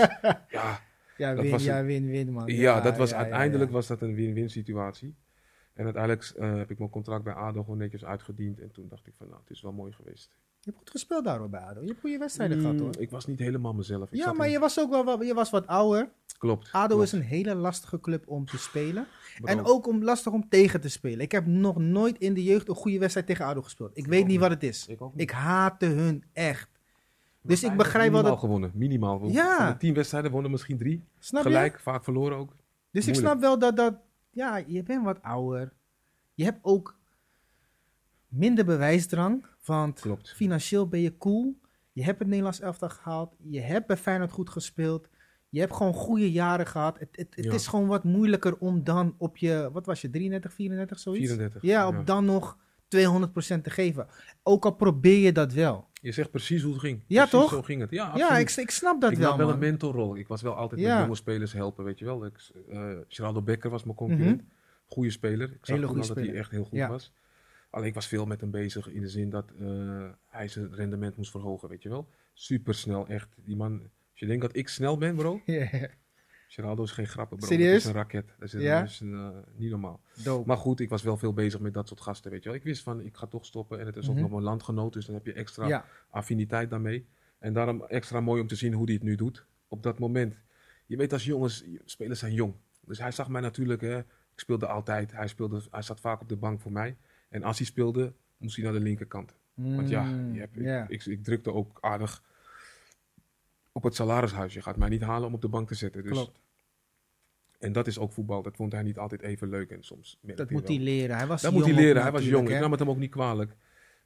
ja, 0.49 0.81
Ja, 1.17 1.35
Dat 1.35 1.43
win, 1.43 1.51
was 1.51 1.65
ja, 1.65 1.85
win, 1.85 2.07
win, 2.07 2.33
man. 2.33 2.47
ja, 2.47 2.81
dat 2.81 2.97
was 2.97 3.11
ja, 3.11 3.17
uiteindelijk 3.17 3.71
ja. 3.71 3.77
was 3.77 3.87
dat 3.87 4.01
een 4.03 4.15
win-win 4.15 4.51
situatie. 4.51 5.15
En 5.75 5.85
uiteindelijk 5.85 6.25
eh, 6.37 6.57
heb 6.57 6.71
ik 6.71 6.79
mijn 6.79 6.91
contract 6.91 7.25
bij 7.25 7.33
ADO 7.33 7.63
gewoon 7.63 7.79
netjes 7.79 8.05
uitgediend. 8.05 8.61
En 8.61 8.71
toen 8.71 8.89
dacht 8.89 9.07
ik 9.07 9.15
van, 9.17 9.27
nou, 9.29 9.41
het 9.41 9.51
is 9.51 9.63
wel 9.63 9.73
mooi 9.73 9.93
geweest. 9.93 10.31
Je 10.69 10.75
hebt 10.75 10.89
goed 10.89 11.01
gespeeld 11.01 11.25
daar 11.25 11.39
hoor, 11.39 11.49
bij 11.49 11.61
ADO. 11.61 11.81
Je 11.81 11.87
hebt 11.87 12.01
goede 12.01 12.19
wedstrijden 12.19 12.61
gehad, 12.61 12.79
hoor. 12.79 12.89
Mm, 12.89 13.01
Ik 13.01 13.11
was 13.11 13.27
niet 13.27 13.39
helemaal 13.39 13.73
mezelf. 13.73 14.13
Ik 14.13 14.19
Ja, 14.19 14.33
maar 14.33 14.47
in- 14.47 14.53
je 14.53 14.59
was 14.59 14.81
ook 14.81 14.91
wel 14.91 15.05
wat, 15.05 15.27
je 15.27 15.35
was 15.35 15.51
wat 15.51 15.67
ouder. 15.67 16.11
Klopt. 16.39 16.69
ADO 16.73 16.87
klopt. 16.95 17.03
is 17.03 17.13
een 17.13 17.21
hele 17.27 17.55
lastige 17.55 18.01
club 18.01 18.29
om 18.29 18.45
te 18.47 18.59
spelen. 18.59 19.07
Bro, 19.39 19.47
En 19.47 19.65
ook 19.65 19.87
om, 19.87 20.03
lastig 20.05 20.33
om 20.33 20.49
tegen 20.49 20.81
te 20.81 20.89
spelen. 20.89 21.21
Ik 21.21 21.33
heb 21.33 21.47
nog 21.47 21.77
nooit 21.77 22.19
in 22.19 22.35
de 22.35 22.43
jeugd 22.43 22.69
een 22.69 22.75
goede 22.75 22.99
wedstrijd 22.99 23.27
tegen 23.27 23.45
ADO 23.47 23.63
gespeeld. 23.63 23.91
Ik 23.95 24.07
weet 24.07 24.19
niet 24.19 24.29
niet. 24.29 24.41
wat 24.41 24.51
het 24.51 24.63
is. 24.63 24.87
Ik. 24.87 24.99
Ik 25.15 25.31
haatte 25.31 25.87
hun 25.87 26.25
echt. 26.33 26.69
Maar 26.73 27.57
Dus 27.57 27.63
ik 27.63 27.77
begrijp 27.77 27.95
wel 27.95 28.05
minimaal 28.11 28.31
dat... 28.31 28.41
gewonnen. 28.41 28.71
Minimaal. 28.75 29.29
Ja. 29.29 29.57
Van 29.57 29.73
de 29.73 29.77
tien 29.77 29.95
wedstrijden 29.95 30.31
wonnen 30.31 30.51
misschien 30.51 30.79
drie. 30.79 31.05
Snap 31.19 31.43
je? 31.43 31.49
Gelijk, 31.49 31.81
vaak 31.81 32.05
verloren 32.05 32.37
ook. 32.39 32.55
Dus 32.91 33.07
ik 33.07 33.15
snap 33.15 33.41
wel 33.41 33.59
dat 33.59 33.77
dat... 33.77 33.95
Ja, 34.31 34.57
je 34.67 34.83
bent 34.83 35.05
wat 35.05 35.23
ouder. 35.23 35.73
Je 36.35 36.45
hebt 36.45 36.59
ook 36.63 36.97
minder 38.29 38.65
bewijsdrang. 38.65 39.47
Want 39.69 40.01
Klopt. 40.01 40.33
financieel 40.33 40.89
ben 40.89 41.01
je 41.01 41.17
cool. 41.17 41.59
Je 41.93 42.05
hebt 42.05 42.19
het 42.19 42.29
Nederlands 42.29 42.61
elftal 42.61 42.89
gehaald. 42.89 43.37
Je 43.43 43.61
hebt 43.61 43.87
bij 43.87 43.97
Feyenoord 43.97 44.31
goed 44.33 44.51
gespeeld. 44.51 45.09
Je 45.49 45.61
hebt 45.61 45.73
gewoon 45.75 45.93
goede 45.95 46.33
jaren 46.33 46.67
gehad. 46.67 46.99
Het, 46.99 47.09
het, 47.13 47.35
het 47.35 47.45
Ja. 47.45 47.53
is 47.53 47.67
gewoon 47.67 47.87
wat 47.87 48.05
moeilijker 48.05 48.57
om 48.59 48.85
dan 48.85 49.15
op 49.19 49.37
je... 49.37 49.69
Wat 49.73 49.87
was 49.87 50.01
je? 50.01 50.11
33, 50.11 50.53
34, 50.53 50.99
zoiets? 50.99 51.27
34. 51.27 51.63
Ja, 51.63 51.89
op 51.89 52.07
dan 52.07 52.25
nog 52.25 52.57
200% 52.57 52.61
te 53.63 53.71
geven. 53.71 54.07
Ook 54.43 54.65
al 54.65 54.75
probeer 54.75 55.19
je 55.19 55.33
dat 55.33 55.53
wel. 55.53 55.87
Je 56.03 56.13
zegt 56.13 56.31
precies 56.31 56.63
hoe 56.63 56.73
het 56.73 56.81
ging. 56.83 57.03
Ja, 57.07 57.27
Precies 57.27 57.41
toch? 57.41 57.51
Zo 57.51 57.63
ging 57.63 57.81
het. 57.81 57.91
Ja, 57.91 57.97
Ja, 58.17 58.25
absoluut. 58.27 58.51
ik, 58.51 58.57
ik 58.57 58.71
snap 58.71 59.01
dat 59.01 59.11
ik 59.13 59.19
wel, 59.19 59.29
had 59.29 59.39
wel 59.39 59.51
een 59.51 59.59
mentorrol. 59.59 60.17
Ik 60.17 60.29
was 60.29 60.43
wel 60.43 60.55
altijd 60.55 60.81
Ja. 60.81 60.95
met 60.95 61.03
jonge 61.03 61.17
spelers 61.17 61.53
helpen, 61.53 61.85
weet 61.85 61.99
je 61.99 62.05
wel. 62.05 62.25
Ik, 62.25 62.51
eh 62.71 62.91
Geraldo 63.09 63.43
Becker 63.43 63.71
was 63.71 63.85
mijn 63.85 63.97
concurrent. 63.97 64.43
Goeie 64.87 65.11
speler. 65.11 65.51
Ik 65.51 65.59
zag. 65.61 65.67
Hele 65.77 65.81
toen 65.81 65.89
goede 65.95 66.09
al 66.09 66.15
dat 66.15 66.25
hij 66.25 66.35
echt 66.35 66.51
heel 66.51 66.65
goed 66.65 66.79
Ja. 66.79 66.89
was. 66.89 67.13
Alleen 67.71 67.87
ik 67.89 67.95
was 67.95 68.07
veel 68.07 68.27
met 68.27 68.41
hem 68.41 68.51
bezig 68.51 68.89
in 68.89 69.01
de 69.01 69.09
zin 69.09 69.31
dat 69.31 69.51
eh, 69.61 70.09
hij 70.27 70.49
zijn 70.49 70.75
rendement 70.75 71.17
moest 71.17 71.31
verhogen, 71.31 71.69
weet 71.69 71.83
je 71.83 71.89
wel. 71.89 72.09
Supersnel, 72.33 73.07
echt. 73.07 73.37
Die 73.45 73.57
man, 73.57 73.73
als 74.11 74.21
je 74.21 74.27
denkt 74.27 74.43
dat 74.43 74.57
ik 74.57 74.69
snel 74.69 74.99
ben, 74.99 75.17
bro. 75.17 75.41
Ja, 75.47 75.69
ja. 75.73 75.89
Geraldo 76.49 76.83
is 76.83 76.91
geen 76.91 77.07
grappen, 77.07 77.37
bro. 77.39 77.47
Serieus? 77.47 77.73
Dat 77.73 77.81
is 77.81 77.85
een 77.87 77.93
raket. 77.93 78.35
Dat 78.39 78.55
is, 78.55 78.63
Ja? 78.63 78.81
dat 78.81 78.89
is 78.89 79.01
eh, 79.01 79.29
niet 79.57 79.71
normaal. 79.71 80.01
Dope. 80.25 80.47
Maar 80.47 80.57
goed, 80.57 80.81
ik 80.81 80.89
was 80.89 81.03
wel 81.03 81.17
veel 81.17 81.33
bezig 81.33 81.61
met 81.61 81.75
dat 81.75 81.89
soort 81.89 82.01
gasten, 82.01 82.31
weet 82.31 82.43
je 82.43 82.49
wel. 82.49 82.59
Ik 82.59 82.65
wist 82.65 82.83
van, 82.83 83.01
ik 83.01 83.17
ga 83.17 83.27
toch 83.27 83.45
stoppen. 83.47 83.81
En 83.81 83.87
het 83.87 83.97
is 83.97 84.03
Mhm. 84.09 84.13
ook 84.17 84.19
nog 84.23 84.31
mijn 84.31 84.43
landgenoot, 84.43 84.93
dus 84.93 85.07
dan 85.07 85.15
heb 85.15 85.27
je 85.27 85.33
extra 85.33 85.67
ja, 85.67 85.85
affiniteit 86.11 86.71
daarmee. 86.71 87.07
En 87.39 87.53
daarom 87.53 87.83
extra 87.85 88.21
mooi 88.21 88.41
om 88.41 88.47
te 88.47 88.55
zien 88.57 88.73
hoe 88.73 88.85
hij 88.85 88.95
het 88.95 89.03
nu 89.03 89.15
doet. 89.15 89.45
Op 89.69 89.83
dat 89.83 89.99
moment. 89.99 90.39
Je 90.87 90.97
weet 90.97 91.13
als 91.13 91.25
jongens, 91.25 91.65
spelers 91.85 92.19
zijn 92.19 92.33
jong. 92.33 92.55
Dus 92.81 92.99
hij 92.99 93.11
zag 93.11 93.29
mij 93.29 93.41
natuurlijk, 93.41 93.81
hè, 93.81 93.99
ik 93.99 94.05
speelde 94.45 94.67
altijd. 94.67 95.13
Hij, 95.13 95.29
speelde, 95.29 95.63
hij 95.71 95.83
zat 95.83 96.01
vaak 96.01 96.21
op 96.21 96.29
de 96.29 96.37
bank 96.37 96.61
voor 96.61 96.73
mij. 96.73 96.97
En 97.29 97.43
als 97.43 97.59
hij 97.59 97.67
speelde, 97.67 98.13
moest 98.37 98.57
hij 98.57 98.65
naar 98.65 98.73
de 98.75 98.81
linkerkant. 98.81 99.35
Want 99.55 99.89
ja, 99.89 100.03
Mm, 100.03 100.33
je 100.35 100.41
hebt, 100.41 100.57
ik- 100.57 100.89
ik, 100.89 101.05
ik, 101.07 101.25
drukte 101.25 101.53
ook 101.53 101.79
aardig 101.81 102.23
op 103.73 103.83
het 103.83 103.95
salarishuis. 103.95 104.55
Je 104.55 104.63
gaat 104.63 104.77
mij 104.77 104.89
niet 104.89 105.03
halen 105.03 105.29
om 105.29 105.35
op 105.35 105.41
de 105.41 105.49
bank 105.49 105.69
te 105.69 105.75
zetten. 105.75 106.03
Dus, 106.03 106.13
Klopt. 106.13 106.41
En 107.59 107.73
dat 107.73 107.87
is 107.87 107.99
ook 107.99 108.13
voetbal. 108.13 108.43
Dat 108.43 108.57
vond 108.57 108.73
hij 108.73 108.83
niet 108.83 108.99
altijd 108.99 109.23
even 109.23 109.49
leuk. 109.49 109.71
En 109.71 109.83
soms 109.83 110.19
Dat 110.23 110.51
moet 110.51 110.67
wel. 110.67 110.77
hij 110.77 110.85
leren. 110.85 111.17
Hij 111.17 111.27
was 111.27 111.43
Dat 111.43 111.53
jong 111.53 111.65
moet 111.65 111.75
hij 111.75 111.85
leren. 111.85 112.03
Hij 112.03 112.13
was 112.13 112.25
jong. 112.25 112.49
Ik 112.51 112.61
nam 112.61 112.71
het 112.71 112.81
hem 112.81 112.91
ook 112.91 112.99
niet 112.99 113.11
kwalijk. 113.11 113.57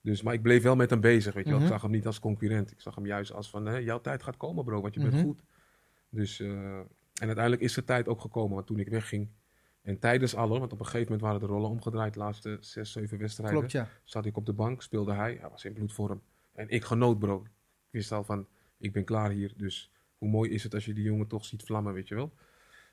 Dus, 0.00 0.22
maar 0.22 0.34
ik 0.34 0.42
bleef 0.42 0.62
wel 0.62 0.76
met 0.76 0.90
hem 0.90 1.00
bezig. 1.00 1.34
Weet 1.34 1.44
je 1.44 1.50
wel. 1.50 1.58
Mhm. 1.58 1.68
Ik 1.68 1.72
zag 1.74 1.82
hem 1.82 1.90
niet 1.90 2.06
als 2.06 2.18
concurrent. 2.20 2.70
Ik 2.70 2.80
zag 2.80 2.94
hem 2.94 3.06
juist 3.06 3.32
als 3.32 3.50
van, 3.50 3.66
hè, 3.66 3.76
jouw 3.76 4.00
tijd 4.00 4.22
gaat 4.22 4.36
komen 4.36 4.64
bro, 4.64 4.80
want 4.80 4.94
je 4.94 5.00
Mhm. 5.00 5.10
bent 5.10 5.22
goed. 5.22 5.40
Dus, 6.08 6.40
eh, 6.40 6.48
en 6.78 6.86
uiteindelijk 7.26 7.62
is 7.62 7.74
de 7.74 7.84
tijd 7.84 8.08
ook 8.08 8.20
gekomen. 8.20 8.54
Want 8.54 8.66
toen 8.66 8.78
ik 8.78 8.88
wegging, 8.88 9.28
en 9.82 9.98
tijdens 9.98 10.34
alle, 10.34 10.58
want 10.58 10.72
op 10.72 10.78
een 10.78 10.84
gegeven 10.84 11.12
moment 11.12 11.20
waren 11.22 11.40
de 11.40 11.46
rollen 11.46 11.70
omgedraaid. 11.70 12.12
De 12.14 12.18
laatste 12.18 12.56
zes, 12.60 12.92
zeven 12.92 13.18
wedstrijden. 13.18 13.56
Klopt, 13.58 13.72
ja. 13.72 13.88
Zat 14.04 14.26
ik 14.26 14.36
op 14.36 14.46
de 14.46 14.52
bank, 14.52 14.82
speelde 14.82 15.12
hij. 15.12 15.36
Hij 15.40 15.50
was 15.50 15.64
in 15.64 15.72
bloedvorm. 15.72 16.22
En 16.52 16.68
ik 16.68 16.84
genoot 16.84 17.18
bro. 17.18 17.42
Ik 17.42 17.50
wist 17.90 18.12
al 18.12 18.24
van, 18.24 18.46
ik 18.78 18.92
ben 18.92 19.04
klaar 19.04 19.30
hier. 19.30 19.52
Dus 19.56 19.90
hoe 20.18 20.28
mooi 20.28 20.50
is 20.50 20.62
het 20.62 20.74
als 20.74 20.84
je 20.84 20.94
die 20.94 21.04
jongen 21.04 21.26
toch 21.26 21.44
ziet 21.44 21.62
vlammen, 21.62 21.92
weet 21.92 22.08
je 22.08 22.14
wel. 22.14 22.32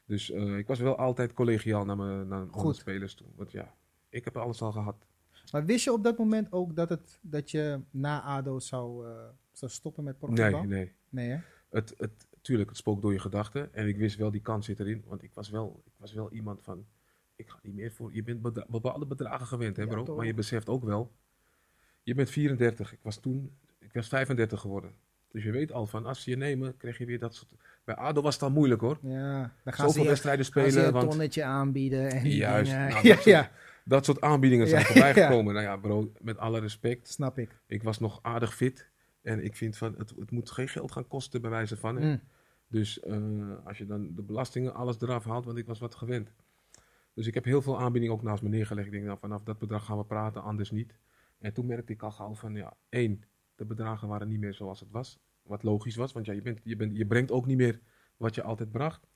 Dus 0.06 0.32
eh, 0.32 0.58
ik 0.58 0.68
was 0.68 0.80
wel 0.80 0.98
altijd 0.98 1.34
collegiaal 1.34 1.86
naar 1.86 1.98
mijn, 1.98 2.28
naar 2.28 2.48
Goed. 2.52 2.76
spelers 2.76 3.14
toe. 3.14 3.28
Want 3.36 3.52
ja, 3.52 3.76
ik 4.10 4.26
heb 4.26 4.38
alles 4.38 4.62
al 4.62 4.72
gehad. 4.72 5.08
Maar 5.52 5.66
wist 5.66 5.84
je 5.84 5.92
op 5.94 6.04
dat 6.04 6.18
moment 6.18 6.52
ook 6.52 6.76
dat, 6.76 6.90
het, 6.90 7.20
dat 7.22 7.52
je 7.52 7.82
na 7.92 8.22
ADO 8.22 8.60
zou, 8.60 9.08
eh, 9.08 9.24
zou 9.52 9.72
stoppen 9.72 10.04
met 10.04 10.22
Nee, 10.22 10.34
profvoetbal? 10.36 10.64
nee. 10.64 10.94
Nee, 11.10 11.30
hè? 11.30 11.40
Het, 11.70 11.94
het, 11.98 12.28
tuurlijk, 12.50 12.70
het 12.70 12.78
spook 12.80 13.02
door 13.02 13.14
je 13.14 13.20
gedachten. 13.20 13.74
En 13.74 13.88
ik 13.88 13.98
wist 13.98 14.18
wel, 14.18 14.32
die 14.32 14.42
kans 14.42 14.66
zit 14.66 14.80
erin. 14.80 15.04
Want 15.08 15.24
ik 15.24 15.32
was 15.34 15.50
wel, 15.50 15.82
ik 15.86 15.92
was 15.98 16.14
wel 16.14 16.32
iemand 16.32 16.62
van... 16.64 16.86
Ik 17.36 17.50
ga 17.50 17.60
niet 17.64 17.74
meer 17.76 17.92
voor... 17.92 18.14
Je 18.14 18.24
bent 18.24 18.42
bedra- 18.42 18.66
bepaalde 18.68 19.06
bedragen 19.06 19.48
gewend, 19.48 19.76
hè 19.78 19.84
Ja, 19.84 19.90
bro? 19.90 20.16
maar 20.16 20.26
je 20.26 20.34
beseft 20.34 20.70
ook 20.70 20.84
wel... 20.84 21.12
Je 22.04 22.14
bent 22.16 22.30
34. 22.30 22.94
Ik 22.94 23.00
was 23.02 23.18
toen... 23.18 23.52
Ik 23.80 23.94
was 23.94 24.08
35 24.08 24.60
geworden. 24.60 24.92
Dus 25.32 25.44
je 25.44 25.52
weet 25.52 25.72
al 25.72 25.86
van, 25.88 26.06
als 26.06 26.24
ze 26.24 26.30
je 26.30 26.38
nemen, 26.38 26.78
krijg 26.78 26.98
je 26.98 27.06
weer 27.06 27.20
dat 27.20 27.36
soort... 27.36 27.52
Bij 27.84 27.96
ADO 27.96 28.22
was 28.22 28.34
het 28.34 28.44
al 28.44 28.52
moeilijk, 28.52 28.82
hoor. 28.82 28.98
Ja, 29.02 29.54
dan 29.64 29.74
gaan 29.74 29.88
ze 29.88 29.94
Zoveel 29.94 30.10
wedstrijden 30.10 30.46
ze 30.46 30.52
je 30.60 30.70
spelen. 30.70 30.88
een 30.88 30.94
Want 30.94 31.10
tonnetje 31.10 31.44
aanbieden. 31.44 32.12
En 32.12 32.30
Juist. 32.30 32.72
Nou, 32.72 32.90
ja, 32.92 32.94
dat 33.02 33.04
soort- 33.06 33.24
ja, 33.24 33.52
dat 33.86 34.06
soort 34.06 34.22
aanbiedingen 34.22 34.68
zijn 34.68 34.82
Ja, 34.86 34.88
voorbij 34.88 35.14
ja. 35.16 35.28
gekomen. 35.28 35.54
Nou 35.54 35.66
ja, 35.66 35.78
bro, 35.78 36.12
met 36.22 36.38
alle 36.38 36.60
respect. 36.60 37.08
snap 37.08 37.38
ik. 37.40 37.60
Ik 37.68 37.84
was 37.84 38.00
nog 38.00 38.20
aardig 38.22 38.56
fit. 38.56 38.90
En 39.22 39.44
ik 39.44 39.56
vind 39.56 39.78
van, 39.78 39.96
het, 39.98 40.14
het 40.20 40.32
moet 40.32 40.52
geen 40.52 40.68
geld 40.70 40.92
gaan 40.92 41.08
kosten 41.08 41.42
bij 41.42 41.50
wijze 41.50 41.78
van. 41.78 41.96
hè. 42.02 42.06
Mm. 42.10 42.22
Dus 42.70 43.00
eh, 43.00 43.66
als 43.66 43.78
je 43.78 43.86
dan 43.86 44.16
de 44.16 44.22
belastingen, 44.22 44.74
alles 44.74 45.02
eraf 45.02 45.24
haalt, 45.24 45.46
want 45.46 45.58
ik 45.58 45.66
was 45.66 45.80
wat 45.80 45.96
gewend. 45.96 46.32
Dus 47.14 47.28
ik 47.28 47.34
heb 47.34 47.44
heel 47.44 47.62
veel 47.62 47.80
aanbiedingen 47.80 48.16
ook 48.16 48.24
naast 48.24 48.44
me 48.44 48.50
neergelegd. 48.50 48.86
Ik 48.88 48.94
denk, 48.94 49.06
nou, 49.06 49.18
vanaf 49.20 49.44
dat 49.44 49.60
bedrag 49.60 49.86
gaan 49.86 49.98
we 49.98 50.04
praten, 50.06 50.44
anders 50.44 50.72
niet. 50.72 50.96
En 51.40 51.54
toen 51.54 51.66
merkte 51.66 51.94
ik 51.94 52.02
al 52.04 52.12
gauw 52.12 52.36
van, 52.36 52.54
ja, 52.56 52.74
één, 52.90 53.24
de 53.56 53.66
bedragen 53.66 54.08
waren 54.08 54.28
niet 54.28 54.40
meer 54.40 54.54
zoals 54.54 54.80
het 54.80 54.92
was. 54.92 55.20
Wat 55.42 55.64
logisch 55.64 55.96
was, 55.96 56.12
want 56.12 56.26
ja, 56.26 56.34
je, 56.34 56.42
bent, 56.42 56.60
je, 56.64 56.76
bent, 56.76 56.98
je 56.98 57.06
brengt 57.06 57.32
ook 57.32 57.46
niet 57.46 57.58
meer 57.58 57.80
wat 58.18 58.36
je 58.36 58.44
altijd 58.44 58.72
bracht. 58.72 59.08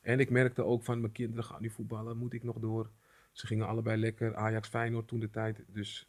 En 0.00 0.20
ik 0.20 0.30
merkte 0.30 0.64
ook 0.64 0.82
van, 0.82 1.00
mijn 1.00 1.12
kinderen 1.12 1.44
gaan 1.44 1.62
nu 1.62 1.70
voetballen, 1.70 2.16
moet 2.16 2.32
ik 2.32 2.42
nog 2.42 2.58
door? 2.58 2.90
Ze 3.32 3.46
gingen 3.46 3.66
allebei 3.66 4.00
lekker, 4.00 4.36
Ajax 4.36 4.68
Feyenoord 4.68 5.08
toen 5.08 5.20
de 5.20 5.30
tijd. 5.30 5.64
Dus 5.66 6.08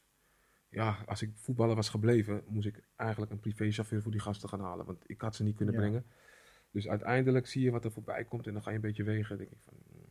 ja, 0.70 0.98
als 1.06 1.22
ik 1.22 1.32
voetballer 1.36 1.76
was 1.76 1.90
gebleven, 1.90 2.44
moest 2.48 2.68
ik 2.68 2.84
eigenlijk 2.96 3.32
een 3.32 3.40
privéchauffeur 3.40 4.02
voor 4.02 4.12
die 4.12 4.22
gasten 4.22 4.50
gaan 4.50 4.60
halen. 4.62 4.86
Want 4.86 5.04
ik 5.06 5.22
had 5.22 5.36
ze 5.36 5.44
niet 5.44 5.56
kunnen 5.56 5.74
Ja. 5.76 5.80
brengen. 5.80 6.06
Dus 6.72 6.88
uiteindelijk 6.88 7.48
zie 7.48 7.64
je 7.64 7.72
wat 7.72 7.86
er 7.86 7.92
voorbij 7.92 8.24
komt 8.24 8.48
en 8.48 8.54
dan 8.54 8.62
ga 8.64 8.70
je 8.70 8.76
een 8.76 8.82
beetje 8.82 9.04
wegen. 9.04 9.38
denk 9.38 9.50
ik 9.52 9.58
van, 9.62 9.74
mm, 9.94 10.02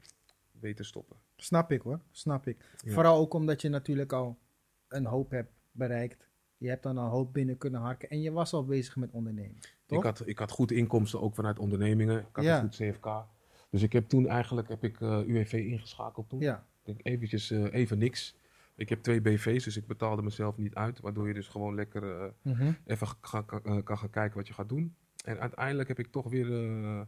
beter 0.53 0.85
stoppen. 0.85 1.17
Snap 1.37 1.73
ik 1.73 1.81
hoor, 1.81 2.01
snap 2.11 2.47
ik. 2.47 2.57
Ja. 2.85 2.93
Vooral 2.93 3.19
ook 3.19 3.35
omdat 3.35 3.61
je 3.63 3.69
natuurlijk 3.69 4.13
al 4.13 4.39
een 4.89 5.07
hoop 5.07 5.31
hebt 5.31 5.53
bereikt. 5.71 6.29
Je 6.57 6.69
hebt 6.69 6.83
dan 6.83 6.99
al 6.99 7.05
een 7.05 7.11
hoop 7.11 7.33
binnen 7.33 7.59
kunnen 7.59 7.81
harken 7.81 8.09
en 8.11 8.21
je 8.23 8.33
was 8.33 8.53
al 8.53 8.65
bezig 8.65 8.97
met 8.97 9.11
ondernemen. 9.11 9.59
Toch? 9.87 9.99
Ik 9.99 10.05
had, 10.05 10.23
ik 10.27 10.39
had 10.39 10.51
goede 10.51 10.75
inkomsten 10.75 11.21
ook 11.21 11.35
vanuit 11.35 11.59
ondernemingen. 11.59 12.19
Ik 12.21 12.27
had 12.33 12.45
Ja. 12.45 12.55
een 12.57 12.63
goed 12.63 12.77
CFK. 12.77 13.25
Dus 13.71 13.83
ik 13.83 13.93
heb 13.93 14.09
toen 14.09 14.29
eigenlijk 14.29 14.69
heb 14.69 14.85
ik, 14.85 15.01
eh, 15.01 15.19
UWV 15.27 15.53
ingeschakeld 15.53 16.29
toen. 16.29 16.41
Ja, 16.41 16.67
Ik 16.81 16.87
denk 16.87 17.01
eventjes 17.03 17.51
eh, 17.51 17.73
even 17.73 17.99
niks. 17.99 18.37
Ik 18.75 18.89
heb 18.89 19.03
twee 19.03 19.21
BV's, 19.21 19.65
dus 19.65 19.77
ik 19.77 19.87
betaalde 19.87 20.23
mezelf 20.23 20.57
niet 20.57 20.75
uit. 20.75 21.01
Waardoor 21.01 21.29
je 21.29 21.35
dus 21.35 21.49
gewoon 21.49 21.75
lekker 21.75 22.21
eh, 22.23 22.31
Mhm. 22.43 22.73
even 22.85 23.07
kan 23.85 23.99
gaan 23.99 24.11
kijken 24.11 24.37
wat 24.37 24.47
je 24.47 24.55
gaat 24.55 24.69
doen. 24.69 24.95
En 25.25 25.41
uiteindelijk 25.41 25.89
heb 25.89 25.99
ik 25.99 26.07
toch 26.11 26.29
weer 26.31 26.53
eh, 26.53 27.01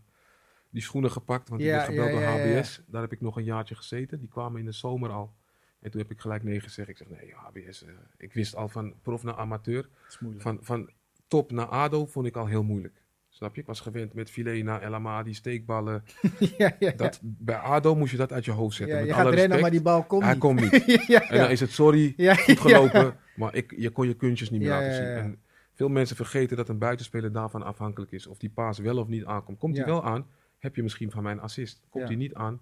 die 0.71 0.83
schoenen 0.83 1.11
gepakt. 1.11 1.49
Want 1.49 1.61
ik 1.61 1.67
Ja, 1.67 1.73
werd 1.73 1.89
gebeld 1.89 2.09
ja, 2.13 2.37
door. 2.37 2.57
HBS. 2.57 2.83
Daar 2.87 3.03
heb 3.03 3.13
ik 3.13 3.21
nog 3.21 3.37
een 3.37 3.45
jaartje 3.45 3.75
gezeten. 3.75 4.19
Die 4.19 4.29
kwamen 4.29 4.59
in 4.61 4.65
de 4.67 4.73
zomer 4.73 5.11
al. 5.11 5.35
En 5.81 5.91
toen 5.91 6.01
heb 6.01 6.11
ik 6.11 6.21
gelijk 6.21 6.43
nee 6.43 6.61
gezegd. 6.61 6.89
Ik 6.89 6.97
zeg 6.97 7.09
nee, 7.09 7.33
HBS. 7.35 7.83
eh, 7.85 7.91
ik 8.19 8.33
wist 8.33 8.57
al 8.57 8.69
van 8.69 8.95
prof 9.03 9.23
naar 9.23 9.35
amateur. 9.37 9.83
dat 9.83 9.91
is 10.09 10.19
moeilijk. 10.19 10.43
Van, 10.45 10.59
van 10.63 10.91
top 11.29 11.51
naar 11.51 11.67
ADO 11.67 12.07
vond 12.07 12.27
ik 12.27 12.37
al 12.37 12.47
heel 12.47 12.63
moeilijk. 12.63 13.01
Snap 13.29 13.55
je? 13.55 13.61
Ik 13.61 13.67
was 13.67 13.81
gewend 13.81 14.15
met 14.15 14.31
filet 14.31 14.65
naar 14.65 14.81
El 14.83 14.95
Amadi, 14.95 15.35
steekballen. 15.35 16.05
ja, 16.39 16.49
ja, 16.59 16.73
ja. 16.79 16.91
Dat, 16.93 17.21
bij 17.23 17.57
ADO 17.57 17.95
moest 17.95 18.11
je 18.11 18.17
dat 18.17 18.33
uit 18.33 18.45
je 18.45 18.51
hoofd 18.51 18.77
zetten. 18.77 18.97
met 18.97 19.07
je 19.07 19.15
alle 19.15 19.23
gaat 19.23 19.33
rennen, 19.35 19.59
respect. 19.59 19.63
maar 19.63 19.71
die 19.71 19.83
bal 19.83 20.05
komt 20.05 20.23
Hij 20.23 20.33
niet. 20.33 20.41
komt 20.41 20.61
niet. 20.61 21.09
En 21.31 21.39
dan 21.39 21.51
is 21.51 21.61
het 21.61 21.71
sorry, 21.71 22.15
goed 22.37 22.61
gelopen. 22.61 23.17
Maar 23.37 23.55
ik, 23.55 23.75
je 23.77 23.91
kon 23.91 24.07
je 24.07 24.15
kunstjes 24.15 24.51
niet 24.51 24.61
meer 24.61 24.69
laten 24.71 24.95
zien. 24.95 25.05
En 25.05 25.41
veel 25.83 25.91
mensen 25.91 26.16
vergeten 26.16 26.57
dat 26.57 26.68
een 26.68 26.78
buitenspeler 26.78 27.33
daarvan 27.33 27.62
afhankelijk 27.62 28.12
is. 28.12 28.26
Of 28.26 28.39
die 28.39 28.51
paas 28.51 28.78
wel 28.78 28.99
of 28.99 29.09
niet 29.09 29.24
aankomt. 29.24 29.59
Komt 29.59 29.76
Ja. 29.76 29.83
hij 29.83 29.93
wel 29.93 30.05
aan, 30.05 30.26
heb 30.59 30.76
je 30.76 30.83
misschien 30.83 31.11
van 31.11 31.22
mijn 31.22 31.41
assist. 31.41 31.80
Komt 31.89 32.03
Ja. 32.05 32.09
hij 32.11 32.18
niet 32.18 32.35
aan, 32.35 32.61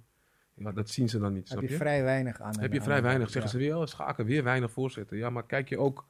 ja, 0.54 0.72
dat 0.72 0.90
zien 0.90 1.08
ze 1.08 1.18
dan 1.18 1.32
niet. 1.32 1.48
Heb 1.48 1.60
je 1.60 1.68
je? 1.68 1.76
vrij 1.76 2.02
weinig 2.02 2.40
aan. 2.40 2.60
Heb 2.60 2.72
je 2.72 2.78
aan- 2.78 2.84
vrij 2.84 3.02
weinig. 3.02 3.30
Zeggen 3.30 3.50
ze 3.50 3.58
weer, 3.58 3.76
oh, 3.76 3.86
schaken, 3.86 4.24
weer 4.24 4.44
weinig 4.44 4.70
voorzetten. 4.70 5.16
Ja, 5.16 5.30
maar 5.30 5.46
kijk 5.46 5.68
je 5.68 5.78
ook 5.78 6.06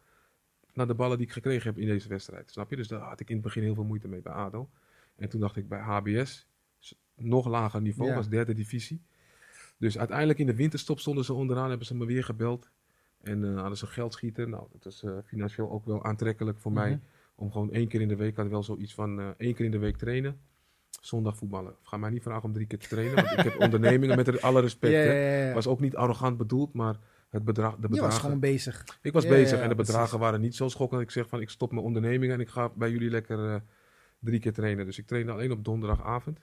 naar 0.75 0.87
de 0.87 0.95
ballen 0.95 1.19
die 1.19 1.27
ik 1.27 1.33
gekregen 1.33 1.67
heb 1.71 1.79
in 1.79 1.87
deze 1.87 2.09
wedstrijd. 2.09 2.51
Snap 2.51 2.71
je? 2.71 2.77
Dus 2.77 2.89
daar 2.89 3.01
had 3.01 3.21
ik 3.21 3.29
in 3.29 3.35
het 3.35 3.45
begin 3.45 3.63
heel 3.63 3.75
veel 3.75 3.85
moeite 3.85 4.09
mee 4.09 4.21
bij 4.21 4.33
ADO. 4.33 4.69
En 5.17 5.29
toen 5.29 5.41
dacht 5.41 5.57
ik 5.57 5.69
bij 5.69 5.79
HBS, 5.81 6.47
nog 7.15 7.47
lager 7.49 7.81
niveau, 7.81 8.15
was 8.15 8.29
derde 8.29 8.55
divisie. 8.55 9.01
Dus 9.77 9.99
uiteindelijk 9.99 10.39
in 10.39 10.47
de 10.47 10.55
winterstop 10.55 11.01
stonden 11.01 11.25
ze 11.25 11.33
onderaan, 11.35 11.69
hebben 11.69 11.87
ze 11.87 11.95
me 11.97 12.05
weer 12.07 12.25
gebeld. 12.25 12.71
En 13.23 13.45
eh, 13.45 13.61
hadden 13.61 13.79
ze 13.79 13.87
geldschieter. 13.87 14.49
Nou, 14.49 14.67
dat 14.73 14.93
is 14.93 15.03
eh, 15.03 15.13
financieel 15.25 15.71
ook 15.71 15.85
wel 15.85 16.05
aantrekkelijk 16.05 16.59
voor 16.59 16.73
mij. 16.73 16.91
Mhm. 16.91 16.99
Om 17.35 17.53
gewoon 17.53 17.73
één 17.73 17.89
keer 17.89 18.01
in 18.01 18.09
de 18.09 18.17
week, 18.17 18.31
ik 18.31 18.37
had 18.37 18.49
wel 18.49 18.63
zoiets 18.63 18.95
van 18.95 19.21
eh, 19.21 19.29
één 19.37 19.55
keer 19.55 19.65
in 19.65 19.71
de 19.71 19.79
week 19.79 19.97
trainen. 19.97 20.41
Zondag 21.01 21.37
voetballen. 21.37 21.75
Ga 21.83 21.97
mij 21.97 22.11
niet 22.11 22.23
vragen 22.23 22.43
om 22.43 22.53
drie 22.53 22.67
keer 22.67 22.79
te 22.79 22.89
trainen. 22.89 23.15
Want 23.15 23.31
ik 23.31 23.39
heb 23.39 23.61
ondernemingen 23.67 24.17
met 24.17 24.43
alle 24.43 24.61
respect. 24.61 24.93
Ja, 24.93 24.99
hè. 24.99 25.13
ja, 25.13 25.39
ja, 25.39 25.47
ja. 25.47 25.55
Was 25.55 25.67
ook 25.67 25.81
niet 25.81 25.97
arrogant 25.97 26.37
bedoeld, 26.37 26.73
maar 26.73 26.99
het 27.29 27.45
bedrag, 27.45 27.75
de 27.75 27.81
Je 27.81 27.89
bedragen... 27.89 28.11
was 28.11 28.19
gewoon 28.19 28.41
bezig. 28.41 28.99
Ik 29.03 29.13
was 29.13 29.27
bezig 29.27 29.61
en 29.61 29.69
de 29.69 29.75
precies. 29.75 29.93
bedragen 29.93 30.19
waren 30.19 30.41
niet 30.41 30.55
zo 30.55 30.69
schokkend. 30.69 31.03
Ik 31.03 31.11
zeg 31.11 31.29
van, 31.29 31.41
ik 31.41 31.51
stop 31.51 31.73
mijn 31.73 31.85
onderneming 31.85 32.33
en 32.33 32.41
ik 32.41 32.49
ga 32.49 32.69
bij 32.69 32.91
jullie 32.91 33.11
lekker 33.11 33.63
drie 34.19 34.41
keer 34.41 34.53
trainen. 34.53 34.85
Dus 34.85 34.99
ik 34.99 35.07
trainde 35.07 35.33
alleen 35.33 35.53
op 35.53 35.65
donderdagavond. 35.65 36.41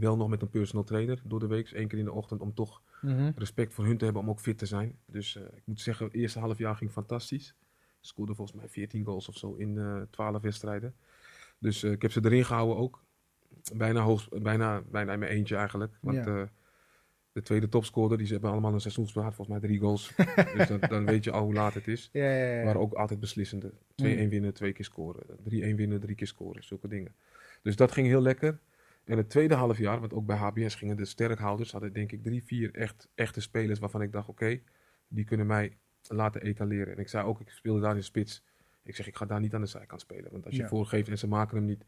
Wel 0.00 0.16
nog 0.16 0.28
met 0.28 0.42
een 0.42 0.48
personal 0.50 0.84
trainer 0.84 1.20
door 1.24 1.38
de 1.40 1.46
week, 1.46 1.70
één 1.70 1.88
keer 1.88 1.98
in 1.98 2.04
de 2.04 2.12
ochtend, 2.12 2.40
om 2.40 2.54
toch 2.54 2.82
Mhm. 3.02 3.30
respect 3.36 3.74
voor 3.74 3.84
hun 3.84 3.96
te 3.98 4.04
hebben 4.04 4.22
om 4.22 4.30
ook 4.30 4.40
fit 4.40 4.58
te 4.58 4.66
zijn. 4.66 4.98
Dus 5.06 5.36
eh, 5.36 5.42
ik 5.42 5.62
moet 5.64 5.80
zeggen, 5.80 6.06
het 6.06 6.14
eerste 6.14 6.38
half 6.38 6.58
jaar 6.58 6.76
ging 6.76 6.90
fantastisch. 6.90 7.54
Ik 8.00 8.12
scoorde 8.12 8.34
volgens 8.34 8.56
mij 8.56 8.68
14 8.68 9.04
goals 9.04 9.28
of 9.28 9.36
zo 9.36 9.54
in 9.54 9.78
eh 9.78 10.00
12 10.10 10.42
wedstrijden. 10.42 10.94
Dus 11.58 11.82
eh, 11.82 11.90
ik 11.90 12.02
heb 12.02 12.12
ze 12.12 12.20
erin 12.24 12.44
gehouden 12.44 12.76
ook. 12.76 13.04
Bijna, 13.74 14.00
hoog, 14.00 14.28
bijna, 14.28 14.82
bijna 14.90 15.12
in 15.12 15.18
mijn 15.18 15.30
eentje 15.32 15.56
eigenlijk. 15.56 15.92
Want 16.00 16.16
Ja. 16.16 16.48
de 17.32 17.42
tweede 17.42 17.68
topscorer, 17.68 18.16
die 18.18 18.26
ze 18.26 18.32
hebben 18.32 18.50
allemaal 18.50 18.72
een 18.72 18.80
seizoensbehaard, 18.80 19.34
volgens 19.34 19.58
mij 19.58 19.68
drie 19.68 19.80
goals. 19.80 20.12
dus 20.56 20.68
dan, 20.68 20.80
dan 20.88 21.04
weet 21.04 21.24
je 21.24 21.30
al 21.30 21.44
hoe 21.44 21.52
laat 21.54 21.74
het 21.74 21.88
is. 21.88 22.08
Ja, 22.12 22.30
ja, 22.30 22.52
ja. 22.58 22.64
waren 22.64 22.80
ook 22.80 22.92
altijd 22.92 23.20
beslissende. 23.20 23.72
2-1 23.94 24.22
Mm. 24.24 24.28
winnen, 24.28 24.54
twee 24.54 24.72
keer 24.72 24.84
scoren. 24.84 25.22
3-1 25.42 25.76
winnen, 25.76 26.00
drie 26.00 26.14
keer 26.14 26.26
scoren. 26.26 26.64
Zulke 26.64 26.88
dingen. 26.88 27.14
Dus 27.62 27.76
dat 27.76 27.92
ging 27.92 28.06
heel 28.06 28.20
lekker. 28.22 28.58
En 29.06 29.16
het 29.16 29.30
tweede 29.30 29.54
half 29.54 29.78
jaar, 29.78 30.00
want 30.00 30.12
ook 30.12 30.26
bij 30.26 30.36
HBS 30.36 30.74
gingen 30.74 30.96
de 30.96 31.04
sterkhouders, 31.04 31.72
hadden 31.72 31.92
denk 31.92 32.12
ik 32.12 32.22
drie, 32.22 32.42
vier 32.44 32.74
echt, 32.74 33.08
echte 33.14 33.40
spelers 33.40 33.78
waarvan 33.78 34.02
ik 34.02 34.12
dacht, 34.12 34.28
oké, 34.28 34.60
die 35.08 35.24
kunnen 35.24 35.46
mij 35.46 35.76
laten 36.08 36.42
etaleren. 36.42 36.92
En 36.92 36.98
ik 36.98 37.08
zei 37.08 37.26
ook, 37.26 37.40
ik 37.40 37.50
speelde 37.50 37.80
daar 37.80 37.96
in 37.96 38.02
spits. 38.04 38.42
Ik 38.82 38.96
zeg, 38.96 39.06
ik 39.06 39.16
ga 39.16 39.24
daar 39.26 39.40
niet 39.40 39.54
aan 39.54 39.60
de 39.60 39.66
zijkant 39.66 40.00
spelen. 40.00 40.32
Want 40.32 40.44
als 40.44 40.54
je 40.56 40.62
Ja. 40.62 40.68
voorgeeft 40.68 41.08
en 41.08 41.18
ze 41.18 41.28
maken 41.28 41.56
hem 41.56 41.66
niet... 41.66 41.84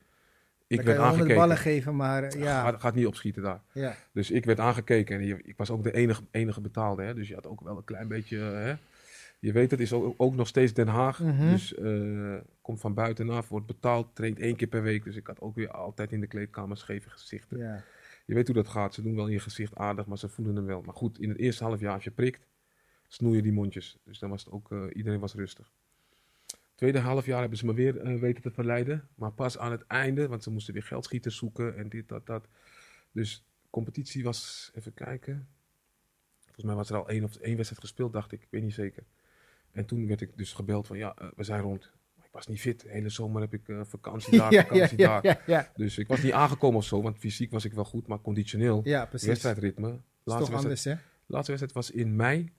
Ik 0.66 0.76
Dan 0.76 0.86
werd 0.86 0.98
aangekeken. 0.98 1.36
ballen 1.36 1.56
geven, 1.56 1.96
maar 1.96 2.38
ja. 2.38 2.62
Gaat, 2.62 2.80
gaat 2.80 2.94
niet 2.94 3.06
opschieten 3.06 3.42
daar. 3.42 3.60
ja. 3.72 3.94
Dus 4.12 4.30
ik 4.30 4.44
werd 4.44 4.60
aangekeken 4.60 5.20
en 5.20 5.46
ik 5.46 5.56
was 5.56 5.70
ook 5.70 5.82
de 5.82 5.92
enige, 5.94 6.22
enige 6.30 6.60
betaalde. 6.60 7.02
Hè? 7.02 7.14
Dus 7.14 7.28
je 7.28 7.34
had 7.34 7.46
ook 7.46 7.60
wel 7.60 7.76
een 7.76 7.84
klein 7.84 8.08
beetje... 8.08 8.38
eh, 8.38 8.62
Hè? 8.64 8.74
Je 9.38 9.52
weet, 9.52 9.70
het 9.70 9.80
is 9.80 9.92
ook, 9.92 10.34
nog 10.34 10.48
steeds 10.48 10.72
Den 10.72 10.88
Haag. 10.88 11.20
Mhm. 11.20 11.50
Dus 11.50 11.74
eh, 11.74 12.36
komt 12.60 12.80
van 12.80 12.94
buitenaf, 12.94 13.48
wordt 13.48 13.66
betaald, 13.66 14.14
traint 14.14 14.38
één 14.38 14.56
keer 14.56 14.68
per 14.68 14.82
week. 14.82 15.04
Dus 15.04 15.16
ik 15.16 15.26
had 15.26 15.40
ook 15.40 15.54
weer 15.54 15.70
altijd 15.70 16.12
in 16.12 16.20
de 16.20 16.26
kleedkamer 16.26 16.76
scheve 16.76 17.10
gezichten. 17.10 17.58
ja. 17.58 17.84
Je 18.28 18.34
weet 18.34 18.46
hoe 18.46 18.56
dat 18.56 18.68
gaat. 18.68 18.94
Ze 18.94 19.02
doen 19.02 19.14
wel 19.14 19.26
in 19.26 19.32
je 19.32 19.40
gezicht 19.40 19.76
aardig, 19.76 20.06
maar 20.06 20.18
ze 20.18 20.28
voelen 20.28 20.56
hem 20.56 20.66
wel. 20.66 20.82
Maar 20.82 20.94
goed, 20.94 21.18
in 21.18 21.28
het 21.28 21.38
eerste 21.38 21.64
half 21.64 21.80
jaar 21.80 21.94
als 21.94 22.04
je 22.04 22.10
prikt, 22.10 22.46
snoeien 23.06 23.42
die 23.42 23.52
mondjes. 23.52 23.98
Dus 24.04 24.18
dan 24.18 24.30
was 24.30 24.44
het 24.44 24.52
ook, 24.52 24.72
eh, 24.72 24.84
iedereen 24.92 25.20
was 25.20 25.34
rustig. 25.34 25.72
Tweede 26.74 26.98
half 26.98 27.26
jaar 27.26 27.40
hebben 27.40 27.58
ze 27.58 27.66
me 27.66 27.74
weer 27.74 28.00
eh, 28.00 28.20
weten 28.20 28.42
te 28.42 28.50
verleiden. 28.50 29.08
Maar 29.14 29.32
pas 29.32 29.58
aan 29.58 29.70
het 29.70 29.86
einde, 29.86 30.28
want 30.28 30.42
ze 30.42 30.50
moesten 30.50 30.74
weer 30.74 30.82
geldschieters 30.82 31.36
zoeken 31.36 31.76
en 31.76 31.88
dit, 31.88 32.08
dat, 32.08 32.26
dat. 32.26 32.48
Dus 33.12 33.44
competitie 33.70 34.24
was, 34.24 34.70
even 34.74 34.94
kijken. 34.94 35.48
Volgens 36.44 36.64
mij 36.64 36.74
was 36.74 36.90
er 36.90 36.96
al 36.96 37.08
één 37.08 37.24
of 37.24 37.36
één 37.36 37.56
wedstrijd 37.56 37.82
gespeeld, 37.82 38.12
dacht 38.12 38.32
ik. 38.32 38.42
Ik 38.42 38.48
weet 38.50 38.62
niet 38.62 38.74
zeker. 38.74 39.02
En 39.78 39.86
toen 39.86 40.06
werd 40.06 40.20
ik 40.20 40.36
dus 40.36 40.52
gebeld 40.52 40.86
van, 40.86 40.98
ja, 40.98 41.14
eh, 41.16 41.28
we 41.36 41.44
zijn 41.44 41.60
rond. 41.60 41.92
Ik 42.22 42.28
was 42.32 42.46
niet 42.46 42.60
fit. 42.60 42.80
De 42.80 42.88
hele 42.88 43.08
zomer 43.08 43.40
heb 43.40 43.54
ik 43.54 43.68
eh, 43.68 43.80
vakantie 43.84 44.38
daar, 44.38 44.52
ja, 44.52 44.62
vakantie 44.62 44.98
ja, 44.98 45.20
daar. 45.20 45.24
ja, 45.24 45.40
ja. 45.46 45.72
Dus 45.76 45.98
ik 45.98 46.06
was 46.06 46.22
niet 46.22 46.32
aangekomen 46.32 46.78
of 46.78 46.84
zo, 46.84 47.02
want 47.02 47.18
fysiek 47.18 47.50
was 47.50 47.64
ik 47.64 47.72
wel 47.72 47.84
goed, 47.84 48.06
maar 48.06 48.20
conditioneel. 48.20 48.80
Ja, 48.84 49.06
precies. 49.06 49.28
Wedstrijdritme. 49.28 49.88
is 49.88 49.94
toch 49.94 50.02
Laatste 50.24 50.52
wedstrijd, 50.52 50.62
anders, 50.62 50.84
hè? 50.84 50.94
laatste 51.26 51.52
wedstrijd 51.52 51.72
was 51.72 51.90
in 51.90 52.16
mei 52.16 52.52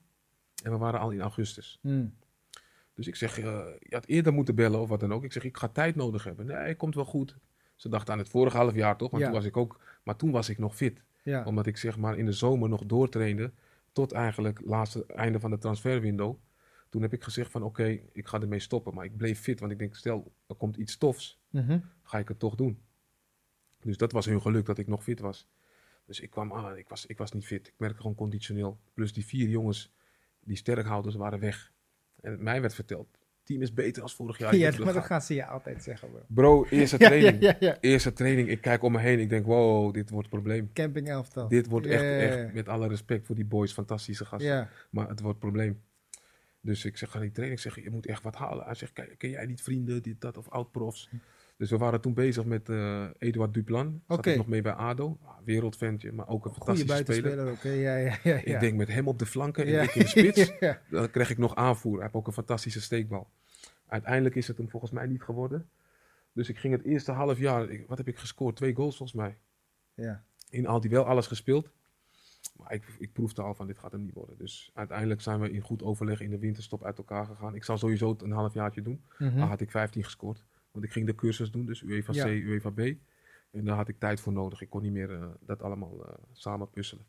en 0.62 0.70
we 0.70 0.78
waren 0.78 1.00
al 1.00 1.10
in 1.10 1.20
augustus. 1.20 1.78
Hmm. 1.82 2.14
Dus 2.94 3.06
ik 3.06 3.16
zeg, 3.16 3.38
eh, 3.38 3.44
je 3.78 3.94
had 3.94 4.06
eerder 4.06 4.32
moeten 4.32 4.54
bellen 4.54 4.80
of 4.80 4.88
wat 4.88 5.00
dan 5.00 5.12
ook. 5.12 5.24
Ik 5.24 5.32
zeg, 5.32 5.44
ik 5.44 5.56
ga 5.56 5.68
tijd 5.68 5.96
nodig 5.96 6.24
hebben. 6.24 6.46
Nee, 6.46 6.74
komt 6.74 6.94
wel 6.94 7.04
goed. 7.04 7.36
Ze 7.76 7.88
dachten 7.88 8.12
aan 8.12 8.18
het 8.18 8.28
vorige 8.28 8.56
half 8.56 8.74
jaar 8.74 8.96
toch, 8.96 9.10
want 9.10 9.22
toen 9.24 9.32
was 9.32 9.44
ik 9.44 9.56
ook, 9.56 9.80
maar 10.02 10.16
toen 10.16 10.30
was 10.30 10.48
ik 10.48 10.58
nog 10.58 10.76
fit. 10.76 11.02
Omdat 11.44 11.66
ik 11.66 11.76
zeg 11.76 11.98
maar 11.98 12.18
in 12.18 12.26
de 12.26 12.32
zomer 12.32 12.68
nog 12.68 12.84
doortrainde 12.86 13.52
tot 13.92 14.12
eigenlijk 14.12 14.60
laatste 14.64 15.06
einde 15.06 15.40
van 15.40 15.50
de 15.50 15.58
transferwindow. 15.58 16.36
Toen 16.90 17.02
heb 17.02 17.12
ik 17.12 17.22
gezegd 17.22 17.50
van 17.50 17.62
oké, 17.62 18.00
ik 18.12 18.26
ga 18.26 18.40
ermee 18.40 18.58
stoppen. 18.60 18.94
Maar 18.94 19.04
ik 19.04 19.16
bleef 19.16 19.40
fit, 19.40 19.60
want 19.60 19.72
ik 19.72 19.78
denk 19.78 19.94
stel 19.94 20.32
er 20.46 20.54
komt 20.54 20.76
iets 20.76 20.96
tofs, 20.96 21.40
Mhm. 21.50 21.78
ga 22.02 22.18
ik 22.18 22.28
het 22.28 22.38
toch 22.38 22.54
doen. 22.54 22.78
Dus 23.80 23.96
dat 23.96 24.12
was 24.12 24.26
hun 24.26 24.40
geluk 24.40 24.66
dat 24.66 24.78
ik 24.78 24.86
nog 24.86 25.02
fit 25.02 25.20
was. 25.20 25.48
Dus 26.06 26.20
ik 26.20 26.30
kwam 26.30 26.52
aan, 26.52 26.76
ik 26.76 26.88
was, 26.88 27.06
ik 27.06 27.18
was 27.18 27.32
niet 27.32 27.46
fit. 27.46 27.66
Ik 27.66 27.74
merkte 27.76 28.00
gewoon 28.00 28.16
conditioneel. 28.16 28.78
Plus 28.94 29.12
die 29.12 29.24
vier 29.24 29.48
jongens, 29.48 29.92
die 30.40 30.56
sterkhouders, 30.56 31.14
waren 31.14 31.40
weg. 31.40 31.72
En 32.20 32.42
mij 32.42 32.60
werd 32.60 32.74
verteld, 32.74 33.18
team 33.42 33.62
is 33.62 33.74
beter 33.74 34.02
als 34.02 34.14
vorig 34.14 34.38
jaar. 34.38 34.56
Ja, 34.56 34.72
maar 34.84 34.92
dat 34.94 35.04
gaan. 35.04 35.22
ze 35.22 35.34
je 35.34 35.46
altijd 35.46 35.82
zeggen, 35.82 36.10
bro. 36.10 36.20
Bro, 36.28 36.64
eerste 36.70 36.98
training. 37.08 37.42
ja, 37.42 37.48
ja, 37.48 37.56
ja. 37.68 37.80
Eerste 37.80 38.12
training, 38.12 38.48
ik 38.48 38.60
kijk 38.60 38.82
om 38.82 38.92
me 38.92 38.98
heen. 38.98 39.18
Ik 39.20 39.28
denk, 39.28 39.46
wow, 39.46 39.94
dit 39.94 40.10
wordt 40.10 40.24
een 40.24 40.32
probleem. 40.32 40.70
Camping 40.72 41.08
elftal. 41.08 41.48
Dit 41.48 41.66
wordt 41.66 41.86
echt, 41.86 42.02
echt, 42.02 42.52
met 42.52 42.68
alle 42.68 42.88
respect 42.88 43.26
voor 43.26 43.34
die 43.34 43.44
boys, 43.44 43.72
fantastische 43.72 44.24
gasten. 44.24 44.68
Maar 44.90 45.08
het 45.08 45.20
wordt 45.20 45.34
een 45.42 45.50
probleem. 45.50 45.80
Dus 46.60 46.84
ik 46.84 46.96
zeg 46.96 47.14
aan 47.14 47.20
die 47.20 47.30
trainer, 47.30 47.56
ik 47.56 47.62
zeg, 47.62 47.82
je 47.84 47.90
moet 47.90 48.06
echt 48.06 48.22
wat 48.22 48.34
halen. 48.36 48.64
Hij 48.64 48.74
zegt, 48.74 48.92
"Ken- 48.92 49.16
ken 49.16 49.30
jij 49.30 49.46
niet 49.46 49.62
vrienden, 49.62 50.02
dit, 50.02 50.20
dat, 50.20 50.36
of 50.36 50.48
oud-profs? 50.48 51.08
Dus 51.56 51.70
we 51.70 51.76
waren 51.76 52.00
toen 52.00 52.14
bezig 52.14 52.44
met 52.44 52.68
eh 52.68 53.06
Eduard 53.18 53.54
Duplan. 53.54 54.02
Zat 54.16 54.18
ik 54.32 54.36
nog 54.38 54.46
mee 54.46 54.62
bij 54.62 54.72
ADO. 54.72 55.18
Ah, 55.24 55.36
Wereldventje, 55.44 56.12
maar 56.12 56.28
ook 56.28 56.44
een 56.44 56.50
fantastische 56.52 56.96
speler. 57.20 57.58
hè? 57.62 57.70
Ja, 57.72 57.96
ja, 57.96 58.18
ja. 58.22 58.34
ja. 58.34 58.54
Ik 58.54 58.60
denk 58.60 58.76
met 58.76 58.88
hem 58.88 59.08
op 59.08 59.18
de 59.18 59.26
flanken 59.26 59.66
en 59.66 59.72
ik 59.82 59.94
in 59.94 60.02
de 60.02 60.08
spits. 60.08 60.52
Dan 60.90 61.10
kreeg 61.10 61.30
ik 61.30 61.38
nog 61.38 61.54
aanvoer. 61.54 61.92
Hij 61.92 62.02
heeft 62.02 62.14
ook 62.14 62.26
een 62.26 62.32
fantastische 62.32 62.80
steekbal. 62.80 63.30
Uiteindelijk 63.86 64.34
is 64.34 64.48
het 64.48 64.56
hem 64.56 64.70
volgens 64.70 64.92
mij 64.92 65.06
niet 65.06 65.22
geworden. 65.22 65.68
Dus 66.32 66.48
ik 66.48 66.58
ging 66.58 66.72
het 66.74 66.84
eerste 66.84 67.12
half 67.12 67.38
jaar, 67.38 67.70
ik- 67.70 67.84
wat 67.88 67.98
heb 67.98 68.08
ik 68.08 68.18
gescoord? 68.18 68.56
Twee 68.56 68.74
goals 68.74 68.96
volgens 68.96 69.18
mij. 69.18 69.36
ja. 69.94 70.24
In 70.50 70.66
al 70.66 70.80
die 70.80 70.90
wel 70.90 71.04
alles 71.04 71.26
gespeeld. 71.26 71.70
Maar 72.62 72.72
ik, 72.72 72.84
ik 72.98 73.12
proefde 73.12 73.42
al 73.42 73.54
van 73.54 73.66
dit 73.66 73.78
gaat 73.78 73.92
hem 73.92 74.00
niet 74.02 74.14
worden. 74.14 74.38
Dus 74.38 74.70
uiteindelijk 74.74 75.20
zijn 75.20 75.40
we 75.40 75.50
in 75.50 75.60
goed 75.60 75.82
overleg 75.82 76.20
in 76.20 76.30
de 76.30 76.38
winterstop 76.38 76.84
uit 76.84 76.98
elkaar 76.98 77.26
gegaan. 77.26 77.54
Ik 77.54 77.64
zou 77.64 77.78
sowieso 77.78 78.08
het 78.10 78.22
een 78.22 78.30
halfjaartje 78.32 78.82
doen. 78.82 79.02
Mhm. 79.18 79.38
Dan 79.38 79.48
had 79.48 79.60
ik 79.60 79.70
15 79.70 80.04
gescoord. 80.04 80.44
Want 80.70 80.84
ik 80.84 80.92
ging 80.92 81.06
de 81.06 81.14
cursus 81.14 81.50
doen, 81.50 81.66
dus 81.66 81.82
UEFA 81.82 82.12
Ja. 82.12 82.24
C, 82.24 82.28
UEFA 82.28 82.70
B. 82.70 82.78
En 83.50 83.64
daar 83.64 83.76
had 83.76 83.88
ik 83.88 83.98
tijd 83.98 84.20
voor 84.20 84.32
nodig. 84.32 84.60
Ik 84.60 84.70
kon 84.70 84.82
niet 84.82 84.92
meer 84.92 85.10
eh, 85.14 85.26
dat 85.40 85.62
allemaal 85.62 86.06
eh, 86.06 86.12
samen 86.32 86.70
puzzelen. 86.70 87.04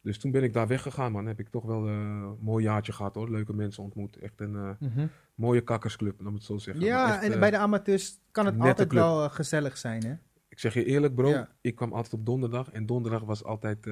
Dus 0.00 0.18
toen 0.18 0.30
ben 0.30 0.42
ik 0.42 0.52
daar 0.52 0.66
weggegaan, 0.66 1.12
man. 1.12 1.26
Heb 1.26 1.40
ik 1.40 1.48
toch 1.48 1.64
wel 1.64 1.86
eh, 1.86 1.92
een 1.94 2.36
mooi 2.40 2.64
jaartje 2.64 2.92
gehad, 2.92 3.14
hoor. 3.14 3.30
Leuke 3.30 3.52
mensen 3.54 3.82
ontmoet. 3.82 4.16
Echt 4.16 4.40
een 4.40 4.76
Mhm. 4.80 5.06
mooie 5.34 5.60
kakkersclub, 5.60 6.26
om 6.26 6.34
het 6.34 6.42
zo 6.44 6.56
te 6.56 6.62
zeggen. 6.62 6.84
Ja, 6.84 7.22
echt, 7.22 7.32
en 7.32 7.40
bij 7.40 7.50
de 7.50 7.58
amateurs 7.58 8.18
kan 8.30 8.46
het 8.46 8.60
altijd 8.60 8.88
club. 8.88 9.02
wel 9.02 9.28
gezellig 9.30 9.76
zijn, 9.78 10.04
hè? 10.04 10.14
Ik 10.48 10.58
zeg 10.58 10.74
je 10.74 10.84
eerlijk, 10.84 11.14
bro. 11.14 11.28
Ja. 11.28 11.48
Ik 11.60 11.74
kwam 11.74 11.92
altijd 11.92 12.12
op 12.14 12.26
donderdag. 12.26 12.70
En 12.70 12.86
donderdag 12.86 13.22
was 13.22 13.44
altijd... 13.44 13.86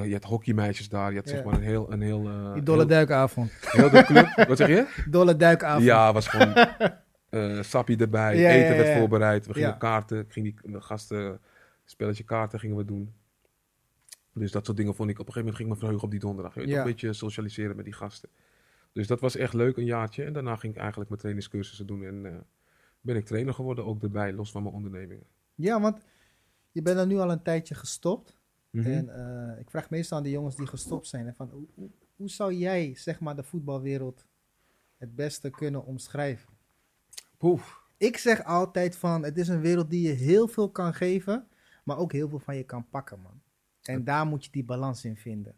je 0.00 0.12
had 0.12 0.24
hockeymeisjes 0.24 0.88
daar. 0.88 1.10
Je 1.10 1.16
had 1.18 1.28
zeg 1.28 1.44
maar 1.44 1.54
een 1.54 1.62
heel... 1.62 1.92
Een 1.92 2.00
heel 2.00 2.28
eh, 2.28 2.52
Die 2.52 2.62
dolle 2.62 2.78
heel, 2.78 2.88
duikavond. 2.88 3.52
heel 3.60 3.90
de 3.90 4.02
club. 4.04 4.48
Wat 4.48 4.56
zeg 4.56 4.68
je? 4.68 4.86
Dolle 5.10 5.36
duikavond. 5.36 5.84
Ja, 5.84 6.12
was 6.12 6.28
gewoon 6.28 6.54
eh 7.30 7.62
sappie 7.62 7.96
erbij. 7.96 8.36
Ja, 8.38 8.48
eten 8.50 8.76
werd 8.76 8.98
voorbereid. 8.98 9.46
We 9.46 9.52
gingen 9.52 9.78
kaarten. 9.78 10.18
Ik 10.18 10.32
ging 10.32 10.44
die 10.62 10.80
gasten... 10.80 11.40
Spelletje 11.84 12.24
kaarten 12.24 12.58
gingen 12.58 12.76
we 12.76 12.84
doen. 12.84 13.12
Dus 14.34 14.52
dat 14.52 14.64
soort 14.64 14.76
dingen 14.76 14.94
vond 14.94 15.10
ik... 15.10 15.18
Op 15.18 15.26
een 15.26 15.32
gegeven 15.32 15.52
moment 15.52 15.56
ging 15.56 15.68
ik 15.68 15.74
me 15.74 15.80
verheugen 15.80 16.04
op 16.04 16.10
die 16.10 16.20
donderdag. 16.20 16.54
Je 16.54 16.60
weet 16.60 16.68
Ja. 16.68 16.74
toch, 16.76 16.84
Een 16.84 16.90
beetje 16.92 17.12
socialiseren 17.12 17.76
met 17.76 17.84
die 17.84 17.94
gasten. 17.94 18.28
Dus 18.92 19.06
dat 19.06 19.20
was 19.20 19.36
echt 19.36 19.52
leuk, 19.52 19.76
een 19.76 19.84
jaartje. 19.84 20.24
En 20.24 20.32
daarna 20.32 20.56
ging 20.56 20.72
ik 20.72 20.78
eigenlijk 20.78 21.08
mijn 21.08 21.20
trainingscursussen 21.20 21.86
doen. 21.86 22.04
En 22.04 22.26
eh, 22.26 22.32
ben 23.00 23.16
ik 23.16 23.24
trainer 23.24 23.54
geworden, 23.54 23.84
ook 23.86 24.02
erbij, 24.02 24.32
los 24.32 24.50
van 24.50 24.62
mijn 24.62 24.74
ondernemingen. 24.74 25.26
Ja, 25.54 25.80
want 25.80 25.98
je 26.70 26.82
bent 26.82 26.98
er 26.98 27.06
nu 27.06 27.18
al 27.18 27.30
een 27.30 27.42
tijdje 27.42 27.74
gestopt. 27.74 28.40
Mhm. 28.72 28.86
En 28.86 29.08
eh, 29.54 29.60
ik 29.60 29.70
vraag 29.70 29.90
meestal 29.90 30.18
aan 30.18 30.24
de 30.24 30.30
jongens 30.30 30.56
die 30.56 30.66
gestopt 30.66 31.06
zijn: 31.06 31.26
hè, 31.26 31.32
van, 31.32 31.48
hoe, 31.50 31.66
hoe, 31.74 31.90
hoe 32.16 32.30
zou 32.30 32.52
jij 32.54 32.94
zeg 32.94 33.20
maar, 33.20 33.36
de 33.36 33.42
voetbalwereld 33.42 34.24
het 34.96 35.14
beste 35.14 35.50
kunnen 35.50 35.84
omschrijven? 35.84 36.48
Poef. 37.36 37.80
Ik 37.96 38.16
zeg 38.16 38.44
altijd 38.44 38.96
van: 38.96 39.22
het 39.24 39.38
is 39.38 39.48
een 39.48 39.60
wereld 39.60 39.90
die 39.90 40.06
je 40.08 40.12
heel 40.14 40.48
veel 40.48 40.70
kan 40.70 40.94
geven, 40.94 41.46
maar 41.84 41.98
ook 41.98 42.12
heel 42.12 42.28
veel 42.28 42.38
van 42.38 42.56
je 42.56 42.64
kan 42.64 42.88
pakken, 42.88 43.20
man. 43.20 43.42
En 43.82 44.04
daar 44.04 44.26
moet 44.26 44.44
je 44.44 44.50
die 44.50 44.64
balans 44.64 45.04
in 45.04 45.16
vinden. 45.16 45.54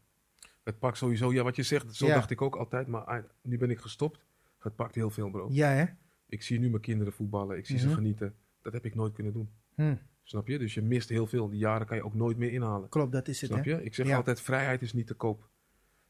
Het 0.62 0.78
pakt 0.78 0.96
sowieso, 0.96 1.32
ja, 1.32 1.42
wat 1.42 1.56
je 1.56 1.62
zegt, 1.62 1.94
zo 1.94 2.06
Ja. 2.06 2.14
dacht 2.14 2.30
ik 2.30 2.42
ook 2.42 2.56
altijd. 2.56 2.86
Maar 2.86 3.24
nu 3.42 3.58
ben 3.58 3.70
ik 3.70 3.78
gestopt. 3.78 4.24
Het 4.58 4.74
pakt 4.74 4.94
heel 4.94 5.10
veel, 5.10 5.30
bro. 5.30 5.48
Ja, 5.50 5.68
hè? 5.68 5.84
Ik 6.28 6.42
zie 6.42 6.58
nu 6.58 6.70
mijn 6.70 6.82
kinderen 6.82 7.12
voetballen. 7.12 7.56
Ik 7.58 7.66
zie 7.66 7.76
Mhm. 7.76 7.88
ze 7.88 7.94
genieten. 7.94 8.34
Dat 8.62 8.72
heb 8.72 8.84
ik 8.84 8.94
nooit 8.94 9.12
kunnen 9.12 9.32
doen. 9.32 9.50
Hm, 9.74 9.94
Snap 10.24 10.48
je? 10.48 10.58
Dus 10.58 10.74
je 10.74 10.82
mist 10.82 11.08
heel 11.08 11.26
veel. 11.26 11.48
Die 11.48 11.58
jaren 11.58 11.86
kan 11.86 11.96
je 11.96 12.04
ook 12.04 12.14
nooit 12.14 12.36
meer 12.36 12.52
inhalen. 12.52 12.88
klopt, 12.88 13.12
dat 13.12 13.28
is 13.28 13.40
het. 13.40 13.50
Snap 13.50 13.64
Hè? 13.64 13.70
je? 13.70 13.82
Ik 13.84 13.94
zeg 13.94 14.06
Ja. 14.06 14.16
altijd, 14.16 14.40
vrijheid 14.40 14.82
is 14.82 14.92
niet 14.92 15.06
te 15.06 15.14
koop. 15.14 15.48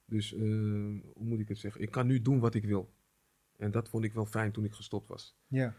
Dus, 0.04 0.34
eh, 0.34 0.40
hoe 0.40 1.24
moet 1.24 1.40
ik 1.40 1.48
het 1.48 1.58
zeggen? 1.58 1.80
Ik 1.80 1.90
kan 1.90 2.06
nu 2.06 2.22
doen 2.22 2.38
wat 2.40 2.54
ik 2.54 2.64
wil. 2.64 2.92
En 3.56 3.70
dat 3.70 3.88
vond 3.88 4.04
ik 4.04 4.12
wel 4.12 4.26
fijn 4.26 4.52
toen 4.52 4.64
ik 4.64 4.72
gestopt 4.72 5.08
was. 5.08 5.36
Ja. 5.46 5.74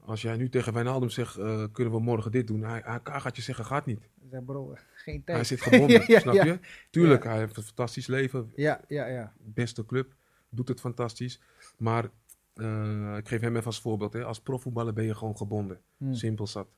Als 0.00 0.22
jij 0.22 0.36
nu 0.36 0.48
tegen 0.48 0.72
Wijnaldum 0.72 1.08
zegt, 1.10 1.36
eh, 1.36 1.64
kunnen 1.72 1.92
we 1.92 2.00
morgen 2.00 2.30
dit 2.30 2.46
doen? 2.46 2.62
Hij, 2.62 2.80
hij 2.84 3.00
gaat 3.20 3.36
je 3.36 3.42
zeggen, 3.42 3.64
gaat 3.64 3.86
niet. 3.86 4.08
Zeg, 4.30 4.44
bro, 4.44 4.66
geen 4.94 5.22
Hij 5.24 5.34
tijd. 5.34 5.46
zit 5.46 5.60
gebonden, 5.60 6.02
Ja, 6.12 6.18
snap 6.20 6.34
ja. 6.34 6.44
je? 6.44 6.58
Tuurlijk, 6.90 7.24
hij 7.24 7.38
heeft 7.38 7.56
een 7.56 7.62
fantastisch 7.62 8.06
leven. 8.06 8.52
Ja, 8.54 8.80
ja, 8.88 9.06
ja. 9.06 9.32
Beste 9.38 9.86
club, 9.86 10.14
doet 10.48 10.68
het 10.68 10.80
fantastisch. 10.80 11.40
Maar 11.78 12.10
eh, 12.54 13.16
ik 13.18 13.28
geef 13.28 13.40
hem 13.40 13.54
even 13.54 13.66
als 13.66 13.80
voorbeeld. 13.80 14.12
Hè. 14.12 14.24
Als 14.24 14.40
profvoetballer 14.40 14.92
ben 14.92 15.04
je 15.04 15.14
gewoon 15.14 15.36
gebonden. 15.36 15.80
Hm. 15.96 16.12
Simpel 16.12 16.46
zat. 16.46 16.68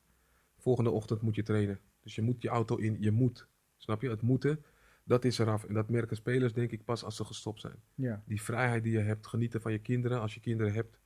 Volgende 0.69 0.91
ochtend 0.91 1.23
moet 1.23 1.35
je 1.35 1.43
trainen. 1.43 1.81
Dus 2.03 2.15
je 2.15 2.23
moet 2.23 2.43
je 2.43 2.49
auto 2.49 2.77
in, 2.77 2.97
je 3.01 3.11
moet. 3.11 3.47
Snap 3.77 4.03
je? 4.03 4.09
Het 4.11 4.23
moeten, 4.23 4.65
dat 5.05 5.25
is 5.25 5.39
eraf. 5.39 5.65
En 5.65 5.75
dat 5.75 5.89
merken 5.89 6.17
spelers 6.17 6.53
denk 6.53 6.71
ik 6.71 6.85
pas 6.85 7.05
als 7.05 7.17
ze 7.17 7.25
gestopt 7.25 7.61
zijn. 7.61 7.75
ja. 7.95 8.23
Die 8.27 8.43
vrijheid 8.43 8.83
die 8.83 8.93
je 8.93 8.99
hebt, 8.99 9.27
genieten 9.27 9.61
van 9.61 9.73
je 9.73 9.79
kinderen 9.79 10.21
als 10.21 10.35
je 10.35 10.41
kinderen 10.41 10.73
hebt. 10.73 10.99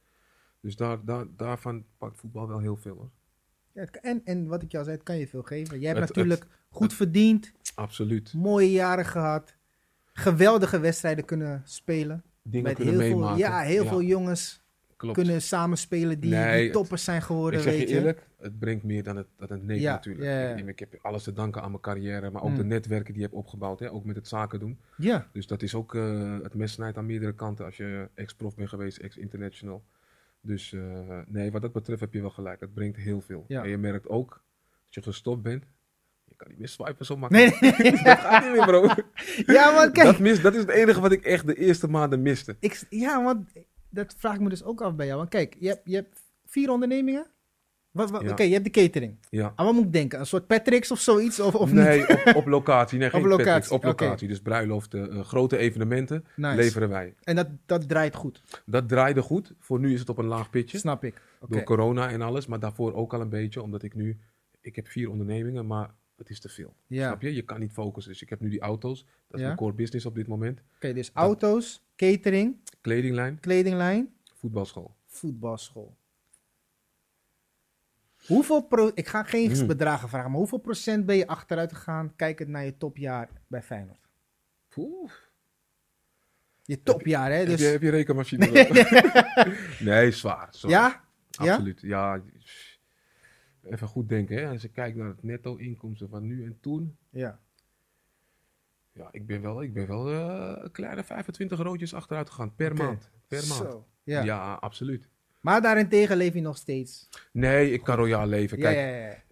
Dus 0.61 0.77
daar, 0.77 1.05
daar, 1.05 1.27
daarvan 1.37 1.85
pakt 1.99 2.19
voetbal 2.19 2.49
wel 2.49 2.59
heel 2.59 2.77
veel 2.77 2.95
hoor. 2.97 3.11
Ja, 3.73 3.85
en, 3.85 4.21
en 4.25 4.47
wat 4.47 4.63
ik 4.63 4.73
jou 4.73 4.85
zei, 4.85 4.97
het 4.97 5.05
kan 5.07 5.17
je 5.19 5.29
veel 5.29 5.43
geven. 5.43 5.79
Jij 5.81 5.89
hebt 5.95 6.09
Het- 6.09 6.17
natuurlijk 6.17 6.47
goed 6.71 6.93
verdiend, 6.95 7.53
Absoluut. 7.75 8.33
mooie 8.35 8.71
jaren 8.71 9.05
gehad, 9.07 9.57
geweldige 10.13 10.81
wedstrijden 10.81 11.25
kunnen 11.25 11.63
spelen. 11.65 12.23
Dingen 12.43 12.67
Met 12.67 12.75
kunnen 12.77 13.01
heel 13.01 13.11
veel, 13.19 13.37
ja, 13.37 13.61
heel 13.61 13.85
veel 13.87 14.03
jongens 14.03 14.62
klopt. 15.03 15.19
kunnen 15.19 15.43
samenspelen 15.43 16.21
die, 16.21 16.31
Nee, 16.31 16.55
die 16.55 16.63
het- 16.65 16.73
toppers 16.73 17.05
zijn 17.05 17.23
geworden, 17.23 17.59
Ik 17.61 17.65
zeg 17.67 17.77
weet 17.79 17.89
je. 17.89 17.95
eerlijk, 17.95 18.27
het 18.39 18.59
brengt 18.59 18.85
meer 18.85 19.03
dan 19.03 19.17
het, 19.17 19.27
dan 19.37 19.49
het 19.51 19.63
neemt 19.63 19.81
Ja, 19.81 19.93
natuurlijk. 19.93 20.59
Ik, 20.59 20.67
ik 20.69 20.79
heb 20.79 20.99
alles 21.03 21.23
te 21.23 21.33
danken 21.33 21.63
aan 21.63 21.71
mijn 21.71 21.83
carrière, 21.83 22.31
maar 22.31 22.43
ook 22.43 22.51
Mm. 22.51 22.57
de 22.57 22.65
netwerken 22.65 23.13
die 23.13 23.23
je 23.23 23.29
hebt 23.29 23.39
opgebouwd. 23.39 23.79
Hè? 23.81 23.91
Ook 23.93 24.05
met 24.05 24.17
het 24.17 24.29
zaken 24.29 24.59
doen. 24.61 24.79
Ja, 24.97 25.29
Dus 25.33 25.47
dat 25.47 25.63
is 25.63 25.75
ook, 25.75 25.95
eh, 25.95 26.37
het 26.43 26.55
mes 26.55 26.73
snijdt 26.73 26.97
aan 26.99 27.07
meerdere 27.07 27.35
kanten 27.35 27.65
als 27.65 27.77
je 27.77 28.09
ex-prof 28.15 28.55
bent 28.55 28.69
geweest, 28.69 28.99
ex-international. 28.99 29.83
Dus 30.41 30.73
eh, 30.73 30.81
nee, 31.27 31.53
wat 31.53 31.63
dat 31.63 31.73
betreft 31.73 32.01
heb 32.01 32.13
je 32.13 32.21
wel 32.21 32.31
gelijk. 32.31 32.61
Het 32.61 32.75
brengt 32.75 32.97
heel 32.97 33.21
veel. 33.21 33.45
Ja. 33.49 33.63
En 33.63 33.69
je 33.69 33.79
merkt 33.79 34.09
ook, 34.09 34.31
als 34.87 34.95
je 34.95 35.03
gestopt 35.03 35.43
bent, 35.43 35.65
je 36.25 36.35
kan 36.37 36.49
niet 36.49 36.59
meer 36.59 36.69
swipen 36.69 37.07
zo 37.07 37.17
makkelijk. 37.17 37.61
nee, 37.61 37.71
nee, 37.79 37.91
nee. 37.93 38.03
dat 38.05 38.19
gaat 38.19 38.43
niet 38.45 38.53
meer, 38.57 38.67
bro. 38.67 38.87
ja, 39.55 39.75
want 39.75 39.93
kijk, 39.93 40.07
Dat, 40.07 40.19
mis, 40.19 40.41
dat 40.43 40.55
is 40.55 40.61
het 40.61 40.71
enige 40.71 41.01
wat 41.01 41.13
ik 41.13 41.25
echt 41.25 41.47
de 41.47 41.55
eerste 41.55 41.89
maanden 41.89 42.23
miste. 42.23 42.57
ik, 42.61 42.83
ja, 42.91 43.23
want 43.25 43.53
dat 43.93 44.15
vraag 44.19 44.35
ik 44.35 44.41
me 44.41 44.49
dus 44.49 44.65
ook 44.65 44.81
af 44.81 44.95
bij 44.95 45.07
jou. 45.07 45.19
Want 45.19 45.31
kijk, 45.31 45.57
je 45.59 45.69
hebt, 45.69 45.81
je 45.85 45.95
hebt 45.95 46.23
vier 46.45 46.71
ondernemingen. 46.71 47.27
Wat, 47.91 48.11
wat, 48.11 48.23
Ja. 48.23 48.31
Oké, 48.31 48.43
je 48.43 48.53
hebt 48.53 48.65
de 48.65 48.71
catering. 48.71 49.19
Ja. 49.31 49.53
Aan 49.57 49.67
wat 49.67 49.75
moet 49.75 49.85
ik 49.85 49.93
denken? 49.93 50.19
Een 50.19 50.27
soort 50.27 50.47
Patrick's 50.47 50.91
of 50.91 51.01
zoiets? 51.01 51.41
Of, 51.41 51.55
of 51.55 51.73
nee, 51.73 51.99
niet? 51.99 52.11
op, 52.27 52.35
op 52.37 52.47
locatie. 52.47 52.99
Nee, 52.99 53.11
geen 53.11 53.21
Op 53.21 53.27
locatie, 53.27 53.47
Patrick's, 53.53 53.71
Op 53.71 53.85
locatie. 53.85 54.29
Dus 54.29 54.41
bruiloften, 54.41 55.11
eh, 55.11 55.21
grote 55.21 55.57
evenementen 55.57 56.25
Nice. 56.37 56.57
leveren 56.57 56.89
wij. 56.89 57.15
En 57.23 57.37
dat, 57.37 57.49
dat 57.67 57.89
draait 57.89 58.15
goed, 58.15 58.43
Dat 58.67 58.89
draaide 58.89 59.23
goed. 59.23 59.55
Voor 59.59 59.81
nu 59.81 59.93
is 59.93 60.01
het 60.01 60.09
op 60.09 60.19
een 60.19 60.27
laag 60.27 60.51
pitje. 60.51 60.79
snap 60.79 61.05
ik. 61.05 61.23
Door 61.49 61.63
corona 61.63 62.11
en 62.11 62.23
alles. 62.23 62.47
Maar 62.47 62.61
daarvoor 62.61 62.95
ook 62.95 63.15
al 63.15 63.21
een 63.21 63.29
beetje. 63.29 63.63
Omdat 63.63 63.83
ik 63.83 63.95
nu... 63.95 64.19
Ik 64.61 64.77
heb 64.77 64.89
vier 64.89 65.11
ondernemingen, 65.11 65.67
maar 65.67 65.95
het 66.23 66.31
is 66.31 66.41
te 66.41 66.49
veel. 66.49 66.75
Ja. 66.87 67.07
Snap 67.07 67.23
je? 67.23 67.35
Je 67.35 67.43
kan 67.43 67.61
niet 67.61 67.73
focussen. 67.73 68.13
Dus 68.13 68.23
ik 68.23 68.29
heb 68.31 68.41
nu 68.41 68.49
die 68.49 68.61
auto's. 68.61 68.99
Dat 69.05 69.35
is 69.35 69.41
Ja. 69.41 69.47
mijn 69.47 69.57
core 69.59 69.73
business 69.73 70.07
op 70.07 70.15
dit 70.15 70.27
moment. 70.27 70.61
Oké, 70.77 70.93
dus 70.93 71.11
auto's, 71.13 71.83
catering, 71.97 72.57
Kledinglijn, 72.81 73.41
kledinglijn, 73.41 74.15
voetbalschool. 74.35 74.95
voetbalschool. 75.07 75.97
Hoeveel 78.27 78.63
pro 78.63 78.91
ik 78.95 79.09
ga 79.09 79.23
geen 79.23 79.53
Hmm. 79.57 79.67
bedragen 79.67 80.09
vragen, 80.09 80.31
maar 80.31 80.39
hoeveel 80.39 80.59
procent 80.59 81.07
ben 81.07 81.17
je 81.17 81.27
achteruit 81.27 81.73
gegaan 81.73 82.17
kijkend 82.17 82.49
naar 82.49 82.65
je 82.65 82.77
topjaar 82.77 83.29
bij 83.47 83.63
Feyenoord? 83.63 84.09
Oeh. 84.77 85.11
Je 86.65 86.83
topjaar, 86.83 87.31
hè? 87.31 87.37
Heb, 87.37 87.49
je, 87.49 87.57
Dus, 87.57 87.71
heb 87.71 87.83
je 87.83 87.91
rekenmachine? 87.91 88.47
nee, 89.81 90.11
zwaar. 90.11 90.49
zwaar. 90.51 90.71
ja? 90.71 91.05
Ja? 91.31 91.53
Absoluut. 91.53 91.81
Ja. 91.81 92.21
Even 93.63 93.89
goed 93.89 94.09
denken. 94.09 94.37
Hè? 94.37 94.49
Als 94.49 94.63
je 94.63 94.69
kijkt 94.69 94.97
naar 94.97 95.09
het 95.09 95.23
netto 95.23 95.57
inkomsten 95.57 96.09
van 96.09 96.27
nu 96.27 96.45
en 96.45 96.59
toen. 96.61 96.97
Ja. 97.11 97.41
Ja, 98.93 99.09
ik 99.11 99.27
ben 99.27 99.43
wel, 99.43 99.63
ik 99.63 99.73
ben 99.73 99.87
wel 99.87 100.11
eh, 100.11 100.63
een 100.65 100.71
kleine 100.71 101.05
25 101.05 101.59
roodjes 101.59 101.95
achteruit 101.95 102.31
gegaan. 102.31 102.55
Per 102.55 102.75
maand. 102.75 103.11
Per 103.29 103.47
maand. 103.47 103.85
Ja. 104.03 104.23
Ja. 104.23 104.53
absoluut. 104.55 105.09
Maar 105.41 105.63
daarentegen 105.63 106.17
leef 106.17 106.35
je 106.35 106.41
nog 106.41 106.57
steeds. 106.57 107.09
Nee, 107.33 107.73
ik 107.73 107.83
kan 107.83 107.97
royaal 107.97 108.27
leven. 108.27 108.59
Kijk, 108.59 108.77
ja, 108.77 109.07
ja. 109.07 109.23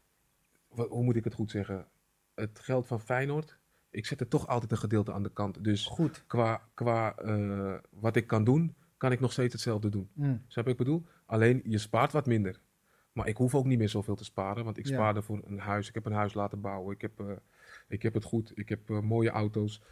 wat- 0.68 0.88
hoe 0.88 1.04
moet 1.04 1.16
ik 1.16 1.24
het 1.24 1.34
goed 1.34 1.50
zeggen? 1.50 1.86
Het 2.34 2.58
geld 2.58 2.86
van 2.86 3.00
Feyenoord, 3.00 3.58
ik 3.90 4.06
zet 4.06 4.20
er 4.20 4.28
toch 4.28 4.46
altijd 4.46 4.70
een 4.72 4.78
gedeelte 4.78 5.12
aan 5.12 5.22
de 5.22 5.32
kant. 5.32 5.64
Dus 5.64 5.86
Goed. 5.86 6.24
qua, 6.26 6.62
qua 6.74 7.14
eh, 7.16 7.74
wat 7.90 8.16
ik 8.16 8.26
kan 8.26 8.44
doen, 8.44 8.74
kan 8.96 9.12
ik 9.12 9.20
nog 9.20 9.32
steeds 9.32 9.52
hetzelfde 9.52 9.88
doen. 9.88 10.10
Mm. 10.12 10.26
Snap 10.46 10.66
je 10.66 10.70
wat 10.70 10.80
ik 10.80 10.86
bedoel? 10.86 11.06
Alleen 11.26 11.60
je 11.64 11.78
spaart 11.78 12.12
wat 12.12 12.26
minder. 12.26 12.60
Maar 13.12 13.28
ik 13.28 13.36
hoef 13.36 13.54
ook 13.54 13.64
niet 13.64 13.78
meer 13.78 13.88
zoveel 13.88 14.14
te 14.16 14.24
sparen, 14.24 14.64
want 14.64 14.78
ik 14.78 14.86
Ja. 14.86 14.92
spaarde 14.94 15.22
voor 15.22 15.40
een 15.44 15.58
huis. 15.58 15.88
Ik 15.88 15.94
heb 15.94 16.06
een 16.06 16.12
huis 16.12 16.34
laten 16.34 16.60
bouwen. 16.60 16.94
Ik 16.94 17.00
heb, 17.00 17.20
eh, 17.20 17.26
ik 17.88 18.02
heb 18.02 18.14
het 18.14 18.24
goed. 18.24 18.52
Ik 18.54 18.68
heb 18.68 18.90
eh, 18.90 19.00
mooie 19.00 19.30
auto's. 19.30 19.82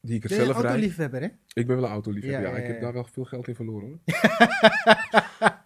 Die 0.00 0.16
ik 0.16 0.22
er 0.24 0.30
zelf 0.30 0.52
rijd. 0.52 0.64
autoliefhebber, 0.64 1.20
hè? 1.20 1.28
Ik 1.52 1.66
ben 1.66 1.76
wel 1.76 1.84
een 1.84 1.90
autoliefhebber. 1.90 2.40
Ja, 2.42 2.48
Ja, 2.48 2.56
ja, 2.56 2.62
ik 2.62 2.66
heb 2.68 2.80
daar 2.80 2.92
wel 2.92 3.04
veel 3.04 3.24
geld 3.24 3.48
in 3.48 3.54
verloren 3.54 3.88
hoor. 3.88 3.98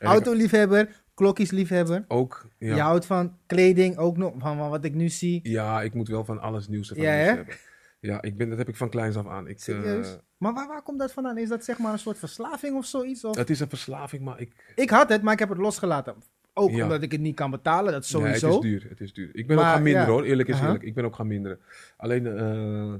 Autoliefhebber, 0.00 1.02
klokjesliefhebber. 1.14 2.04
Ook, 2.08 2.48
ja. 2.58 2.74
Je 2.74 2.80
houdt 2.80 3.06
van 3.06 3.36
kleding, 3.46 3.96
ook 3.96 4.16
nog 4.16 4.34
van, 4.38 4.56
van 4.56 4.70
wat 4.70 4.84
ik 4.84 4.94
nu 4.94 5.08
zie. 5.08 5.40
Ja, 5.42 5.82
ik 5.82 5.94
moet 5.94 6.08
wel 6.08 6.24
van 6.24 6.40
alles 6.40 6.68
nieuws 6.68 6.90
ervan 6.90 7.04
Ja, 7.04 7.10
hebben. 7.10 7.54
Ja, 8.00 8.22
ik 8.22 8.36
ben, 8.36 8.48
dat 8.48 8.58
heb 8.58 8.68
ik 8.68 8.76
van 8.76 8.90
kleins 8.90 9.16
af 9.16 9.26
aan. 9.26 9.46
Ik, 9.48 9.56
eh, 9.56 9.62
Serieus? 9.62 10.18
maar 10.36 10.54
waar, 10.54 10.68
waar 10.68 10.82
komt 10.82 10.98
dat 10.98 11.12
vandaan? 11.12 11.38
Is 11.38 11.48
dat 11.48 11.64
zeg 11.64 11.78
maar 11.78 11.92
een 11.92 11.98
soort 11.98 12.18
verslaving 12.18 12.76
of 12.76 12.84
zoiets? 12.86 13.24
Of? 13.24 13.36
het 13.36 13.50
is 13.50 13.60
een 13.60 13.68
verslaving, 13.68 14.22
maar 14.24 14.40
ik... 14.40 14.72
Ik 14.74 14.90
had 14.90 15.08
het, 15.08 15.22
maar 15.22 15.32
ik 15.32 15.38
heb 15.38 15.48
het 15.48 15.58
losgelaten. 15.58 16.14
Ook 16.54 16.70
Ja. 16.70 16.82
omdat 16.82 17.02
ik 17.02 17.12
het 17.12 17.20
niet 17.20 17.34
kan 17.34 17.50
betalen, 17.50 17.92
dat 17.92 18.00
Nee, 18.00 18.10
sowieso. 18.10 18.46
het 18.46 18.64
is 18.64 18.70
duur. 18.70 18.86
Het 18.88 19.00
is 19.00 19.12
duur. 19.12 19.30
Ik 19.32 19.46
ben 19.46 19.56
Maar, 19.56 19.64
ook 19.66 19.72
gaan 19.72 19.82
minderen 19.82 20.08
ja. 20.08 20.12
hoor, 20.14 20.24
eerlijk 20.24 20.48
is 20.48 20.60
eerlijk. 20.60 20.82
Ik 20.82 20.94
ben 20.94 21.04
ook 21.04 21.14
gaan 21.14 21.26
minderen. 21.26 21.60
Alleen, 21.96 22.26
eh, 22.26 22.94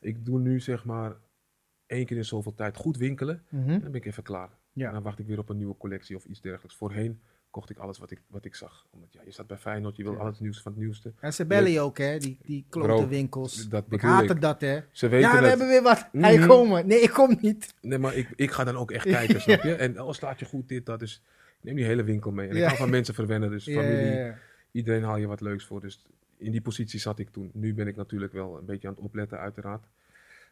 ik 0.00 0.24
doe 0.24 0.38
nu 0.38 0.60
zeg 0.60 0.84
maar 0.84 1.16
één 1.86 2.06
keer 2.06 2.16
in 2.16 2.24
zoveel 2.24 2.54
tijd 2.54 2.76
goed 2.76 2.96
winkelen. 2.96 3.42
En 3.50 3.66
dan 3.66 3.80
ben 3.80 3.94
ik 3.94 4.04
even 4.06 4.22
klaar. 4.22 4.50
Ja. 4.72 4.86
En 4.86 4.92
dan 4.92 5.02
wacht 5.02 5.18
ik 5.18 5.26
weer 5.26 5.38
op 5.38 5.48
een 5.48 5.56
nieuwe 5.56 5.76
collectie 5.76 6.16
of 6.16 6.24
iets 6.24 6.40
dergelijks. 6.40 6.76
Voorheen 6.76 7.20
kocht 7.54 7.70
ik 7.70 7.78
alles 7.78 7.98
wat 7.98 8.10
ik, 8.10 8.20
wat 8.26 8.44
ik 8.44 8.54
zag. 8.54 8.86
Omdat 8.90 9.12
ja, 9.12 9.20
je 9.24 9.30
staat 9.30 9.46
bij 9.46 9.56
Feyenoord, 9.56 9.96
je 9.96 10.02
wil 10.02 10.12
Ja. 10.12 10.18
alles 10.18 10.38
nieuws 10.40 10.60
van 10.62 10.72
het 10.72 10.80
nieuwste. 10.80 11.12
En 11.20 11.32
ze 11.34 11.46
bellen 11.46 11.70
je 11.70 11.80
ook, 11.80 11.98
hè? 11.98 12.18
Die, 12.18 12.38
die 12.42 12.64
klote 12.68 13.08
winkels. 13.08 13.68
dat 13.68 13.84
ik 13.88 14.00
het 14.00 14.40
dat, 14.40 14.60
hè? 14.60 14.80
Ze 14.90 15.08
weten 15.08 15.28
Ja, 15.28 15.32
we 15.34 15.38
het. 15.40 15.48
hebben 15.48 15.68
weer 15.68 15.82
wat. 15.82 16.08
Hij 16.12 16.36
Mhm. 16.38 16.46
komen. 16.48 16.86
Nee, 16.86 17.00
ik 17.00 17.10
kom 17.10 17.38
niet. 17.40 17.74
Nee, 17.80 17.98
maar 17.98 18.14
ik, 18.14 18.28
ik 18.36 18.50
ga 18.50 18.64
dan 18.64 18.76
ook 18.76 18.90
echt 18.90 19.04
kijken, 19.18 19.40
snap 19.40 19.62
je? 19.62 19.74
En 19.74 20.00
oh, 20.02 20.12
slaat 20.12 20.38
je 20.38 20.44
goed 20.46 20.68
dit, 20.68 20.86
dat. 20.86 20.98
Dus 20.98 21.22
ik 21.58 21.64
neem 21.64 21.74
die 21.76 21.84
hele 21.84 22.04
winkel 22.04 22.30
mee. 22.32 22.48
En 22.48 22.56
ik 22.56 22.62
hou 22.64 22.76
van 22.76 22.90
mensen 22.90 23.14
verwennen, 23.14 23.50
dus 23.50 23.64
familie. 23.78 24.32
Iedereen 24.70 25.02
haal 25.02 25.16
je 25.16 25.26
wat 25.26 25.40
leuks 25.40 25.64
voor. 25.64 25.80
Dus 25.80 26.04
in 26.36 26.50
die 26.50 26.60
positie 26.62 27.00
zat 27.00 27.18
ik 27.18 27.30
toen. 27.30 27.50
Nu 27.52 27.74
ben 27.74 27.86
ik 27.86 27.96
natuurlijk 27.96 28.32
wel 28.32 28.58
een 28.58 28.64
beetje 28.66 28.88
aan 28.88 28.94
het 28.94 29.02
opletten, 29.02 29.38
uiteraard. 29.38 29.84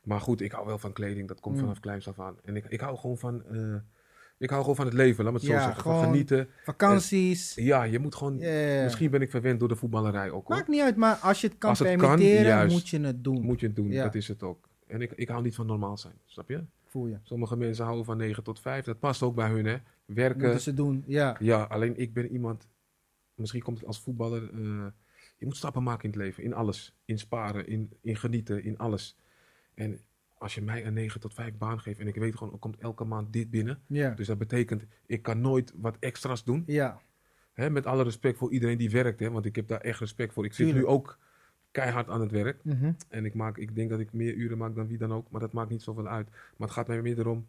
Maar 0.02 0.20
goed, 0.20 0.40
ik 0.40 0.52
hou 0.52 0.66
wel 0.66 0.78
van 0.78 0.92
kleding. 0.92 1.28
Dat 1.28 1.40
komt 1.40 1.54
Mm. 1.54 1.60
vanaf 1.60 1.80
kleins 1.80 2.08
af 2.08 2.20
aan. 2.20 2.36
En 2.44 2.56
ik, 2.56 2.64
ik 2.68 2.80
hou 2.80 2.96
gewoon 2.96 3.18
van... 3.18 3.44
eh, 3.44 3.74
ik 4.42 4.50
hou 4.50 4.60
gewoon 4.60 4.76
van 4.76 4.84
het 4.84 4.94
leven, 4.94 5.24
laat 5.24 5.32
me 5.32 5.38
het 5.38 5.48
Ja, 5.48 5.58
zo 5.58 5.64
zeggen. 5.64 5.82
Van 5.82 5.92
gewoon- 5.92 6.10
genieten. 6.10 6.48
Vakanties. 6.64 7.54
Ja, 7.54 7.82
je 7.82 7.98
moet 7.98 8.14
gewoon... 8.14 8.36
Misschien 8.82 9.10
ben 9.10 9.20
ik 9.22 9.30
verwend 9.30 9.58
door 9.60 9.68
de 9.68 9.76
voetballerij 9.76 10.30
ook 10.30 10.46
hoor. 10.46 10.56
Maakt 10.56 10.68
niet 10.68 10.80
uit, 10.82 10.96
maar 10.96 11.14
als 11.16 11.40
je 11.40 11.46
het 11.46 11.58
kan 11.58 11.70
Als 11.70 11.78
het 11.78 11.88
kan, 11.88 11.98
permitteren, 11.98 12.44
juist. 12.44 12.74
moet 12.74 12.88
je 12.88 13.00
het 13.00 13.24
doen. 13.24 13.42
Moet 13.42 13.60
je 13.60 13.66
het 13.66 13.76
doen, 13.76 13.90
Ja. 13.90 14.02
dat 14.02 14.14
is 14.14 14.28
het 14.28 14.42
ook. 14.42 14.68
En 14.86 15.00
ik, 15.00 15.12
ik 15.12 15.28
hou 15.28 15.42
niet 15.42 15.54
van 15.54 15.66
normaal 15.66 15.98
zijn, 15.98 16.14
snap 16.24 16.48
je? 16.48 16.64
Voel 16.86 17.06
je. 17.06 17.18
Sommige 17.22 17.56
mensen 17.56 17.84
houden 17.84 18.04
van 18.04 18.16
9 18.16 18.42
tot 18.42 18.60
5. 18.60 18.84
Dat 18.84 18.98
past 18.98 19.22
ook 19.22 19.34
bij 19.34 19.48
hun, 19.48 19.64
hè. 19.66 19.76
Werken. 20.04 20.42
Moeten 20.42 20.60
ze 20.60 20.74
doen, 20.74 21.04
ja. 21.06 21.36
Ja, 21.38 21.62
alleen 21.62 21.96
ik 21.98 22.12
ben 22.12 22.28
iemand... 22.32 22.68
Misschien 23.34 23.62
komt 23.62 23.78
het 23.78 23.86
als 23.86 24.00
voetballer... 24.00 24.42
eh, 24.54 24.86
je 25.38 25.46
moet 25.46 25.56
stappen 25.56 25.82
maken 25.82 26.04
in 26.04 26.10
het 26.10 26.18
leven. 26.18 26.42
In 26.44 26.54
alles. 26.54 26.94
In 27.04 27.18
sparen, 27.18 27.66
in, 27.66 27.90
in 28.00 28.16
genieten, 28.16 28.64
in 28.64 28.78
alles. 28.78 29.18
En 29.74 30.00
als 30.42 30.54
je 30.54 30.62
mij 30.62 30.86
een 30.86 30.92
9 30.92 31.20
tot 31.20 31.34
5 31.34 31.54
baan 31.58 31.80
geeft... 31.80 31.98
en 31.98 32.06
ik 32.06 32.14
weet 32.14 32.36
gewoon, 32.36 32.52
er 32.52 32.58
komt 32.58 32.78
elke 32.78 33.04
maand 33.04 33.32
dit 33.32 33.50
binnen... 33.50 33.80
Dus 33.88 34.26
dat 34.26 34.38
betekent, 34.38 34.84
ik 35.06 35.22
kan 35.22 35.40
nooit 35.40 35.72
wat 35.76 35.96
extra's 36.00 36.44
doen. 36.44 36.62
Ja. 36.66 37.00
Hè, 37.52 37.70
met 37.70 37.86
alle 37.86 38.02
respect 38.02 38.38
voor 38.38 38.52
iedereen 38.52 38.78
die 38.78 38.90
werkt, 38.90 39.20
hè, 39.20 39.30
want 39.30 39.44
ik 39.44 39.56
heb 39.56 39.68
daar 39.68 39.80
echt 39.80 39.98
respect 39.98 40.32
voor. 40.32 40.44
Ik 40.44 40.52
zit 40.52 40.66
Tuurlijk. 40.66 40.86
nu 40.86 40.92
ook 40.92 41.18
keihard 41.70 42.08
aan 42.08 42.20
het 42.20 42.30
werk. 42.30 42.64
Mhm. 42.64 42.92
En 43.08 43.24
ik, 43.24 43.34
maak, 43.34 43.58
ik 43.58 43.74
denk 43.74 43.90
dat 43.90 44.00
ik 44.00 44.12
meer 44.12 44.34
uren 44.34 44.58
maak 44.58 44.74
dan 44.74 44.86
wie 44.86 44.98
dan 44.98 45.12
ook, 45.12 45.30
maar 45.30 45.40
dat 45.40 45.52
maakt 45.52 45.70
niet 45.70 45.82
zoveel 45.82 46.08
uit. 46.08 46.28
Maar 46.30 46.68
het 46.68 46.76
gaat 46.76 46.86
mij 46.86 47.02
meer 47.02 47.18
erom, 47.18 47.48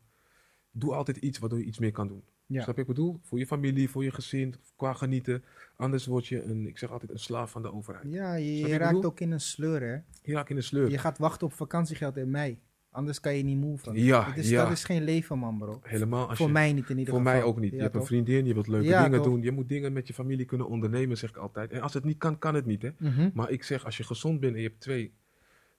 doe 0.71 0.93
altijd 0.93 1.17
iets 1.17 1.39
waardoor 1.39 1.59
je 1.59 1.65
iets 1.65 1.79
meer 1.79 1.91
kan 1.91 2.07
doen. 2.07 2.23
Ja. 2.45 2.61
Snap 2.61 2.75
je 2.75 2.81
ik 2.81 2.87
bedoel? 2.87 3.19
Voor 3.21 3.39
je 3.39 3.47
familie, 3.47 3.89
voor 3.89 4.03
je 4.03 4.11
gezin, 4.11 4.55
qua 4.75 4.93
genieten. 4.93 5.43
Anders 5.75 6.05
word 6.05 6.27
je, 6.27 6.43
een, 6.43 6.67
ik 6.67 6.77
zeg 6.77 6.91
altijd, 6.91 7.11
een 7.11 7.19
slaaf 7.19 7.51
van 7.51 7.61
de 7.61 7.73
overheid. 7.73 8.05
Ja, 8.11 8.33
je, 8.33 8.57
je 8.57 8.77
raakt 8.77 9.05
ook 9.05 9.19
in 9.19 9.31
een 9.31 9.41
sleur, 9.41 9.81
hè. 9.81 9.97
Je 10.21 10.33
raakt 10.33 10.49
in 10.49 10.55
de 10.55 10.61
sleur. 10.61 10.89
Je 10.89 10.97
gaat 10.97 11.17
wachten 11.17 11.47
op 11.47 11.53
vakantiegeld 11.53 12.17
in 12.17 12.29
mei. 12.29 12.59
Anders 12.93 13.19
kan 13.19 13.35
je 13.35 13.43
niet 13.43 13.57
move. 13.57 13.91
Ja, 13.93 14.25
dat, 14.25 14.37
is, 14.37 14.49
ja. 14.49 14.63
dat 14.63 14.71
is 14.71 14.83
geen 14.83 15.03
leven, 15.03 15.37
man, 15.39 15.57
bro. 15.57 15.79
Helemaal 15.83 16.29
als 16.29 16.37
Voor 16.37 16.47
je, 16.47 16.53
mij 16.53 16.73
niet 16.73 16.89
in 16.89 16.97
ieder 16.97 17.13
Voor 17.13 17.23
geval. 17.23 17.33
mij 17.33 17.43
ook 17.43 17.59
niet. 17.59 17.71
Ja, 17.71 17.77
je 17.77 17.83
hebt 17.83 17.95
een 17.95 18.05
vriendin, 18.05 18.45
je 18.45 18.53
wilt 18.53 18.67
leuke 18.67 18.87
Ja, 18.87 19.03
dingen 19.03 19.17
toch? 19.17 19.27
doen. 19.27 19.41
Je 19.41 19.51
moet 19.51 19.69
dingen 19.69 19.93
met 19.93 20.07
je 20.07 20.13
familie 20.13 20.45
kunnen 20.45 20.67
ondernemen, 20.67 21.17
zeg 21.17 21.29
ik 21.29 21.35
altijd. 21.37 21.71
En 21.71 21.81
als 21.81 21.93
het 21.93 22.03
niet 22.03 22.17
kan, 22.17 22.39
kan 22.39 22.55
het 22.55 22.65
niet, 22.65 22.81
hè. 22.81 22.89
Mhm. 22.97 23.29
Maar 23.33 23.49
ik 23.51 23.63
zeg, 23.63 23.85
als 23.85 23.97
je 23.97 24.03
gezond 24.03 24.39
bent 24.39 24.53
en 24.55 24.61
je 24.61 24.67
hebt 24.67 24.79
twee, 24.79 25.13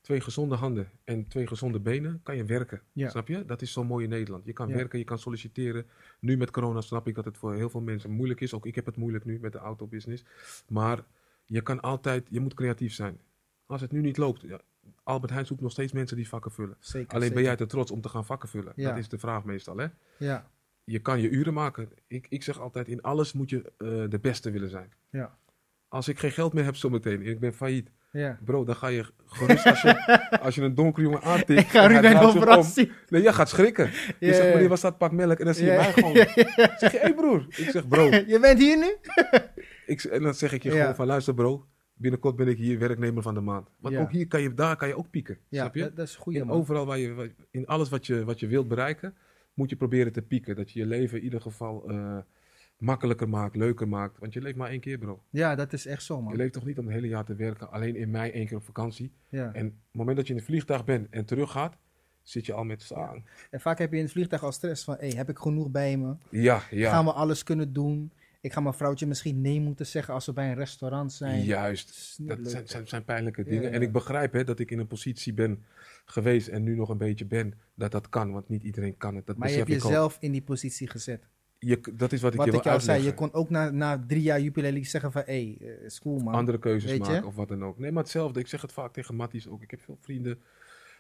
twee 0.01 0.21
gezonde 0.21 0.55
handen 0.55 0.91
en 1.05 1.29
twee 1.29 1.47
gezonde 1.47 1.81
benen, 1.81 2.21
kan 2.23 2.37
je 2.37 2.45
werken. 2.45 2.81
Snap 2.95 3.29
je? 3.29 3.45
Dat 3.45 3.63
is 3.63 3.73
zo 3.73 3.85
mooi 3.85 4.05
in 4.05 4.11
Nederland. 4.11 4.45
Je 4.45 4.53
kan 4.53 4.73
werken, 4.73 4.99
je 4.99 5.05
kan 5.05 5.19
solliciteren. 5.19 5.87
Nu 6.19 6.37
met 6.37 6.51
corona 6.51 6.81
snap 6.81 7.09
ik 7.09 7.15
dat 7.15 7.25
het 7.25 7.37
voor 7.37 7.55
heel 7.55 7.71
veel 7.71 7.81
mensen 7.81 8.11
moeilijk 8.11 8.41
is. 8.41 8.55
Ook 8.55 8.67
ik 8.67 8.75
heb 8.75 8.87
het 8.87 8.97
moeilijk 8.97 9.25
nu 9.25 9.39
met 9.41 9.53
de 9.53 9.59
autobusiness. 9.59 10.25
Maar 10.69 11.05
je 11.45 11.61
kan 11.61 11.81
altijd, 11.81 12.27
je 12.31 12.41
moet 12.41 12.55
creatief 12.55 12.93
zijn. 12.95 13.19
Als 13.67 13.81
het 13.81 13.93
nu 13.93 14.01
niet 14.01 14.17
loopt, 14.17 14.41
ja, 14.43 14.61
Albert 15.03 15.33
Heijn 15.33 15.47
zoekt 15.47 15.61
nog 15.61 15.71
steeds 15.71 15.93
mensen 15.93 16.17
die 16.17 16.29
vakken 16.29 16.51
vullen. 16.51 16.77
Zeker. 16.81 17.09
Alleen 17.09 17.21
zeker. 17.21 17.35
ben 17.35 17.45
jij 17.45 17.57
te 17.57 17.67
trots 17.67 17.91
om 17.91 18.01
te 18.01 18.09
gaan 18.09 18.25
vakken 18.25 18.49
vullen? 18.49 18.73
Ja. 18.77 18.89
Dat 18.89 18.99
is 18.99 19.09
de 19.09 19.19
vraag 19.19 19.45
meestal, 19.45 19.77
hè? 19.77 19.87
Ja, 20.17 20.47
Je 20.85 20.99
kan 20.99 21.21
je 21.21 21.29
uren 21.29 21.55
maken. 21.55 21.89
Ik, 22.07 22.27
ik 22.29 22.43
zeg 22.43 22.61
altijd, 22.61 22.89
in 22.89 23.03
alles 23.03 23.33
moet 23.33 23.51
je 23.51 23.73
eh, 23.79 23.89
de 24.11 24.19
beste 24.21 24.51
willen 24.51 24.71
zijn. 24.71 24.93
ja, 25.11 25.37
Als 25.89 26.09
ik 26.09 26.19
geen 26.19 26.31
geld 26.31 26.53
meer 26.53 26.65
heb 26.65 26.77
zometeen 26.77 27.23
en 27.23 27.27
ik 27.31 27.41
ben 27.41 27.55
failliet, 27.55 27.91
ja. 28.11 28.39
Bro, 28.45 28.65
dan 28.65 28.77
ga 28.77 28.87
je 28.87 29.05
gerust 29.27 29.67
als 29.67 29.83
je, 29.83 30.19
als 30.45 30.55
je 30.55 30.63
een 30.63 30.75
donkere 30.75 31.07
jongen 31.07 31.23
aantikt. 31.23 31.61
Ik 31.61 31.67
ga 31.69 31.87
Ruben 31.87 32.65
zien. 32.65 32.93
Nee, 33.09 33.23
jij 33.23 33.33
gaat 33.33 33.49
schrikken. 33.49 33.91
Je 34.21 34.35
zegt, 34.35 34.55
meneer, 34.55 34.69
was 34.69 34.81
dat 34.81 34.99
pak 34.99 35.13
melk? 35.13 35.39
En 35.39 35.45
dan 35.45 35.55
zie 35.55 35.65
je 35.65 35.71
mij 35.77 35.93
gewoon. 35.93 36.15
zeg 36.15 36.35
je, 36.35 36.89
hé 36.89 36.99
hey 36.99 37.15
broer. 37.15 37.47
Ik 37.49 37.71
zeg, 37.71 37.89
bro. 37.89 38.11
Je 38.33 38.39
bent 38.41 38.59
hier 38.59 38.79
nu? 38.79 38.97
Ik, 39.87 40.05
en 40.05 40.23
dan 40.23 40.35
zeg 40.35 40.53
ik 40.53 40.63
je 40.63 40.71
gewoon 40.71 40.95
van, 40.95 41.07
luister 41.07 41.35
bro. 41.35 41.67
Binnenkort 42.05 42.37
ben 42.37 42.49
ik 42.49 42.57
hier 42.59 42.79
werknemer 42.79 43.23
van 43.23 43.35
de 43.35 43.41
maand. 43.41 43.69
Want 43.79 43.95
Ja. 43.95 44.01
ook 44.01 44.11
hier 44.13 44.27
kan 44.27 44.43
je, 44.43 44.55
daar 44.55 44.77
kan 44.77 44.89
je 44.89 44.97
ook 44.97 45.11
pieken. 45.11 45.39
Ja, 45.49 45.61
snap 45.61 45.75
je? 45.75 45.81
dat, 45.81 45.97
dat 45.97 46.07
is 46.07 46.17
goed, 46.17 46.49
overal 46.51 46.87
waar 46.87 46.99
je, 46.99 47.31
in 47.51 47.67
alles 47.67 47.89
wat 47.89 48.07
je, 48.07 48.25
wat 48.25 48.41
je 48.41 48.47
wilt 48.47 48.69
bereiken, 48.69 49.15
moet 49.55 49.71
je 49.71 49.77
proberen 49.77 50.13
te 50.13 50.23
pieken. 50.23 50.57
Dat 50.57 50.71
je 50.71 50.79
je 50.79 50.87
leven 50.87 51.19
in 51.19 51.25
ieder 51.25 51.41
geval 51.41 51.89
eh, 51.91 52.17
makkelijker 52.79 53.29
maakt, 53.29 53.57
leuker 53.57 53.89
maakt. 53.89 54.19
Want 54.19 54.33
je 54.33 54.41
leeft 54.41 54.57
maar 54.57 54.71
één 54.71 54.81
keer, 54.81 54.99
bro. 54.99 55.23
Ja, 55.31 55.55
dat 55.55 55.73
is 55.73 55.87
echt 55.87 56.03
zo, 56.03 56.17
Je 56.17 56.23
man. 56.23 56.37
leeft 56.37 56.53
toch 56.53 56.65
niet 56.65 56.79
om 56.79 56.85
het 56.85 56.95
hele 56.95 57.09
jaar 57.09 57.25
te 57.25 57.35
werken, 57.35 57.71
alleen 57.71 57.97
in 57.97 58.11
mei 58.11 58.31
één 58.31 58.47
keer 58.47 58.57
op 58.57 58.65
vakantie. 58.65 59.13
Ja. 59.29 59.53
En 59.53 59.67
op 59.67 59.73
het 59.73 59.95
moment 59.99 60.17
dat 60.17 60.27
je 60.27 60.33
in 60.33 60.39
het 60.39 60.49
vliegtuig 60.49 60.85
bent 60.85 61.07
en 61.11 61.25
terug 61.25 61.51
gaat, 61.51 61.77
zit 62.23 62.47
je 62.47 62.53
al 62.53 62.65
met 62.65 62.83
staan. 62.83 63.25
En 63.51 63.61
vaak 63.61 63.79
heb 63.79 63.91
je 63.91 63.97
in 63.97 64.03
het 64.03 64.13
vliegtuig 64.13 64.43
al 64.43 64.53
stress 64.53 64.85
van, 64.85 64.97
hey, 64.99 65.11
heb 65.11 65.29
ik 65.29 65.39
genoeg 65.39 65.71
bij 65.71 65.97
me? 65.97 66.15
Ja, 66.31 66.63
ja. 66.71 66.91
Gaan 66.91 67.05
we 67.05 67.13
alles 67.13 67.43
kunnen 67.43 67.73
doen? 67.73 68.13
Ik 68.45 68.53
ga 68.53 68.61
mijn 68.61 68.75
vrouwtje 68.75 69.07
misschien 69.07 69.41
nee 69.41 69.61
moeten 69.61 69.87
zeggen 69.87 70.15
als 70.15 70.27
we 70.27 70.33
bij 70.33 70.49
een 70.49 70.55
restaurant 70.55 71.13
zijn. 71.13 71.45
Juist. 71.45 72.17
Dat 72.21 72.39
zijn, 72.43 72.69
zijn, 72.69 72.89
zijn 72.89 73.05
pijnlijke 73.05 73.43
Ja, 73.45 73.51
dingen. 73.51 73.73
En 73.73 73.83
ik 73.83 73.93
begrijp 73.93 74.33
hè, 74.33 74.45
dat 74.45 74.59
ik 74.59 74.71
in 74.71 74.79
een 74.79 74.87
positie 74.87 75.33
ben 75.33 75.65
geweest 76.05 76.49
en 76.49 76.63
nu 76.63 76.75
nog 76.75 76.89
een 76.89 76.99
beetje 76.99 77.25
ben, 77.25 77.55
dat 77.75 77.93
dat 77.93 78.09
kan. 78.09 78.33
Want 78.33 78.49
niet 78.49 78.63
iedereen 78.63 78.97
kan 78.97 79.15
het. 79.15 79.27
Dat 79.27 79.37
maar 79.37 79.51
je 79.51 79.57
hebt 79.57 79.69
ik 79.69 79.83
jezelf 79.83 80.17
in 80.21 80.33
die 80.33 80.43
positie 80.43 80.89
gezet. 80.89 81.29
Je, 81.59 81.81
dat 81.95 82.13
is 82.13 82.21
wat 82.21 82.33
ik 82.33 82.39
Wat 82.39 82.47
je 82.47 82.53
ik 82.53 82.63
wil 82.63 82.73
jou 82.73 82.83
zei, 82.83 82.97
uitleggen. 82.97 83.05
je 83.05 83.33
kon 83.33 83.41
ook 83.41 83.51
na, 83.51 83.71
na 83.71 84.05
drie 84.07 84.23
jaar 84.23 84.41
Jupiler 84.41 84.71
League 84.71 84.91
zeggen 84.91 85.13
van, 85.13 85.23
hé, 85.27 85.57
hey, 85.59 85.69
eh, 85.77 85.85
is 85.85 86.01
cool 86.01 86.19
man. 86.19 86.35
Andere 86.35 86.59
keuzes 86.59 86.99
maken 86.99 87.25
of 87.25 87.35
wat 87.35 87.49
dan 87.49 87.65
ook. 87.65 87.79
Nee, 87.79 87.93
maar 87.93 88.03
hetzelfde. 88.03 88.41
Ik 88.41 88.47
zeg 88.47 88.63
het 88.63 88.73
vaak 88.73 88.93
tegen 88.93 89.15
Matties 89.15 89.49
ook. 89.49 89.63
Ik 89.63 89.71
heb 89.71 89.81
veel 89.81 89.99
vrienden. 90.01 90.39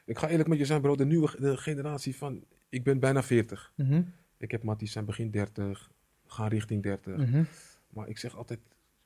Ik 0.04 0.18
ga 0.18 0.28
eerlijk 0.28 0.48
met 0.48 0.58
je 0.58 0.64
zijn, 0.64 0.80
bro. 0.80 0.96
De 0.96 1.06
nieuwe 1.06 1.30
de 1.38 1.56
generatie 1.56 2.16
van... 2.16 2.44
Ik 2.68 2.84
ben 2.84 2.98
bijna 2.98 3.22
40. 3.22 3.72
Mhm, 3.74 4.02
Ik 4.38 4.50
heb 4.50 4.62
Matties 4.62 4.92
zijn 4.92 5.04
begin 5.04 5.30
30. 5.30 5.90
Gaan 6.34 6.48
richting 6.48 6.82
30. 6.82 7.16
mhm. 7.16 7.42
Maar 7.88 8.08
ik 8.08 8.18
zeg 8.18 8.36
altijd, 8.36 8.58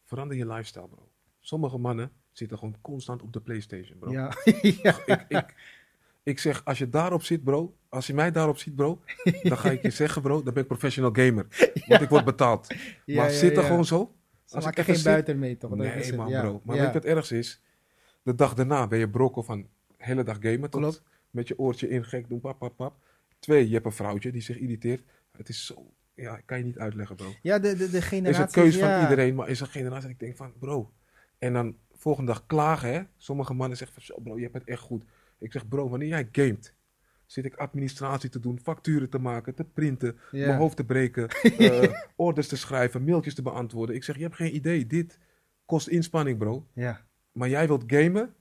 verander 0.04 0.36
je 0.36 0.46
lifestyle, 0.46 0.88
bro. 0.88 1.08
Sommige 1.40 1.78
mannen 1.78 2.10
zitten 2.32 2.58
gewoon 2.58 2.76
constant 2.80 3.22
op 3.22 3.32
de 3.32 3.40
Playstation, 3.40 3.98
bro. 3.98 4.10
Ja, 4.10 4.32
ja. 4.82 4.96
Ik, 5.06 5.24
ik, 5.28 5.54
ik 6.22 6.38
zeg, 6.38 6.64
als 6.64 6.78
je 6.78 6.88
daarop 6.88 7.22
zit, 7.22 7.44
bro. 7.44 7.76
Als 7.88 8.06
je 8.06 8.14
mij 8.14 8.30
daarop 8.32 8.58
ziet, 8.58 8.74
bro. 8.74 9.00
Dan 9.42 9.58
ga 9.58 9.70
ik 9.70 9.82
je 9.82 9.90
zeggen, 10.02 10.22
bro. 10.22 10.42
Dan 10.42 10.52
ben 10.54 10.62
ik 10.62 10.68
professional 10.68 11.10
gamer. 11.12 11.46
Want 11.86 12.00
ik 12.02 12.08
word 12.08 12.24
betaald. 12.24 12.66
Ja, 13.04 13.22
maar 13.22 13.30
zit 13.30 13.56
er 13.56 13.62
gewoon 13.62 13.84
zo. 13.84 14.14
Ze 14.44 14.54
Als 14.54 14.64
ik 14.64 14.70
even 14.72 14.84
geen 14.84 14.94
zit- 14.94 15.04
buiten 15.04 15.38
mee, 15.38 15.56
toch? 15.56 15.74
Nee, 15.74 16.12
man, 16.12 16.30
bro. 16.30 16.60
Maar 16.64 16.76
weet 16.92 17.02
je 17.04 17.14
wat 17.14 17.30
is? 17.30 17.62
De 18.22 18.34
dag 18.34 18.54
daarna 18.54 18.86
ben 18.86 18.98
je 18.98 19.08
brokken 19.08 19.44
van 19.44 19.60
de 19.60 19.66
hele 19.96 20.22
dag 20.22 20.36
gamen. 20.40 20.70
Tot 20.70 20.80
Klopt. 20.80 21.02
met 21.30 21.48
je 21.48 21.58
oortje 21.58 21.88
in, 21.88 22.04
gek 22.04 22.28
doen, 22.28 22.40
pap, 22.40 22.58
pap, 22.58 22.76
pap. 22.76 22.94
Twee, 23.38 23.66
je 23.68 23.74
hebt 23.74 23.86
een 23.86 23.92
vrouwtje 23.92 24.32
die 24.32 24.40
zich 24.42 24.58
irriteert. 24.58 25.02
Het 25.36 25.48
is 25.48 25.66
zo... 25.66 25.90
Ja, 26.20 26.40
kan 26.44 26.58
je 26.58 26.64
niet 26.64 26.78
uitleggen, 26.78 27.16
bro. 27.16 27.32
Ja, 27.42 27.58
de, 27.58 27.76
de, 27.76 27.90
de 27.90 27.96
is 27.96 28.04
generatie... 28.04 28.42
een 28.42 28.64
keus 28.64 28.76
ja. 28.76 29.00
van 29.00 29.10
iedereen, 29.10 29.34
maar 29.34 29.48
is 29.48 29.60
een 29.60 29.66
generatie 29.66 30.02
dat 30.02 30.10
ik 30.10 30.18
denk 30.18 30.36
van, 30.36 30.52
bro. 30.58 30.92
En 31.38 31.52
dan 31.52 31.76
volgende 31.92 32.32
dag 32.32 32.46
klagen, 32.46 32.92
hè. 32.92 33.02
Sommige 33.16 33.54
mannen 33.54 33.76
zeggen 33.78 34.02
van, 34.02 34.14
zo 34.16 34.22
bro, 34.22 34.36
je 34.36 34.42
hebt 34.42 34.54
het 34.54 34.68
echt 34.68 34.80
goed. 34.80 35.04
Ik 35.38 35.52
zeg, 35.52 35.68
bro, 35.68 35.88
wanneer 35.88 36.08
jij 36.08 36.28
gamet, 36.32 36.74
zit 37.26 37.44
ik 37.44 37.54
administratie 37.54 38.30
te 38.30 38.40
doen, 38.40 38.60
facturen 38.62 39.10
te 39.10 39.18
maken, 39.18 39.54
te 39.54 39.64
printen, 39.64 40.18
Ja. 40.30 40.46
mijn 40.46 40.58
hoofd 40.58 40.76
te 40.76 40.84
breken, 40.84 41.28
eh, 41.58 41.92
orders 42.16 42.48
te 42.48 42.56
schrijven, 42.56 43.04
mailtjes 43.04 43.34
te 43.34 43.42
beantwoorden. 43.42 43.94
Ik 43.94 44.04
zeg, 44.04 44.16
je 44.16 44.22
hebt 44.22 44.36
geen 44.36 44.54
idee, 44.54 44.86
dit 44.86 45.18
kost 45.64 45.88
inspanning, 45.88 46.38
bro. 46.38 46.66
Ja, 46.72 47.06
Maar 47.32 47.48
jij 47.48 47.66
wilt 47.66 47.84
gamen 47.86 48.34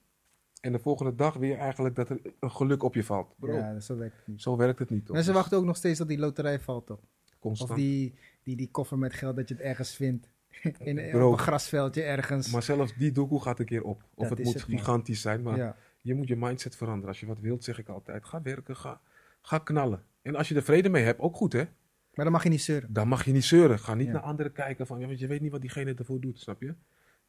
en 0.61 0.71
de 0.71 0.79
volgende 0.79 1.15
dag 1.15 1.33
weer 1.33 1.57
eigenlijk 1.57 1.95
dat 1.95 2.09
er 2.09 2.19
een 2.39 2.51
geluk 2.51 2.83
op 2.83 2.93
je 2.95 3.03
valt. 3.03 3.35
Bro, 3.37 3.53
ja, 3.53 3.79
zo 3.79 3.97
werkt 3.97 4.17
het 4.17 4.27
niet. 4.27 4.41
zo 4.41 4.55
werkt 4.57 4.79
het 4.79 4.89
niet, 4.89 5.05
toch? 5.05 5.15
Mensen 5.15 5.33
Dus 5.33 5.41
wachten 5.41 5.57
ook 5.57 5.65
nog 5.65 5.75
steeds 5.75 5.97
dat 5.99 6.07
die 6.07 6.17
loterij 6.19 6.59
valt, 6.59 6.85
toch? 6.85 6.99
Constant. 7.39 7.69
Of 7.71 7.75
die, 7.77 8.13
die, 8.43 8.55
die 8.55 8.69
koffer 8.71 8.97
met 8.97 9.13
geld 9.13 9.35
dat 9.35 9.47
je 9.47 9.53
het 9.55 9.63
ergens 9.63 9.95
vindt. 9.95 10.29
In, 10.79 11.09
Bro. 11.11 11.27
op 11.27 11.33
een 11.33 11.39
grasveldje 11.39 12.01
ergens. 12.03 12.51
Maar 12.51 12.63
zelfs 12.63 12.93
die 12.95 13.11
doekoe 13.11 13.41
gaat 13.41 13.59
een 13.59 13.65
keer 13.65 13.83
op. 13.83 14.03
Of 14.13 14.27
Dat 14.27 14.37
het 14.37 14.45
moet 14.47 14.53
het, 14.53 14.67
man. 14.67 14.77
gigantisch 14.77 15.21
zijn, 15.21 15.41
maar 15.41 15.57
ja. 15.57 15.75
je 16.01 16.15
moet 16.15 16.27
je 16.27 16.35
mindset 16.35 16.75
veranderen. 16.75 17.07
Als 17.09 17.19
je 17.19 17.25
wat 17.25 17.39
wilt, 17.39 17.63
zeg 17.63 17.79
ik 17.79 17.87
altijd, 17.89 18.25
ga 18.25 18.41
werken, 18.41 18.75
ga, 18.75 19.01
ga 19.41 19.57
knallen. 19.57 20.03
En 20.21 20.35
als 20.35 20.47
je 20.49 20.55
er 20.55 20.63
vrede 20.63 20.89
mee 20.89 21.03
hebt, 21.03 21.19
ook 21.19 21.35
goed 21.35 21.53
hè. 21.53 21.63
Maar 22.13 22.25
dan 22.25 22.31
mag 22.33 22.43
je 22.43 22.49
niet 22.49 22.61
zeuren. 22.61 22.93
Dan 22.93 23.07
mag 23.07 23.25
je 23.25 23.31
niet 23.31 23.43
zeuren. 23.43 23.79
Ga 23.79 23.93
niet 23.93 24.07
Ja. 24.07 24.13
naar 24.13 24.21
anderen 24.21 24.51
kijken 24.51 24.87
van, 24.87 24.99
ja, 24.99 25.07
want 25.07 25.19
je 25.19 25.27
weet 25.27 25.41
niet 25.41 25.51
wat 25.51 25.61
diegene 25.61 25.93
ervoor 25.93 26.19
doet, 26.19 26.39
snap 26.39 26.61
je? 26.61 26.73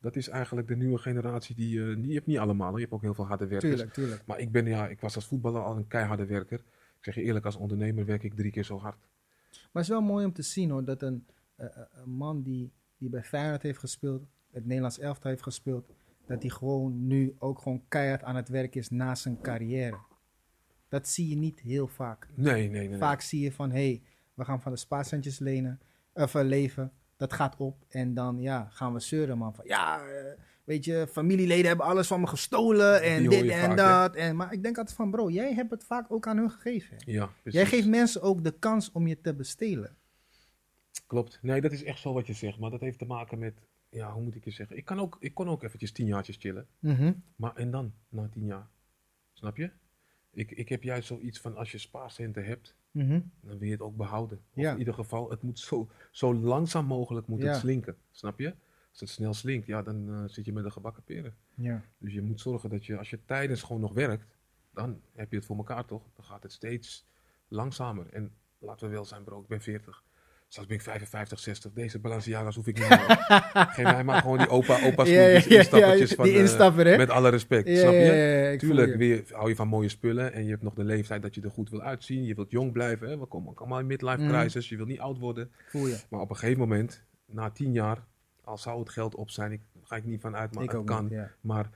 Dat 0.01 0.17
is 0.17 0.29
eigenlijk 0.29 0.69
de 0.69 0.77
nieuwe 0.77 0.99
generatie 0.99 1.55
die, 1.55 1.97
die 1.97 2.07
je 2.09 2.15
hebt 2.15 2.27
niet 2.27 2.39
allemaal. 2.39 2.75
Je 2.75 2.81
hebt 2.81 2.93
ook 2.93 3.03
heel 3.03 3.15
veel 3.15 3.27
harde 3.27 3.47
werkers. 3.47 3.73
Tuurlijk, 3.73 3.93
tuurlijk. 3.93 4.23
Maar 4.27 4.39
ik 4.39 4.53
ben, 4.53 4.67
ja, 4.67 4.89
ik 4.89 5.01
was 5.01 5.15
als 5.15 5.27
voetballer 5.27 5.63
al 5.63 5.77
een 5.77 5.87
keiharde 5.87 6.27
werker. 6.27 6.59
Ik 6.99 7.05
zeg 7.05 7.15
je 7.15 7.23
eerlijk, 7.23 7.45
als 7.45 7.57
ondernemer 7.57 8.05
werk 8.05 8.23
ik 8.23 8.35
drie 8.35 8.51
keer 8.51 8.65
zo 8.65 8.79
hard. 8.79 9.09
Maar 9.73 9.83
het 9.83 9.93
is 9.93 9.99
wel 9.99 10.07
mooi 10.07 10.25
om 10.25 10.33
te 10.33 10.43
zien 10.43 10.71
hoor, 10.71 10.85
dat 10.85 11.03
een, 11.03 11.27
eh, 11.57 11.67
eh, 11.67 11.73
een 11.91 12.11
man 12.11 12.43
die, 12.43 12.73
die 12.99 13.09
bij 13.09 13.25
Feyenoord 13.25 13.63
heeft 13.63 13.79
gespeeld, 13.79 14.27
het 14.51 14.65
Nederlands 14.65 14.99
elftal 14.99 15.31
heeft 15.31 15.43
gespeeld, 15.43 15.91
dat 16.27 16.43
hij 16.43 16.51
gewoon 16.51 17.07
nu 17.07 17.35
ook 17.39 17.59
gewoon 17.59 17.83
keihard 17.89 18.23
aan 18.23 18.37
het 18.37 18.49
werk 18.49 18.75
is 18.75 18.91
na 18.91 19.15
zijn 19.15 19.41
carrière. 19.41 19.99
Dat 20.89 21.09
zie 21.09 21.29
je 21.29 21.37
niet 21.37 21.61
heel 21.61 21.89
vaak. 21.89 22.29
Nee, 22.35 22.53
nee, 22.53 22.69
nee. 22.69 22.89
nee. 22.89 22.99
Vaak 22.99 23.21
zie 23.21 23.41
je 23.41 23.53
van, 23.53 23.71
hé, 23.71 23.89
hey, 23.89 24.03
we 24.35 24.45
gaan 24.45 24.61
van 24.61 24.73
de 24.73 24.79
spaarcentjes 24.79 25.39
lenen, 25.39 25.81
of 26.13 26.35
eh, 26.35 26.45
leven, 26.45 26.93
dat 27.17 27.33
gaat 27.33 27.57
op. 27.57 27.85
En 27.89 28.15
dan 28.15 28.41
ja, 28.41 28.69
gaan 28.71 28.93
we 28.93 29.01
zeuren 29.01 29.39
man, 29.39 29.55
van 29.55 29.65
ja, 29.67 30.03
weet 30.69 30.85
je, 30.85 31.07
familieleden 31.11 31.67
hebben 31.67 31.87
alles 31.87 32.07
van 32.07 32.21
me 32.21 32.27
gestolen 32.27 33.03
en 33.03 33.29
dit 33.29 33.43
en 33.51 33.61
vaak, 33.61 33.69
hè? 33.69 33.75
dat. 33.75 34.15
En, 34.17 34.37
maar 34.37 34.53
ik 34.53 34.63
denk 34.63 34.79
altijd 34.79 34.97
van, 34.97 35.11
bro, 35.11 35.31
jij 35.31 35.55
hebt 35.55 35.71
het 35.71 35.85
vaak 35.85 36.11
ook 36.13 36.27
aan 36.27 36.37
hun 36.37 36.51
gegeven. 36.51 36.97
Ja, 37.05 37.27
precies. 37.43 37.61
Jij 37.61 37.67
geeft 37.67 37.87
mensen 37.89 38.23
ook 38.23 38.45
de 38.45 38.51
kans 38.59 38.93
om 38.93 39.07
je 39.07 39.21
te 39.21 39.35
bestelen. 39.35 39.97
Klopt. 41.07 41.39
Nee, 41.43 41.61
dat 41.61 41.73
is 41.73 41.85
echt 41.85 42.01
zo 42.01 42.13
wat 42.13 42.27
je 42.27 42.33
zegt. 42.33 42.59
Maar 42.59 42.71
dat 42.71 42.81
heeft 42.81 42.99
te 42.99 43.05
maken 43.05 43.39
met, 43.39 43.55
ja, 43.89 44.13
hoe 44.13 44.23
moet 44.23 44.35
ik 44.35 44.45
je 44.45 44.51
zeggen? 44.51 44.77
Ik, 44.77 44.85
kan 44.85 45.01
ook, 45.01 45.17
ik 45.21 45.35
kon 45.35 45.49
ook 45.49 45.63
eventjes 45.63 45.93
tien 45.93 46.07
jaartjes 46.07 46.37
chillen. 46.37 46.67
Mhm. 46.79 47.13
Maar 47.37 47.57
en 47.57 47.71
dan, 47.71 47.93
na 48.09 48.29
tien 48.33 48.45
jaar? 48.47 48.67
Snap 49.33 49.57
je? 49.57 49.71
Ik, 50.33 50.51
ik 50.51 50.69
heb 50.69 50.83
juist 50.83 51.07
zoiets 51.07 51.41
van, 51.41 51.57
als 51.57 51.73
je 51.73 51.79
spaarcenten 51.79 52.45
hebt, 52.45 52.77
Mhm. 52.91 53.21
dan 53.41 53.59
wil 53.59 53.67
je 53.67 53.73
het 53.73 53.81
ook 53.81 53.97
behouden. 53.97 54.39
Of 54.55 54.63
Ja. 54.63 54.73
in 54.73 54.79
ieder 54.79 54.95
geval, 54.95 55.31
het 55.31 55.43
moet 55.43 55.59
zo, 55.59 55.89
zo 56.11 56.35
langzaam 56.35 56.85
mogelijk 56.87 57.27
moet 57.27 57.43
Ja. 57.43 57.49
het 57.49 57.57
slinken. 57.57 57.97
Snap 58.11 58.39
je? 58.39 58.55
Als 59.01 59.11
het 59.11 59.19
snel 59.19 59.35
slinkt, 59.35 59.67
ja, 59.67 59.83
dan 59.83 60.09
eh, 60.09 60.23
zit 60.27 60.45
je 60.45 60.53
met 60.53 60.65
de 60.65 60.71
gebakken 60.71 61.03
peren. 61.03 61.35
Ja. 61.55 61.83
Dus 61.99 62.13
je 62.13 62.23
moet 62.23 62.41
zorgen 62.41 62.71
dat 62.71 62.87
je, 62.87 62.99
als 62.99 63.11
je 63.11 63.19
tijdens 63.25 63.63
gewoon 63.63 63.81
nog 63.81 63.93
werkt, 63.93 64.25
dan 64.75 65.01
heb 65.15 65.31
je 65.31 65.37
het 65.37 65.47
voor 65.47 65.57
elkaar 65.57 65.85
toch? 65.85 66.03
Dan 66.17 66.25
gaat 66.25 66.43
het 66.43 66.53
steeds 66.53 67.07
langzamer. 67.49 68.07
En 68.11 68.31
laten 68.59 68.89
we 68.89 68.95
wel 68.95 69.05
zijn, 69.05 69.25
bro, 69.25 69.41
ik 69.41 69.47
ben 69.47 69.61
40. 69.61 70.03
Straks 70.49 70.69
ben 70.69 70.77
ik 70.77 70.83
55, 70.83 71.39
60. 71.39 71.73
Deze 71.73 71.99
Balenciaga's 71.99 72.55
hoef 72.57 72.67
ik 72.67 72.79
niet 72.79 72.89
meer. 72.89 72.99
Geef 73.75 73.83
mij 73.85 74.05
maar 74.05 74.21
gewoon 74.21 74.39
die 74.39 74.49
opa, 74.49 74.83
opa 74.85 75.05
Ja, 75.05 75.13
ja, 75.21 75.29
ja, 75.29 75.57
instappertjes 75.59 76.13
van, 76.13 76.25
die 76.25 76.35
eh, 76.35 76.41
instapper? 76.41 76.97
Met 76.97 77.11
alle 77.11 77.29
respect, 77.29 77.69
snap 77.79 77.93
je? 77.93 78.55
Tuurlijk 78.59 78.91
je. 78.93 78.97
weer, 78.97 79.25
hou 79.31 79.49
je 79.49 79.57
van 79.57 79.69
mooie 79.69 79.89
spullen 79.89 80.33
en 80.33 80.45
je 80.45 80.51
hebt 80.51 80.63
nog 80.63 80.75
de 80.75 80.85
leeftijd 80.85 81.23
dat 81.23 81.35
je 81.35 81.41
er 81.41 81.51
goed 81.51 81.71
wil 81.71 81.83
uitzien. 81.83 82.25
Je 82.25 82.35
wilt 82.35 82.51
jong 82.51 82.73
blijven. 82.73 83.09
Hè? 83.09 83.19
We 83.19 83.27
komen 83.27 83.51
ook 83.51 83.59
allemaal 83.59 83.79
in 83.79 83.87
midlife 83.87 84.21
Mhm. 84.23 84.29
crisis. 84.33 84.69
Je 84.69 84.77
wilt 84.77 84.89
niet 84.89 85.01
oud 85.01 85.19
worden. 85.19 85.51
Voel 85.67 85.87
je. 85.87 85.99
Maar 86.11 86.21
op 86.21 86.31
een 86.31 86.37
gegeven 86.37 86.61
moment, 86.61 87.05
na 87.27 87.51
tien 87.51 87.73
jaar, 87.73 88.05
al 88.49 88.59
zou 88.59 88.79
het 88.79 88.89
geld 88.89 89.15
op 89.15 89.31
zijn, 89.31 89.53
ik, 89.53 89.61
ga 89.83 89.97
ik 89.97 90.05
niet 90.05 90.21
van 90.21 90.37
uit, 90.37 90.55
maar 90.55 90.65
ik 90.65 90.71
het 90.71 90.85
kan. 90.85 91.03
niet, 91.03 91.13
ja. 91.13 91.31
Maar 91.41 91.71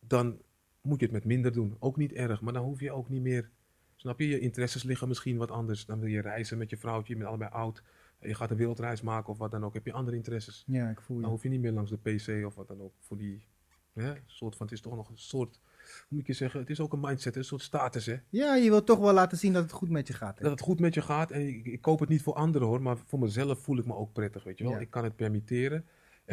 dan 0.00 0.38
moet 0.80 0.98
je 1.00 1.04
het 1.04 1.14
met 1.14 1.24
minder 1.24 1.52
doen. 1.52 1.76
Ook 1.78 1.96
niet 1.96 2.12
erg, 2.12 2.40
maar 2.40 2.52
dan 2.52 2.64
hoef 2.64 2.80
je 2.80 2.92
ook 2.92 3.08
niet 3.08 3.22
meer. 3.22 3.50
Snap 3.96 4.18
je? 4.18 4.28
Je 4.28 4.38
interesses 4.38 4.82
liggen 4.82 5.08
misschien 5.08 5.36
wat 5.36 5.50
anders. 5.50 5.86
Dan 5.86 5.98
wil 6.00 6.08
je 6.08 6.20
reizen 6.20 6.58
met 6.58 6.70
je 6.70 6.76
vrouwtje, 6.76 7.12
je 7.12 7.18
bent 7.18 7.28
allebei 7.30 7.50
oud. 7.50 7.82
Je 8.20 8.34
gaat 8.34 8.50
een 8.50 8.56
wereldreis 8.56 9.00
maken 9.02 9.28
of 9.28 9.38
wat 9.38 9.50
dan 9.50 9.64
ook. 9.64 9.74
Heb 9.74 9.84
je 9.86 9.92
andere 9.92 10.16
interesses. 10.16 10.64
Ja, 10.66 10.90
ik 10.90 11.00
voel 11.00 11.16
Dan 11.16 11.24
je. 11.24 11.30
hoef 11.30 11.42
je 11.42 11.48
niet 11.48 11.60
meer 11.60 11.72
langs 11.72 11.90
de 11.90 11.96
PC 11.98 12.46
of 12.46 12.54
wat 12.54 12.68
dan 12.68 12.80
ook. 12.80 12.92
Voor 13.00 13.16
die 13.16 13.42
hè, 13.92 14.12
soort 14.26 14.56
van, 14.56 14.66
het 14.66 14.74
is 14.74 14.80
toch 14.80 14.94
nog 14.96 15.08
een 15.08 15.18
soort, 15.18 15.60
hoe 15.84 16.04
moet 16.08 16.20
ik 16.20 16.26
je 16.26 16.32
zeggen, 16.32 16.60
het 16.60 16.70
is 16.70 16.80
ook 16.80 16.92
een 16.92 17.00
mindset, 17.00 17.36
een 17.36 17.44
soort 17.44 17.62
status 17.62 18.06
hè. 18.06 18.16
Ja, 18.28 18.54
je 18.54 18.70
wilt 18.70 18.86
toch 18.86 18.98
wel 18.98 19.12
laten 19.12 19.38
zien 19.38 19.52
dat 19.52 19.62
het 19.62 19.72
goed 19.72 19.90
met 19.90 20.06
je 20.06 20.12
gaat. 20.12 20.36
hè? 20.38 20.42
Dat 20.42 20.50
het 20.52 20.60
goed 20.60 20.80
met 20.80 20.94
je 20.94 21.02
gaat 21.02 21.30
en 21.30 21.48
ik, 21.48 21.66
ik 21.66 21.80
koop 21.82 22.00
het 22.00 22.08
niet 22.08 22.22
voor 22.22 22.34
anderen 22.34 22.68
hoor, 22.68 22.82
maar 22.82 22.96
voor 23.06 23.18
mezelf 23.18 23.58
voel 23.62 23.78
ik 23.78 23.86
me 23.86 23.94
ook 23.94 24.12
prettig, 24.12 24.44
weet 24.44 24.58
je 24.58 24.64
wel. 24.64 24.72
Ja. 24.72 24.78
Ik 24.78 24.90
kan 24.90 25.04
het 25.04 25.16
permitteren. 25.16 25.84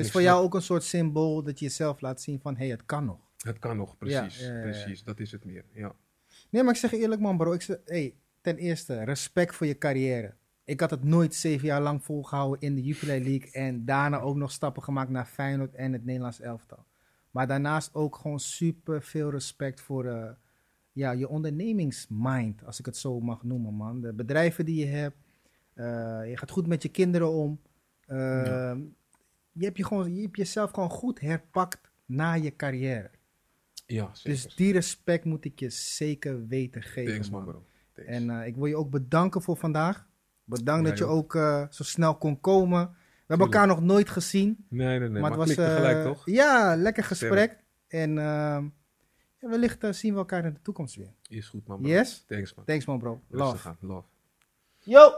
Is 0.03 0.11
voor 0.11 0.21
snap- 0.21 0.33
jou 0.33 0.43
ook 0.45 0.53
een 0.53 0.61
soort 0.61 0.83
symbool 0.83 1.43
dat 1.43 1.59
je 1.59 1.65
jezelf 1.65 2.01
laat 2.01 2.21
zien 2.21 2.39
van, 2.39 2.53
hé, 2.53 2.59
hey, 2.59 2.69
het 2.69 2.85
kan 2.85 3.05
nog. 3.05 3.19
Het 3.37 3.59
kan 3.59 3.77
nog, 3.77 3.97
precies. 3.97 4.39
ja. 4.39 4.61
Precies, 4.61 5.03
dat 5.03 5.19
is 5.19 5.31
het 5.31 5.45
meer. 5.45 5.65
Ja. 5.71 5.95
Nee, 6.49 6.63
maar 6.63 6.73
ik 6.73 6.79
zeg 6.79 6.93
eerlijk 6.93 7.21
man 7.21 7.37
bro, 7.37 7.51
ik 7.53 7.61
zeg, 7.61 7.77
hey, 7.85 8.15
ten 8.41 8.57
eerste, 8.57 9.03
respect 9.03 9.55
voor 9.55 9.67
je 9.67 9.77
carrière. 9.77 10.33
Ik 10.63 10.79
had 10.79 10.89
het 10.89 11.03
nooit 11.03 11.35
zeven 11.35 11.67
jaar 11.67 11.81
lang 11.81 12.03
volgehouden 12.03 12.61
in 12.61 12.76
de 12.76 12.81
Jupiler 12.84 13.19
League 13.19 13.51
en 13.51 13.85
daarna 13.85 14.19
ook 14.19 14.35
nog 14.35 14.51
stappen 14.51 14.84
gemaakt 14.84 15.09
naar 15.09 15.26
Feyenoord 15.26 15.76
en 15.76 15.93
het 15.93 16.05
Nederlands 16.05 16.39
elftal. 16.39 16.85
Maar 17.31 17.47
daarnaast 17.47 17.93
ook 17.93 18.15
gewoon 18.15 18.39
super 18.39 19.03
veel 19.03 19.30
respect 19.31 19.81
voor 19.81 20.05
eh, 20.05 20.30
ja, 20.91 21.11
je 21.11 21.27
ondernemingsmind, 21.30 22.65
als 22.65 22.80
ik 22.80 22.85
het 22.85 22.97
zo 22.97 23.19
mag 23.19 23.43
noemen 23.43 23.73
man. 23.73 24.01
De 24.01 24.13
bedrijven 24.13 24.65
die 24.65 24.80
je 24.85 24.91
hebt, 24.91 25.17
eh, 25.73 25.85
je 26.30 26.38
gaat 26.38 26.51
goed 26.51 26.67
met 26.67 26.84
je 26.84 26.89
kinderen 26.89 27.31
om. 27.31 27.59
Eh, 28.05 28.17
Ja. 28.45 28.77
Je, 29.56 29.65
hebt 29.65 29.77
je, 29.77 29.86
gewoon, 29.86 30.15
je 30.15 30.22
hebt 30.22 30.38
jezelf 30.38 30.72
gewoon 30.72 30.90
goed 30.90 31.19
herpakt 31.19 31.91
na 32.06 32.34
je 32.34 32.56
carrière. 32.56 33.10
Ja, 33.86 34.10
zeker. 34.14 34.32
Dus 34.32 34.56
die 34.56 34.73
respect 34.73 35.26
moet 35.26 35.45
ik 35.45 35.60
je 35.60 35.69
zeker 35.69 36.48
weten 36.48 36.82
geven. 36.82 37.11
Thanks 37.11 37.30
man. 37.30 37.44
bro. 37.44 37.65
Thanks. 37.94 38.11
En 38.11 38.30
eh, 38.30 38.48
ik 38.48 38.56
wil 38.56 38.65
je 38.65 38.76
ook 38.76 38.90
bedanken 38.90 39.41
voor 39.41 39.57
vandaag. 39.57 40.07
Bedankt 40.44 40.88
dat 40.90 40.98
je 40.98 41.06
ook. 41.06 41.36
ook 41.36 41.36
eh, 41.36 41.65
zo 41.69 41.84
snel 41.84 42.15
kon 42.15 42.40
komen. 42.40 42.88
We 42.90 43.34
hebben 43.34 43.48
elkaar 43.48 43.68
nog 43.68 43.82
nooit 43.82 44.10
gezien. 44.10 44.65
nee, 44.69 44.88
nee, 44.88 44.99
nee, 44.99 45.10
maar, 45.10 45.22
maar 45.22 45.30
het 45.30 45.40
was 45.40 45.45
klikte 45.45 45.65
eh, 45.65 45.76
gelijk 45.76 46.03
toch? 46.03 46.22
Ja, 46.26 46.76
lekker 46.76 47.03
gesprek. 47.03 47.64
En 47.88 48.18
ehm, 48.18 48.64
ja, 49.40 49.49
wellicht 49.49 49.95
zien 49.95 50.14
we 50.14 50.19
elkaar 50.19 50.45
in 50.45 50.53
de 50.53 50.61
toekomst 50.61 50.95
weer. 50.95 51.14
Is 51.27 51.48
goed 51.48 51.68
man 51.68 51.82
bro. 51.82 51.90
Yes? 51.90 52.23
Thanks 52.27 52.53
man. 52.53 52.65
Thanks 52.65 52.86
man 52.86 52.99
bro. 52.99 53.22
Love. 53.30 53.76
Love. 53.80 54.07
Yo! 54.80 55.11